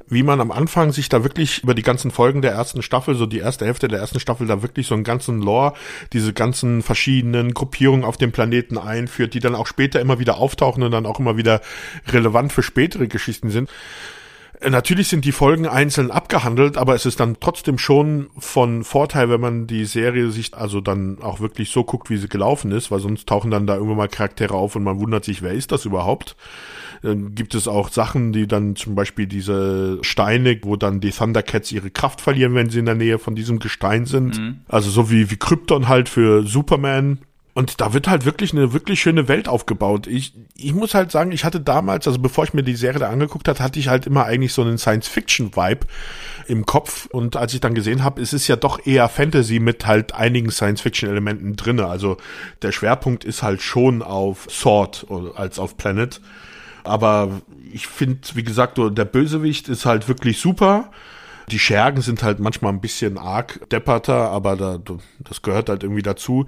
wie 0.07 0.21
man 0.21 0.41
am 0.41 0.51
Anfang 0.51 0.91
sich 0.91 1.07
da 1.07 1.23
wirklich 1.23 1.63
über 1.63 1.73
die 1.73 1.81
ganzen 1.81 2.11
Folgen 2.11 2.41
der 2.41 2.51
ersten 2.51 2.81
Staffel, 2.81 3.15
so 3.15 3.25
die 3.25 3.39
erste 3.39 3.65
Hälfte 3.65 3.87
der 3.87 3.99
ersten 3.99 4.19
Staffel, 4.19 4.47
da 4.47 4.61
wirklich 4.63 4.85
so 4.85 4.95
einen 4.95 5.05
ganzen 5.05 5.41
Lore, 5.41 5.75
diese 6.11 6.33
ganzen 6.33 6.81
verschiedenen 6.81 7.53
Gruppierungen 7.53 8.03
auf 8.03 8.17
dem 8.17 8.33
Planeten 8.33 8.77
einführt, 8.77 9.33
die 9.33 9.39
dann 9.39 9.55
auch 9.55 9.67
später 9.67 10.01
immer 10.01 10.19
wieder 10.19 10.37
auftauchen 10.37 10.83
und 10.83 10.91
dann 10.91 11.05
auch 11.05 11.21
immer 11.21 11.37
wieder 11.37 11.61
relevant 12.09 12.51
für 12.51 12.63
spätere 12.63 13.07
Geschichten 13.07 13.49
sind. 13.49 13.69
Natürlich 14.67 15.07
sind 15.07 15.23
die 15.23 15.31
Folgen 15.31 15.67
einzeln 15.67 16.09
abgehandelt, 16.09 16.77
aber 16.77 16.95
es 16.95 17.05
ist 17.05 17.19
dann 17.19 17.37
trotzdem 17.39 17.77
schon 17.77 18.27
von 18.39 18.83
Vorteil, 18.83 19.29
wenn 19.29 19.39
man 19.39 19.67
die 19.67 19.85
Serie 19.85 20.31
sich 20.31 20.55
also 20.55 20.81
dann 20.81 21.19
auch 21.21 21.39
wirklich 21.39 21.69
so 21.69 21.83
guckt, 21.83 22.09
wie 22.09 22.17
sie 22.17 22.27
gelaufen 22.27 22.71
ist, 22.71 22.89
weil 22.89 22.99
sonst 22.99 23.27
tauchen 23.27 23.51
dann 23.51 23.67
da 23.67 23.75
irgendwann 23.75 23.97
mal 23.97 24.07
Charaktere 24.07 24.55
auf 24.55 24.75
und 24.75 24.83
man 24.83 24.99
wundert 24.99 25.25
sich, 25.25 25.43
wer 25.43 25.53
ist 25.53 25.71
das 25.71 25.85
überhaupt? 25.85 26.35
Dann 27.03 27.35
gibt 27.35 27.53
es 27.53 27.67
auch 27.67 27.89
Sachen, 27.89 28.33
die 28.33 28.47
dann 28.47 28.75
zum 28.75 28.95
Beispiel 28.95 29.27
diese 29.27 29.99
Steine, 30.01 30.59
wo 30.63 30.75
dann 30.75 31.01
die 31.01 31.11
Thundercats 31.11 31.71
ihre 31.71 31.91
Kraft 31.91 32.21
verlieren, 32.21 32.55
wenn 32.55 32.71
sie 32.71 32.79
in 32.79 32.85
der 32.85 32.95
Nähe 32.95 33.19
von 33.19 33.35
diesem 33.35 33.59
Gestein 33.59 34.05
sind. 34.05 34.39
Mhm. 34.39 34.61
Also 34.67 34.89
so 34.89 35.11
wie, 35.11 35.29
wie 35.29 35.37
Krypton 35.37 35.87
halt 35.87 36.09
für 36.09 36.43
Superman 36.43 37.19
und 37.57 37.81
da 37.81 37.91
wird 37.91 38.07
halt 38.07 38.23
wirklich 38.23 38.53
eine 38.53 38.71
wirklich 38.71 39.01
schöne 39.01 39.27
Welt 39.27 39.47
aufgebaut. 39.47 40.05
Ich, 40.05 40.31
ich 40.55 40.75
muss 40.75 40.93
halt 40.93 41.11
sagen, 41.11 41.31
ich 41.31 41.43
hatte 41.43 41.59
damals, 41.59 42.05
also 42.05 42.19
bevor 42.19 42.43
ich 42.43 42.53
mir 42.53 42.61
die 42.61 42.75
Serie 42.75 42.99
da 42.99 43.09
angeguckt 43.09 43.47
hat, 43.47 43.59
hatte 43.59 43.79
ich 43.79 43.87
halt 43.87 44.05
immer 44.05 44.25
eigentlich 44.25 44.53
so 44.53 44.61
einen 44.61 44.77
Science-Fiction-Vibe 44.77 45.87
im 46.47 46.67
Kopf. 46.67 47.07
Und 47.07 47.35
als 47.35 47.55
ich 47.55 47.59
dann 47.59 47.73
gesehen 47.73 48.03
habe, 48.03 48.21
es 48.21 48.31
ist 48.31 48.47
ja 48.47 48.57
doch 48.57 48.85
eher 48.85 49.09
Fantasy 49.09 49.57
mit 49.57 49.87
halt 49.87 50.13
einigen 50.13 50.51
Science-Fiction-Elementen 50.51 51.55
drinne. 51.55 51.87
Also 51.87 52.17
der 52.61 52.71
Schwerpunkt 52.71 53.25
ist 53.25 53.41
halt 53.41 53.63
schon 53.63 54.03
auf 54.03 54.45
Sword 54.51 55.07
als 55.35 55.57
auf 55.57 55.77
Planet. 55.77 56.21
Aber 56.83 57.41
ich 57.73 57.87
finde, 57.87 58.19
wie 58.35 58.43
gesagt, 58.43 58.77
der 58.77 59.05
Bösewicht 59.05 59.67
ist 59.67 59.87
halt 59.87 60.07
wirklich 60.07 60.39
super. 60.39 60.91
Die 61.49 61.57
Schergen 61.57 62.01
sind 62.01 62.21
halt 62.21 62.39
manchmal 62.39 62.71
ein 62.73 62.81
bisschen 62.81 63.17
arg 63.17 63.67
depperter, 63.71 64.29
aber 64.29 64.55
da, 64.57 64.79
das 65.21 65.41
gehört 65.41 65.69
halt 65.69 65.81
irgendwie 65.81 66.03
dazu. 66.03 66.45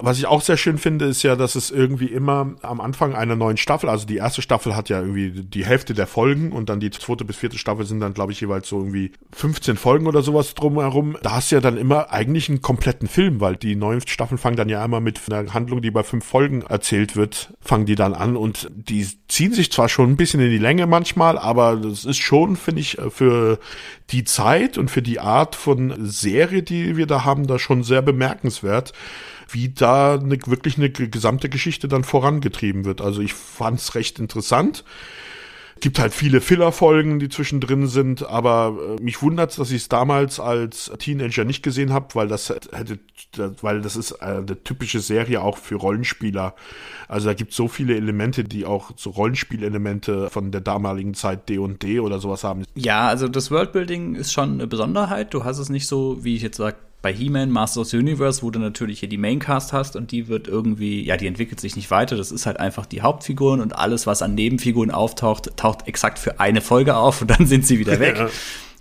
Was 0.00 0.18
ich 0.18 0.26
auch 0.26 0.42
sehr 0.42 0.56
schön 0.56 0.78
finde, 0.78 1.06
ist 1.06 1.22
ja, 1.22 1.34
dass 1.34 1.54
es 1.54 1.70
irgendwie 1.70 2.06
immer 2.06 2.54
am 2.62 2.80
Anfang 2.80 3.14
einer 3.14 3.36
neuen 3.36 3.56
Staffel, 3.56 3.88
also 3.88 4.06
die 4.06 4.16
erste 4.16 4.42
Staffel 4.42 4.76
hat 4.76 4.88
ja 4.88 5.00
irgendwie 5.00 5.30
die 5.30 5.64
Hälfte 5.64 5.94
der 5.94 6.06
Folgen 6.06 6.52
und 6.52 6.68
dann 6.68 6.78
die 6.78 6.90
zweite 6.90 7.24
bis 7.24 7.36
vierte 7.36 7.58
Staffel 7.58 7.84
sind 7.84 8.00
dann, 8.00 8.14
glaube 8.14 8.32
ich, 8.32 8.40
jeweils 8.40 8.68
so 8.68 8.78
irgendwie 8.78 9.12
15 9.32 9.76
Folgen 9.76 10.06
oder 10.06 10.22
sowas 10.22 10.54
drumherum. 10.54 11.16
Da 11.22 11.32
hast 11.32 11.50
du 11.50 11.56
ja 11.56 11.60
dann 11.60 11.76
immer 11.76 12.12
eigentlich 12.12 12.48
einen 12.48 12.62
kompletten 12.62 13.08
Film, 13.08 13.40
weil 13.40 13.56
die 13.56 13.74
neuen 13.74 14.00
Staffeln 14.06 14.38
fangen 14.38 14.56
dann 14.56 14.68
ja 14.68 14.82
einmal 14.82 15.00
mit 15.00 15.20
einer 15.30 15.52
Handlung, 15.52 15.82
die 15.82 15.90
bei 15.90 16.02
fünf 16.04 16.24
Folgen 16.24 16.62
erzählt 16.62 17.16
wird, 17.16 17.52
fangen 17.60 17.86
die 17.86 17.96
dann 17.96 18.14
an 18.14 18.36
und 18.36 18.70
die 18.74 19.06
ziehen 19.28 19.52
sich 19.52 19.72
zwar 19.72 19.88
schon 19.88 20.10
ein 20.10 20.16
bisschen 20.16 20.40
in 20.40 20.50
die 20.50 20.58
Länge 20.58 20.86
manchmal, 20.86 21.38
aber 21.38 21.76
das 21.76 22.04
ist 22.04 22.18
schon, 22.18 22.56
finde 22.56 22.80
ich, 22.80 22.98
für 23.10 23.58
die 24.10 24.24
Zeit 24.24 24.78
und 24.78 24.90
für 24.90 25.02
die 25.02 25.20
Art 25.20 25.56
von 25.56 25.94
Serie, 26.06 26.62
die 26.62 26.96
wir 26.96 27.06
da 27.06 27.24
haben, 27.24 27.46
da 27.46 27.58
schon 27.58 27.82
sehr 27.82 28.02
bemerkenswert 28.02 28.92
wie 29.48 29.70
da 29.70 30.14
eine, 30.14 30.38
wirklich 30.46 30.76
eine 30.76 30.90
gesamte 30.90 31.48
Geschichte 31.48 31.88
dann 31.88 32.04
vorangetrieben 32.04 32.84
wird. 32.84 33.00
Also 33.00 33.20
ich 33.20 33.34
fand 33.34 33.80
es 33.80 33.94
recht 33.94 34.18
interessant. 34.18 34.84
Gibt 35.80 36.00
halt 36.00 36.12
viele 36.12 36.40
Filler-Folgen, 36.40 37.20
die 37.20 37.28
zwischendrin 37.28 37.86
sind, 37.86 38.26
aber 38.28 38.96
äh, 38.98 39.02
mich 39.02 39.22
wundert 39.22 39.56
dass 39.58 39.70
ich 39.70 39.82
es 39.82 39.88
damals 39.88 40.40
als 40.40 40.90
Teenager 40.98 41.44
nicht 41.44 41.62
gesehen 41.62 41.92
habe, 41.92 42.14
weil 42.14 42.26
das 42.26 42.48
hätte, 42.48 42.98
weil 43.62 43.80
das 43.80 43.94
ist 43.94 44.14
eine 44.20 44.62
typische 44.62 45.00
Serie 45.00 45.40
auch 45.40 45.56
für 45.56 45.76
Rollenspieler. 45.76 46.54
Also 47.06 47.28
da 47.28 47.34
gibt 47.34 47.52
so 47.52 47.68
viele 47.68 47.94
Elemente, 47.94 48.42
die 48.44 48.66
auch 48.66 48.90
so 48.96 49.10
Rollenspielelemente 49.10 50.30
von 50.30 50.50
der 50.50 50.60
damaligen 50.60 51.14
Zeit 51.14 51.48
D&D 51.48 52.00
oder 52.00 52.18
sowas 52.18 52.42
haben. 52.42 52.64
Ja, 52.74 53.06
also 53.08 53.28
das 53.28 53.50
Worldbuilding 53.50 54.16
ist 54.16 54.32
schon 54.32 54.54
eine 54.54 54.66
Besonderheit. 54.66 55.32
Du 55.32 55.44
hast 55.44 55.58
es 55.58 55.68
nicht 55.68 55.86
so, 55.86 56.24
wie 56.24 56.34
ich 56.34 56.42
jetzt 56.42 56.56
sage, 56.56 56.76
bei 57.00 57.12
He-Man 57.12 57.50
Masters 57.50 57.78
of 57.78 57.88
the 57.90 57.98
Universe, 57.98 58.42
wo 58.42 58.50
du 58.50 58.58
natürlich 58.58 59.00
hier 59.00 59.08
die 59.08 59.18
Maincast 59.18 59.72
hast 59.72 59.94
und 59.94 60.10
die 60.10 60.28
wird 60.28 60.48
irgendwie, 60.48 61.04
ja, 61.04 61.16
die 61.16 61.26
entwickelt 61.26 61.60
sich 61.60 61.76
nicht 61.76 61.90
weiter. 61.90 62.16
Das 62.16 62.32
ist 62.32 62.44
halt 62.44 62.58
einfach 62.58 62.86
die 62.86 63.02
Hauptfiguren 63.02 63.60
und 63.60 63.76
alles, 63.76 64.06
was 64.06 64.20
an 64.20 64.34
Nebenfiguren 64.34 64.90
auftaucht, 64.90 65.56
taucht 65.56 65.86
exakt 65.86 66.18
für 66.18 66.40
eine 66.40 66.60
Folge 66.60 66.96
auf 66.96 67.22
und 67.22 67.30
dann 67.30 67.46
sind 67.46 67.66
sie 67.66 67.78
wieder 67.78 68.00
weg. 68.00 68.16
Ja. 68.18 68.28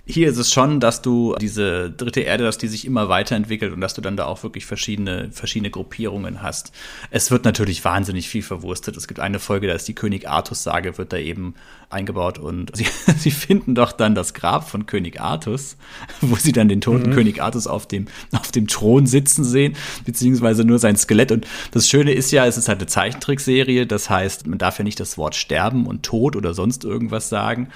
Hier 0.09 0.29
ist 0.29 0.37
es 0.37 0.53
schon, 0.53 0.79
dass 0.79 1.01
du 1.01 1.35
diese 1.35 1.91
dritte 1.91 2.21
Erde, 2.21 2.45
dass 2.45 2.57
die 2.57 2.69
sich 2.69 2.85
immer 2.85 3.09
weiterentwickelt 3.09 3.73
und 3.73 3.81
dass 3.81 3.93
du 3.93 3.99
dann 3.99 4.15
da 4.15 4.25
auch 4.25 4.41
wirklich 4.41 4.65
verschiedene, 4.65 5.29
verschiedene 5.33 5.69
Gruppierungen 5.69 6.41
hast. 6.41 6.71
Es 7.11 7.29
wird 7.29 7.43
natürlich 7.43 7.83
wahnsinnig 7.83 8.29
viel 8.29 8.41
verwurstet. 8.41 8.95
Es 8.95 9.09
gibt 9.09 9.19
eine 9.19 9.39
Folge, 9.39 9.67
da 9.67 9.73
ist 9.73 9.85
die 9.89 9.95
König 9.95 10.29
Artus-Sage, 10.29 10.97
wird 10.97 11.11
da 11.11 11.17
eben 11.17 11.55
eingebaut 11.89 12.39
und 12.39 12.73
sie, 12.75 12.87
sie 13.17 13.31
finden 13.31 13.75
doch 13.75 13.91
dann 13.91 14.15
das 14.15 14.33
Grab 14.33 14.69
von 14.69 14.85
König 14.85 15.19
Artus, 15.19 15.75
wo 16.21 16.37
sie 16.37 16.53
dann 16.53 16.69
den 16.69 16.79
toten 16.79 17.09
mhm. 17.09 17.13
König 17.13 17.41
Artus 17.41 17.67
auf 17.67 17.85
dem, 17.85 18.07
auf 18.31 18.53
dem 18.53 18.67
Thron 18.67 19.07
sitzen 19.07 19.43
sehen, 19.43 19.75
beziehungsweise 20.05 20.63
nur 20.63 20.79
sein 20.79 20.95
Skelett. 20.95 21.33
Und 21.33 21.45
das 21.71 21.89
Schöne 21.89 22.13
ist 22.13 22.31
ja, 22.31 22.45
es 22.45 22.57
ist 22.57 22.69
halt 22.69 22.79
eine 22.79 22.87
Zeichentrickserie, 22.87 23.85
das 23.85 24.09
heißt, 24.09 24.47
man 24.47 24.57
darf 24.57 24.77
ja 24.77 24.85
nicht 24.85 25.01
das 25.01 25.17
Wort 25.17 25.35
sterben 25.35 25.85
und 25.85 26.03
Tod 26.03 26.37
oder 26.37 26.53
sonst 26.53 26.85
irgendwas 26.85 27.27
sagen. 27.27 27.67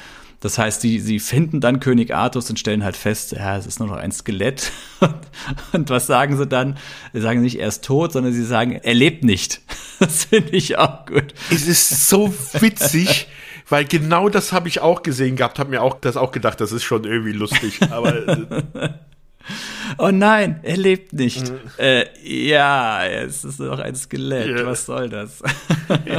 Das 0.41 0.57
heißt, 0.57 0.81
sie, 0.81 0.99
sie 0.99 1.19
finden 1.19 1.61
dann 1.61 1.79
König 1.79 2.13
Artus 2.13 2.49
und 2.49 2.59
stellen 2.59 2.83
halt 2.83 2.97
fest, 2.97 3.33
ja, 3.33 3.55
es 3.57 3.67
ist 3.67 3.79
nur 3.79 3.87
noch 3.87 3.97
ein 3.97 4.11
Skelett. 4.11 4.71
und 5.71 5.89
was 5.91 6.07
sagen 6.07 6.35
sie 6.35 6.47
dann? 6.47 6.77
Sie 7.13 7.21
sagen 7.21 7.41
nicht, 7.41 7.59
er 7.59 7.67
ist 7.67 7.85
tot, 7.85 8.11
sondern 8.11 8.33
sie 8.33 8.43
sagen, 8.43 8.73
er 8.73 8.93
lebt 8.93 9.23
nicht. 9.23 9.61
Das 10.01 10.25
finde 10.25 10.53
ich 10.53 10.79
auch 10.79 11.05
gut. 11.05 11.35
Es 11.51 11.67
ist 11.67 12.09
so 12.09 12.33
witzig, 12.53 13.27
weil 13.69 13.85
genau 13.85 14.29
das 14.29 14.51
habe 14.51 14.67
ich 14.67 14.79
auch 14.79 15.03
gesehen 15.03 15.35
gehabt, 15.35 15.59
habe 15.59 15.69
mir 15.69 15.83
auch 15.83 15.93
das 15.93 16.17
auch 16.17 16.31
gedacht, 16.31 16.59
das 16.59 16.71
ist 16.71 16.81
schon 16.81 17.03
irgendwie 17.03 17.33
lustig. 17.33 17.79
Aber 17.91 18.15
oh 19.97 20.11
nein, 20.11 20.59
er 20.63 20.77
lebt 20.77 21.13
nicht. 21.13 21.49
Mhm. 21.49 21.59
Äh, 21.77 22.05
ja, 22.23 23.05
es 23.05 23.43
ist 23.43 23.59
noch 23.59 23.79
ein 23.79 23.95
Skelett. 23.95 24.59
Ja. 24.59 24.65
Was 24.65 24.85
soll 24.85 25.09
das? 25.09 25.41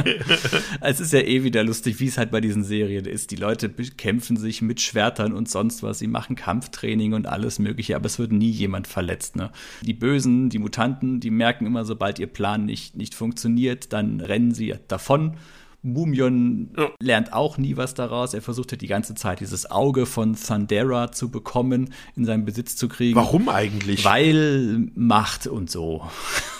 es 0.81 0.99
ist 0.99 1.13
ja 1.13 1.19
eh 1.19 1.43
wieder 1.43 1.63
lustig, 1.63 1.99
wie 1.99 2.07
es 2.07 2.17
halt 2.17 2.31
bei 2.31 2.41
diesen 2.41 2.63
Serien 2.63 3.05
ist. 3.05 3.31
Die 3.31 3.35
Leute 3.35 3.69
kämpfen 3.69 4.37
sich 4.37 4.61
mit 4.61 4.81
Schwertern 4.81 5.33
und 5.33 5.49
sonst 5.49 5.83
was. 5.83 5.99
Sie 5.99 6.07
machen 6.07 6.35
Kampftraining 6.35 7.13
und 7.13 7.27
alles 7.27 7.59
Mögliche, 7.59 7.95
aber 7.95 8.05
es 8.05 8.19
wird 8.19 8.31
nie 8.31 8.51
jemand 8.51 8.87
verletzt. 8.87 9.35
Ne? 9.35 9.51
Die 9.81 9.93
Bösen, 9.93 10.49
die 10.49 10.59
Mutanten, 10.59 11.19
die 11.19 11.31
merken 11.31 11.65
immer, 11.65 11.85
sobald 11.85 12.19
ihr 12.19 12.27
Plan 12.27 12.65
nicht, 12.65 12.95
nicht 12.95 13.15
funktioniert, 13.15 13.93
dann 13.93 14.19
rennen 14.19 14.53
sie 14.53 14.75
davon 14.87 15.37
Mumion 15.83 16.71
ja. 16.77 16.89
lernt 16.99 17.33
auch 17.33 17.57
nie 17.57 17.77
was 17.77 17.93
daraus. 17.93 18.33
Er 18.33 18.41
versucht 18.41 18.71
halt 18.71 18.81
die 18.81 18.87
ganze 18.87 19.15
Zeit 19.15 19.41
dieses 19.41 19.69
Auge 19.69 20.05
von 20.05 20.35
Thundera 20.35 21.11
zu 21.11 21.29
bekommen, 21.29 21.93
in 22.15 22.25
seinen 22.25 22.45
Besitz 22.45 22.75
zu 22.75 22.87
kriegen. 22.87 23.15
Warum 23.15 23.49
eigentlich? 23.49 24.03
Weil 24.05 24.87
Macht 24.95 25.45
und 25.45 25.69
so. 25.69 26.09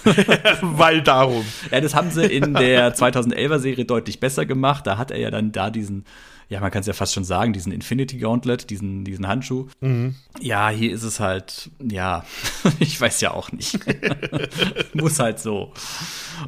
Weil 0.61 1.01
darum. 1.01 1.45
Ja, 1.71 1.79
das 1.79 1.95
haben 1.95 2.11
sie 2.11 2.25
in 2.25 2.53
der 2.53 2.95
2011er 2.95 3.59
Serie 3.59 3.85
deutlich 3.85 4.19
besser 4.19 4.45
gemacht. 4.45 4.85
Da 4.85 4.97
hat 4.97 5.11
er 5.11 5.19
ja 5.19 5.31
dann 5.31 5.51
da 5.53 5.69
diesen 5.69 6.05
ja, 6.49 6.59
man 6.59 6.69
kann 6.69 6.81
es 6.81 6.87
ja 6.87 6.93
fast 6.93 7.13
schon 7.13 7.23
sagen, 7.23 7.51
diesen 7.51 7.71
Infinity 7.71 8.19
Gauntlet, 8.19 8.69
diesen, 8.69 9.05
diesen 9.05 9.27
Handschuh. 9.27 9.67
Mhm. 9.81 10.15
Ja, 10.39 10.69
hier 10.69 10.91
ist 10.91 11.01
es 11.01 11.19
halt, 11.19 11.71
ja, 11.81 12.25
ich 12.79 12.99
weiß 12.99 13.21
ja 13.21 13.31
auch 13.31 13.51
nicht. 13.51 13.79
Muss 14.93 15.17
halt 15.17 15.39
so. 15.39 15.73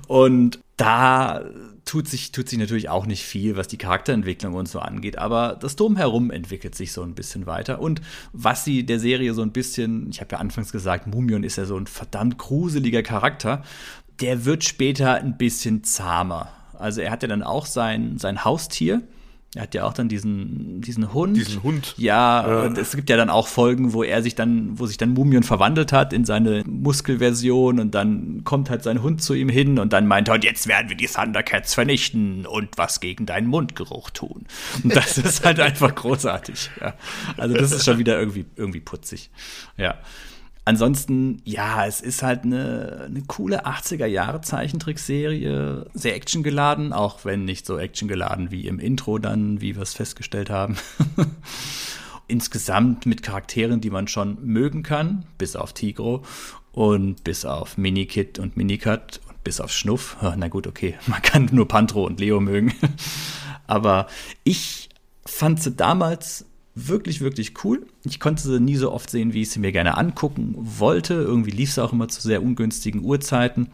Und 0.08 0.60
da 0.78 1.42
tut 1.86 2.08
sich, 2.08 2.32
tut 2.32 2.50
sich 2.50 2.60
natürlich 2.60 2.90
auch 2.90 3.06
nicht 3.06 3.24
viel, 3.24 3.56
was 3.56 3.68
die 3.68 3.78
Charakterentwicklung 3.78 4.56
und 4.56 4.68
so 4.68 4.80
angeht, 4.80 5.18
aber 5.18 5.58
das 5.60 5.76
Drumherum 5.76 6.32
entwickelt 6.32 6.76
sich 6.76 6.92
so 6.92 7.04
ein 7.04 7.14
bisschen 7.14 7.46
weiter. 7.46 7.80
Und 7.80 8.02
was 8.34 8.66
sie 8.66 8.86
der 8.86 9.00
Serie 9.00 9.34
so 9.34 9.44
ein 9.44 9.52
bisschen, 9.52 10.10
ich 10.10 10.20
habe 10.20 10.34
ja 10.34 10.40
anfangs 10.40 10.72
gesagt, 10.72 11.08
Mumion 11.08 11.44
ist 11.44 11.58
ja 11.58 11.66
so 11.66 11.78
ein 11.78 11.88
verdammt 11.88 12.38
gruseliger 12.38 13.04
Charakter, 13.04 13.64
der 14.20 14.46
wird 14.46 14.64
später 14.64 15.16
ein 15.16 15.38
bisschen 15.38 15.84
zahmer. 15.84 16.50
Also 16.78 17.02
er 17.02 17.12
hat 17.12 17.22
ja 17.22 17.28
dann 17.30 17.44
auch 17.44 17.66
sein, 17.66 18.18
sein 18.18 18.44
Haustier, 18.44 19.02
er 19.56 19.64
hat 19.64 19.74
ja 19.74 19.86
auch 19.86 19.94
dann 19.94 20.10
diesen, 20.10 20.82
diesen 20.82 21.14
Hund. 21.14 21.38
Diesen 21.38 21.64
Hund. 21.64 21.96
Ja, 21.98 22.46
ja, 22.46 22.62
und 22.64 22.78
es 22.78 22.94
gibt 22.94 23.10
ja 23.10 23.16
dann 23.16 23.30
auch 23.30 23.48
Folgen, 23.48 23.94
wo 23.94 24.04
er 24.04 24.22
sich 24.22 24.36
dann, 24.36 24.78
wo 24.78 24.86
sich 24.86 24.98
dann 24.98 25.14
Mumion 25.14 25.44
verwandelt 25.44 25.94
hat 25.94 26.12
in 26.12 26.26
seine 26.26 26.64
Muskelversion 26.66 27.80
und 27.80 27.96
dann 27.96 28.44
kommt 28.44 28.70
halt 28.70 28.84
sein 28.84 29.02
Hund 29.02 29.24
zu 29.24 29.34
ihm 29.34 29.48
hin 29.48 29.80
und 29.80 29.94
dann 29.94 30.08
meint 30.08 30.28
er, 30.28 30.36
und 30.36 30.44
jetzt 30.44 30.68
werden 30.68 30.90
wir 30.90 30.98
die 30.98 31.08
Thundercats 31.08 31.74
vernichten 31.74 32.46
und 32.46 32.78
was 32.78 33.00
gegen 33.00 33.26
deinen 33.26 33.48
Mundgeruch 33.48 34.10
tun. 34.10 34.46
Und 34.84 34.94
das 34.94 35.18
ist 35.18 35.46
halt 35.46 35.60
einfach 35.62 35.96
großartig. 35.96 36.72
Ja. 36.82 36.94
Also 37.38 37.56
das 37.56 37.72
ist 37.72 37.86
schon 37.86 37.98
wieder 37.98 38.20
irgendwie, 38.20 38.46
irgendwie 38.58 38.82
putzig. 38.82 39.30
Ja. 39.78 39.96
Ansonsten, 40.68 41.44
ja, 41.46 41.86
es 41.86 42.02
ist 42.02 42.24
halt 42.24 42.44
eine, 42.44 43.04
eine 43.06 43.22
coole 43.22 43.68
80er-Jahre-Zeichentrickserie, 43.68 45.86
sehr 45.94 46.16
actiongeladen, 46.16 46.92
auch 46.92 47.24
wenn 47.24 47.46
nicht 47.46 47.68
so 47.68 47.78
actiongeladen 47.78 48.50
wie 48.50 48.66
im 48.66 48.80
Intro 48.80 49.20
dann, 49.20 49.62
wie 49.62 49.76
wir 49.76 49.84
es 49.84 49.94
festgestellt 49.94 50.50
haben. 50.50 50.76
Insgesamt 52.28 53.06
mit 53.06 53.22
Charakteren, 53.22 53.80
die 53.80 53.92
man 53.92 54.08
schon 54.08 54.44
mögen 54.44 54.82
kann, 54.82 55.28
bis 55.38 55.56
auf 55.56 55.74
Tigro 55.74 56.24
und 56.72 57.24
bis 57.24 57.46
auf 57.46 57.78
Minikit 57.78 58.40
und 58.40 58.58
Minicut 58.58 59.22
und 59.30 59.44
bis 59.44 59.60
auf 59.60 59.72
Schnuff. 59.72 60.18
Na 60.36 60.48
gut, 60.48 60.66
okay, 60.66 60.96
man 61.06 61.22
kann 61.22 61.48
nur 61.52 61.68
Pantro 61.68 62.08
und 62.08 62.20
Leo 62.20 62.40
mögen. 62.40 62.74
Aber 63.68 64.08
ich 64.44 64.90
fand 65.28 65.62
sie 65.62 65.74
damals 65.74 66.46
wirklich, 66.76 67.22
wirklich 67.22 67.64
cool. 67.64 67.88
Ich 68.04 68.20
konnte 68.20 68.44
sie 68.44 68.60
nie 68.60 68.76
so 68.76 68.92
oft 68.92 69.10
sehen, 69.10 69.34
wie 69.34 69.42
ich 69.42 69.50
sie 69.50 69.60
mir 69.60 69.72
gerne 69.72 69.98
angucken 69.98 70.54
wollte. 70.58 71.14
Irgendwie 71.14 71.52
lief 71.52 71.74
sie 71.74 71.84
auch 71.84 71.94
immer 71.94 72.10
zu 72.10 72.22
sehr 72.22 72.44
ungünstigen 72.44 73.04
Uhrzeiten. 73.04 73.70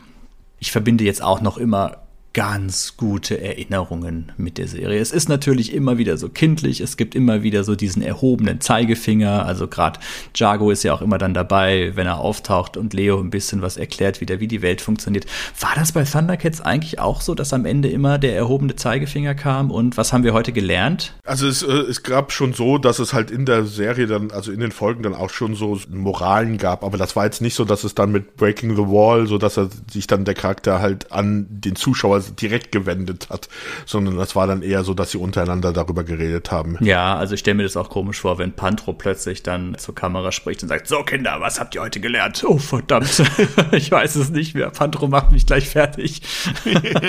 Ich 0.59 0.71
verbinde 0.71 1.03
jetzt 1.03 1.23
auch 1.23 1.41
noch 1.41 1.57
immer 1.57 2.03
ganz 2.33 2.95
gute 2.95 3.41
Erinnerungen 3.41 4.31
mit 4.37 4.57
der 4.57 4.67
Serie. 4.67 5.01
Es 5.01 5.11
ist 5.11 5.27
natürlich 5.27 5.73
immer 5.73 5.97
wieder 5.97 6.15
so 6.15 6.29
kindlich, 6.29 6.79
es 6.79 6.95
gibt 6.95 7.13
immer 7.13 7.43
wieder 7.43 7.65
so 7.65 7.75
diesen 7.75 8.01
erhobenen 8.01 8.61
Zeigefinger, 8.61 9.45
also 9.45 9.67
gerade 9.67 9.99
Jago 10.35 10.71
ist 10.71 10.83
ja 10.83 10.93
auch 10.93 11.01
immer 11.01 11.17
dann 11.17 11.33
dabei, 11.33 11.91
wenn 11.95 12.07
er 12.07 12.19
auftaucht 12.19 12.77
und 12.77 12.93
Leo 12.93 13.19
ein 13.19 13.31
bisschen 13.31 13.61
was 13.61 13.75
erklärt 13.75 14.21
wieder, 14.21 14.39
wie 14.39 14.47
die 14.47 14.61
Welt 14.61 14.79
funktioniert. 14.79 15.25
War 15.59 15.71
das 15.75 15.91
bei 15.91 16.05
Thundercats 16.05 16.61
eigentlich 16.61 16.99
auch 16.99 17.19
so, 17.19 17.35
dass 17.35 17.51
am 17.51 17.65
Ende 17.65 17.89
immer 17.89 18.17
der 18.17 18.35
erhobene 18.35 18.77
Zeigefinger 18.77 19.35
kam 19.35 19.69
und 19.69 19.97
was 19.97 20.13
haben 20.13 20.23
wir 20.23 20.33
heute 20.33 20.53
gelernt? 20.53 21.13
Also 21.25 21.47
es, 21.47 21.63
äh, 21.63 21.71
es 21.71 22.01
gab 22.03 22.31
schon 22.31 22.53
so, 22.53 22.77
dass 22.77 22.99
es 22.99 23.13
halt 23.13 23.29
in 23.29 23.45
der 23.45 23.65
Serie 23.65 24.07
dann, 24.07 24.31
also 24.31 24.53
in 24.53 24.61
den 24.61 24.71
Folgen 24.71 25.03
dann 25.03 25.15
auch 25.15 25.31
schon 25.31 25.55
so 25.55 25.77
Moralen 25.89 26.57
gab, 26.57 26.85
aber 26.85 26.97
das 26.97 27.17
war 27.17 27.25
jetzt 27.25 27.41
nicht 27.41 27.55
so, 27.55 27.65
dass 27.65 27.83
es 27.83 27.93
dann 27.93 28.13
mit 28.13 28.37
Breaking 28.37 28.77
the 28.77 28.83
Wall, 28.83 29.27
so 29.27 29.37
dass 29.37 29.57
er 29.57 29.67
sich 29.91 30.07
dann 30.07 30.23
der 30.23 30.33
Charakter 30.33 30.79
halt 30.79 31.11
an 31.11 31.45
den 31.49 31.75
Zuschauer 31.75 32.20
direkt 32.21 32.71
gewendet 32.71 33.29
hat, 33.29 33.49
sondern 33.85 34.17
das 34.17 34.35
war 34.35 34.47
dann 34.47 34.61
eher 34.61 34.83
so, 34.83 34.93
dass 34.93 35.11
sie 35.11 35.17
untereinander 35.17 35.73
darüber 35.73 36.03
geredet 36.03 36.51
haben. 36.51 36.77
Ja, 36.81 37.15
also 37.15 37.33
ich 37.33 37.41
stelle 37.41 37.55
mir 37.55 37.63
das 37.63 37.77
auch 37.77 37.89
komisch 37.89 38.19
vor, 38.19 38.37
wenn 38.37 38.53
Pantro 38.53 38.93
plötzlich 38.93 39.43
dann 39.43 39.77
zur 39.77 39.95
Kamera 39.95 40.31
spricht 40.31 40.63
und 40.63 40.69
sagt, 40.69 40.87
so 40.87 41.03
Kinder, 41.03 41.37
was 41.39 41.59
habt 41.59 41.75
ihr 41.75 41.81
heute 41.81 41.99
gelernt? 41.99 42.43
Oh 42.45 42.57
verdammt, 42.57 43.23
ich 43.71 43.91
weiß 43.91 44.15
es 44.15 44.29
nicht 44.29 44.55
mehr. 44.55 44.69
Pantro 44.69 45.07
macht 45.07 45.31
mich 45.31 45.45
gleich 45.45 45.67
fertig. 45.69 46.21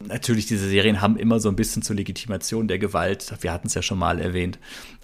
Natürlich, 0.00 0.46
diese 0.46 0.68
Serien 0.68 1.00
haben 1.00 1.16
immer 1.16 1.40
so 1.40 1.48
ein 1.50 1.56
bisschen 1.56 1.82
zur 1.82 1.94
Legitimation 1.96 2.68
der 2.68 2.78
Gewalt, 2.78 3.34
wir 3.42 3.52
hatten 3.52 3.66
es 3.66 3.74
ja 3.74 3.82
schon 3.82 3.98
mal 3.98 4.18
erwähnt, 4.18 4.58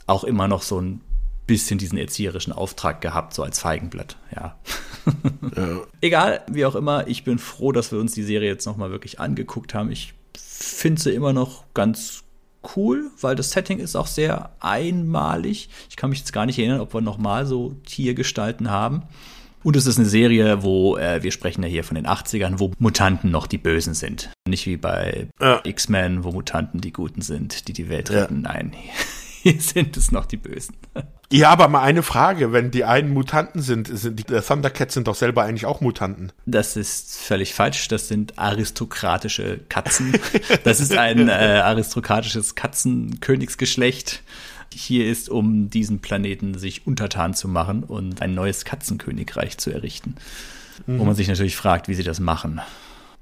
auch 0.07 0.25
immer 0.25 0.49
noch 0.49 0.63
so 0.63 0.81
ein 0.81 1.01
bisschen 1.47 1.79
diesen 1.79 1.99
erzieherischen 1.99 2.53
Auftrag 2.53 3.01
gehabt, 3.01 3.35
so 3.35 3.43
als 3.43 3.59
Feigenblatt, 3.61 4.17
ja. 4.35 4.57
ja. 5.57 5.81
Egal, 6.01 6.43
wie 6.51 6.65
auch 6.65 6.75
immer, 6.75 7.07
ich 7.07 7.25
bin 7.25 7.39
froh, 7.39 7.73
dass 7.73 7.93
wir 7.93 7.99
uns 7.99 8.13
die 8.13 8.25
Serie 8.25 8.49
jetzt 8.49 8.67
nochmal 8.67 8.91
wirklich 8.91 9.21
angeguckt 9.21 9.75
haben. 9.75 9.91
Ich 9.91 10.15
finde 10.37 11.01
sie 11.01 11.13
immer 11.13 11.33
noch 11.33 11.65
ganz 11.75 12.25
cool, 12.75 13.11
weil 13.21 13.37
das 13.37 13.51
Setting 13.51 13.79
ist 13.79 13.97
auch 13.97 14.09
sehr 14.09 14.51
einmalig. 14.61 15.69
Ich 15.89 15.97
kann 15.97 16.11
mich 16.11 16.19
jetzt 16.19 16.33
gar 16.33 16.47
nicht 16.47 16.59
erinnern, 16.59 16.81
ob 16.81 16.93
wir 16.95 17.01
nochmal 17.01 17.47
so 17.47 17.77
Tiergestalten 17.85 18.71
haben. 18.71 19.03
Und 19.63 19.75
es 19.75 19.87
ist 19.87 19.99
eine 19.99 20.07
Serie, 20.07 20.63
wo 20.63 20.97
äh, 20.97 21.23
wir 21.23 21.33
sprechen 21.33 21.63
ja 21.63 21.69
hier 21.69 21.83
von 21.83 21.97
den 21.97 22.07
80ern, 22.07 22.61
wo 22.61 22.73
Mutanten 22.79 23.31
noch 23.31 23.49
die 23.49 23.59
Bösen 23.59 23.95
sind. 23.95 24.31
Nicht 24.49 24.67
wie 24.67 24.77
bei 24.77 25.29
ja. 25.41 25.61
X-Men, 25.65 26.23
wo 26.23 26.31
Mutanten 26.31 26.81
die 26.81 26.93
Guten 26.93 27.21
sind, 27.21 27.67
die 27.67 27.73
die 27.73 27.89
Welt 27.89 28.11
retten. 28.11 28.45
Ja. 28.45 28.53
Nein, 28.53 28.73
sind 29.59 29.97
es 29.97 30.13
noch 30.13 30.27
die 30.27 30.37
Bösen. 30.37 30.77
Ja, 31.33 31.51
aber 31.51 31.69
mal 31.69 31.83
eine 31.83 32.03
Frage, 32.03 32.53
wenn 32.53 32.71
die 32.71 32.85
einen 32.85 33.13
Mutanten 33.13 33.61
sind, 33.61 33.89
sind 33.89 34.19
die 34.19 34.41
Thundercats 34.41 34.95
sind 34.95 35.09
doch 35.09 35.17
selber 35.17 35.43
eigentlich 35.43 35.67
auch 35.67 35.81
Mutanten. 35.81 36.33
Das 36.47 36.77
ist 36.77 37.19
völlig 37.19 37.53
falsch, 37.53 37.89
das 37.89 38.07
sind 38.09 38.39
aristokratische 38.39 39.61
Katzen. 39.69 40.15
Das 40.65 40.81
ist 40.81 40.97
ein 40.97 41.29
äh, 41.29 41.33
aristokratisches 41.33 42.55
Katzenkönigsgeschlecht. 42.55 44.23
Hier 44.73 45.09
ist, 45.09 45.29
um 45.29 45.71
diesen 45.71 46.01
Planeten 46.01 46.59
sich 46.59 46.87
untertan 46.87 47.35
zu 47.35 47.49
machen 47.49 47.83
und 47.83 48.23
ein 48.23 48.35
neues 48.35 48.65
Katzenkönigreich 48.65 49.59
zu 49.59 49.71
errichten. 49.71 50.17
Mhm. 50.87 50.99
Wo 50.99 51.05
man 51.05 51.15
sich 51.15 51.29
natürlich 51.29 51.57
fragt, 51.57 51.89
wie 51.89 51.95
sie 51.95 52.03
das 52.03 52.21
machen. 52.21 52.61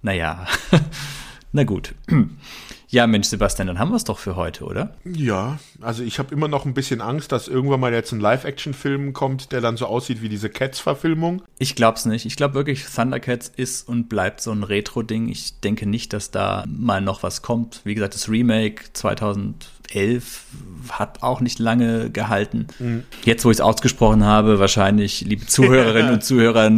Naja, 0.03 0.47
na 1.53 1.65
gut. 1.65 1.95
Ja, 2.95 3.09
Mensch, 3.09 3.27
Sebastian, 3.27 3.66
dann 3.66 3.81
haben 3.81 3.91
wir 3.91 3.97
es 3.97 4.05
doch 4.05 4.21
für 4.21 4.37
heute, 4.37 4.62
oder? 4.66 4.95
Ja, 5.05 5.59
also 5.81 6.05
ich 6.05 6.21
habe 6.21 6.33
immer 6.33 6.47
noch 6.47 6.65
ein 6.65 6.75
bisschen 6.75 7.01
Angst, 7.01 7.33
dass 7.33 7.49
irgendwann 7.49 7.81
mal 7.81 7.93
jetzt 7.93 8.12
ein 8.12 8.21
Live-Action-Film 8.21 9.12
kommt, 9.12 9.51
der 9.51 9.61
dann 9.61 9.77
so 9.77 9.87
aussieht 9.87 10.23
wie 10.23 10.29
diese 10.29 10.49
Cats-Verfilmung. 10.49 11.43
Ich 11.59 11.75
glaub's 11.75 12.05
nicht. 12.05 12.25
Ich 12.25 12.37
glaube 12.37 12.55
wirklich, 12.55 12.85
Thundercats 12.85 13.49
ist 13.49 13.89
und 13.89 14.09
bleibt 14.09 14.41
so 14.41 14.53
ein 14.53 14.62
Retro-Ding. 14.62 15.29
Ich 15.29 15.59
denke 15.59 15.87
nicht, 15.87 16.12
dass 16.12 16.31
da 16.31 16.62
mal 16.69 17.01
noch 17.01 17.25
was 17.25 17.43
kommt. 17.43 17.81
Wie 17.83 17.97
gesagt, 17.97 18.15
das 18.15 18.29
Remake 18.29 18.85
2000 18.93 19.73
11 19.93 20.43
hat 20.90 21.23
auch 21.23 21.40
nicht 21.40 21.59
lange 21.59 22.11
gehalten. 22.11 22.66
Mhm. 22.78 23.05
Jetzt, 23.24 23.44
wo 23.44 23.51
ich 23.51 23.56
es 23.56 23.61
ausgesprochen 23.61 24.24
habe, 24.24 24.59
wahrscheinlich, 24.59 25.23
liebe 25.23 25.47
Zuhörerinnen 25.47 26.12
und 26.15 26.24
Zuhörer, 26.24 26.70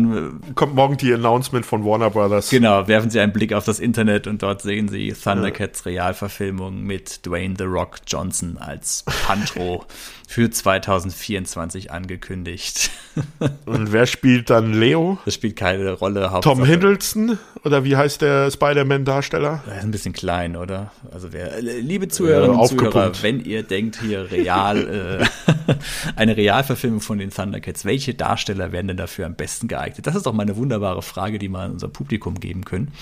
kommt 0.54 0.74
morgen 0.74 0.96
die 0.96 1.12
Announcement 1.12 1.66
von 1.66 1.84
Warner 1.84 2.10
Brothers. 2.10 2.50
Genau, 2.50 2.86
werfen 2.88 3.10
Sie 3.10 3.20
einen 3.20 3.32
Blick 3.32 3.52
auf 3.52 3.64
das 3.64 3.80
Internet 3.80 4.26
und 4.26 4.42
dort 4.42 4.62
sehen 4.62 4.88
Sie 4.88 5.12
Thundercats 5.12 5.84
ja. 5.84 5.90
Realverfilmung 5.90 6.82
mit 6.82 7.26
Dwayne 7.26 7.54
The 7.58 7.64
Rock 7.64 7.98
Johnson 8.06 8.58
als 8.58 9.04
Pantro 9.26 9.84
für 10.26 10.50
2024 10.50 11.92
angekündigt. 11.92 12.90
Und 13.64 13.92
wer 13.92 14.06
spielt 14.06 14.50
dann 14.50 14.72
Leo? 14.72 15.18
Das 15.24 15.34
spielt 15.34 15.56
keine 15.56 15.92
Rolle. 15.92 16.30
Hauptsache. 16.30 16.56
Tom 16.56 16.64
Hiddleston? 16.64 17.38
Oder 17.64 17.84
wie 17.84 17.96
heißt 17.96 18.22
der 18.22 18.50
Spider-Man-Darsteller? 18.50 19.62
Er 19.66 19.78
ist 19.78 19.84
ein 19.84 19.90
bisschen 19.90 20.12
klein, 20.12 20.56
oder? 20.56 20.92
Also 21.10 21.32
wer, 21.32 21.62
liebe 21.62 22.08
Zuhörerinnen 22.08 22.58
und 22.58 22.68
Zuhörer, 22.68 23.12
wenn 23.22 23.44
ihr 23.44 23.62
denkt 23.62 24.00
hier 24.00 24.30
real, 24.30 25.20
äh, 25.68 25.74
eine 26.16 26.36
Realverfilmung 26.36 27.00
von 27.00 27.18
den 27.18 27.30
Thundercats, 27.30 27.84
welche 27.84 28.14
Darsteller 28.14 28.72
werden 28.72 28.88
denn 28.88 28.96
dafür 28.96 29.26
am 29.26 29.34
besten 29.34 29.68
geeignet? 29.68 30.06
Das 30.06 30.16
ist 30.16 30.26
doch 30.26 30.32
mal 30.32 30.42
eine 30.42 30.56
wunderbare 30.56 31.02
Frage, 31.02 31.38
die 31.38 31.48
wir 31.48 31.60
an 31.60 31.72
unser 31.72 31.88
Publikum 31.88 32.40
geben 32.40 32.64
können. 32.64 32.92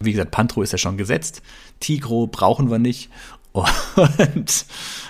Wie 0.00 0.12
gesagt, 0.12 0.32
Pantro 0.32 0.62
ist 0.62 0.72
ja 0.72 0.78
schon 0.78 0.96
gesetzt. 0.96 1.42
Tigro 1.80 2.26
brauchen 2.26 2.70
wir 2.70 2.78
nicht. 2.78 3.10
Und 3.54 4.66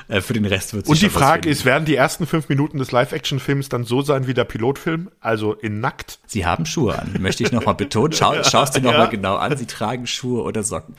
äh, 0.08 0.20
für 0.20 0.34
den 0.34 0.44
Rest 0.44 0.74
wird 0.74 0.84
es 0.84 0.90
Und 0.90 1.00
die 1.00 1.08
Frage 1.08 1.48
ist, 1.48 1.64
werden 1.64 1.86
die 1.86 1.94
ersten 1.94 2.26
fünf 2.26 2.50
Minuten 2.50 2.76
des 2.76 2.92
Live-Action-Films 2.92 3.70
dann 3.70 3.84
so 3.84 4.02
sein 4.02 4.26
wie 4.26 4.34
der 4.34 4.44
Pilotfilm, 4.44 5.10
also 5.20 5.54
in 5.54 5.80
nackt? 5.80 6.18
Sie 6.26 6.44
haben 6.44 6.66
Schuhe 6.66 6.98
an, 6.98 7.16
möchte 7.20 7.42
ich 7.42 7.52
nochmal 7.52 7.74
betonen. 7.74 8.12
Schau, 8.12 8.42
schaust 8.44 8.76
dir 8.76 8.82
nochmal 8.82 9.04
ja. 9.04 9.06
genau 9.06 9.36
an, 9.36 9.56
sie 9.56 9.64
tragen 9.64 10.06
Schuhe 10.06 10.42
oder 10.42 10.62
Socken. 10.62 10.94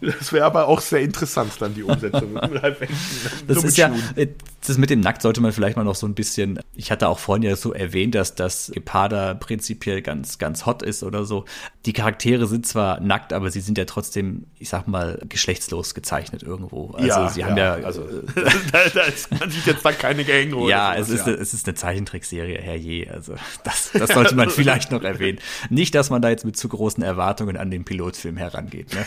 Das 0.00 0.32
wäre 0.32 0.44
aber 0.44 0.66
auch 0.66 0.80
sehr 0.80 1.02
interessant, 1.02 1.52
dann 1.60 1.74
die 1.74 1.84
Umsetzung 1.84 2.36
im 2.36 2.52
Live-Action. 2.54 3.46
Das 3.46 3.62
ist 3.62 3.76
ja, 3.76 3.92
äh, 4.16 4.26
das 4.66 4.76
mit 4.76 4.90
dem 4.90 5.00
Nackt 5.00 5.22
sollte 5.22 5.40
man 5.40 5.52
vielleicht 5.52 5.76
mal 5.76 5.84
noch 5.84 5.94
so 5.94 6.06
ein 6.06 6.14
bisschen, 6.14 6.58
ich 6.74 6.90
hatte 6.90 7.08
auch 7.08 7.20
vorhin 7.20 7.44
ja 7.44 7.54
so 7.54 7.72
erwähnt, 7.72 8.16
dass 8.16 8.34
das 8.34 8.72
Geparda 8.74 9.34
prinzipiell 9.34 10.02
ganz, 10.02 10.38
ganz 10.38 10.66
hot 10.66 10.82
ist 10.82 11.04
oder 11.04 11.24
so. 11.24 11.44
Die 11.86 11.92
Charaktere 11.92 12.46
sind 12.48 12.66
zwar 12.66 12.98
nackt, 12.98 13.32
aber 13.32 13.50
sie 13.52 13.60
sind 13.60 13.78
ja 13.78 13.84
trotzdem, 13.84 14.46
ich 14.58 14.68
sag 14.68 14.88
mal, 14.88 15.20
geschlechtslos 15.28 15.94
gezeichnet 15.94 16.39
irgendwo. 16.42 16.90
Also 16.92 17.06
ja, 17.06 17.28
sie 17.28 17.44
haben 17.44 17.56
ja, 17.56 17.78
ja 17.78 17.86
also 17.86 18.06
da, 18.72 18.80
da 18.92 19.02
ist, 19.02 19.30
man 19.38 19.50
sieht 19.50 19.66
jetzt 19.66 19.84
da 19.84 19.92
keine 19.92 20.24
Gang 20.24 20.40
Ja, 20.68 20.94
es 20.94 21.08
ist, 21.08 21.26
ja. 21.26 21.32
es 21.34 21.54
ist 21.54 21.66
eine 21.66 21.74
Zeichentrickserie, 21.74 22.58
herrje. 22.60 23.10
Also 23.12 23.34
das, 23.64 23.90
das 23.92 24.10
sollte 24.10 24.34
man 24.34 24.50
vielleicht 24.50 24.90
noch 24.90 25.02
erwähnen. 25.02 25.38
Nicht, 25.68 25.94
dass 25.94 26.10
man 26.10 26.22
da 26.22 26.30
jetzt 26.30 26.44
mit 26.44 26.56
zu 26.56 26.68
großen 26.68 27.02
Erwartungen 27.02 27.56
an 27.56 27.70
den 27.70 27.84
Pilotfilm 27.84 28.36
herangeht. 28.36 28.88
Ne? 28.94 29.06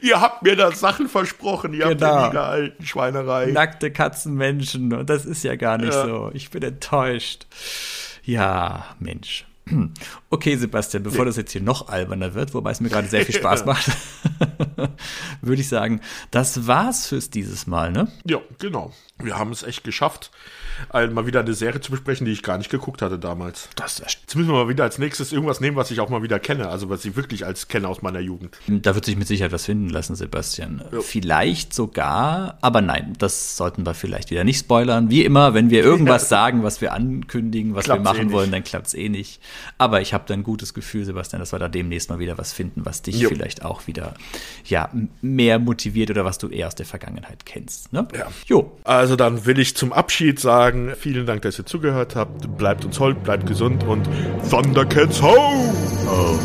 ihr 0.00 0.20
habt 0.20 0.42
mir 0.42 0.56
da 0.56 0.72
Sachen 0.72 1.08
versprochen, 1.08 1.72
ihr 1.72 1.86
genau. 1.88 1.90
habt 1.90 2.00
ja 2.00 2.26
nie 2.26 2.32
gehalten, 2.32 2.84
Schweinerei. 2.84 3.46
Nackte 3.46 3.90
Katzenmenschen 3.90 4.92
und 4.92 5.08
das 5.08 5.24
ist 5.24 5.44
ja 5.44 5.56
gar 5.56 5.78
nicht 5.78 5.92
ja. 5.92 6.04
so. 6.06 6.30
Ich 6.34 6.50
bin 6.50 6.62
enttäuscht. 6.62 7.46
Ja, 8.24 8.86
Mensch. 8.98 9.44
Okay, 10.30 10.56
Sebastian, 10.56 11.02
bevor 11.02 11.24
das 11.24 11.36
jetzt 11.36 11.52
hier 11.52 11.60
noch 11.60 11.88
alberner 11.88 12.34
wird, 12.34 12.54
wobei 12.54 12.70
es 12.70 12.80
mir 12.80 12.88
gerade 12.88 13.08
sehr 13.08 13.24
viel 13.24 13.34
Spaß 13.34 13.64
macht, 13.66 13.90
würde 15.42 15.60
ich 15.60 15.68
sagen, 15.68 16.00
das 16.30 16.66
war's 16.66 17.06
fürs 17.06 17.30
dieses 17.30 17.66
Mal, 17.66 17.92
ne? 17.92 18.08
Ja, 18.24 18.40
genau. 18.58 18.92
Wir 19.18 19.38
haben 19.38 19.52
es 19.52 19.62
echt 19.62 19.84
geschafft, 19.84 20.30
mal 20.92 21.26
wieder 21.26 21.40
eine 21.40 21.54
Serie 21.54 21.80
zu 21.80 21.90
besprechen, 21.90 22.24
die 22.24 22.32
ich 22.32 22.42
gar 22.42 22.58
nicht 22.58 22.70
geguckt 22.70 23.02
hatte 23.02 23.18
damals. 23.18 23.68
Das 23.76 23.98
Jetzt 23.98 24.36
müssen 24.36 24.48
wir 24.48 24.64
mal 24.64 24.68
wieder 24.68 24.84
als 24.84 24.98
nächstes 24.98 25.32
irgendwas 25.32 25.60
nehmen, 25.60 25.76
was 25.76 25.90
ich 25.90 26.00
auch 26.00 26.08
mal 26.08 26.22
wieder 26.22 26.38
kenne, 26.38 26.68
also 26.68 26.88
was 26.88 27.04
ich 27.04 27.16
wirklich 27.16 27.46
als 27.46 27.68
kenne 27.68 27.88
aus 27.88 28.02
meiner 28.02 28.20
Jugend. 28.20 28.56
Da 28.66 28.94
wird 28.94 29.04
sich 29.04 29.16
mit 29.16 29.26
Sicherheit 29.26 29.52
was 29.52 29.66
finden 29.66 29.88
lassen, 29.88 30.16
Sebastian. 30.16 30.82
Ja. 30.92 31.00
Vielleicht 31.00 31.74
sogar, 31.74 32.58
aber 32.60 32.80
nein, 32.80 33.14
das 33.18 33.56
sollten 33.56 33.86
wir 33.86 33.94
vielleicht 33.94 34.30
wieder 34.30 34.44
nicht 34.44 34.60
spoilern. 34.60 35.10
Wie 35.10 35.24
immer, 35.24 35.54
wenn 35.54 35.70
wir 35.70 35.82
irgendwas 35.82 36.28
sagen, 36.30 36.62
was 36.62 36.80
wir 36.80 36.92
ankündigen, 36.92 37.74
was 37.74 37.84
klappt's 37.84 38.04
wir 38.04 38.12
machen 38.12 38.30
eh 38.30 38.32
wollen, 38.32 38.50
dann 38.50 38.64
klappt 38.64 38.88
es 38.88 38.94
eh 38.94 39.08
nicht. 39.08 39.40
Aber 39.78 40.00
ich 40.00 40.14
habe 40.14 40.24
da 40.26 40.34
ein 40.34 40.42
gutes 40.42 40.74
Gefühl, 40.74 41.04
Sebastian, 41.04 41.40
dass 41.40 41.52
wir 41.52 41.58
da 41.58 41.68
demnächst 41.68 42.10
mal 42.10 42.18
wieder 42.18 42.38
was 42.38 42.52
finden, 42.52 42.84
was 42.84 43.02
dich 43.02 43.20
jo. 43.20 43.28
vielleicht 43.28 43.64
auch 43.64 43.86
wieder 43.86 44.14
ja, 44.64 44.90
mehr 45.20 45.58
motiviert 45.58 46.10
oder 46.10 46.24
was 46.24 46.38
du 46.38 46.48
eher 46.48 46.66
aus 46.66 46.74
der 46.74 46.86
Vergangenheit 46.86 47.46
kennst. 47.46 47.92
Ne? 47.92 48.08
Ja. 48.16 48.26
Jo. 48.46 48.72
Also 48.84 49.16
dann 49.16 49.46
will 49.46 49.58
ich 49.58 49.76
zum 49.76 49.92
Abschied 49.92 50.40
sagen, 50.62 50.92
vielen 50.96 51.26
Dank, 51.26 51.42
dass 51.42 51.58
ihr 51.58 51.66
zugehört 51.66 52.14
habt. 52.14 52.56
Bleibt 52.56 52.84
uns 52.84 53.00
hold, 53.00 53.24
bleibt 53.24 53.46
gesund 53.46 53.82
und 53.82 54.08
Thundercats 54.48 55.20
ho! 55.20 55.34
Oh. 56.06 56.38